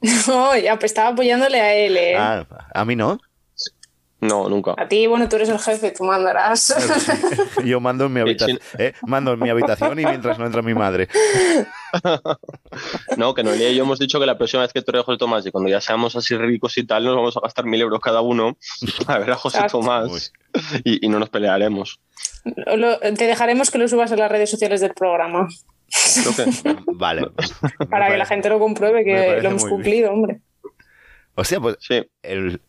no, 0.28 0.56
ya 0.56 0.78
pues 0.78 0.92
estaba 0.92 1.08
apoyándole 1.08 1.60
a 1.60 1.74
él, 1.74 1.96
¿eh? 1.96 2.16
Ah, 2.16 2.46
a 2.72 2.84
mí 2.84 2.96
no. 2.96 3.18
No, 4.24 4.48
nunca. 4.48 4.74
A 4.78 4.88
ti, 4.88 5.06
bueno, 5.06 5.28
tú 5.28 5.36
eres 5.36 5.50
el 5.50 5.58
jefe, 5.58 5.90
tú 5.90 6.04
mandarás. 6.04 6.74
Yo 7.64 7.78
mando 7.78 8.06
en 8.06 8.12
mi 8.14 8.20
habitación. 8.20 8.58
¿eh? 8.78 8.94
Mando 9.02 9.34
en 9.34 9.40
mi 9.40 9.50
habitación 9.50 10.00
y 10.00 10.06
mientras 10.06 10.38
no 10.38 10.46
entra 10.46 10.62
mi 10.62 10.72
madre. 10.72 11.08
no, 13.18 13.34
que 13.34 13.42
Noelia 13.42 13.68
y 13.68 13.76
yo 13.76 13.84
hemos 13.84 13.98
dicho 13.98 14.18
que 14.18 14.24
la 14.24 14.38
próxima 14.38 14.62
vez 14.62 14.72
que 14.72 14.80
tú 14.80 14.92
José 15.02 15.18
Tomás 15.18 15.44
y 15.44 15.50
cuando 15.50 15.68
ya 15.68 15.80
seamos 15.80 16.16
así 16.16 16.36
ricos 16.36 16.78
y 16.78 16.86
tal, 16.86 17.04
nos 17.04 17.16
vamos 17.16 17.36
a 17.36 17.40
gastar 17.40 17.66
mil 17.66 17.80
euros 17.80 18.00
cada 18.00 18.22
uno 18.22 18.56
a 19.06 19.18
ver 19.18 19.30
a 19.30 19.36
José 19.36 19.60
Tomás 19.70 20.32
y, 20.84 21.06
no 21.08 21.18
nos 21.18 21.28
pelearemos. 21.28 22.00
te 22.44 23.26
dejaremos 23.26 23.70
que 23.70 23.78
lo 23.78 23.86
subas 23.88 24.10
a 24.10 24.16
las 24.16 24.30
redes 24.30 24.50
sociales 24.50 24.80
del 24.80 24.94
programa. 24.94 25.48
Vale. 26.94 27.28
Para 27.90 28.08
que 28.08 28.16
la 28.16 28.26
gente 28.26 28.48
lo 28.48 28.58
compruebe 28.58 29.04
que 29.04 29.42
lo 29.42 29.50
hemos 29.50 29.66
cumplido, 29.66 30.12
hombre. 30.12 30.40
O 31.34 31.44
sea, 31.44 31.60
pues 31.60 31.76
sí. 31.80 32.02
el, 32.22 32.60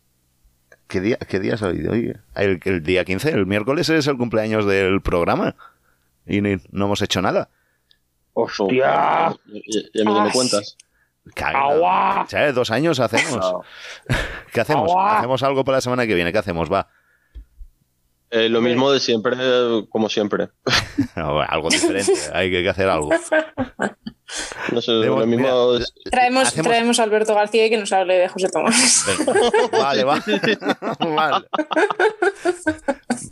¿Qué 0.88 1.00
día, 1.00 1.16
qué 1.16 1.40
día 1.40 1.54
es 1.54 1.62
hoy? 1.62 2.14
El, 2.34 2.82
día 2.82 3.04
15, 3.04 3.30
el 3.30 3.46
miércoles 3.46 3.88
es 3.88 4.06
el 4.06 4.16
cumpleaños 4.16 4.66
del 4.66 5.00
programa. 5.02 5.56
Y 6.26 6.40
no 6.40 6.58
hemos 6.72 7.02
hecho 7.02 7.22
nada. 7.22 7.48
¡Hostia! 8.34 9.34
¿Y, 9.46 10.00
a 10.00 10.04
mí 10.04 10.20
me 10.20 10.30
cuentas? 10.30 10.76
¡Agua! 11.42 12.26
Dos 12.54 12.70
años 12.70 13.00
hacemos. 13.00 13.64
¿Qué 14.52 14.60
hacemos? 14.60 14.92
¿Hacemos 14.96 15.42
algo 15.42 15.64
para 15.64 15.78
la 15.78 15.80
semana 15.80 16.06
que 16.06 16.14
viene? 16.14 16.32
¿Qué 16.32 16.38
hacemos? 16.38 16.70
Va. 16.70 16.88
Eh, 18.30 18.48
lo 18.48 18.60
mismo 18.60 18.90
de 18.90 19.00
siempre, 19.00 19.36
como 19.88 20.08
siempre. 20.08 20.48
algo 21.14 21.68
diferente, 21.68 22.12
hay 22.32 22.50
que 22.50 22.68
hacer 22.68 22.88
algo. 22.88 23.10
No 24.72 24.80
sé, 24.80 24.92
lo 24.92 25.26
mismo. 25.26 25.78
traemos, 26.10 26.52
traemos 26.52 26.98
a 26.98 27.04
Alberto 27.04 27.34
García 27.34 27.66
y 27.66 27.70
que 27.70 27.78
nos 27.78 27.92
hable 27.92 28.14
de 28.14 28.28
José 28.28 28.48
Tomás. 28.48 29.06
Vale, 29.72 30.04
vale. 31.00 31.46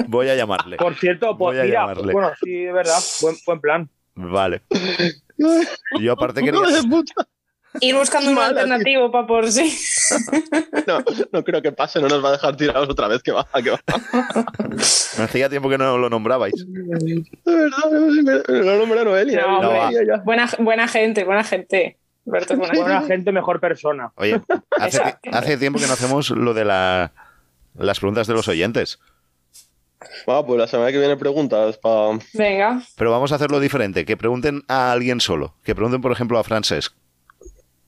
Voy 0.06 0.28
a 0.28 0.36
llamarle. 0.36 0.76
Por 0.76 0.94
cierto, 0.94 1.36
pues, 1.36 1.62
mira, 1.64 1.94
bueno, 1.94 2.32
sí, 2.42 2.50
de 2.64 2.72
verdad, 2.72 2.98
buen, 3.20 3.36
buen 3.46 3.60
plan. 3.60 3.90
Vale. 4.14 4.62
Yo 6.00 6.12
aparte 6.12 6.42
quería. 6.42 6.60
Ir 7.80 7.94
buscando 7.96 8.30
un 8.30 8.38
alternativo 8.38 9.10
para 9.10 9.26
por 9.26 9.50
sí. 9.50 9.76
No, 10.86 11.02
no 11.32 11.42
creo 11.42 11.62
que 11.62 11.72
pase, 11.72 11.98
no 12.00 12.08
nos 12.08 12.22
va 12.22 12.28
a 12.28 12.32
dejar 12.32 12.56
tirados 12.56 12.88
otra 12.90 13.08
vez, 13.08 13.22
que 13.22 13.32
va, 13.32 13.46
que 13.62 13.70
va. 13.70 13.80
Me 15.16 15.24
hacía 15.24 15.48
tiempo 15.48 15.70
que 15.70 15.78
no 15.78 15.96
lo 15.96 16.10
nombrabais. 16.10 16.52
De 16.54 17.32
verdad, 17.44 18.44
lo 18.48 18.78
nombré 18.78 19.04
Noelia. 19.04 19.46
No, 19.46 20.22
buena, 20.24 20.50
buena 20.58 20.88
gente, 20.88 21.24
buena 21.24 21.42
gente. 21.42 21.96
buena, 22.24 23.02
gente, 23.02 23.32
mejor 23.32 23.60
persona. 23.60 24.12
Oye, 24.16 24.40
hace, 24.78 25.00
hace, 25.32 25.56
tiempo 25.56 25.78
que 25.78 25.86
no 25.86 25.94
hacemos 25.94 26.30
lo 26.30 26.52
de 26.52 26.66
la, 26.66 27.12
las 27.74 27.98
preguntas 27.98 28.26
de 28.26 28.34
los 28.34 28.46
oyentes. 28.46 29.00
Va, 30.28 30.44
pues 30.44 30.58
la 30.58 30.66
semana 30.66 30.92
que 30.92 30.98
viene 30.98 31.16
preguntas 31.16 31.78
para... 31.78 32.18
Venga. 32.34 32.82
Pero 32.96 33.10
vamos 33.10 33.32
a 33.32 33.36
hacerlo 33.36 33.58
diferente, 33.58 34.04
que 34.04 34.18
pregunten 34.18 34.62
a 34.68 34.92
alguien 34.92 35.20
solo. 35.20 35.54
Que 35.64 35.74
pregunten, 35.74 36.02
por 36.02 36.12
ejemplo, 36.12 36.38
a 36.38 36.44
Francesc 36.44 36.94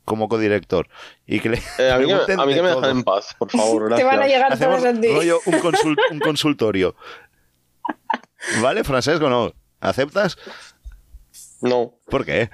como 0.07 0.29
codirector. 0.31 0.89
Y 1.27 1.41
que 1.41 1.51
le 1.51 1.63
eh, 1.79 1.91
a, 1.91 1.99
mí 1.99 2.07
que, 2.07 2.63
me 2.63 2.69
dejan 2.69 2.85
en 2.85 3.05
paz, 3.05 3.35
por 3.39 3.51
favor. 3.51 3.95
Te 3.97 4.05
van 4.05 4.23
a 4.23 4.27
llegar 4.27 4.51
Hacemos 4.51 4.83
todos 4.83 5.15
rollo 5.15 5.41
un, 5.45 5.97
un 6.13 6.19
consultorio. 6.25 6.97
¿Vale, 8.63 8.85
Francesco? 8.85 9.29
¿No? 9.29 9.53
¿Aceptas? 9.81 10.39
No. 11.61 11.99
¿Por 12.07 12.25
qué? 12.25 12.49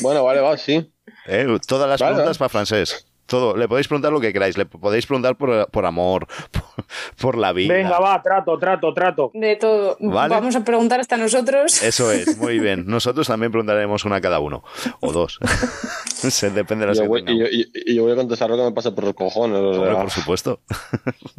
Bueno, 0.00 0.24
vale, 0.24 0.40
va, 0.40 0.56
sí. 0.56 0.92
Eh, 1.26 1.46
todas 1.66 1.88
las 1.88 2.00
preguntas 2.00 2.38
para 2.38 2.48
Francés. 2.48 3.05
Todo. 3.26 3.56
Le 3.56 3.68
podéis 3.68 3.88
preguntar 3.88 4.12
lo 4.12 4.20
que 4.20 4.32
queráis. 4.32 4.56
Le 4.56 4.66
podéis 4.66 5.06
preguntar 5.06 5.36
por, 5.36 5.68
por 5.70 5.84
amor, 5.84 6.26
por, 7.20 7.36
la 7.36 7.52
vida. 7.52 7.74
Venga, 7.74 7.98
va, 7.98 8.22
trato, 8.22 8.56
trato, 8.58 8.94
trato. 8.94 9.30
De 9.34 9.56
todo. 9.56 9.96
Vamos 10.00 10.54
a 10.54 10.64
preguntar 10.64 11.00
hasta 11.00 11.16
nosotros. 11.16 11.82
Eso 11.82 12.10
es, 12.12 12.38
muy 12.38 12.58
bien. 12.58 12.84
Nosotros 12.86 13.26
también 13.26 13.50
preguntaremos 13.50 14.04
una 14.04 14.16
a 14.16 14.20
cada 14.20 14.38
uno. 14.38 14.62
O 15.00 15.12
dos. 15.12 15.38
Se 16.06 16.50
depende 16.50 16.86
de 16.86 16.94
la 16.94 16.98
yo 16.98 17.16
y, 17.16 17.94
yo, 17.94 18.04
voy 18.04 18.12
a 18.12 18.16
contestar 18.16 18.48
lo 18.48 18.56
que 18.56 18.62
me 18.62 18.72
pasa 18.72 18.94
por 18.94 19.04
los 19.04 19.14
cojones. 19.14 19.60
por 19.60 20.10
supuesto. 20.10 20.60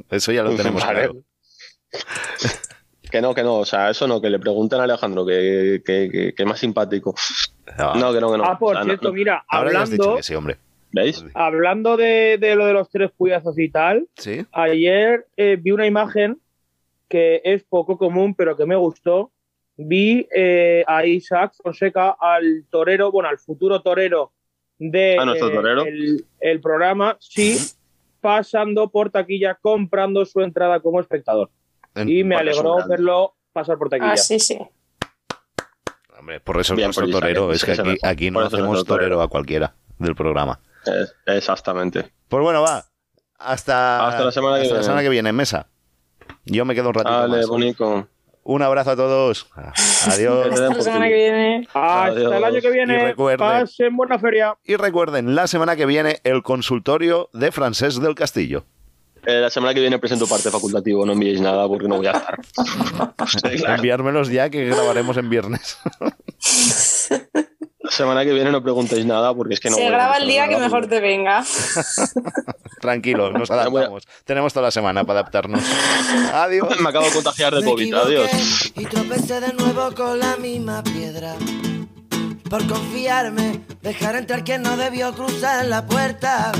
Eso 0.09 0.31
ya 0.31 0.43
lo 0.43 0.55
tenemos 0.55 0.83
claro. 0.83 1.15
Que 3.09 3.21
no, 3.21 3.33
que 3.33 3.43
no, 3.43 3.55
o 3.55 3.65
sea, 3.65 3.89
eso 3.89 4.07
no, 4.07 4.19
que 4.19 4.29
le 4.29 4.39
pregunten 4.39 4.81
a 4.81 4.83
Alejandro, 4.83 5.25
que, 5.25 5.81
que, 5.85 6.33
que, 6.35 6.45
más 6.45 6.59
simpático. 6.59 7.15
No, 7.77 8.13
que 8.13 8.19
no, 8.19 8.31
que 8.31 8.38
no. 8.38 8.43
Ah, 8.43 8.59
por 8.59 8.83
cierto, 8.83 9.13
mira, 9.13 9.45
hablando. 9.47 10.17
sí, 10.21 10.35
hombre. 10.35 10.57
¿Veis? 10.91 11.23
Hablando 11.33 11.97
de, 11.97 12.38
lo 12.55 12.65
de 12.65 12.73
los 12.73 12.89
tres 12.89 13.11
puyazos 13.11 13.57
y 13.59 13.69
tal, 13.69 14.07
ayer 14.51 15.27
eh, 15.35 15.57
vi 15.59 15.71
una 15.71 15.85
imagen 15.85 16.39
que 17.07 17.41
es 17.43 17.63
poco 17.63 17.97
común, 17.97 18.35
pero 18.35 18.55
que 18.57 18.65
me 18.65 18.75
gustó. 18.75 19.31
Vi 19.75 20.27
eh, 20.35 20.83
a 20.88 21.05
Isaac 21.05 21.53
Fonseca, 21.61 22.15
al 22.19 22.65
torero, 22.69 23.11
bueno, 23.11 23.29
al 23.29 23.38
futuro 23.38 23.81
torero 23.81 24.31
de 24.79 25.15
eh, 25.15 26.17
El, 26.39 26.61
programa, 26.61 27.17
sí, 27.19 27.57
pasando 28.19 28.89
por 28.89 29.11
taquilla, 29.11 29.55
comprando 29.55 30.25
su 30.25 30.41
entrada 30.41 30.79
como 30.79 30.99
espectador. 30.99 31.51
y 31.95 32.23
me 32.23 32.35
alegró 32.35 32.77
verlo 32.88 33.35
pasar 33.53 33.77
por 33.77 33.89
taquilla. 33.89 34.13
Ah, 34.13 34.17
sí, 34.17 34.39
sí. 34.39 34.57
Hombre, 36.17 36.39
por 36.39 36.59
eso 36.59 36.73
es 36.73 36.83
nuestro 36.83 37.09
torero. 37.09 37.51
Es 37.51 37.63
que 37.63 37.73
aquí, 37.73 37.97
aquí 38.01 38.31
no 38.31 38.39
hacemos 38.39 38.83
torero 38.83 39.21
a 39.21 39.27
cualquiera 39.27 39.75
del 39.99 40.15
programa 40.15 40.59
exactamente. 41.25 42.11
Pues 42.27 42.43
bueno, 42.43 42.61
va. 42.61 42.85
Hasta, 43.39 44.07
hasta 44.07 44.25
la 44.25 44.31
semana, 44.31 44.55
que, 44.57 44.63
viene. 44.63 44.77
la 44.77 44.83
semana 44.83 45.01
que 45.03 45.09
viene 45.09 45.29
en 45.29 45.35
mesa. 45.35 45.67
Yo 46.45 46.65
me 46.65 46.73
quedo 46.73 46.89
un 46.89 46.95
ratito 46.95 47.13
Vale, 47.13 47.38
más. 47.38 47.47
bonito. 47.47 48.07
Un 48.43 48.61
abrazo 48.61 48.91
a 48.91 48.95
todos. 48.95 49.49
Adiós. 50.07 50.47
Hasta 50.49 50.69
la 50.69 50.81
semana 50.81 51.07
que 51.07 51.13
viene. 51.13 51.67
Hasta 51.73 52.38
el 52.38 52.43
año 52.43 52.61
que 52.61 52.71
viene. 52.71 52.95
Y 52.95 53.05
recuerden, 53.07 53.39
Pasen 53.39 53.95
buena 53.95 54.17
feria. 54.17 54.57
Y 54.63 54.75
recuerden, 54.77 55.35
la 55.35 55.47
semana 55.47 55.75
que 55.75 55.85
viene, 55.85 56.19
el 56.23 56.43
consultorio 56.43 57.29
de 57.33 57.51
Francés 57.51 57.99
del 57.99 58.15
Castillo. 58.15 58.65
Eh, 59.25 59.41
la 59.41 59.49
semana 59.49 59.73
que 59.73 59.81
viene 59.81 59.99
presento 59.99 60.25
parte 60.25 60.49
facultativo, 60.49 61.05
no 61.05 61.11
enviéis 61.11 61.41
nada 61.41 61.67
porque 61.67 61.89
no 61.89 61.97
voy 61.97 62.07
a 62.07 62.11
estar. 62.11 62.39
Enviármelos 63.75 64.29
ya 64.29 64.49
que 64.49 64.63
grabaremos 64.63 65.17
en 65.17 65.29
viernes. 65.29 65.77
Semana 67.97 68.23
que 68.23 68.31
viene 68.31 68.51
no 68.51 68.61
preguntéis 68.61 69.07
nada 69.07 69.33
porque 69.33 69.55
es 69.55 69.59
que 69.59 69.71
no. 69.71 69.75
Se 69.75 69.89
graba 69.89 70.17
el 70.17 70.27
día 70.27 70.47
que 70.47 70.55
mejor 70.57 70.85
te 70.85 70.99
venga. 70.99 71.43
Tranquilo, 72.79 73.31
nos 73.31 73.49
adaptamos. 73.49 74.07
Tenemos 74.23 74.53
toda 74.53 74.67
la 74.67 74.71
semana 74.71 75.03
para 75.03 75.21
adaptarnos. 75.21 75.63
Adiós. 76.31 76.79
Me 76.79 76.89
acabo 76.89 77.05
de 77.05 77.11
contagiar 77.11 77.55
de 77.55 77.63
COVID. 77.65 77.95
Adiós. 77.95 78.71
Y 78.75 78.85
tropecé 78.85 79.41
de 79.41 79.51
nuevo 79.53 79.95
con 79.95 80.19
la 80.19 80.37
misma 80.37 80.83
piedra. 80.83 81.33
Por 82.47 82.67
confiarme, 82.67 83.61
dejar 83.81 84.15
entrar 84.15 84.43
quien 84.43 84.61
no 84.61 84.77
debió 84.77 85.11
cruzar 85.15 85.65
la 85.65 85.83
puerta. 85.83 86.51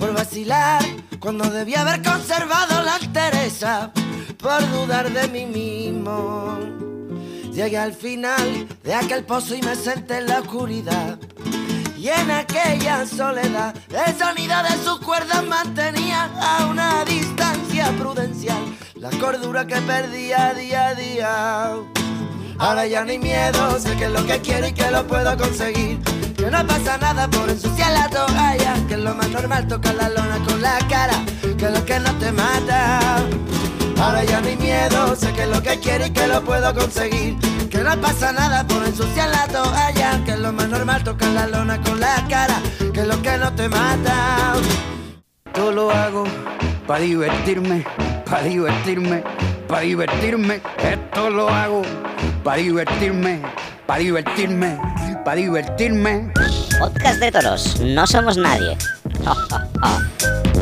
Por 0.00 0.14
vacilar 0.14 0.82
cuando 1.20 1.48
debía 1.48 1.82
haber 1.82 2.02
conservado 2.02 2.82
la 2.82 2.96
entereza. 2.96 3.92
Por 4.38 4.68
dudar 4.72 5.12
de 5.12 5.28
mí 5.28 5.46
mismo 5.46 6.73
Llegué 7.54 7.78
al 7.78 7.92
final 7.92 8.66
de 8.82 8.94
aquel 8.94 9.24
pozo 9.24 9.54
y 9.54 9.62
me 9.62 9.76
senté 9.76 10.18
en 10.18 10.26
la 10.26 10.40
oscuridad. 10.40 11.18
y 11.96 12.08
en 12.08 12.30
aquella 12.30 13.06
soledad 13.06 13.74
el 13.88 14.18
sonido 14.18 14.54
de 14.62 14.84
sus 14.84 14.98
cuerdas 14.98 15.42
mantenía 15.46 16.28
a 16.38 16.66
una 16.66 17.02
distancia 17.04 17.90
prudencial 17.98 18.58
la 18.96 19.10
cordura 19.18 19.66
que 19.66 19.76
perdía 19.82 20.52
día 20.54 20.88
a 20.88 20.94
día. 20.94 21.66
Ahora 22.58 22.86
ya 22.86 23.04
ni 23.04 23.18
miedo, 23.18 23.78
sé 23.78 23.94
que 23.96 24.06
es 24.06 24.10
lo 24.10 24.26
que 24.26 24.40
quiero 24.40 24.66
y 24.66 24.72
que 24.72 24.90
lo 24.90 25.06
puedo 25.06 25.36
conseguir. 25.36 26.00
Que 26.36 26.50
no 26.50 26.66
pasa 26.66 26.98
nada 26.98 27.28
por 27.28 27.48
ensuciar 27.50 27.92
la 27.92 28.08
toalla, 28.08 28.74
que 28.88 28.94
es 28.94 29.00
lo 29.00 29.14
más 29.14 29.28
normal 29.30 29.68
tocar 29.68 29.94
la 29.94 30.08
lona 30.08 30.38
con 30.44 30.60
la 30.60 30.78
cara, 30.88 31.22
que 31.40 31.66
es 31.66 31.72
lo 31.72 31.84
que 31.84 32.00
no 32.00 32.12
te 32.18 32.32
mata. 32.32 33.24
Ahora 33.98 34.24
ya 34.24 34.40
ni 34.40 34.56
miedo, 34.56 35.16
sé 35.16 35.32
que 35.32 35.46
lo 35.46 35.62
que 35.62 35.78
quiero 35.78 36.06
y 36.06 36.10
que 36.10 36.26
lo 36.26 36.42
puedo 36.42 36.74
conseguir. 36.74 37.36
Que 37.70 37.78
no 37.78 38.00
pasa 38.00 38.32
nada 38.32 38.66
por 38.66 38.84
ensuciar 38.84 39.28
la 39.30 39.46
toalla, 39.48 40.22
que 40.24 40.32
es 40.32 40.38
lo 40.38 40.52
más 40.52 40.68
normal 40.68 41.02
tocar 41.04 41.30
la 41.30 41.46
lona 41.46 41.80
con 41.82 41.98
la 42.00 42.24
cara, 42.28 42.60
que 42.92 43.00
es 43.00 43.06
lo 43.06 43.20
que 43.22 43.36
no 43.38 43.52
te 43.54 43.68
mata. 43.68 44.54
Todo 45.52 45.72
lo 45.72 45.90
hago 45.90 46.24
para 46.86 47.00
divertirme, 47.00 47.84
para 48.24 48.42
divertirme, 48.42 49.22
para 49.68 49.80
divertirme. 49.82 50.60
Esto 50.82 51.30
lo 51.30 51.48
hago 51.48 51.82
para 52.44 52.58
divertirme, 52.58 53.40
para 53.86 54.00
divertirme, 54.00 54.78
para 55.24 55.36
divertirme. 55.36 56.32
Podcast 56.78 57.20
de 57.20 57.32
toros, 57.32 57.80
no 57.80 58.06
somos 58.06 58.36
nadie. 58.36 58.76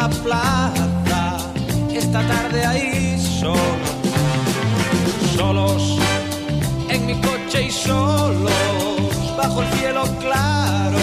la 0.00 0.08
plaza, 0.08 1.36
esta 1.92 2.26
tarde 2.26 2.64
hay 2.64 3.18
solos, 3.18 3.60
solos 5.36 5.98
en 6.88 7.04
mi 7.04 7.14
coche 7.20 7.64
y 7.64 7.70
solos, 7.70 8.50
bajo 9.36 9.62
el 9.62 9.68
cielo 9.78 10.04
claro, 10.20 10.98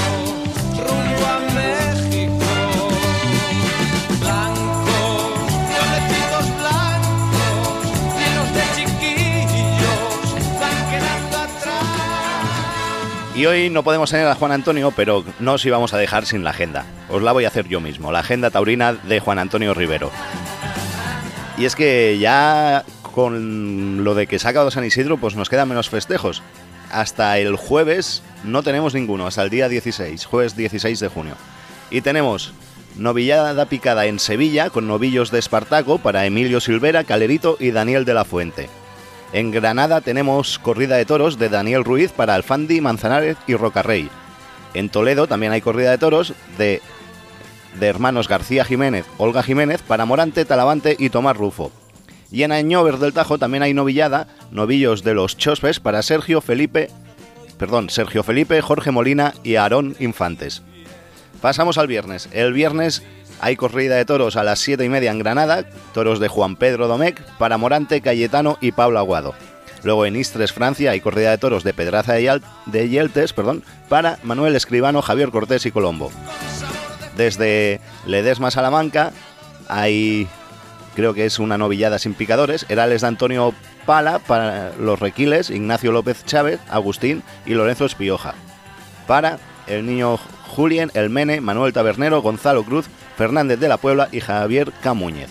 rumbo 0.83 1.25
a 1.35 1.39
México. 1.53 1.96
Y 13.37 13.45
hoy 13.45 13.69
no 13.69 13.83
podemos 13.83 14.09
tener 14.09 14.25
a 14.25 14.33
Juan 14.33 14.51
Antonio, 14.51 14.91
pero 14.95 15.23
no 15.39 15.53
os 15.53 15.63
íbamos 15.63 15.93
a 15.93 15.99
dejar 15.99 16.25
sin 16.25 16.43
la 16.43 16.49
agenda. 16.49 16.87
Os 17.07 17.21
la 17.21 17.33
voy 17.33 17.45
a 17.45 17.49
hacer 17.49 17.67
yo 17.67 17.79
mismo, 17.79 18.11
la 18.11 18.21
agenda 18.21 18.49
taurina 18.49 18.93
de 18.93 19.19
Juan 19.19 19.37
Antonio 19.37 19.75
Rivero. 19.75 20.09
Y 21.55 21.65
es 21.65 21.75
que 21.75 22.17
ya 22.17 22.83
con 23.13 24.03
lo 24.03 24.15
de 24.15 24.25
que 24.25 24.39
se 24.39 24.47
ha 24.47 24.49
acabado 24.49 24.71
San 24.71 24.85
Isidro, 24.85 25.17
pues 25.17 25.35
nos 25.35 25.49
quedan 25.49 25.69
menos 25.69 25.87
festejos. 25.87 26.41
Hasta 26.91 27.37
el 27.37 27.57
jueves 27.57 28.23
no 28.43 28.63
tenemos 28.63 28.95
ninguno, 28.95 29.27
hasta 29.27 29.43
el 29.43 29.51
día 29.51 29.69
16, 29.69 30.25
jueves 30.25 30.57
16 30.57 30.99
de 30.99 31.07
junio. 31.07 31.35
Y 31.91 32.01
tenemos 32.01 32.53
novillada 32.95 33.67
picada 33.67 34.07
en 34.07 34.17
Sevilla 34.17 34.71
con 34.71 34.87
novillos 34.87 35.29
de 35.29 35.37
Espartaco 35.37 35.99
para 35.99 36.25
Emilio 36.25 36.59
Silvera, 36.59 37.03
Calerito 37.03 37.55
y 37.59 37.69
Daniel 37.69 38.03
de 38.03 38.15
la 38.15 38.25
Fuente. 38.25 38.67
En 39.33 39.51
Granada 39.51 40.01
tenemos 40.01 40.57
corrida 40.59 40.95
de 40.95 41.05
toros 41.05 41.37
de 41.37 41.49
Daniel 41.49 41.83
Ruiz 41.83 42.11
para 42.11 42.35
Alfandi, 42.35 42.79
Manzanares 42.79 43.37
y 43.45 43.55
Rocarrey. 43.55 44.09
En 44.73 44.89
Toledo 44.89 45.27
también 45.27 45.51
hay 45.51 45.61
corrida 45.61 45.91
de 45.91 45.97
toros 45.97 46.33
de, 46.57 46.81
de 47.79 47.87
hermanos 47.87 48.27
García 48.27 48.63
Jiménez, 48.63 49.05
Olga 49.17 49.43
Jiménez 49.43 49.81
para 49.81 50.05
Morante, 50.05 50.45
Talavante 50.45 50.95
y 50.97 51.09
Tomás 51.09 51.35
Rufo. 51.35 51.71
Y 52.31 52.43
en 52.43 52.51
Añover 52.51 52.97
del 52.97 53.13
Tajo 53.13 53.37
también 53.37 53.63
hay 53.63 53.73
novillada, 53.73 54.27
novillos 54.51 55.03
de 55.03 55.13
los 55.13 55.37
Chospes 55.37 55.79
para 55.79 56.03
Sergio 56.03 56.41
Felipe, 56.41 56.89
perdón, 57.57 57.89
Sergio 57.89 58.23
Felipe, 58.23 58.61
Jorge 58.61 58.91
Molina 58.91 59.33
y 59.43 59.55
Aarón 59.55 59.95
Infantes. 59.99 60.61
Pasamos 61.41 61.77
al 61.77 61.87
viernes. 61.87 62.29
El 62.31 62.53
viernes 62.53 63.03
hay 63.39 63.55
corrida 63.55 63.95
de 63.95 64.05
toros 64.05 64.35
a 64.35 64.43
las 64.43 64.59
7 64.59 64.83
y 64.83 64.89
media 64.89 65.11
en 65.11 65.19
Granada, 65.19 65.65
toros 65.93 66.19
de 66.19 66.27
Juan 66.27 66.55
Pedro 66.55 66.87
Domecq 66.87 67.21
para 67.37 67.57
Morante, 67.57 68.01
Cayetano 68.01 68.57
y 68.61 68.71
Pablo 68.71 68.99
Aguado. 68.99 69.35
Luego 69.83 70.05
en 70.05 70.15
Istres, 70.15 70.53
Francia, 70.53 70.91
hay 70.91 71.01
corrida 71.01 71.31
de 71.31 71.37
toros 71.37 71.63
de 71.63 71.73
Pedraza 71.73 72.13
de, 72.13 72.89
Yeltes 72.89 73.33
perdón, 73.33 73.63
para 73.89 74.17
Manuel 74.23 74.55
Escribano, 74.55 75.01
Javier 75.01 75.29
Cortés 75.29 75.65
y 75.65 75.71
Colombo. 75.71 76.11
Desde 77.15 77.79
Ledesma, 78.05 78.51
Salamanca, 78.51 79.11
hay, 79.67 80.27
creo 80.95 81.13
que 81.13 81.25
es 81.25 81.39
una 81.39 81.57
novillada 81.57 81.99
sin 81.99 82.15
picadores, 82.15 82.65
Herales 82.69 83.01
de 83.01 83.07
Antonio 83.07 83.53
Pala 83.85 84.19
para 84.19 84.73
los 84.79 84.99
Requiles, 84.99 85.49
Ignacio 85.49 85.91
López 85.91 86.25
Chávez, 86.25 86.59
Agustín 86.69 87.23
y 87.45 87.53
Lorenzo 87.53 87.85
Espioja. 87.85 88.33
Para 89.05 89.39
el 89.67 89.85
niño 89.85 90.17
Julien, 90.47 90.91
El 90.95 91.09
Mene, 91.09 91.39
Manuel 91.39 91.71
Tabernero, 91.71 92.21
Gonzalo 92.21 92.63
Cruz, 92.63 92.87
Fernández 93.17 93.59
de 93.59 93.67
la 93.67 93.77
Puebla 93.77 94.07
y 94.11 94.19
Javier 94.19 94.71
Camúñez. 94.81 95.29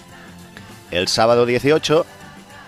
El 0.90 1.08
sábado 1.08 1.46
18 1.46 2.04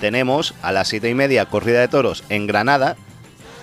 tenemos 0.01 0.55
a 0.63 0.73
las 0.73 0.89
7 0.89 1.09
y 1.11 1.15
media 1.15 1.47
corrida 1.47 1.81
de 1.81 1.89
toros 1.89 2.25
en 2.29 2.47
Granada, 2.47 2.97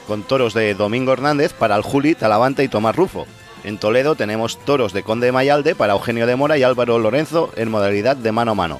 con 0.07 0.23
toros 0.23 0.53
de 0.53 0.73
Domingo 0.75 1.13
Hernández 1.13 1.53
para 1.53 1.75
el 1.75 1.81
Juli, 1.81 2.13
Talavante 2.13 2.63
y 2.63 2.67
Tomás 2.67 2.95
Rufo. 2.95 3.25
En 3.63 3.79
Toledo 3.79 4.15
tenemos 4.15 4.59
toros 4.59 4.93
de 4.93 5.01
Conde 5.01 5.27
de 5.27 5.31
Mayalde 5.31 5.73
para 5.73 5.93
Eugenio 5.93 6.27
de 6.27 6.35
Mora 6.35 6.57
y 6.57 6.63
Álvaro 6.63 6.99
Lorenzo 6.99 7.51
en 7.55 7.71
modalidad 7.71 8.15
de 8.15 8.31
mano 8.31 8.51
a 8.51 8.55
mano. 8.55 8.79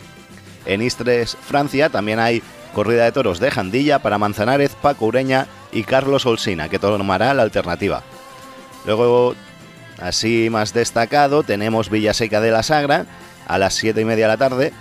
En 0.65 0.81
Istres, 0.81 1.37
Francia, 1.41 1.89
también 1.89 2.19
hay 2.19 2.43
corrida 2.73 3.05
de 3.05 3.11
toros 3.11 3.39
de 3.39 3.51
Jandilla 3.51 3.99
para 3.99 4.17
Manzanares, 4.17 4.75
Paco 4.79 5.05
Ureña 5.05 5.47
y 5.71 5.83
Carlos 5.83 6.25
Olsina, 6.25 6.69
que 6.69 6.77
tomará 6.77 7.33
la 7.33 7.43
alternativa. 7.43 8.03
Luego, 8.85 9.33
así 9.99 10.49
más 10.49 10.73
destacado, 10.73 11.43
tenemos 11.43 11.89
Villaseca 11.89 12.41
de 12.41 12.51
la 12.51 12.63
Sagra 12.63 13.05
a 13.47 13.57
las 13.57 13.73
7 13.75 14.01
y 14.01 14.05
media 14.05 14.25
de 14.25 14.31
la 14.33 14.37
tarde, 14.37 14.73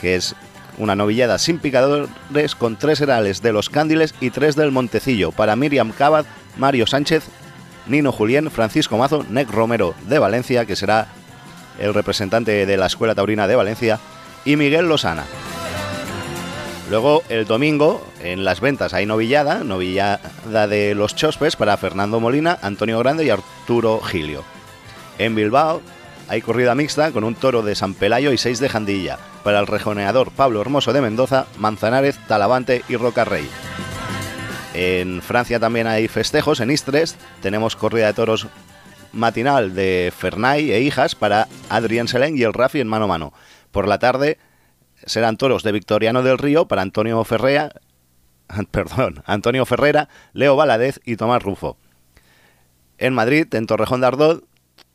que 0.00 0.16
es 0.16 0.34
una 0.78 0.96
novillada 0.96 1.38
sin 1.38 1.58
picadores 1.58 2.54
con 2.56 2.76
tres 2.76 3.00
herales 3.00 3.42
de 3.42 3.52
los 3.52 3.68
Cándiles 3.68 4.14
y 4.20 4.30
tres 4.30 4.56
del 4.56 4.70
Montecillo 4.70 5.30
para 5.30 5.56
Miriam 5.56 5.92
Cabad, 5.92 6.24
Mario 6.56 6.86
Sánchez, 6.86 7.24
Nino 7.86 8.12
Julián, 8.12 8.50
Francisco 8.50 8.96
Mazo, 8.96 9.24
Nec 9.28 9.50
Romero 9.50 9.94
de 10.06 10.18
Valencia, 10.18 10.64
que 10.64 10.76
será 10.76 11.08
el 11.78 11.94
representante 11.94 12.66
de 12.66 12.76
la 12.76 12.86
Escuela 12.86 13.14
Taurina 13.14 13.46
de 13.46 13.56
Valencia, 13.56 13.98
y 14.44 14.56
Miguel 14.56 14.88
Losana. 14.88 15.24
Luego 16.90 17.22
el 17.28 17.46
domingo 17.46 18.04
en 18.20 18.44
las 18.44 18.60
ventas 18.60 18.94
hay 18.94 19.06
novillada, 19.06 19.62
novillada 19.62 20.66
de 20.66 20.96
los 20.96 21.14
Chospes 21.14 21.54
para 21.54 21.76
Fernando 21.76 22.18
Molina, 22.18 22.58
Antonio 22.62 22.98
Grande 22.98 23.24
y 23.24 23.30
Arturo 23.30 24.00
Gilio. 24.00 24.42
En 25.16 25.36
Bilbao 25.36 25.82
hay 26.26 26.42
corrida 26.42 26.74
mixta 26.74 27.12
con 27.12 27.22
un 27.22 27.36
toro 27.36 27.62
de 27.62 27.76
San 27.76 27.94
Pelayo 27.94 28.32
y 28.32 28.38
seis 28.38 28.58
de 28.58 28.68
Jandilla 28.68 29.20
para 29.44 29.60
el 29.60 29.68
rejoneador 29.68 30.32
Pablo 30.32 30.60
Hermoso 30.60 30.92
de 30.92 31.00
Mendoza, 31.00 31.46
Manzanares, 31.58 32.18
Talavante 32.26 32.82
y 32.88 32.96
Rocarrey. 32.96 33.48
En 34.74 35.22
Francia 35.22 35.60
también 35.60 35.86
hay 35.86 36.08
festejos, 36.08 36.58
en 36.58 36.72
Istres 36.72 37.16
tenemos 37.40 37.76
corrida 37.76 38.08
de 38.08 38.14
toros 38.14 38.48
matinal 39.12 39.76
de 39.76 40.12
Fernay 40.16 40.72
e 40.72 40.80
hijas 40.80 41.14
para 41.14 41.46
Adrián 41.68 42.08
Selén 42.08 42.36
y 42.36 42.42
el 42.42 42.52
Rafi 42.52 42.80
en 42.80 42.88
mano 42.88 43.04
a 43.04 43.08
mano. 43.08 43.32
Por 43.70 43.86
la 43.86 44.00
tarde 44.00 44.38
serán 45.04 45.36
toros 45.36 45.62
de 45.62 45.72
Victoriano 45.72 46.22
del 46.22 46.38
Río 46.38 46.66
para 46.68 46.82
Antonio 46.82 47.22
Ferrea, 47.24 47.72
perdón, 48.70 49.22
Antonio 49.26 49.66
Ferrera, 49.66 50.08
Leo 50.32 50.56
Valadez 50.56 51.00
y 51.04 51.16
Tomás 51.16 51.42
Rufo. 51.42 51.76
En 52.98 53.14
Madrid, 53.14 53.46
en 53.54 53.66
Torrejón 53.66 54.00
de 54.00 54.06
Ardod, 54.08 54.42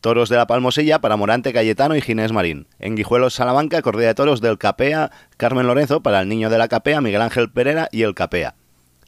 toros 0.00 0.28
de 0.28 0.36
la 0.36 0.46
Palmosilla 0.46 1.00
para 1.00 1.16
Morante 1.16 1.52
Cayetano 1.52 1.96
y 1.96 2.00
Ginés 2.00 2.32
Marín. 2.32 2.66
En 2.78 2.94
Guijuelos, 2.94 3.34
Salamanca, 3.34 3.82
corrida 3.82 4.08
de 4.08 4.14
toros 4.14 4.40
del 4.40 4.58
Capea, 4.58 5.10
Carmen 5.36 5.66
Lorenzo 5.66 6.02
para 6.02 6.20
el 6.20 6.28
niño 6.28 6.50
de 6.50 6.58
la 6.58 6.68
Capea, 6.68 7.00
Miguel 7.00 7.22
Ángel 7.22 7.50
Pereira 7.50 7.88
y 7.90 8.02
el 8.02 8.14
Capea. 8.14 8.54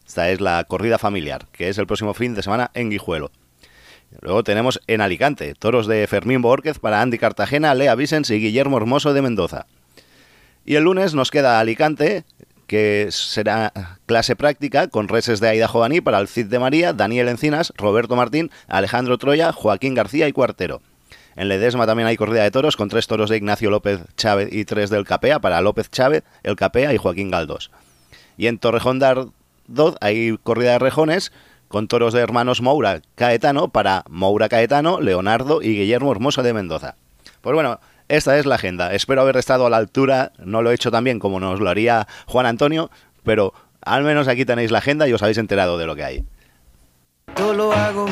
Esta 0.06 0.30
es 0.30 0.40
la 0.40 0.64
corrida 0.64 0.98
familiar, 0.98 1.46
que 1.52 1.68
es 1.68 1.78
el 1.78 1.86
próximo 1.86 2.14
fin 2.14 2.34
de 2.34 2.42
semana 2.42 2.70
en 2.74 2.90
Guijuelo. 2.90 3.30
Luego 4.22 4.42
tenemos 4.42 4.80
en 4.86 5.02
Alicante, 5.02 5.54
toros 5.54 5.86
de 5.86 6.06
Fermín 6.06 6.40
Borquez 6.40 6.78
para 6.78 7.02
Andy 7.02 7.18
Cartagena, 7.18 7.74
Lea 7.74 7.94
Vicens 7.94 8.30
y 8.30 8.40
Guillermo 8.40 8.78
Hermoso 8.78 9.12
de 9.12 9.22
Mendoza. 9.22 9.66
Y 10.68 10.76
el 10.76 10.84
lunes 10.84 11.14
nos 11.14 11.30
queda 11.30 11.60
Alicante, 11.60 12.24
que 12.66 13.08
será 13.10 13.72
clase 14.04 14.36
práctica 14.36 14.88
con 14.88 15.08
reses 15.08 15.40
de 15.40 15.48
Aida 15.48 15.66
Jovaní 15.66 16.02
para 16.02 16.18
el 16.18 16.28
Cid 16.28 16.44
de 16.44 16.58
María, 16.58 16.92
Daniel 16.92 17.28
Encinas, 17.28 17.72
Roberto 17.78 18.16
Martín, 18.16 18.50
Alejandro 18.66 19.16
Troya, 19.16 19.54
Joaquín 19.54 19.94
García 19.94 20.28
y 20.28 20.32
Cuartero. 20.34 20.82
En 21.36 21.48
Ledesma 21.48 21.86
también 21.86 22.06
hay 22.06 22.18
corrida 22.18 22.42
de 22.42 22.50
toros 22.50 22.76
con 22.76 22.90
tres 22.90 23.06
toros 23.06 23.30
de 23.30 23.38
Ignacio 23.38 23.70
López 23.70 24.00
Chávez 24.18 24.52
y 24.52 24.66
tres 24.66 24.90
del 24.90 25.06
Capea 25.06 25.38
para 25.38 25.62
López 25.62 25.90
Chávez, 25.90 26.22
el 26.42 26.54
Capea 26.54 26.92
y 26.92 26.98
Joaquín 26.98 27.30
Galdos. 27.30 27.70
Y 28.36 28.46
en 28.46 28.58
Torrejón 28.58 28.98
de 28.98 29.06
Ardoz 29.06 29.96
hay 30.02 30.36
corrida 30.42 30.72
de 30.72 30.80
rejones 30.80 31.32
con 31.68 31.88
toros 31.88 32.12
de 32.12 32.20
hermanos 32.20 32.60
Moura 32.60 33.00
Caetano 33.14 33.68
para 33.68 34.04
Moura 34.10 34.50
Caetano, 34.50 35.00
Leonardo 35.00 35.62
y 35.62 35.78
Guillermo 35.78 36.12
Hermoso 36.12 36.42
de 36.42 36.52
Mendoza. 36.52 36.96
Pues 37.40 37.54
bueno, 37.54 37.80
esta 38.08 38.38
es 38.38 38.46
la 38.46 38.56
agenda. 38.56 38.92
Espero 38.94 39.20
haber 39.20 39.36
estado 39.36 39.66
a 39.66 39.70
la 39.70 39.76
altura, 39.76 40.32
no 40.38 40.62
lo 40.62 40.70
he 40.70 40.74
hecho 40.74 40.90
tan 40.90 41.04
bien 41.04 41.18
como 41.18 41.40
nos 41.40 41.60
lo 41.60 41.68
haría 41.68 42.06
Juan 42.26 42.46
Antonio, 42.46 42.90
pero 43.22 43.52
al 43.82 44.02
menos 44.02 44.28
aquí 44.28 44.44
tenéis 44.44 44.70
la 44.70 44.78
agenda 44.78 45.08
y 45.08 45.12
os 45.12 45.22
habéis 45.22 45.38
enterado 45.38 45.78
de 45.78 45.86
lo 45.86 45.94
que 45.94 46.04
hay. 46.04 46.24
Todo 47.34 47.52
lo 47.52 47.72
hago 47.72 48.06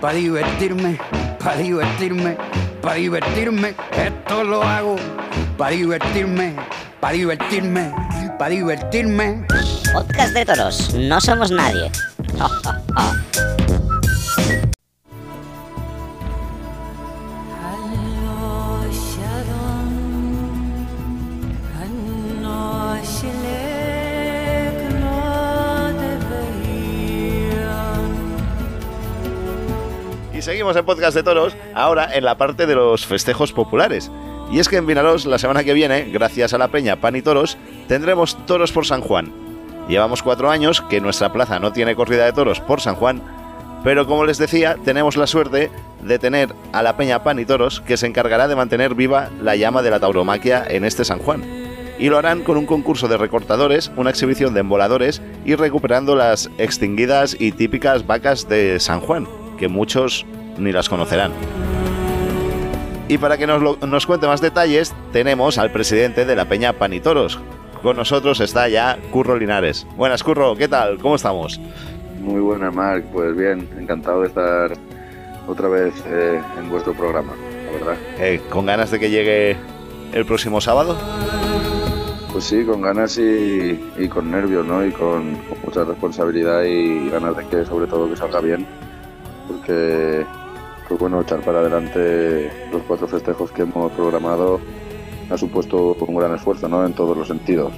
para 0.00 0.14
divertirme, 0.14 0.98
para 1.38 1.56
divertirme, 1.56 2.36
para 2.82 2.94
divertirme. 2.94 3.74
Esto 3.96 4.44
lo 4.44 4.62
hago 4.62 4.96
para 5.56 5.72
divertirme, 5.72 6.56
para 7.00 7.14
divertirme, 7.14 7.92
para 8.38 8.50
divertirme. 8.50 9.46
Podcast 9.92 10.34
de 10.34 10.46
toros, 10.46 10.94
no 10.94 11.20
somos 11.20 11.50
nadie. 11.50 11.90
Seguimos 30.40 30.74
en 30.74 30.86
Podcast 30.86 31.14
de 31.14 31.22
Toros, 31.22 31.54
ahora 31.74 32.14
en 32.14 32.24
la 32.24 32.38
parte 32.38 32.66
de 32.66 32.74
los 32.74 33.04
festejos 33.04 33.52
populares. 33.52 34.10
Y 34.50 34.58
es 34.58 34.68
que 34.68 34.76
en 34.76 34.86
Vinaros 34.86 35.26
la 35.26 35.38
semana 35.38 35.64
que 35.64 35.74
viene, 35.74 36.10
gracias 36.10 36.54
a 36.54 36.58
la 36.58 36.68
Peña 36.68 36.96
Pan 36.96 37.14
y 37.14 37.22
Toros, 37.22 37.58
tendremos 37.88 38.38
toros 38.46 38.72
por 38.72 38.86
San 38.86 39.02
Juan. 39.02 39.32
Llevamos 39.88 40.22
cuatro 40.22 40.50
años 40.50 40.80
que 40.80 41.00
nuestra 41.00 41.32
plaza 41.32 41.58
no 41.58 41.72
tiene 41.72 41.94
corrida 41.94 42.24
de 42.24 42.32
toros 42.32 42.60
por 42.60 42.80
San 42.80 42.94
Juan, 42.94 43.22
pero 43.84 44.06
como 44.06 44.24
les 44.24 44.38
decía, 44.38 44.76
tenemos 44.84 45.16
la 45.16 45.26
suerte 45.26 45.70
de 46.02 46.18
tener 46.18 46.54
a 46.72 46.82
la 46.82 46.96
Peña 46.96 47.22
Pan 47.22 47.38
y 47.38 47.44
Toros 47.44 47.80
que 47.80 47.96
se 47.96 48.06
encargará 48.06 48.48
de 48.48 48.56
mantener 48.56 48.94
viva 48.94 49.28
la 49.42 49.56
llama 49.56 49.82
de 49.82 49.90
la 49.90 50.00
tauromaquia 50.00 50.64
en 50.68 50.84
este 50.84 51.04
San 51.04 51.18
Juan. 51.18 51.44
Y 51.98 52.08
lo 52.08 52.16
harán 52.16 52.42
con 52.42 52.56
un 52.56 52.66
concurso 52.66 53.08
de 53.08 53.18
recortadores, 53.18 53.90
una 53.96 54.10
exhibición 54.10 54.54
de 54.54 54.60
emboladores 54.60 55.20
y 55.44 55.54
recuperando 55.54 56.16
las 56.16 56.50
extinguidas 56.56 57.36
y 57.38 57.52
típicas 57.52 58.06
vacas 58.06 58.48
de 58.48 58.80
San 58.80 59.00
Juan, 59.00 59.26
que 59.60 59.68
muchos 59.68 60.26
ni 60.58 60.72
las 60.72 60.88
conocerán. 60.88 61.30
Y 63.08 63.18
para 63.18 63.36
que 63.38 63.46
nos, 63.46 63.62
lo- 63.62 63.76
nos 63.86 64.06
cuente 64.06 64.26
más 64.26 64.40
detalles, 64.40 64.92
tenemos 65.12 65.58
al 65.58 65.70
presidente 65.70 66.24
de 66.24 66.34
la 66.34 66.46
Peña 66.46 66.72
Pan 66.72 66.92
y 66.92 67.00
Toros. 67.00 67.38
Con 67.82 67.96
nosotros 67.96 68.40
está 68.40 68.68
ya 68.68 68.98
Curro 69.10 69.36
Linares. 69.36 69.86
Buenas, 69.96 70.22
Curro, 70.22 70.56
¿qué 70.56 70.66
tal? 70.68 70.98
¿Cómo 70.98 71.16
estamos? 71.16 71.60
Muy 72.20 72.40
buena, 72.40 72.70
Marc. 72.70 73.04
Pues 73.12 73.36
bien, 73.36 73.68
encantado 73.78 74.22
de 74.22 74.28
estar 74.28 74.72
otra 75.46 75.68
vez 75.68 75.92
eh, 76.06 76.40
en 76.58 76.68
vuestro 76.70 76.92
programa, 76.94 77.32
la 77.66 77.72
verdad. 77.78 77.96
Eh, 78.18 78.40
¿Con 78.50 78.66
ganas 78.66 78.90
de 78.90 78.98
que 79.00 79.10
llegue 79.10 79.56
el 80.12 80.24
próximo 80.24 80.60
sábado? 80.60 80.96
Pues 82.32 82.44
sí, 82.44 82.64
con 82.64 82.80
ganas 82.80 83.18
y, 83.18 83.80
y 83.98 84.08
con 84.08 84.30
nervios, 84.30 84.64
¿no? 84.64 84.84
Y 84.86 84.92
con, 84.92 85.34
con 85.34 85.58
mucha 85.64 85.82
responsabilidad 85.84 86.62
y 86.62 87.08
ganas 87.10 87.36
de 87.36 87.44
que 87.46 87.64
sobre 87.66 87.86
todo 87.88 88.08
que 88.08 88.16
salga 88.16 88.40
bien. 88.40 88.66
Porque, 89.50 90.24
pues 90.88 91.00
bueno, 91.00 91.20
echar 91.20 91.40
para 91.40 91.58
adelante 91.58 92.50
los 92.70 92.82
cuatro 92.82 93.08
festejos 93.08 93.50
que 93.50 93.62
hemos 93.62 93.90
programado 93.92 94.60
ha 95.28 95.36
supuesto 95.36 95.96
un 95.98 96.14
gran 96.14 96.34
esfuerzo, 96.34 96.68
¿no? 96.68 96.86
En 96.86 96.92
todos 96.92 97.16
los 97.16 97.26
sentidos. 97.26 97.72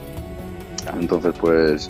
Entonces, 1.01 1.35
pues 1.40 1.89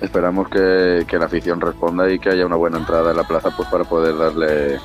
esperamos 0.00 0.48
que, 0.48 1.04
que 1.08 1.18
la 1.18 1.26
afición 1.26 1.60
responda 1.60 2.10
y 2.10 2.18
que 2.18 2.30
haya 2.30 2.46
una 2.46 2.56
buena 2.56 2.78
entrada 2.78 3.10
en 3.10 3.16
la 3.16 3.24
plaza 3.24 3.50
pues 3.56 3.68
para 3.68 3.84
poder 3.84 4.16
darle 4.16 4.78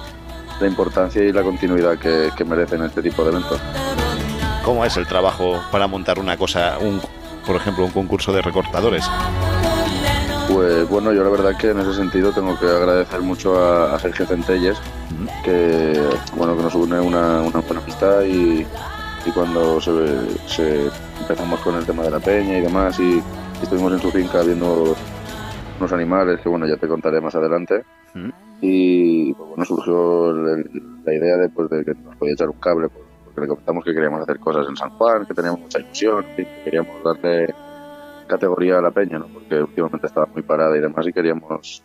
la 0.60 0.68
importancia 0.68 1.23
y 1.23 1.31
la 1.31 1.43
continuidad 1.43 1.97
que, 1.99 2.30
que 2.35 2.45
merecen 2.45 2.84
este 2.84 3.02
tipo 3.02 3.23
de 3.23 3.30
eventos. 3.30 3.60
¿Cómo 4.64 4.84
es 4.84 4.97
el 4.97 5.06
trabajo 5.06 5.61
para 5.72 5.85
montar 5.85 6.18
una 6.18 6.38
cosa, 6.38 6.80
un, 6.80 6.99
por 7.45 7.56
ejemplo, 7.56 7.85
un 7.85 7.91
concurso 7.91 8.34
de 8.34 8.41
recortadores? 8.41 9.07
Pues 10.51 10.88
bueno, 10.89 11.11
yo 11.11 11.23
la 11.23 11.30
verdad 11.30 11.57
que 11.57 11.69
en 11.72 11.80
ese 11.80 11.93
sentido 11.93 12.31
tengo 12.31 12.57
que 12.59 12.67
agradecer 12.67 13.19
mucho 13.22 13.57
a, 13.57 13.95
a 13.95 13.99
Sergio 13.99 14.26
Centelles, 14.27 14.77
que 15.43 15.99
bueno 16.35 16.55
que 16.55 16.63
nos 16.63 16.76
une 16.76 16.99
una, 16.99 17.41
una 17.41 17.59
buena 17.61 17.81
amistad 17.81 18.22
y, 18.23 18.65
y 19.26 19.31
cuando 19.34 19.81
se, 19.81 19.91
se- 20.47 20.89
empezamos 21.19 21.59
con 21.61 21.76
el 21.76 21.85
tema 21.85 22.03
de 22.03 22.11
la 22.11 22.19
peña 22.19 22.57
y 22.57 22.61
demás 22.61 22.99
y, 22.99 23.15
y 23.15 23.23
estuvimos 23.63 23.91
en 23.93 23.99
su 23.99 24.11
finca 24.11 24.41
viendo 24.43 24.95
unos 25.80 25.91
animales 25.93 26.39
que 26.41 26.49
bueno 26.49 26.67
ya 26.67 26.77
te 26.77 26.88
contaré 26.88 27.19
más 27.22 27.34
adelante. 27.35 27.84
Y 28.61 29.34
pues, 29.34 29.49
bueno 29.49 29.65
surgió 29.65 30.30
el- 30.30 30.69
la 31.05 31.13
idea 31.13 31.38
de, 31.38 31.49
pues, 31.49 31.69
de 31.72 31.84
que 31.84 31.93
nos 31.95 32.15
podía 32.17 32.34
echar 32.34 32.49
un 32.49 32.59
cable 32.59 32.88
porque 32.89 33.41
le 33.41 33.47
comentamos 33.47 33.84
que 33.84 33.93
queríamos 33.93 34.22
hacer 34.22 34.39
cosas 34.39 34.67
en 34.69 34.77
San 34.77 34.91
Juan, 34.91 35.26
que 35.26 35.34
teníamos 35.34 35.59
mucha 35.59 35.80
ilusión, 35.80 36.23
que 36.35 36.47
queríamos 36.63 37.03
darle 37.03 37.53
categoría 38.27 38.80
a 38.80 38.81
la 38.81 38.91
peña, 38.91 39.19
¿no? 39.19 39.27
porque 39.27 39.61
últimamente 39.61 40.07
estaba 40.07 40.27
muy 40.27 40.41
parada 40.41 40.76
y 40.77 40.81
demás 40.81 41.07
y 41.07 41.14
queríamos 41.14 41.84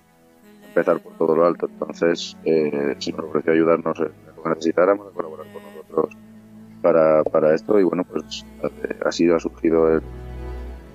empezar 0.69 1.01
por 1.01 1.15
todo 1.15 1.37
lo 1.37 1.47
alto. 1.47 1.67
Entonces, 1.71 2.37
eh, 2.45 2.97
si 2.99 3.13
nos 3.13 3.27
ofreció 3.27 3.53
ayudarnos 3.53 3.99
en 3.99 4.13
lo 4.37 4.43
que 4.43 4.49
necesitáramos, 4.51 5.09
de 5.09 5.13
colaborar 5.13 5.47
con 5.53 5.63
nosotros 5.63 6.17
para, 6.83 7.23
para 7.25 7.55
esto 7.55 7.79
y 7.79 7.85
bueno, 7.85 8.05
pues 8.05 8.45
eh, 8.63 8.99
así 9.05 9.31
ha 9.31 9.39
surgido 9.39 9.93
el, 9.93 10.03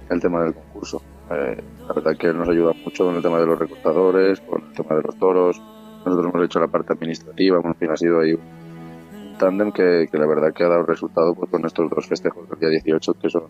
el 0.10 0.22
tema 0.22 0.44
del 0.44 0.54
concurso. 0.54 1.02
Eh, 1.32 1.62
la 1.88 1.94
verdad 1.94 2.18
que 2.18 2.34
nos 2.34 2.48
ayuda 2.48 2.74
mucho 2.84 3.06
con 3.06 3.16
el 3.16 3.22
tema 3.22 3.40
de 3.40 3.46
los 3.46 3.58
recortadores, 3.58 4.42
con 4.42 4.64
el 4.64 4.74
tema 4.74 4.96
de 4.96 5.04
los 5.04 5.18
toros. 5.18 5.62
Nosotros 6.06 6.34
hemos 6.34 6.46
hecho 6.46 6.60
la 6.60 6.68
parte 6.68 6.94
administrativa, 6.94 7.58
bueno, 7.58 7.72
en 7.72 7.80
fin, 7.80 7.90
ha 7.92 7.98
sido 7.98 8.20
ahí 8.20 8.34
un 8.34 9.38
tándem 9.40 9.72
que, 9.72 10.08
que 10.12 10.18
la 10.18 10.28
verdad 10.28 10.54
que 10.54 10.64
ha 10.64 10.70
dado 10.70 10.84
resultado 10.84 11.34
pues, 11.34 11.50
con 11.50 11.66
estos 11.66 11.90
dos 11.90 12.08
festejos 12.08 12.48
del 12.50 12.60
día 12.60 12.70
18 12.70 13.14
que 13.16 13.30
son 13.30 13.44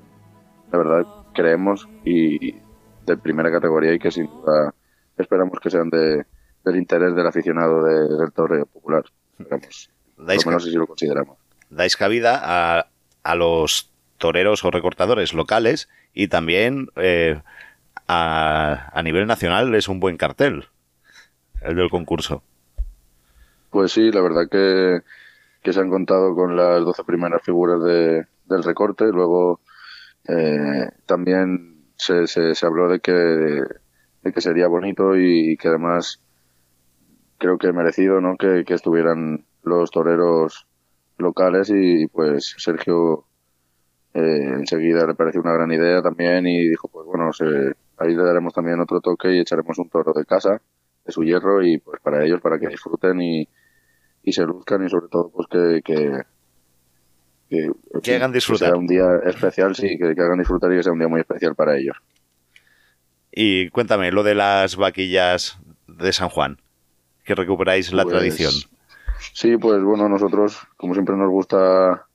la 0.76 0.84
verdad 0.84 1.06
creemos 1.34 1.88
y 2.03 2.53
de 3.06 3.18
primera 3.18 3.52
categoría 3.52 3.93
y 3.93 3.99
que 3.99 4.11
sin 4.11 4.27
duda 4.27 4.73
esperamos 5.18 5.60
que 5.61 5.69
sean 5.69 5.89
de, 5.89 6.26
del 6.64 6.76
interés 6.76 7.15
del 7.15 7.27
aficionado 7.27 7.84
de- 7.84 8.18
del 8.18 8.31
torreo 8.34 8.65
popular. 8.65 9.03
Esperamos, 9.39 9.89
por 10.15 10.26
Dais 10.26 10.45
lo 10.45 10.49
menos 10.52 10.64
así 10.64 10.73
lo 10.76 10.88
consideramos. 10.88 11.38
Dais 11.69 11.95
cabida 11.95 12.39
a, 12.43 12.88
a 13.23 13.35
los 13.35 13.89
toreros 14.18 14.64
o 14.65 14.72
recortadores 14.72 15.34
locales 15.34 15.88
y 16.14 16.27
también 16.27 16.89
eh, 16.95 17.41
a, 18.07 18.89
a 18.93 19.03
nivel 19.03 19.27
nacional 19.27 19.73
es 19.76 19.88
un 19.88 19.99
buen 19.99 20.18
cartel 20.18 20.65
el 21.61 21.76
del 21.76 21.89
concurso. 21.89 22.43
Pues 23.69 23.91
sí, 23.91 24.11
la 24.11 24.22
verdad 24.22 24.47
que, 24.49 25.02
que 25.64 25.73
se 25.73 25.80
han 25.80 25.89
contado 25.89 26.34
con 26.35 26.56
las 26.56 26.84
12 26.85 27.03
primeras 27.03 27.41
figuras 27.41 27.84
de, 27.84 28.26
del 28.45 28.64
recorte. 28.64 29.06
Luego 29.06 29.60
eh, 30.27 30.89
también 31.06 31.85
se, 31.97 32.27
se, 32.27 32.65
habló 32.65 32.89
de 32.89 32.99
que, 32.99 33.11
de 33.11 34.34
que 34.34 34.41
sería 34.41 34.68
bonito 34.68 35.15
y 35.18 35.57
que 35.57 35.68
además 35.69 36.22
creo 37.38 37.57
que 37.57 37.72
merecido 37.73 38.22
¿no? 38.22 38.38
que, 38.38 38.64
que 38.65 38.73
estuvieran 38.73 39.45
los 39.64 39.91
toreros 39.91 40.68
locales 41.18 41.69
y 41.73 42.07
pues 42.07 42.56
Sergio 42.57 43.26
eh, 44.14 44.52
enseguida 44.56 45.06
le 45.07 45.15
pareció 45.15 45.41
una 45.41 45.53
gran 45.53 45.72
idea 45.72 46.02
también 46.02 46.47
y 46.47 46.69
dijo 46.69 46.88
pues 46.88 47.06
bueno 47.06 47.31
se- 47.34 47.73
ahí 47.97 48.15
le 48.15 48.23
daremos 48.23 48.53
también 48.53 48.80
otro 48.80 49.02
toque 49.02 49.34
y 49.35 49.39
echaremos 49.39 49.77
un 49.80 49.89
toro 49.89 50.14
de 50.14 50.26
casa 50.26 50.61
de 51.06 51.11
su 51.11 51.23
hierro 51.23 51.64
y 51.64 51.77
pues 51.80 52.02
para 52.02 52.23
ellos 52.26 52.41
para 52.41 52.60
que 52.60 52.68
disfruten 52.68 53.22
y, 53.22 53.47
y 54.23 54.34
se 54.34 54.45
luzcan 54.45 54.85
y 54.85 54.89
sobre 54.89 55.07
todo 55.10 55.31
pues 55.31 55.47
que, 55.49 55.81
que, 57.56 58.02
Que 58.02 58.15
hagan 58.15 58.32
disfrutar. 58.32 58.69
sea 58.69 58.77
un 58.77 58.88
día 58.88 59.06
especial 59.26 59.76
sí 59.76 59.98
que, 59.98 60.15
que 60.15 60.22
hagan 60.22 60.40
disfrutar 60.40 60.72
y 60.73 60.77
que 60.77 60.84
sea 60.84 60.94
un 60.94 60.99
día 60.99 61.07
muy 61.07 61.22
especial 61.22 61.56
para 61.56 61.77
ellos 61.77 61.98
Y 63.32 63.69
cuéntame, 63.69 64.11
lo 64.11 64.23
de 64.23 64.36
las 64.36 64.76
vaquillas 64.77 65.60
de 65.88 66.14
San 66.14 66.30
Juan, 66.30 66.57
que 67.23 67.36
recuperáis 67.36 67.91
la 67.94 68.03
Pues, 68.03 68.14
tradición. 68.14 68.53
Sí, 69.34 69.57
pues 69.57 69.82
bueno, 69.84 70.07
nosotros, 70.10 70.60
como 70.77 70.94
siempre 70.94 71.15
nos 71.15 71.30
gusta 71.30 72.06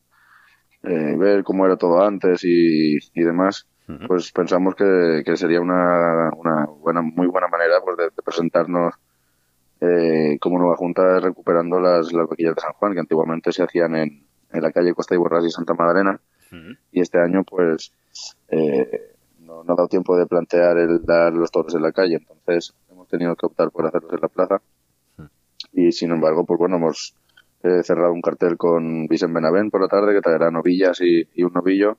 eh, 0.82 1.16
ver 1.18 1.44
cómo 1.44 1.66
era 1.66 1.76
todo 1.76 2.02
antes 2.04 2.44
y, 2.44 2.96
y 2.96 3.22
demás, 3.22 3.66
pues 4.06 4.30
pensamos 4.32 4.74
que, 4.76 5.22
que 5.24 5.36
sería 5.36 5.60
una, 5.60 6.30
una 6.36 6.64
buena, 6.66 7.02
muy 7.02 7.26
buena 7.26 7.48
manera 7.48 7.80
pues, 7.84 7.96
de, 7.96 8.04
de 8.04 8.22
presentarnos 8.24 8.94
eh, 9.80 10.38
como 10.40 10.58
nueva 10.58 10.76
junta 10.76 11.20
recuperando 11.20 11.80
las, 11.80 12.12
las 12.12 12.28
vaquillas 12.28 12.54
de 12.54 12.60
San 12.62 12.72
Juan, 12.74 12.94
que 12.94 13.00
antiguamente 13.00 13.52
se 13.52 13.62
hacían 13.64 13.96
en, 13.96 14.26
en 14.52 14.62
la 14.62 14.72
calle 14.72 14.94
Costa 14.94 15.14
y 15.14 15.46
y 15.46 15.50
Santa 15.50 15.74
Madalena, 15.74 16.20
y 16.90 17.00
este 17.00 17.18
año 17.20 17.44
pues 17.44 17.92
eh, 18.48 19.14
no, 19.40 19.62
no 19.62 19.72
ha 19.72 19.76
dado 19.76 19.88
tiempo 19.88 20.16
de 20.16 20.26
plantear 20.26 20.78
el 20.78 21.04
dar 21.04 21.32
los 21.32 21.50
toros 21.50 21.74
en 21.74 21.82
la 21.82 21.92
calle, 21.92 22.16
entonces 22.16 22.74
hemos 22.90 23.08
tenido 23.08 23.36
que 23.36 23.46
optar 23.46 23.70
por 23.70 23.86
hacerlos 23.86 24.12
en 24.12 24.20
la 24.20 24.28
plaza. 24.28 24.60
Y 25.72 25.92
sin 25.92 26.10
embargo, 26.10 26.44
pues 26.44 26.58
bueno, 26.58 26.76
hemos 26.76 27.14
eh, 27.62 27.82
cerrado 27.84 28.12
un 28.12 28.20
cartel 28.20 28.56
con 28.56 29.06
Vicente 29.06 29.34
Benavent 29.34 29.70
por 29.70 29.80
la 29.80 29.88
tarde 29.88 30.14
que 30.14 30.20
traerá 30.20 30.50
novillas 30.50 31.00
y, 31.00 31.28
y 31.34 31.42
un 31.44 31.52
novillo. 31.52 31.96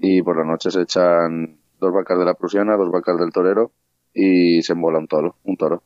Y 0.00 0.22
por 0.22 0.36
la 0.36 0.44
noche 0.44 0.70
se 0.70 0.82
echan 0.82 1.58
dos 1.80 1.92
vacas 1.92 2.16
de 2.16 2.24
la 2.24 2.34
prusiana, 2.34 2.76
dos 2.76 2.92
vacas 2.92 3.18
del 3.18 3.32
torero 3.32 3.72
y 4.14 4.62
se 4.62 4.72
embola 4.72 4.98
un 4.98 5.08
toro, 5.08 5.36
un 5.42 5.56
toro. 5.56 5.82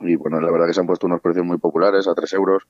Y 0.00 0.16
bueno, 0.16 0.40
la 0.40 0.50
verdad 0.50 0.66
que 0.66 0.74
se 0.74 0.80
han 0.80 0.86
puesto 0.86 1.06
unos 1.06 1.20
precios 1.20 1.44
muy 1.44 1.58
populares, 1.58 2.06
a 2.06 2.14
3 2.14 2.32
euros. 2.34 2.66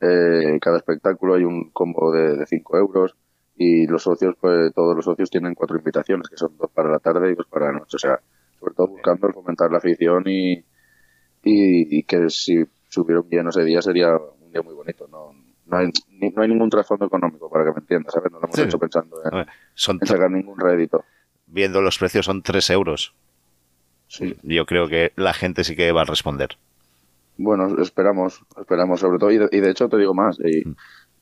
Eh, 0.00 0.58
cada 0.60 0.78
espectáculo 0.78 1.34
hay 1.34 1.44
un 1.44 1.70
combo 1.70 2.12
de, 2.12 2.36
de 2.36 2.46
5 2.46 2.76
euros. 2.78 3.14
Y 3.56 3.86
los 3.86 4.02
socios, 4.02 4.34
pues 4.40 4.72
todos 4.74 4.96
los 4.96 5.04
socios 5.04 5.30
tienen 5.30 5.54
cuatro 5.54 5.76
invitaciones, 5.78 6.28
que 6.28 6.36
son 6.36 6.56
dos 6.58 6.70
para 6.72 6.90
la 6.90 6.98
tarde 6.98 7.30
y 7.30 7.34
dos 7.34 7.46
para 7.46 7.66
la 7.66 7.78
noche. 7.78 7.96
O 7.96 7.98
sea, 7.98 8.18
sobre 8.58 8.74
todo 8.74 8.88
buscando 8.88 9.32
fomentar 9.32 9.70
la 9.70 9.78
afición 9.78 10.24
y, 10.26 10.54
y, 11.44 11.98
y 11.98 12.02
que 12.02 12.28
si 12.30 12.64
subieron 12.88 13.28
bien 13.28 13.46
ese 13.48 13.62
día 13.64 13.80
sería 13.82 14.16
un 14.16 14.50
día 14.52 14.62
muy 14.62 14.74
bonito. 14.74 15.06
No, 15.10 15.32
no, 15.66 15.76
hay, 15.76 15.88
ni- 16.10 16.30
no 16.30 16.42
hay 16.42 16.48
ningún 16.48 16.68
trasfondo 16.70 17.06
económico, 17.06 17.48
para 17.48 17.64
que 17.64 17.70
me 17.72 17.78
entiendas, 17.78 18.12
¿sabes? 18.12 18.32
No 18.32 18.40
lo 18.40 18.46
hemos 18.46 18.56
Sí. 18.56 18.62
hecho 18.62 18.78
pensando 18.78 19.16
en, 19.24 19.32
A 19.34 19.36
ver, 19.38 19.46
son 19.74 19.98
en 20.00 20.06
sacar 20.08 20.30
ningún 20.30 20.58
rédito. 20.58 21.04
viendo 21.46 21.80
los 21.80 21.98
precios 21.98 22.26
son 22.26 22.42
3 22.42 22.70
euros. 22.70 23.14
Sí. 24.08 24.36
Yo 24.42 24.66
creo 24.66 24.88
que 24.88 25.12
la 25.16 25.32
gente 25.32 25.62
sí 25.64 25.76
que 25.76 25.92
va 25.92 26.02
a 26.02 26.06
responder. 26.06 26.56
Bueno, 27.36 27.80
esperamos, 27.82 28.40
esperamos 28.60 29.00
sobre 29.00 29.18
todo. 29.18 29.30
Y 29.30 29.38
de, 29.38 29.48
y 29.50 29.60
de 29.60 29.70
hecho 29.70 29.88
te 29.88 29.96
digo 29.98 30.14
más, 30.14 30.38
y, 30.40 30.62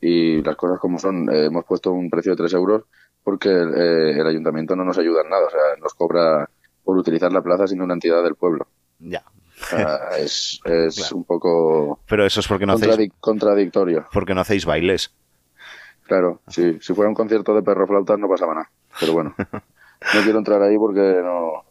y 0.01 0.43
las 0.43 0.57
cosas 0.57 0.79
como 0.79 0.99
son, 0.99 1.29
eh, 1.31 1.47
hemos 1.47 1.65
puesto 1.65 1.93
un 1.93 2.11
precio 2.11 2.33
de 2.33 2.37
3 2.37 2.53
euros 2.55 2.85
porque 3.25 3.49
eh, 3.51 4.19
el 4.19 4.27
ayuntamiento 4.27 4.75
no 4.75 4.85
nos 4.85 4.99
ayuda 4.99 5.23
en 5.23 5.31
nada, 5.31 5.47
o 5.47 5.51
sea, 5.51 5.61
nos 5.81 5.95
cobra 5.95 6.49
por 6.85 6.97
utilizar 6.97 7.33
la 7.33 7.41
plaza 7.41 7.67
siendo 7.69 7.85
una 7.85 7.95
entidad 7.95 8.23
del 8.25 8.35
pueblo. 8.35 8.67
Ya. 8.99 9.23
Sea, 9.55 10.09
es 10.19 10.61
es 10.65 11.13
un 11.13 11.25
poco 11.25 12.01
Pero 12.09 12.27
eso 12.27 12.41
es 12.41 12.49
porque 12.49 12.67
no 12.67 12.73
hacéis, 12.73 12.91
contradic- 12.97 13.13
contradictorio. 13.21 14.07
porque 14.13 14.35
no 14.35 14.41
hacéis 14.41 14.67
bailes. 14.67 15.15
Claro, 16.09 16.41
sí, 16.49 16.79
si 16.81 16.93
fuera 16.95 17.09
un 17.09 17.15
concierto 17.15 17.55
de 17.55 17.63
perro 17.63 17.87
flautas 17.87 18.19
no 18.19 18.29
pasaba 18.29 18.55
nada. 18.55 18.71
Pero 18.99 19.13
bueno, 19.13 19.35
no 19.39 20.21
quiero 20.25 20.39
entrar 20.39 20.61
ahí 20.63 20.77
porque 20.77 21.21
no, 21.23 21.63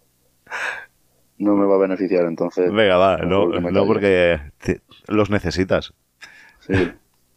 no 1.41 1.55
me 1.55 1.65
va 1.65 1.75
a 1.75 1.79
beneficiar, 1.79 2.25
entonces. 2.25 2.71
Venga, 2.71 2.97
va, 2.97 3.17
no, 3.17 3.47
no 3.47 3.85
porque 3.85 4.39
te- 4.63 4.81
los 5.07 5.29
necesitas. 5.29 5.93
Sí. 6.59 6.91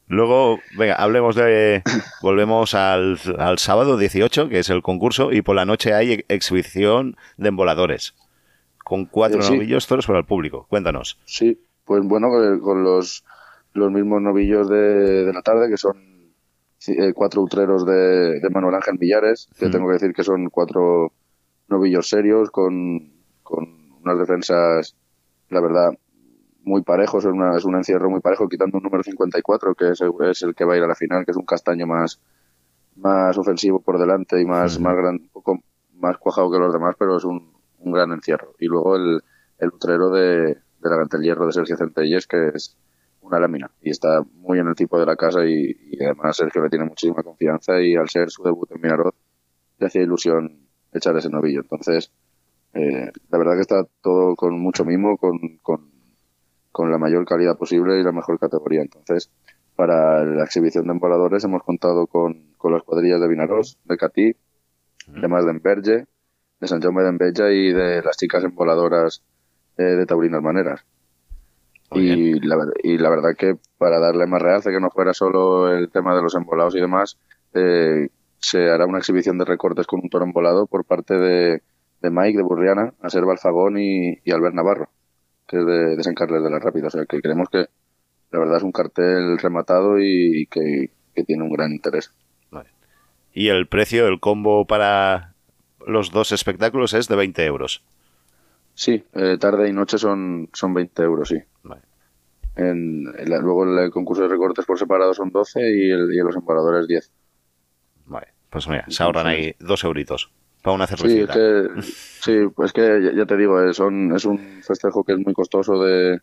Luego, 0.07 0.59
venga, 0.77 0.95
hablemos 0.97 1.35
de. 1.35 1.83
Volvemos 2.23 2.75
al, 2.75 3.19
al 3.39 3.59
sábado 3.59 3.97
18, 3.97 4.49
que 4.51 4.59
es 4.59 4.69
el 4.69 4.83
concurso, 4.83 5.33
y 5.33 5.41
por 5.43 5.57
la 5.57 5.65
noche 5.65 5.95
hay 5.95 6.13
ex- 6.13 6.25
exhibición 6.29 7.17
de 7.39 7.49
emboladores. 7.49 8.15
Con 8.85 9.07
cuatro 9.07 9.41
Eh, 9.41 9.43
sí. 9.43 9.55
novillos 9.55 9.87
toros 9.87 10.07
para 10.07 10.19
el 10.19 10.27
público. 10.27 10.67
Cuéntanos. 10.69 11.19
Sí, 11.25 11.59
pues 11.87 12.03
bueno, 12.05 12.29
con, 12.29 12.61
con 12.61 12.85
los, 12.85 13.25
los 13.73 13.91
mismos 13.91 14.21
novillos 14.21 14.69
de, 14.69 15.25
de 15.25 15.33
la 15.33 15.41
tarde, 15.41 15.71
que 15.71 15.79
son 15.79 15.97
eh, 16.87 17.15
cuatro 17.15 17.41
utreros 17.41 17.87
de, 17.87 18.41
de 18.41 18.51
Manuel 18.51 18.75
Ángel 18.75 18.99
Millares, 19.01 19.49
que 19.59 19.69
Mm. 19.69 19.71
tengo 19.71 19.87
que 19.87 19.95
decir 19.95 20.13
que 20.13 20.23
son 20.23 20.51
cuatro 20.51 21.15
novillos 21.69 22.11
serios, 22.11 22.51
con, 22.51 23.11
con 23.43 23.84
unas 24.05 24.19
defensas, 24.19 24.97
la 25.51 25.61
verdad, 25.61 25.91
muy 26.63 26.83
parejos, 26.83 27.25
es, 27.25 27.33
una- 27.33 27.57
es 27.57 27.65
un 27.65 27.77
encierro 27.77 28.11
muy 28.11 28.21
parejo, 28.21 28.49
quitando 28.49 28.79
un 28.79 28.85
número 28.85 29.03
54, 29.03 29.75
que 29.75 29.91
es 29.91 30.01
el, 30.01 30.13
es 30.31 30.43
el 30.43 30.55
que 30.55 30.65
va 30.65 30.75
a 30.75 30.77
ir 30.79 30.83
a 30.85 30.89
la 30.89 30.95
final, 30.95 31.25
que 31.25 31.33
es 31.33 31.37
un 31.37 31.45
castaño 31.47 31.87
más, 31.87 32.21
más 32.97 33.37
ofensivo 33.39 33.81
por 33.81 33.99
delante 33.99 34.41
y 34.41 34.45
más, 34.45 34.79
más 34.81 34.97
gran, 34.97 35.17
un 35.17 35.29
poco 35.29 35.61
más 35.95 36.17
cuajado 36.19 36.51
que 36.51 36.59
los 36.59 36.73
demás, 36.73 36.97
pero 36.99 37.17
es 37.17 37.25
un, 37.25 37.53
un 37.81 37.93
gran 37.93 38.13
encierro. 38.13 38.55
Y 38.59 38.67
luego 38.67 38.97
el, 38.97 39.23
el 39.59 39.69
utrero 39.69 40.11
de, 40.11 40.55
de 40.55 40.91
la 40.91 41.07
Hierro 41.21 41.47
de 41.47 41.53
Sergio 41.53 41.77
Centelles, 41.77 42.27
que 42.27 42.49
es 42.55 42.77
una 43.21 43.41
lámina 43.41 43.71
y 43.81 43.91
está 43.91 44.23
muy 44.35 44.59
en 44.59 44.69
el 44.69 44.75
tipo 44.75 44.99
de 45.01 45.07
la 45.07 45.17
casa 45.17 45.47
y, 45.47 45.75
y 45.91 46.05
además 46.05 46.37
Sergio 46.37 46.63
le 46.63 46.69
tiene 46.69 46.85
muchísima 46.85 47.23
confianza 47.23 47.81
y 47.81 47.97
al 47.97 48.09
ser 48.11 48.31
su 48.31 48.43
debut 48.43 48.71
en 48.73 48.83
Minaroz 48.83 49.15
le 49.79 49.87
hacía 49.87 50.03
ilusión 50.03 50.69
echar 50.93 51.17
ese 51.17 51.31
novillo. 51.31 51.61
Entonces, 51.63 52.13
eh, 52.75 53.11
la 53.31 53.39
verdad 53.39 53.55
que 53.55 53.61
está 53.61 53.87
todo 54.03 54.35
con 54.37 54.59
mucho 54.59 54.85
mimo, 54.85 55.17
con, 55.17 55.39
con, 55.63 55.91
con 56.73 56.91
la 56.91 56.99
mayor 56.99 57.25
calidad 57.25 57.57
posible 57.57 57.99
y 57.99 58.03
la 58.03 58.13
mejor 58.13 58.39
categoría. 58.39 58.83
Entonces, 58.83 59.31
para 59.77 60.25
la 60.25 60.45
exhibición 60.45 60.87
de 60.87 60.93
emboladores 60.93 61.45
hemos 61.45 61.63
contado 61.63 62.07
con, 62.07 62.53
con 62.59 62.73
las 62.73 62.83
cuadrillas 62.83 63.21
de 63.21 63.29
Vinaroz, 63.29 63.79
de 63.85 63.97
Catí, 63.97 64.37
además 65.17 65.45
de 65.45 65.51
Enverge, 65.53 66.07
de 66.61 66.69
San 66.69 66.81
Jaume 66.81 67.03
de 67.03 67.09
Enveja 67.09 67.51
y 67.51 67.73
de 67.73 68.03
las 68.03 68.17
chicas 68.17 68.45
emboladoras 68.45 69.23
eh, 69.77 69.83
de 69.83 70.07
Taurinas 70.07 70.43
Maneras. 70.43 70.85
Y 71.93 72.41
la, 72.41 72.57
y 72.83 72.99
la 72.99 73.09
verdad 73.09 73.37
que 73.39 73.57
para 73.79 74.01
darle 74.01 74.27
más 74.27 74.43
realce, 74.43 74.71
que 74.71 74.81
no 74.81 74.91
fuera 74.91 75.15
solo 75.15 75.73
el 75.73 75.91
tema 75.91 76.17
de 76.17 76.23
los 76.23 76.35
embolados 76.35 76.75
y 76.75 76.81
demás, 76.81 77.19
eh, 77.53 78.09
se 78.39 78.69
hará 78.69 78.87
una 78.87 78.99
exhibición 78.99 79.39
de 79.39 79.45
recortes 79.45 79.87
con 79.87 80.01
un 80.03 80.11
toro 80.11 80.25
embolado 80.25 80.67
por 80.67 80.85
parte 80.85 81.15
de, 81.15 81.63
de 82.05 82.11
Mike, 82.11 82.39
de 82.39 82.45
Burriana, 82.45 82.95
a 83.03 83.11
ser 83.11 83.25
Balfagón 83.25 83.79
y, 83.79 84.19
y 84.25 84.31
Albert 84.33 84.55
Navarro, 84.55 84.91
que 85.49 85.59
es 85.61 85.67
de, 85.67 85.97
de 85.97 86.03
San 86.05 86.15
Carles 86.15 86.43
de 86.45 86.51
la 86.51 86.61
Rápida. 86.61 86.89
O 86.89 86.91
sea 86.91 87.07
que 87.07 87.21
creemos 87.23 87.49
que 87.51 87.67
la 88.31 88.39
verdad 88.41 88.59
es 88.59 88.63
un 88.65 88.73
cartel 88.73 89.39
rematado 89.39 89.99
y, 90.01 90.43
y 90.43 90.47
que, 90.47 90.91
que 91.15 91.25
tiene 91.25 91.45
un 91.45 91.51
gran 91.53 91.73
interés. 91.73 92.13
Y 93.37 93.49
el 93.49 93.67
precio, 93.67 94.07
el 94.07 94.21
combo 94.21 94.65
para 94.65 95.35
los 95.87 96.13
dos 96.13 96.31
espectáculos 96.31 96.95
es 96.95 97.09
de 97.09 97.17
20 97.17 97.45
euros. 97.45 97.83
Sí, 98.75 99.05
eh, 99.15 99.37
tarde 99.41 99.69
y 99.69 99.73
noche 99.73 99.99
son, 99.99 100.49
son 100.53 100.73
20 100.75 101.03
euros, 101.03 101.29
sí. 101.29 101.39
En, 102.57 103.05
en 103.19 103.31
la- 103.31 103.39
luego 103.39 103.65
el 103.65 103.91
concurso 103.91 104.23
de 104.23 104.29
recortes 104.29 104.65
por 104.65 104.79
separado 104.79 105.13
son 105.13 105.31
12 105.31 105.61
y, 105.61 105.91
el, 105.91 106.13
y 106.15 106.19
los 106.19 106.37
emboladores 106.37 106.87
10. 106.87 107.11
Vale, 108.07 108.29
pues 108.51 108.69
mira, 108.69 108.85
se 108.89 109.03
ahorran 109.03 109.27
ahí 109.27 109.57
dos 109.59 109.83
euritos 109.85 110.31
para 110.65 110.75
una 110.77 110.87
Sí, 110.97 111.21
es 111.21 111.29
cervecita. 111.29 111.33
que, 111.33 111.69
sí, 111.83 112.49
pues 112.55 112.73
que 112.73 113.13
ya, 113.15 113.27
te 113.27 113.37
digo, 113.37 113.61
eh, 113.63 113.75
son, 113.75 114.15
es 114.17 114.25
un 114.25 114.63
festejo 114.63 115.05
que 115.05 115.13
es 115.13 115.19
muy 115.19 115.35
costoso 115.35 115.83
de, 115.83 116.21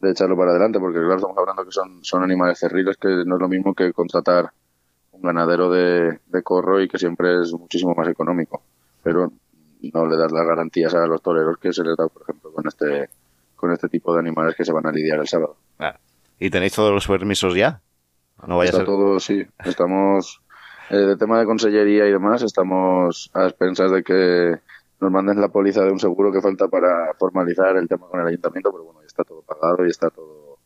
de 0.00 0.10
echarlo 0.10 0.36
para 0.36 0.52
adelante, 0.52 0.78
porque 0.78 1.00
claro, 1.00 1.16
estamos 1.16 1.36
hablando 1.38 1.64
que 1.64 1.72
son, 1.72 2.04
son 2.04 2.22
animales 2.22 2.58
cerriles, 2.60 2.96
que 2.96 3.08
no 3.26 3.36
es 3.36 3.40
lo 3.40 3.48
mismo 3.48 3.74
que 3.74 3.92
contratar 3.92 4.50
un 5.12 5.22
ganadero 5.22 5.70
de, 5.70 6.20
de 6.26 6.42
corro 6.44 6.80
y 6.80 6.88
que 6.88 6.98
siempre 6.98 7.42
es 7.42 7.52
muchísimo 7.52 7.94
más 7.96 8.08
económico. 8.08 8.62
Pero 9.02 9.32
no 9.92 10.06
le 10.06 10.16
das 10.16 10.30
las 10.32 10.46
garantías 10.46 10.94
a 10.94 11.06
los 11.06 11.20
toreros 11.22 11.58
que 11.58 11.72
se 11.72 11.82
les 11.82 11.96
da, 11.96 12.06
por 12.08 12.22
ejemplo, 12.22 12.52
con 12.52 12.66
este, 12.68 13.08
con 13.56 13.72
este 13.72 13.88
tipo 13.88 14.12
de 14.14 14.20
animales 14.20 14.54
que 14.54 14.64
se 14.64 14.72
van 14.72 14.86
a 14.86 14.92
lidiar 14.92 15.18
el 15.18 15.26
sábado. 15.28 15.56
Ah, 15.80 15.98
¿Y 16.38 16.50
tenéis 16.50 16.74
todos 16.74 16.92
los 16.92 17.06
permisos 17.08 17.54
ya? 17.56 17.80
No 18.46 18.58
vaya 18.58 18.68
a 18.68 18.70
Está 18.70 18.78
ser... 18.78 18.86
todo, 18.86 19.18
sí. 19.18 19.44
Estamos, 19.64 20.40
eh, 20.90 20.96
de 20.96 21.16
tema 21.16 21.38
de 21.38 21.46
consellería 21.46 22.06
y 22.06 22.12
demás, 22.12 22.42
estamos 22.42 23.30
a 23.34 23.44
expensas 23.46 23.90
de 23.90 24.02
que 24.02 24.58
nos 25.00 25.10
manden 25.12 25.40
la 25.40 25.48
póliza 25.48 25.82
de 25.84 25.92
un 25.92 26.00
seguro 26.00 26.32
que 26.32 26.40
falta 26.40 26.68
para 26.68 27.14
formalizar 27.18 27.76
el 27.76 27.86
tema 27.88 28.06
con 28.08 28.20
el 28.20 28.26
ayuntamiento, 28.26 28.70
pero 28.72 28.84
bueno, 28.84 29.00
ya 29.00 29.06
está 29.06 29.24
todo 29.24 29.42
pagado 29.42 29.86
y 29.86 29.90
está 29.90 30.10
todo, 30.10 30.58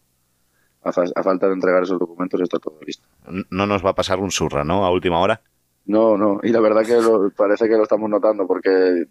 a, 0.84 0.92
fa- 0.92 1.04
a 1.14 1.22
falta 1.22 1.48
de 1.48 1.54
entregar 1.54 1.82
esos 1.82 1.98
documentos, 1.98 2.40
está 2.40 2.58
todo 2.58 2.78
listo. 2.86 3.06
No 3.50 3.66
nos 3.66 3.84
va 3.84 3.90
a 3.90 3.94
pasar 3.94 4.20
un 4.20 4.30
surra, 4.30 4.64
¿no? 4.64 4.84
A 4.86 4.90
última 4.90 5.20
hora. 5.20 5.40
No, 5.84 6.16
no, 6.16 6.40
y 6.42 6.48
la 6.50 6.60
verdad 6.60 6.82
que 6.86 7.00
lo- 7.00 7.30
parece 7.30 7.68
que 7.68 7.76
lo 7.76 7.82
estamos 7.82 8.08
notando 8.08 8.46
porque 8.46 9.04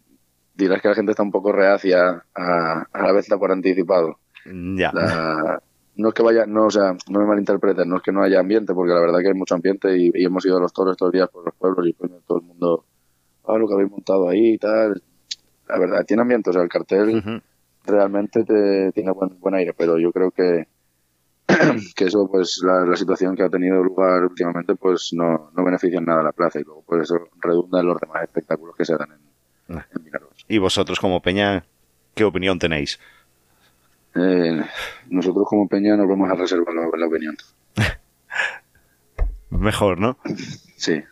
dirás 0.56 0.82
que 0.82 0.88
la 0.90 0.96
gente 0.96 1.12
está 1.12 1.22
un 1.24 1.32
poco 1.32 1.52
reacia 1.52 2.24
a, 2.34 2.86
a 2.92 3.02
la 3.04 3.12
venta 3.12 3.38
por 3.38 3.52
anticipado. 3.52 4.18
Ya. 4.46 4.92
La- 4.94 5.62
no 5.96 6.10
es 6.10 6.14
que 6.14 6.24
vaya, 6.24 6.46
no, 6.46 6.66
o 6.66 6.72
sea, 6.72 6.96
no 7.10 7.20
me 7.20 7.26
malinterpreten, 7.26 7.88
no 7.88 7.98
es 7.98 8.04
que 8.04 8.12
no 8.12 8.24
haya 8.24 8.40
ambiente, 8.40 8.74
porque 8.74 8.94
la 8.94 9.02
verdad 9.02 9.20
que 9.20 9.28
hay 9.28 9.34
mucho 9.34 9.56
ambiente 9.56 9.96
y, 9.98 10.12
y 10.14 10.26
hemos 10.26 10.46
ido 10.46 10.58
a 10.58 10.62
los 10.62 10.74
toros 10.74 10.94
estos 10.94 11.12
días 11.12 11.30
por 11.30 11.46
los 11.46 11.56
pueblos 11.56 11.88
y 11.88 11.94
coño, 11.94 12.16
todo 12.26 12.40
el 12.40 12.46
mundo, 12.46 12.86
ah, 13.46 13.58
lo 13.58 13.68
que 13.68 13.74
habéis 13.74 13.92
montado 13.92 14.30
ahí 14.30 14.54
y 14.54 14.58
tal. 14.58 15.02
La 15.68 15.80
verdad, 15.80 16.06
tiene 16.06 16.22
ambiente, 16.22 16.50
o 16.50 16.54
sea, 16.54 16.62
el 16.62 16.70
cartel 16.70 17.42
realmente 17.86 18.44
te, 18.44 18.92
tiene 18.92 19.12
buen, 19.12 19.40
buen 19.40 19.56
aire, 19.56 19.74
pero 19.74 19.98
yo 19.98 20.12
creo 20.12 20.32
que, 20.32 20.68
que 21.96 22.06
eso, 22.06 22.28
pues 22.30 22.62
la, 22.64 22.86
la 22.86 22.96
situación 22.96 23.36
que 23.36 23.44
ha 23.44 23.50
tenido 23.50 23.82
lugar 23.84 24.24
últimamente, 24.24 24.76
pues 24.76 25.12
no, 25.14 25.52
no 25.56 25.64
beneficia 25.64 26.00
en 26.00 26.06
nada 26.06 26.22
a 26.22 26.26
la 26.26 26.32
plaza 26.32 26.60
y 26.60 26.64
luego 26.64 26.84
pues 26.86 27.04
eso 27.04 27.16
redunda 27.40 27.80
en 27.80 27.88
los 27.88 28.00
demás 28.00 28.24
espectáculos 28.24 28.76
que 28.76 28.86
se 28.86 28.96
dan 28.96 29.10
en, 29.12 29.78
en 29.78 30.04
Vinaroz. 30.04 30.46
Y 30.48 30.58
vosotros 30.58 31.00
como 31.00 31.22
Peña, 31.22 31.66
¿qué 32.16 32.24
opinión 32.24 32.60
tenéis? 32.60 33.00
Eh, 34.16 34.62
nosotros 35.10 35.46
como 35.48 35.68
Peña 35.68 35.96
nos 35.96 36.08
vamos 36.08 36.30
a 36.30 36.36
reservar 36.36 36.74
la, 36.76 36.88
la 36.98 37.08
opinión. 37.08 37.36
Mejor, 39.50 40.00
¿no? 40.00 40.18
Sí. 40.78 41.04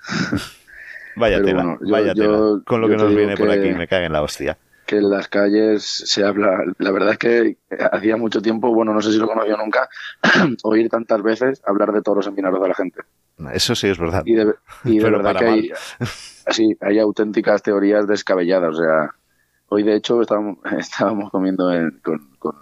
Vaya 1.15 1.37
Pero 1.37 1.45
tela, 1.47 1.63
bueno, 1.63 1.79
yo- 1.81 1.91
vaya 1.91 2.13
yo- 2.13 2.21
tela. 2.23 2.63
Con 2.65 2.81
lo 2.81 2.87
que 2.87 2.95
nos 2.95 3.13
viene 3.13 3.35
por 3.35 3.47
que- 3.49 3.53
aquí, 3.53 3.69
me 3.77 3.87
caga 3.87 4.05
en 4.05 4.13
la 4.13 4.21
hostia. 4.21 4.57
que 4.85 4.97
en 4.97 5.09
las 5.09 5.27
calles 5.27 5.83
se 5.83 6.23
habla, 6.23 6.63
la 6.77 6.91
verdad 6.91 7.11
es 7.11 7.17
que 7.19 7.57
hacía 7.91 8.15
mucho 8.17 8.41
tiempo, 8.41 8.73
bueno, 8.73 8.93
no 8.93 9.01
sé 9.01 9.11
si 9.11 9.17
lo 9.17 9.27
conoció 9.27 9.55
nunca, 9.57 9.87
oír 10.63 10.89
tantas 10.89 11.21
veces 11.21 11.61
hablar 11.65 11.91
de 11.91 12.01
toros 12.01 12.25
en 12.27 12.35
Vinaroz 12.35 12.63
a 12.63 12.67
la 12.69 12.73
gente. 12.75 13.01
Eso 13.53 13.75
sí 13.75 13.87
es 13.87 13.99
verdad. 13.99 14.23
Y 14.25 14.33
de, 14.35 14.53
y 14.85 14.97
de 14.97 15.03
Pero 15.03 15.17
verdad 15.21 15.35
que 15.39 15.45
hay, 15.45 15.71
así, 16.45 16.77
hay 16.81 16.99
auténticas 16.99 17.61
teorías 17.61 18.07
descabelladas. 18.07 18.75
O 18.75 18.81
sea, 18.81 19.13
hoy 19.67 19.83
de 19.83 19.95
hecho 19.95 20.21
estábamos, 20.21 20.57
estábamos 20.79 21.29
comiendo 21.31 21.71
en- 21.73 21.99
con, 22.03 22.29
con 22.39 22.55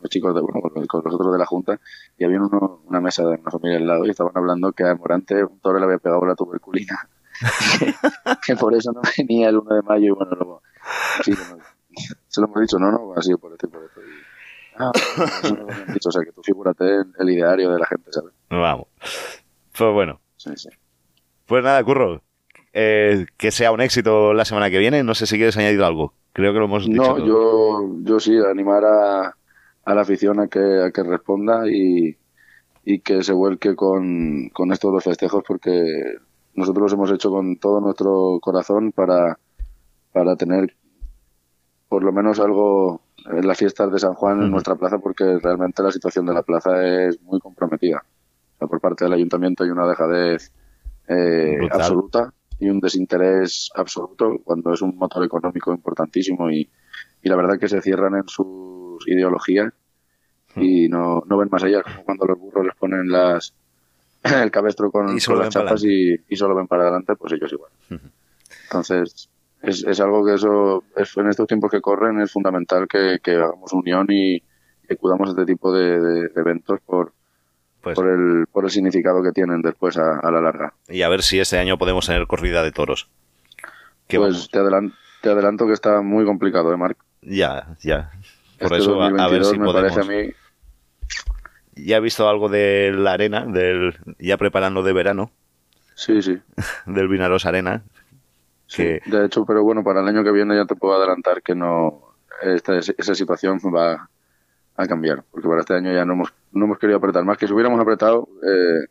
los 0.00 0.10
chicos, 0.10 0.34
de, 0.34 0.40
bueno, 0.40 0.60
con, 0.60 1.02
los 1.04 1.14
otros 1.14 1.32
de 1.32 1.38
la 1.38 1.46
Junta 1.46 1.78
y 2.18 2.24
había 2.24 2.40
uno- 2.40 2.80
una 2.86 3.00
mesa 3.00 3.22
de 3.24 3.36
una 3.40 3.50
familia 3.50 3.78
al 3.78 3.86
lado 3.86 4.06
y 4.06 4.10
estaban 4.10 4.32
hablando 4.36 4.72
que 4.72 4.84
a 4.84 4.94
Morante 4.94 5.42
un 5.44 5.58
toro 5.60 5.78
le 5.78 5.84
había 5.84 5.98
pegado 5.98 6.24
la 6.26 6.34
tuberculina. 6.34 7.08
que, 7.78 7.94
que 8.46 8.56
por 8.56 8.74
eso 8.74 8.92
no 8.92 9.00
venía 9.16 9.48
el 9.48 9.56
1 9.58 9.74
de 9.76 9.82
mayo 9.82 10.06
y 10.06 10.10
bueno, 10.10 10.32
luego, 10.32 10.62
sí, 11.24 11.32
bueno, 11.48 11.62
se 12.28 12.40
lo 12.40 12.46
hemos 12.48 12.60
dicho, 12.60 12.78
no, 12.78 12.90
no, 12.90 13.14
ha 13.16 13.22
sido 13.22 13.38
por 13.38 13.52
esto 13.52 13.66
y 13.66 13.70
por 13.70 13.84
esto. 13.84 14.00
Y 14.00 14.30
Ah, 14.82 14.92
o 14.94 16.10
sea, 16.10 16.22
que 16.24 16.32
tú 16.32 16.42
figúrate 16.42 16.84
en 16.86 17.12
el 17.18 17.28
ideario 17.30 17.70
de 17.72 17.78
la 17.78 17.86
gente, 17.86 18.10
¿sabes? 18.12 18.32
Vamos. 18.48 18.86
Pues 19.76 19.92
bueno. 19.92 20.20
Sí, 20.36 20.50
sí. 20.56 20.68
Pues 21.44 21.62
nada, 21.62 21.82
Curro. 21.84 22.22
eh, 22.72 23.26
que 23.36 23.50
sea 23.50 23.72
un 23.72 23.80
éxito 23.82 24.32
la 24.32 24.44
semana 24.46 24.70
que 24.70 24.78
viene. 24.78 25.02
No 25.02 25.14
sé 25.14 25.26
si 25.26 25.36
quieres 25.36 25.56
añadir 25.58 25.82
algo. 25.82 26.14
Creo 26.32 26.52
que 26.54 26.60
lo 26.60 26.64
hemos 26.66 26.86
dicho. 26.86 27.02
No, 27.02 27.16
todo. 27.16 27.26
yo, 27.26 27.90
yo 28.04 28.20
sí, 28.20 28.38
animar 28.38 28.84
a, 28.86 29.36
a 29.90 29.94
la 29.94 30.02
afición 30.02 30.40
a 30.40 30.48
que, 30.48 30.82
a 30.84 30.90
que 30.90 31.02
responda 31.02 31.68
y, 31.68 32.16
y 32.84 33.00
que 33.00 33.22
se 33.22 33.32
vuelque 33.32 33.74
con, 33.74 34.48
con 34.50 34.72
estos 34.72 34.92
dos 34.92 35.04
festejos 35.04 35.42
porque 35.46 35.84
nosotros 36.54 36.82
los 36.84 36.92
hemos 36.92 37.12
hecho 37.12 37.30
con 37.30 37.56
todo 37.56 37.80
nuestro 37.80 38.38
corazón 38.40 38.92
para, 38.92 39.38
para 40.12 40.36
tener 40.36 40.76
por 41.88 42.04
lo 42.04 42.12
menos 42.12 42.38
algo 42.40 43.02
en 43.26 43.46
las 43.46 43.58
fiestas 43.58 43.92
de 43.92 43.98
San 43.98 44.14
Juan 44.14 44.42
en 44.42 44.50
nuestra 44.50 44.76
plaza 44.76 44.98
porque 44.98 45.38
realmente 45.42 45.82
la 45.82 45.90
situación 45.90 46.26
de 46.26 46.34
la 46.34 46.42
plaza 46.42 46.84
es 46.84 47.20
muy 47.22 47.40
comprometida. 47.40 48.04
O 48.54 48.58
sea, 48.58 48.68
por 48.68 48.80
parte 48.80 49.04
del 49.04 49.14
ayuntamiento 49.14 49.64
hay 49.64 49.70
una 49.70 49.88
dejadez 49.88 50.52
eh, 51.08 51.68
absoluta 51.70 52.32
y 52.58 52.68
un 52.68 52.78
desinterés 52.78 53.70
absoluto 53.74 54.38
cuando 54.44 54.72
es 54.72 54.82
un 54.82 54.96
motor 54.96 55.24
económico 55.24 55.72
importantísimo 55.72 56.50
y, 56.50 56.70
y 57.22 57.28
la 57.28 57.36
verdad 57.36 57.58
que 57.58 57.68
se 57.68 57.80
cierran 57.80 58.16
en 58.16 58.28
sus 58.28 59.06
ideologías 59.08 59.72
y 60.56 60.88
no, 60.88 61.22
no 61.26 61.36
ven 61.38 61.48
más 61.50 61.62
allá, 61.62 61.82
como 61.82 62.04
cuando 62.04 62.26
los 62.26 62.38
burros 62.38 62.66
les 62.66 62.74
ponen 62.76 63.08
las 63.10 63.52
el 64.22 64.50
cabestro 64.50 64.90
con, 64.90 65.18
con 65.18 65.38
las 65.38 65.48
chapas 65.50 65.82
y, 65.84 66.14
y 66.28 66.36
solo 66.36 66.54
ven 66.54 66.66
para 66.66 66.82
adelante, 66.84 67.14
pues 67.16 67.32
ellos 67.32 67.52
igual. 67.52 67.70
Entonces, 68.64 69.28
es, 69.62 69.84
es 69.84 70.00
algo 70.00 70.24
que 70.24 70.34
eso, 70.34 70.84
es, 70.96 71.16
en 71.16 71.28
estos 71.28 71.46
tiempos 71.46 71.70
que 71.70 71.80
corren, 71.80 72.20
es 72.20 72.32
fundamental 72.32 72.86
que, 72.88 73.18
que 73.22 73.32
hagamos 73.32 73.72
unión 73.72 74.06
y 74.10 74.40
que 74.86 74.94
acudamos 74.94 75.28
a 75.28 75.32
este 75.32 75.46
tipo 75.46 75.72
de, 75.72 76.00
de- 76.00 76.28
de 76.28 76.40
eventos 76.40 76.80
por, 76.84 77.12
Pues- 77.82 77.94
por, 77.94 78.08
el, 78.08 78.46
por 78.50 78.64
el 78.64 78.70
significado 78.70 79.22
que 79.22 79.32
tienen 79.32 79.62
después 79.62 79.96
a, 79.96 80.18
a 80.20 80.30
la 80.30 80.40
larga. 80.40 80.74
Y 80.88 81.02
a 81.02 81.08
ver 81.08 81.22
si 81.22 81.38
este 81.40 81.58
año 81.58 81.78
podemos 81.78 82.06
tener 82.06 82.26
corrida 82.26 82.62
de 82.62 82.72
toros. 82.72 83.08
Pues 84.08 84.48
te, 84.50 84.58
adelan- 84.58 84.92
te 85.22 85.30
adelanto 85.30 85.66
que 85.66 85.72
está 85.72 86.00
muy 86.02 86.24
complicado, 86.24 86.72
¿eh, 86.72 86.76
Marc? 86.76 86.98
Ya, 87.22 87.76
ya. 87.80 88.10
Por 88.58 88.72
Este 88.72 88.78
eso, 88.78 89.00
a- 89.00 89.06
a, 89.06 89.28
ver 89.28 89.40
2022 89.42 89.50
si 89.50 89.58
me 89.58 89.64
podemos. 89.66 89.92
parece 89.94 90.00
a 90.00 90.16
mí 90.26 90.30
Ya 91.74 91.96
he 91.96 92.00
visto 92.00 92.28
algo 92.28 92.48
de 92.48 92.92
la 92.92 93.12
arena, 93.12 93.46
del 93.46 93.96
ya 94.18 94.36
preparando 94.36 94.82
de 94.82 94.92
verano, 94.92 95.30
Sí, 96.00 96.22
sí. 96.22 96.40
del 96.86 97.08
Vinaros 97.08 97.44
Arena. 97.44 97.82
Que, 98.74 99.02
De 99.04 99.26
hecho, 99.26 99.44
pero 99.44 99.62
bueno, 99.62 99.84
para 99.84 100.00
el 100.00 100.08
año 100.08 100.24
que 100.24 100.32
viene 100.32 100.56
ya 100.56 100.64
te 100.64 100.76
puedo 100.76 100.94
adelantar 100.94 101.42
que 101.42 101.54
no 101.54 102.14
esta, 102.40 102.78
esa 102.78 103.14
situación 103.14 103.58
va 103.58 104.08
a 104.76 104.86
cambiar, 104.86 105.24
porque 105.30 105.46
para 105.46 105.60
este 105.60 105.74
año 105.74 105.92
ya 105.92 106.06
no 106.06 106.14
hemos, 106.14 106.32
no 106.52 106.64
hemos 106.64 106.78
querido 106.78 106.96
apretar 106.96 107.24
más. 107.24 107.36
Que 107.36 107.46
si 107.46 107.52
hubiéramos 107.52 107.78
apretado, 107.80 108.28
eh, 108.42 108.86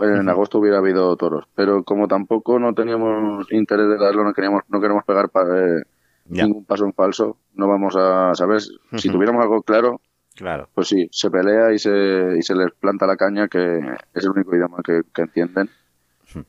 en 0.00 0.28
agosto 0.28 0.58
hubiera 0.58 0.78
habido 0.78 1.14
toros, 1.16 1.46
pero 1.54 1.82
como 1.82 2.08
tampoco 2.08 2.58
no 2.58 2.72
teníamos 2.72 3.52
interés 3.52 3.88
de 3.88 3.98
darlo, 3.98 4.24
no 4.24 4.32
queríamos, 4.32 4.62
no 4.68 4.80
queremos 4.80 5.04
pegar 5.04 5.28
eh, 5.54 5.82
ningún 6.28 6.64
paso 6.64 6.86
en 6.86 6.94
falso, 6.94 7.36
no 7.54 7.68
vamos 7.68 7.94
a 7.96 8.34
saber. 8.34 8.62
Si 8.96 9.10
tuviéramos 9.10 9.42
algo 9.42 9.60
claro, 9.62 10.00
claro. 10.38 10.68
pues 10.74 10.88
sí, 10.88 11.08
se 11.12 11.30
pelea 11.30 11.72
y 11.72 11.78
se, 11.78 12.36
y 12.38 12.42
se 12.42 12.54
les 12.54 12.72
planta 12.72 13.06
la 13.06 13.16
caña, 13.16 13.48
que 13.48 13.78
es 14.14 14.24
el 14.24 14.30
único 14.30 14.54
idioma 14.54 14.78
que, 14.84 15.02
que 15.14 15.22
entienden 15.22 15.68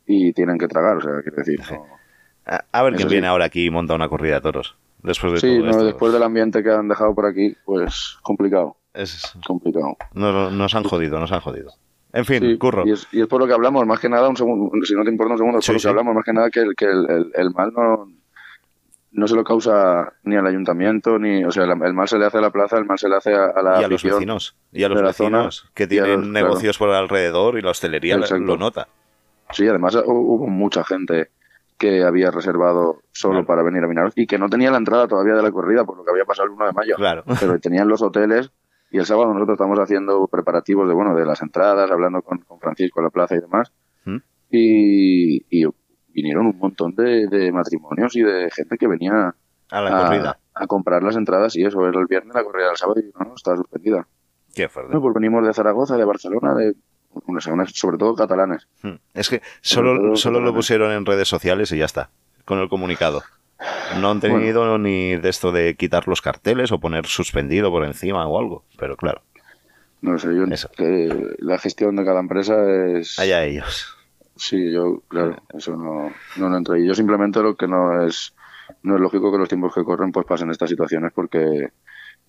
y 0.05 0.31
tienen 0.33 0.57
que 0.57 0.67
tragar, 0.67 0.97
o 0.97 1.01
sea, 1.01 1.21
quiero 1.21 1.37
decir, 1.37 1.59
no- 1.71 1.85
A, 2.45 2.63
a 2.71 2.83
ver 2.83 2.95
quién 2.95 3.07
sí. 3.09 3.13
viene 3.15 3.27
ahora 3.27 3.45
aquí 3.45 3.65
y 3.65 3.69
monta 3.69 3.93
una 3.95 4.09
corrida 4.09 4.35
de 4.35 4.41
toros. 4.41 4.75
Después 5.03 5.33
de 5.33 5.39
Sí, 5.39 5.47
todo 5.57 5.65
no, 5.65 5.71
esto. 5.71 5.85
después 5.85 6.13
del 6.13 6.23
ambiente 6.23 6.61
que 6.63 6.71
han 6.71 6.87
dejado 6.87 7.13
por 7.15 7.25
aquí, 7.25 7.55
pues 7.65 8.17
complicado. 8.21 8.75
Es 8.93 9.33
complicado. 9.45 9.95
Nos, 10.13 10.51
nos 10.51 10.75
han 10.75 10.83
jodido, 10.83 11.19
nos 11.19 11.31
han 11.31 11.39
jodido. 11.41 11.71
En 12.11 12.25
fin, 12.25 12.39
Sí, 12.41 12.57
curro. 12.57 12.85
Y 12.87 12.91
es, 12.91 13.07
y 13.11 13.21
es 13.21 13.27
por 13.27 13.39
lo 13.39 13.45
que 13.47 13.53
hablamos, 13.53 13.85
más 13.85 13.99
que 13.99 14.09
nada, 14.09 14.27
un 14.27 14.35
segundo, 14.35 14.71
si 14.83 14.95
no 14.95 15.03
te 15.03 15.11
importa 15.11 15.33
un 15.33 15.37
segundo, 15.37 15.59
es 15.59 15.65
Sí, 15.65 15.71
por 15.71 15.75
lo 15.77 15.81
que 15.81 15.87
hablamos, 15.89 16.15
más 16.15 16.25
que 16.25 16.33
nada 16.33 16.49
que 16.49 16.59
el, 16.61 16.75
que 16.75 16.85
el, 16.85 17.05
el- 17.09 17.31
el 17.35 17.51
mal 17.51 17.71
no, 17.71 18.11
no 19.11 19.27
se 19.27 19.35
lo 19.35 19.43
causa 19.43 20.13
ni 20.23 20.35
al 20.35 20.45
ayuntamiento, 20.45 21.17
ni, 21.17 21.43
o 21.43 21.51
sea, 21.51 21.63
el, 21.63 21.93
mal 21.93 22.07
se 22.07 22.17
le 22.19 22.25
hace 22.25 22.37
a 22.37 22.41
la 22.41 22.51
plaza, 22.51 22.77
el 22.77 22.85
mal 22.85 22.97
se 22.99 23.09
le 23.09 23.15
hace 23.15 23.33
a, 23.33 23.45
a 23.47 23.61
la 23.63 23.81
y 23.81 23.83
a 23.83 23.87
los 23.87 24.03
vecinos. 24.03 24.55
Y 24.71 24.83
a 24.83 24.89
los 24.89 24.97
zona, 25.15 25.37
vecinos 25.39 25.71
que 25.73 25.87
tienen 25.87 26.11
los- 26.21 26.29
claro. 26.29 26.47
negocios 26.47 26.77
por 26.77 26.89
alrededor 26.91 27.57
y 27.57 27.61
la 27.61 27.71
hostelería 27.71 28.15
lo- 28.17 28.23
Exacto. 28.23 28.43
lo 28.45 28.57
nota. 28.57 28.87
Sí, 29.51 29.67
además 29.67 29.95
hu- 29.95 30.03
hubo 30.05 30.47
mucha 30.47 30.83
gente 30.83 31.29
que 31.77 32.03
había 32.03 32.29
reservado 32.29 33.01
solo 33.11 33.45
para 33.45 33.63
venir 33.63 33.83
a 33.83 33.87
Vinaroz 33.87 34.13
y 34.15 34.27
que 34.27 34.37
no 34.37 34.49
tenía 34.49 34.69
la 34.69 34.77
entrada 34.77 35.07
todavía 35.07 35.33
de 35.33 35.41
la 35.43 35.51
corrida 35.51 35.85
por 35.85 35.97
lo 35.97 36.03
que 36.03 36.11
había 36.11 36.25
pasado 36.25 36.45
el 36.47 36.51
1 36.51 36.65
de 36.67 36.73
mayo. 36.73 36.95
Claro. 36.97 37.23
Pero 37.39 37.57
tenían 37.59 37.87
los 37.87 38.01
hoteles 38.01 38.51
y 38.91 38.97
el 38.99 39.05
sábado 39.05 39.33
nosotros 39.33 39.55
estamos 39.55 39.79
haciendo 39.79 40.27
preparativos 40.27 40.87
de 40.87 40.93
bueno 40.93 41.15
de 41.15 41.25
las 41.25 41.41
entradas, 41.41 41.89
hablando 41.89 42.21
con, 42.21 42.39
con 42.39 42.59
Francisco 42.59 43.01
la 43.01 43.09
plaza 43.09 43.35
y 43.35 43.39
demás. 43.39 43.71
¿Mm? 44.05 44.17
Y, 44.51 45.45
y 45.49 45.65
vinieron 46.21 46.47
un 46.47 46.57
montón 46.57 46.95
de, 46.95 47.27
de 47.27 47.51
matrimonios 47.51 48.15
y 48.15 48.21
de 48.21 48.49
gente 48.51 48.77
que 48.77 48.87
venía 48.87 49.33
A 49.71 49.81
la 49.81 49.89
corrida. 50.03 50.39
a 50.53 50.67
comprar 50.67 51.03
las 51.03 51.15
entradas 51.15 51.55
y 51.55 51.63
eso 51.65 51.87
era 51.87 51.99
el 51.99 52.05
viernes 52.07 52.33
la 52.35 52.43
corrida 52.43 52.67
del 52.67 52.77
sábado 52.77 52.99
y 52.99 53.11
no, 53.17 53.25
no, 53.29 53.35
estaba 53.35 53.57
suspendida. 53.57 54.07
Qué 54.53 54.67
fuerte. 54.69 54.93
No, 54.93 55.01
pues 55.01 55.13
venimos 55.13 55.45
de 55.45 55.53
Zaragoza, 55.53 55.95
de 55.97 56.05
Barcelona, 56.05 56.53
de 56.55 56.75
unas- 57.25 57.71
sobre 57.73 57.97
todo 57.97 58.15
catalanes. 58.15 58.67
Hmm. 58.81 58.95
Es 59.13 59.29
que 59.29 59.41
solo, 59.61 60.15
solo 60.15 60.39
lo 60.39 60.53
pusieron 60.53 60.91
en 60.91 61.05
redes 61.05 61.27
sociales 61.27 61.71
y 61.71 61.77
ya 61.77 61.85
está. 61.85 62.09
Con 62.45 62.59
el 62.59 62.69
comunicado. 62.69 63.21
No 63.99 64.09
han 64.11 64.19
tenido 64.21 64.77
ni 64.77 65.17
de 65.17 65.29
esto 65.29 65.51
de 65.51 65.75
quitar 65.75 66.07
los 66.07 66.21
carteles 66.21 66.71
o 66.71 66.79
poner 66.79 67.05
suspendido 67.07 67.69
por 67.71 67.83
encima 67.85 68.25
o 68.25 68.39
algo. 68.39 68.63
Pero 68.77 68.95
claro, 68.95 69.21
No 70.01 70.17
sé, 70.17 70.29
yo 70.35 70.45
que 70.77 71.35
la 71.39 71.57
gestión 71.59 71.95
de 71.97 72.05
cada 72.05 72.21
empresa 72.21 72.55
es... 72.97 73.19
allá 73.19 73.43
ellos. 73.43 73.97
Sí, 74.39 74.71
yo, 74.71 75.01
claro, 75.09 75.35
eso 75.53 75.75
no, 75.75 76.11
no 76.37 76.49
lo 76.49 76.57
entro 76.57 76.73
ahí. 76.75 76.87
Yo 76.87 76.95
simplemente 76.95 77.41
lo 77.41 77.55
que 77.55 77.67
no 77.67 78.01
es, 78.05 78.33
no 78.83 78.95
es 78.95 79.01
lógico 79.01 79.31
que 79.31 79.37
los 79.37 79.49
tiempos 79.49 79.73
que 79.75 79.83
corren 79.83 80.11
pues 80.13 80.25
pasen 80.25 80.49
estas 80.49 80.69
situaciones 80.69 81.11
porque 81.13 81.39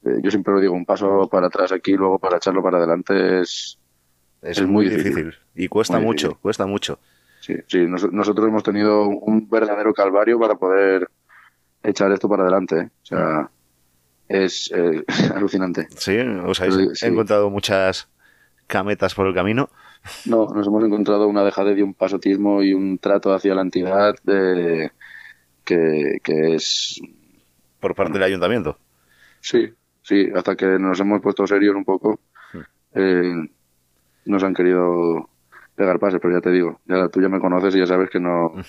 eh, 0.05 0.19
yo 0.21 0.31
siempre 0.31 0.53
lo 0.55 0.61
digo, 0.61 0.75
un 0.75 0.85
paso 0.85 1.29
para 1.31 1.47
atrás 1.47 1.71
aquí, 1.73 1.93
luego 1.93 2.19
para 2.19 2.39
echarlo 2.39 2.63
para 2.63 2.79
adelante 2.79 3.41
es, 3.43 3.79
Es, 4.43 4.61
muy 4.67 4.89
difícil. 4.89 5.35
Y 5.55 5.69
cuesta 5.69 5.99
Muy 5.99 6.07
mucho, 6.07 6.29
difícil. 6.29 6.43
cuesta 6.43 6.67
mucho. 6.67 6.99
Sí, 7.41 7.55
sí, 7.69 7.87
nos- 7.87 8.13
nosotros 8.13 8.49
hemos 8.49 8.63
tenido 8.65 9.05
un 9.07 9.49
verdadero 9.49 9.95
calvario 9.95 10.39
para 10.39 10.57
poder 10.57 11.09
echar 11.83 12.11
esto 12.13 12.29
para 12.29 12.43
adelante. 12.43 12.77
¿eh? 12.81 12.91
O 13.03 13.07
sea, 13.07 13.51
es 14.29 14.71
eh, 14.75 15.05
alucinante. 15.35 15.87
Sí, 15.97 16.19
os 16.19 16.61
habéis 16.61 16.77
Pero, 16.77 16.95
sí. 16.97 17.07
encontrado 17.07 17.51
muchas 17.51 18.09
cametas 18.67 19.15
por 19.15 19.27
el 19.29 19.35
camino. 19.35 19.71
No, 20.27 20.47
nos 20.47 20.67
hemos 20.67 20.85
encontrado 20.85 21.29
una 21.29 21.45
dejadez 21.45 21.79
y 21.79 21.83
un 21.83 21.95
pasotismo 21.95 22.63
y 22.63 22.73
un 22.73 22.99
trato 22.99 23.33
hacia 23.33 23.55
la 23.55 23.63
entidad 23.63 24.15
de, 24.23 24.93
que, 25.65 26.19
que 26.23 26.55
es... 26.55 27.01
Por 27.81 27.95
parte 27.95 28.15
del 28.15 28.23
ayuntamiento. 28.23 28.79
Sí, 29.41 29.73
sí, 30.03 30.29
hasta 30.35 30.57
que 30.57 30.79
nos 30.79 31.01
hemos 31.01 31.21
puesto 31.21 31.47
serios 31.47 31.75
un 31.75 31.85
poco, 31.85 32.21
eh, 32.95 33.35
nos 34.25 34.43
han 34.43 34.55
querido 34.55 35.29
pegar 35.75 35.99
pases, 35.99 36.21
pero 36.21 36.35
ya 36.35 36.41
te 36.41 36.51
digo, 36.51 36.81
ya 36.87 37.09
tú 37.09 37.23
ya 37.23 37.29
me 37.29 37.41
conoces 37.41 37.75
y 37.75 37.79
ya 37.79 37.87
sabes 37.87 38.11
que 38.11 38.21
no... 38.21 38.53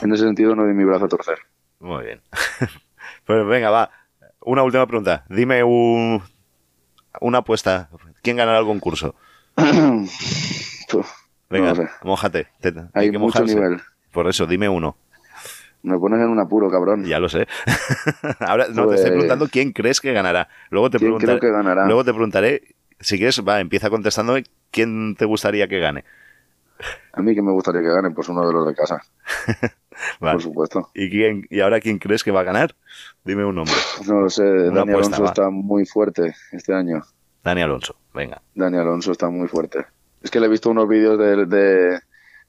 En 0.00 0.10
ese 0.10 0.24
sentido 0.24 0.56
no 0.56 0.64
doy 0.64 0.72
mi 0.72 0.84
brazo 0.84 1.04
a 1.04 1.08
torcer. 1.08 1.38
Muy 1.78 2.04
bien. 2.04 2.22
pues 3.26 3.46
venga, 3.46 3.70
va. 3.70 3.90
Una 4.40 4.62
última 4.62 4.86
pregunta. 4.86 5.24
Dime 5.28 5.62
un, 5.62 6.22
una 7.20 7.38
apuesta. 7.38 7.90
¿Quién 8.22 8.38
ganará 8.38 8.58
el 8.58 8.64
concurso? 8.64 9.14
Venga, 11.50 11.70
No 11.70 11.74
sé. 11.76 11.88
mójate. 12.02 12.46
Te- 12.60 12.72
Hay 12.94 13.10
que 13.10 13.18
mucho 13.18 13.40
mojarse. 13.40 13.54
nivel. 13.54 13.80
Por 14.12 14.26
eso, 14.28 14.46
dime 14.46 14.68
uno. 14.68 14.96
Me 15.82 15.98
pones 15.98 16.20
en 16.20 16.28
un 16.28 16.38
apuro, 16.38 16.70
cabrón. 16.70 17.04
Ya 17.04 17.18
lo 17.18 17.28
sé. 17.28 17.46
Ahora 18.40 18.66
no 18.68 18.82
te 18.82 18.88
Pues- 18.88 18.96
estoy 19.00 19.10
preguntando 19.12 19.48
quién 19.48 19.72
crees 19.72 20.00
que 20.00 20.12
ganará. 20.12 20.48
Luego 20.70 20.90
te 20.90 20.98
¿Quién 20.98 21.08
preguntaré. 21.10 21.38
creo 21.40 21.50
que 21.52 21.56
ganará? 21.56 21.86
Luego 21.86 22.04
te 22.04 22.12
preguntaré. 22.12 22.62
Si 23.00 23.16
quieres, 23.18 23.42
va, 23.46 23.58
empieza 23.60 23.90
contestando 23.90 24.36
quién 24.70 25.16
te 25.16 25.24
gustaría 25.24 25.66
que 25.68 25.80
gane. 25.80 26.04
A 27.12 27.20
mí 27.22 27.34
que 27.34 27.42
me 27.42 27.52
gustaría 27.52 27.80
que 27.80 27.88
gane, 27.88 28.10
pues 28.10 28.28
uno 28.28 28.46
de 28.46 28.52
los 28.52 28.66
de 28.66 28.74
casa, 28.74 29.00
Vale. 30.20 30.32
por 30.34 30.42
supuesto. 30.42 30.90
¿Y, 30.94 31.10
quién, 31.10 31.46
¿Y 31.50 31.60
ahora 31.60 31.78
quién 31.80 31.98
crees 31.98 32.24
que 32.24 32.30
va 32.32 32.40
a 32.40 32.44
ganar? 32.44 32.74
Dime 33.24 33.44
un 33.44 33.54
nombre. 33.56 33.74
No 34.06 34.20
lo 34.22 34.30
sé, 34.30 34.42
Una 34.42 34.80
Dani 34.80 34.92
apuesta, 34.92 35.16
Alonso 35.16 35.22
va. 35.22 35.28
está 35.28 35.50
muy 35.50 35.84
fuerte 35.86 36.34
este 36.52 36.74
año. 36.74 37.02
Dani 37.44 37.62
Alonso, 37.62 37.96
venga. 38.14 38.40
Dani 38.54 38.78
Alonso 38.78 39.12
está 39.12 39.28
muy 39.30 39.46
fuerte. 39.48 39.84
Es 40.22 40.30
que 40.30 40.40
le 40.40 40.46
he 40.46 40.48
visto 40.50 40.70
unos 40.70 40.88
vídeos 40.88 41.18
de, 41.18 41.46
de, 41.46 42.00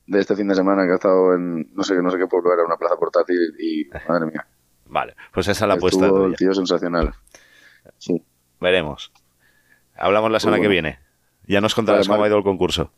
de 0.07 0.19
este 0.19 0.35
fin 0.35 0.47
de 0.47 0.55
semana 0.55 0.85
que 0.85 0.91
ha 0.91 0.95
estado 0.95 1.33
en, 1.33 1.73
no 1.73 1.83
sé, 1.83 1.95
no 2.01 2.09
sé 2.11 2.17
qué 2.17 2.27
pueblo 2.27 2.53
era, 2.53 2.63
una 2.65 2.77
plaza 2.77 2.95
portátil 2.97 3.37
y, 3.59 3.85
madre 4.07 4.27
mía, 4.27 4.45
Vale, 4.87 5.15
pues 5.33 5.47
esa 5.47 5.65
es 5.65 5.67
la 5.67 5.73
apuesta. 5.75 6.05
el 6.07 6.35
tío 6.35 6.53
sensacional. 6.53 7.13
Sí. 7.97 8.21
Veremos. 8.59 9.11
Hablamos 9.95 10.29
la 10.29 10.35
Pues 10.35 10.43
semana 10.43 10.61
que 10.61 10.67
viene. 10.67 10.99
Ya 11.47 11.61
nos 11.61 11.73
contarás 11.75 12.07
Vale, 12.07 12.15
cómo 12.17 12.23
ha 12.23 12.27
ido 12.27 12.37
el 12.37 12.43
concurso. 12.43 12.91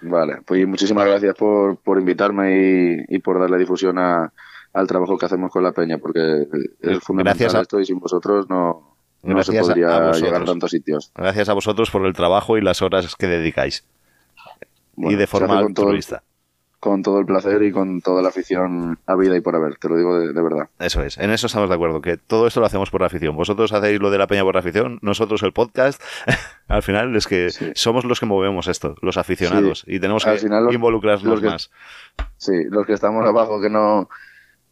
Vale, 0.00 0.38
pues 0.44 0.66
muchísimas 0.66 1.06
gracias 1.06 1.34
por, 1.36 1.76
por 1.76 1.98
invitarme 1.98 3.04
y, 3.08 3.16
y 3.16 3.18
por 3.20 3.38
darle 3.38 3.58
difusión 3.58 3.98
a, 3.98 4.32
al 4.72 4.86
trabajo 4.88 5.16
que 5.18 5.26
hacemos 5.26 5.52
con 5.52 5.62
la 5.62 5.72
peña, 5.72 5.98
porque 5.98 6.46
es 6.80 6.98
fundamental 7.00 7.38
Gracias 7.38 7.54
a- 7.54 7.60
esto 7.60 7.78
y 7.78 7.84
sin 7.86 8.00
vosotros 8.00 8.48
no, 8.48 8.96
no 9.22 9.42
se 9.44 9.60
podría 9.60 10.10
llegar 10.12 10.42
a 10.42 10.44
tantos 10.44 10.70
sitios. 10.70 11.12
Gracias 11.14 11.48
a 11.48 11.52
vosotros 11.52 11.90
por 11.90 12.04
el 12.06 12.14
trabajo 12.14 12.56
y 12.58 12.62
las 12.62 12.82
horas 12.82 13.14
que 13.14 13.26
dedicáis. 13.28 13.86
Bueno, 14.94 15.12
y 15.12 15.16
de 15.18 15.26
forma 15.26 15.54
hace 15.54 15.64
con 15.64 15.74
todo 15.74 15.86
el- 15.86 15.90
altruista. 15.92 16.22
Con 16.80 17.00
todo 17.04 17.20
el 17.20 17.26
placer 17.26 17.62
y 17.62 17.70
con 17.70 18.00
toda 18.00 18.22
la 18.22 18.30
afición 18.30 18.98
a 19.06 19.14
vida 19.14 19.36
y 19.36 19.40
por 19.40 19.54
haber, 19.54 19.76
te 19.76 19.88
lo 19.88 19.96
digo 19.96 20.18
de, 20.18 20.32
de 20.32 20.42
verdad. 20.42 20.68
Eso 20.80 21.00
es, 21.04 21.16
en 21.16 21.30
eso 21.30 21.46
estamos 21.46 21.68
de 21.68 21.76
acuerdo, 21.76 22.00
que 22.02 22.16
todo 22.16 22.48
esto 22.48 22.58
lo 22.58 22.66
hacemos 22.66 22.90
por 22.90 23.04
afición. 23.04 23.36
Vosotros 23.36 23.72
hacéis 23.72 24.00
lo 24.00 24.10
de 24.10 24.18
la 24.18 24.26
peña 24.26 24.42
por 24.42 24.56
afición, 24.56 24.98
nosotros 25.00 25.44
el 25.44 25.52
podcast. 25.52 26.02
Al 26.66 26.82
final 26.82 27.14
es 27.14 27.28
que 27.28 27.50
somos 27.76 28.04
los 28.04 28.18
que 28.18 28.26
movemos 28.26 28.66
esto, 28.66 28.96
los 29.00 29.16
aficionados, 29.16 29.84
Sí. 29.86 29.94
y 29.94 30.00
tenemos 30.00 30.26
Al 30.26 30.34
que 30.34 30.40
final 30.40 30.64
los- 30.64 30.74
involucrarnos 30.74 31.22
los 31.24 31.40
que- 31.40 31.46
más. 31.46 31.70
Sí, 32.36 32.64
los 32.68 32.84
que 32.84 32.94
estamos 32.94 33.24
abajo 33.24 33.60
que 33.60 33.70
no, 33.70 34.08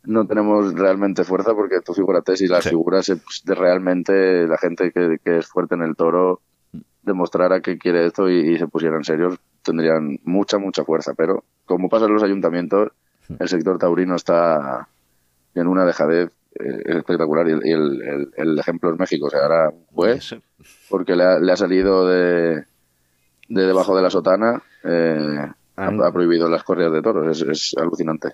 no 0.02 0.26
tenemos 0.26 0.74
realmente 0.74 1.22
fuerza, 1.22 1.54
porque 1.54 1.80
tú 1.80 1.94
figúrate 1.94 2.36
si 2.36 2.48
las 2.48 2.68
figuras 2.68 3.08
eh, 3.10 3.18
pues, 3.24 3.42
de 3.44 3.54
realmente 3.54 4.48
la 4.48 4.58
gente 4.58 4.90
que, 4.90 5.18
que 5.24 5.38
es 5.38 5.46
fuerte 5.46 5.76
en 5.76 5.82
el 5.82 5.94
toro 5.94 6.40
demostrara 7.02 7.60
que 7.60 7.78
quiere 7.78 8.06
esto 8.06 8.28
y, 8.28 8.54
y 8.54 8.58
se 8.58 8.68
pusieran 8.68 9.04
serios, 9.04 9.38
tendrían 9.62 10.18
mucha, 10.24 10.58
mucha 10.58 10.84
fuerza. 10.84 11.14
Pero 11.16 11.44
como 11.64 11.88
pasa 11.88 12.06
en 12.06 12.14
los 12.14 12.22
ayuntamientos, 12.22 12.88
el 13.38 13.48
sector 13.48 13.78
taurino 13.78 14.16
está 14.16 14.88
en 15.54 15.66
una 15.66 15.84
dejadez 15.84 16.30
eh, 16.58 16.82
espectacular 16.86 17.48
y, 17.48 17.52
el, 17.72 18.30
el- 18.36 18.58
ejemplo 18.58 18.92
es 18.92 18.98
México. 18.98 19.26
O 19.26 19.30
sea, 19.30 19.42
ahora 19.42 19.68
un 19.70 19.84
juez, 19.86 20.34
porque 20.88 21.14
le 21.16 21.24
ha, 21.24 21.38
le 21.38 21.52
ha 21.52 21.56
salido 21.56 22.06
de, 22.08 22.64
de 23.48 23.62
debajo 23.66 23.96
de 23.96 24.02
la 24.02 24.10
sotana, 24.10 24.62
eh, 24.84 25.46
ha, 25.76 25.86
ha 25.86 26.12
prohibido 26.12 26.48
las 26.48 26.62
corridas 26.64 26.92
de 26.92 27.02
toros. 27.02 27.40
Es, 27.40 27.48
es 27.48 27.74
alucinante. 27.80 28.30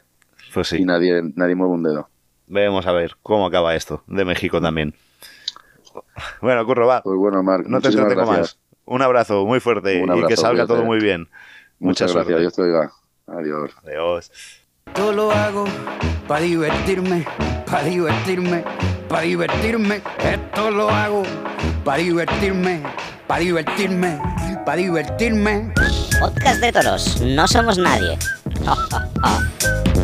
Pues 0.55 0.68
sí. 0.68 0.78
Y 0.78 0.84
nadie, 0.84 1.22
nadie 1.34 1.55
mueve 1.55 1.74
un 1.74 1.82
dedo. 1.82 2.09
Vemos 2.47 2.86
a 2.86 2.93
ver 2.93 3.12
cómo 3.22 3.47
acaba 3.47 3.74
esto, 3.74 4.02
de 4.06 4.24
México 4.24 4.60
también. 4.60 4.94
Bueno, 6.40 6.64
Curro, 6.66 6.86
va. 6.86 7.02
Pues 7.02 7.16
bueno, 7.16 7.43
Marc, 7.43 7.66
No 7.66 7.81
te 7.81 7.89
entretengo 7.89 8.27
gracias. 8.27 8.39
más. 8.39 8.59
Un 8.85 9.02
abrazo 9.02 9.44
muy 9.44 9.59
fuerte 9.60 10.01
Un 10.02 10.16
y 10.16 10.27
que 10.27 10.36
salga 10.36 10.66
todo 10.66 10.85
muy 10.85 10.98
bien. 11.01 11.28
Muchas 11.78 12.10
Mucha 12.10 12.20
gracias. 12.20 12.40
Dios 12.40 12.55
te 12.55 12.62
oiga. 12.62 12.93
Adiós. 13.27 13.70
Adiós. 13.85 14.31
Esto 14.86 15.12
lo 15.12 15.32
hago 15.32 15.64
para 16.28 16.40
divertirme, 16.43 17.27
para 17.68 17.82
divertirme, 17.85 18.64
para 19.09 19.23
divertirme. 19.23 20.01
Esto 20.23 20.70
lo 20.70 20.89
hago 20.89 21.24
para 21.85 21.98
divertirme, 21.98 22.82
para 23.27 23.40
divertirme, 23.40 24.20
para 24.64 24.77
divertirme. 24.77 25.73
Podcast 26.20 26.60
de 26.60 26.73
toros, 26.73 27.20
no 27.23 27.47
somos 27.48 27.78
nadie. 27.78 28.16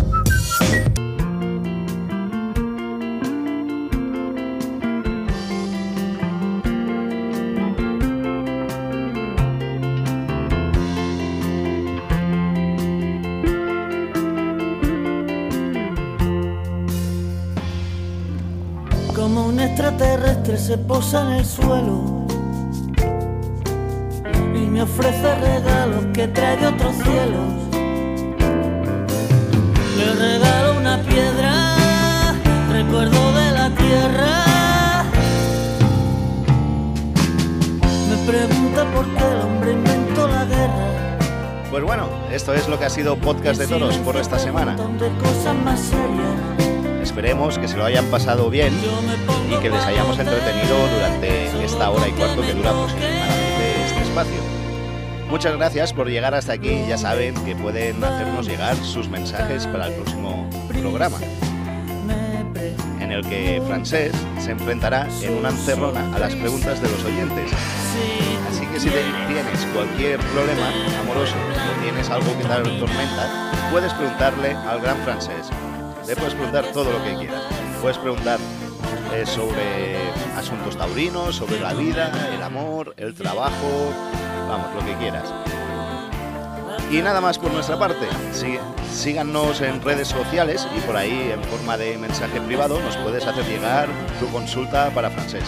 se 20.62 20.78
posa 20.78 21.22
en 21.22 21.32
el 21.39 21.44
suelo 21.44 22.24
y 24.55 24.59
me 24.59 24.82
ofrece 24.82 25.34
regalos 25.34 26.05
que 26.14 26.28
trae 26.28 26.56
de 26.56 26.66
otros 26.68 26.94
cielos. 27.02 27.52
Le 29.98 30.14
regalo 30.14 30.78
una 30.78 31.02
piedra, 31.02 31.74
recuerdo 32.70 33.32
de 33.32 33.51
la 33.51 33.70
tierra. 33.74 35.05
Me 38.09 38.16
pregunta 38.30 38.84
por 38.94 39.05
qué 39.16 39.32
el 39.32 39.40
hombre 39.40 39.72
inventó 39.72 40.28
la 40.28 40.44
guerra. 40.44 41.18
Pues 41.72 41.82
bueno, 41.82 42.09
esto 42.30 42.55
es 42.55 42.68
lo 42.68 42.78
que 42.78 42.84
ha 42.84 42.90
sido 42.90 43.16
Podcast 43.16 43.60
de 43.60 43.66
Toros 43.66 43.97
por 43.98 44.16
esta 44.16 44.39
semana. 44.39 44.76
De 44.76 45.09
cosas 45.18 45.56
más 45.64 45.80
serias. 45.80 46.61
Esperemos 47.12 47.59
que 47.59 47.68
se 47.68 47.76
lo 47.76 47.84
hayan 47.84 48.06
pasado 48.06 48.48
bien 48.48 48.72
y 49.51 49.55
que 49.60 49.68
les 49.68 49.84
hayamos 49.84 50.18
entretenido 50.18 50.89
durante 50.94 51.62
esta 51.62 51.90
hora 51.90 52.09
y 52.09 52.12
cuarto 52.12 52.40
que 52.40 52.55
dura 52.55 52.70
aproximadamente 52.70 53.84
este 53.84 54.01
espacio. 54.01 54.40
Muchas 55.28 55.55
gracias 55.59 55.93
por 55.93 56.09
llegar 56.09 56.34
hasta 56.34 56.55
aquí. 56.55 56.82
Ya 56.89 56.97
saben 56.97 57.34
que 57.44 57.55
pueden 57.55 58.02
hacernos 58.02 58.47
llegar 58.47 58.74
sus 58.76 59.10
mensajes 59.10 59.66
para 59.66 59.89
el 59.89 59.93
próximo 59.93 60.48
programa, 60.68 61.18
en 62.98 63.12
el 63.12 63.22
que 63.28 63.62
Francés 63.66 64.12
se 64.39 64.52
enfrentará 64.52 65.06
en 65.20 65.36
una 65.36 65.51
encerrona 65.51 66.16
a 66.16 66.18
las 66.18 66.34
preguntas 66.34 66.80
de 66.80 66.89
los 66.89 67.05
oyentes. 67.05 67.51
Así 68.51 68.64
que 68.68 68.80
si 68.80 68.89
tienes 68.89 69.66
cualquier 69.74 70.18
problema 70.18 70.70
amoroso 71.02 71.34
o 71.36 71.82
tienes 71.82 72.09
algo 72.09 72.39
que 72.39 72.44
te 72.44 72.52
atormenta, 72.55 73.52
puedes 73.70 73.93
preguntarle 73.93 74.55
al 74.55 74.80
gran 74.80 74.97
Francés. 75.05 75.51
Le 76.07 76.16
puedes 76.16 76.35
preguntar 76.35 76.65
todo 76.73 76.91
lo 76.93 77.03
que 77.05 77.15
quieras. 77.16 77.43
Puedes 77.81 77.99
preguntar 77.99 78.39
eh, 79.15 79.24
sobre 79.27 79.97
asuntos 80.37 80.77
taurinos, 80.77 81.37
sobre 81.37 81.61
la 81.61 81.73
vida, 81.74 82.11
el 82.35 82.43
amor, 82.43 82.95
el 82.97 83.15
trabajo, 83.15 83.93
vamos, 84.49 84.74
lo 84.74 84.85
que 84.85 84.95
quieras. 84.97 85.24
Y 86.91 87.01
nada 87.01 87.20
más 87.20 87.39
por 87.39 87.53
nuestra 87.53 87.79
parte. 87.79 88.07
Sí- 88.33 88.59
síganos 88.93 89.61
en 89.62 89.81
redes 89.83 90.09
sociales 90.09 90.69
y 90.77 90.81
por 90.81 90.97
ahí 90.97 91.31
en 91.33 91.43
forma 91.45 91.79
de 91.79 91.97
mensaje 91.97 92.41
privado 92.43 92.79
nos 92.81 92.97
puedes 92.99 93.27
hacer 93.27 93.45
llegar 93.47 93.89
tu 94.20 94.27
consulta 94.29 94.91
para 94.91 95.09
francés. 95.11 95.45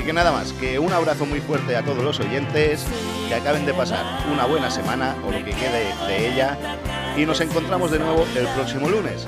Y 0.00 0.02
que 0.04 0.12
nada 0.14 0.32
más, 0.32 0.54
que 0.54 0.78
un 0.78 0.90
abrazo 0.92 1.26
muy 1.26 1.40
fuerte 1.40 1.76
a 1.76 1.82
todos 1.84 2.02
los 2.02 2.18
oyentes, 2.20 2.86
que 3.28 3.34
acaben 3.34 3.66
de 3.66 3.74
pasar 3.74 4.02
una 4.32 4.46
buena 4.46 4.70
semana 4.70 5.14
o 5.28 5.30
lo 5.30 5.44
que 5.44 5.50
quede 5.50 5.92
de 6.06 6.28
ella 6.32 6.56
y 7.16 7.26
nos 7.26 7.40
encontramos 7.40 7.90
de 7.90 7.98
nuevo 7.98 8.26
el 8.36 8.46
próximo 8.48 8.88
lunes. 8.88 9.26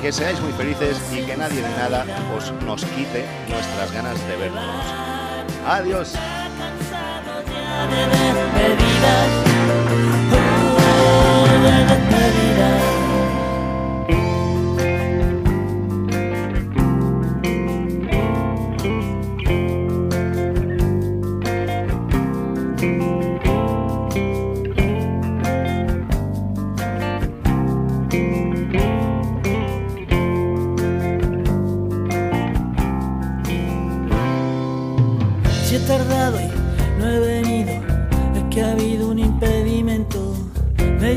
Que 0.00 0.12
seáis 0.12 0.40
muy 0.40 0.52
felices 0.52 1.00
y 1.12 1.22
que 1.22 1.36
nadie 1.36 1.62
ni 1.62 1.74
nada 1.76 2.04
os 2.36 2.52
nos 2.64 2.84
quite 2.84 3.24
nuestras 3.48 3.92
ganas 3.92 4.18
de 4.28 4.36
vernos. 4.36 4.84
Adiós. 5.66 6.14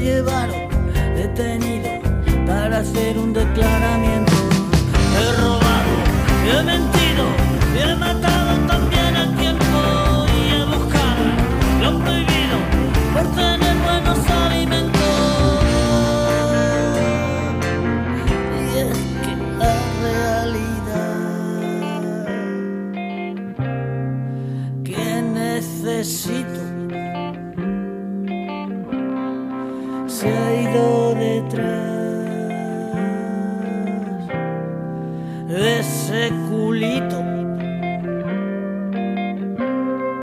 Llevaron 0.06 0.70
detenido 1.16 1.90
para 2.46 2.78
hacer 2.80 3.18
un 3.18 3.34
declaramiento. 3.34 4.15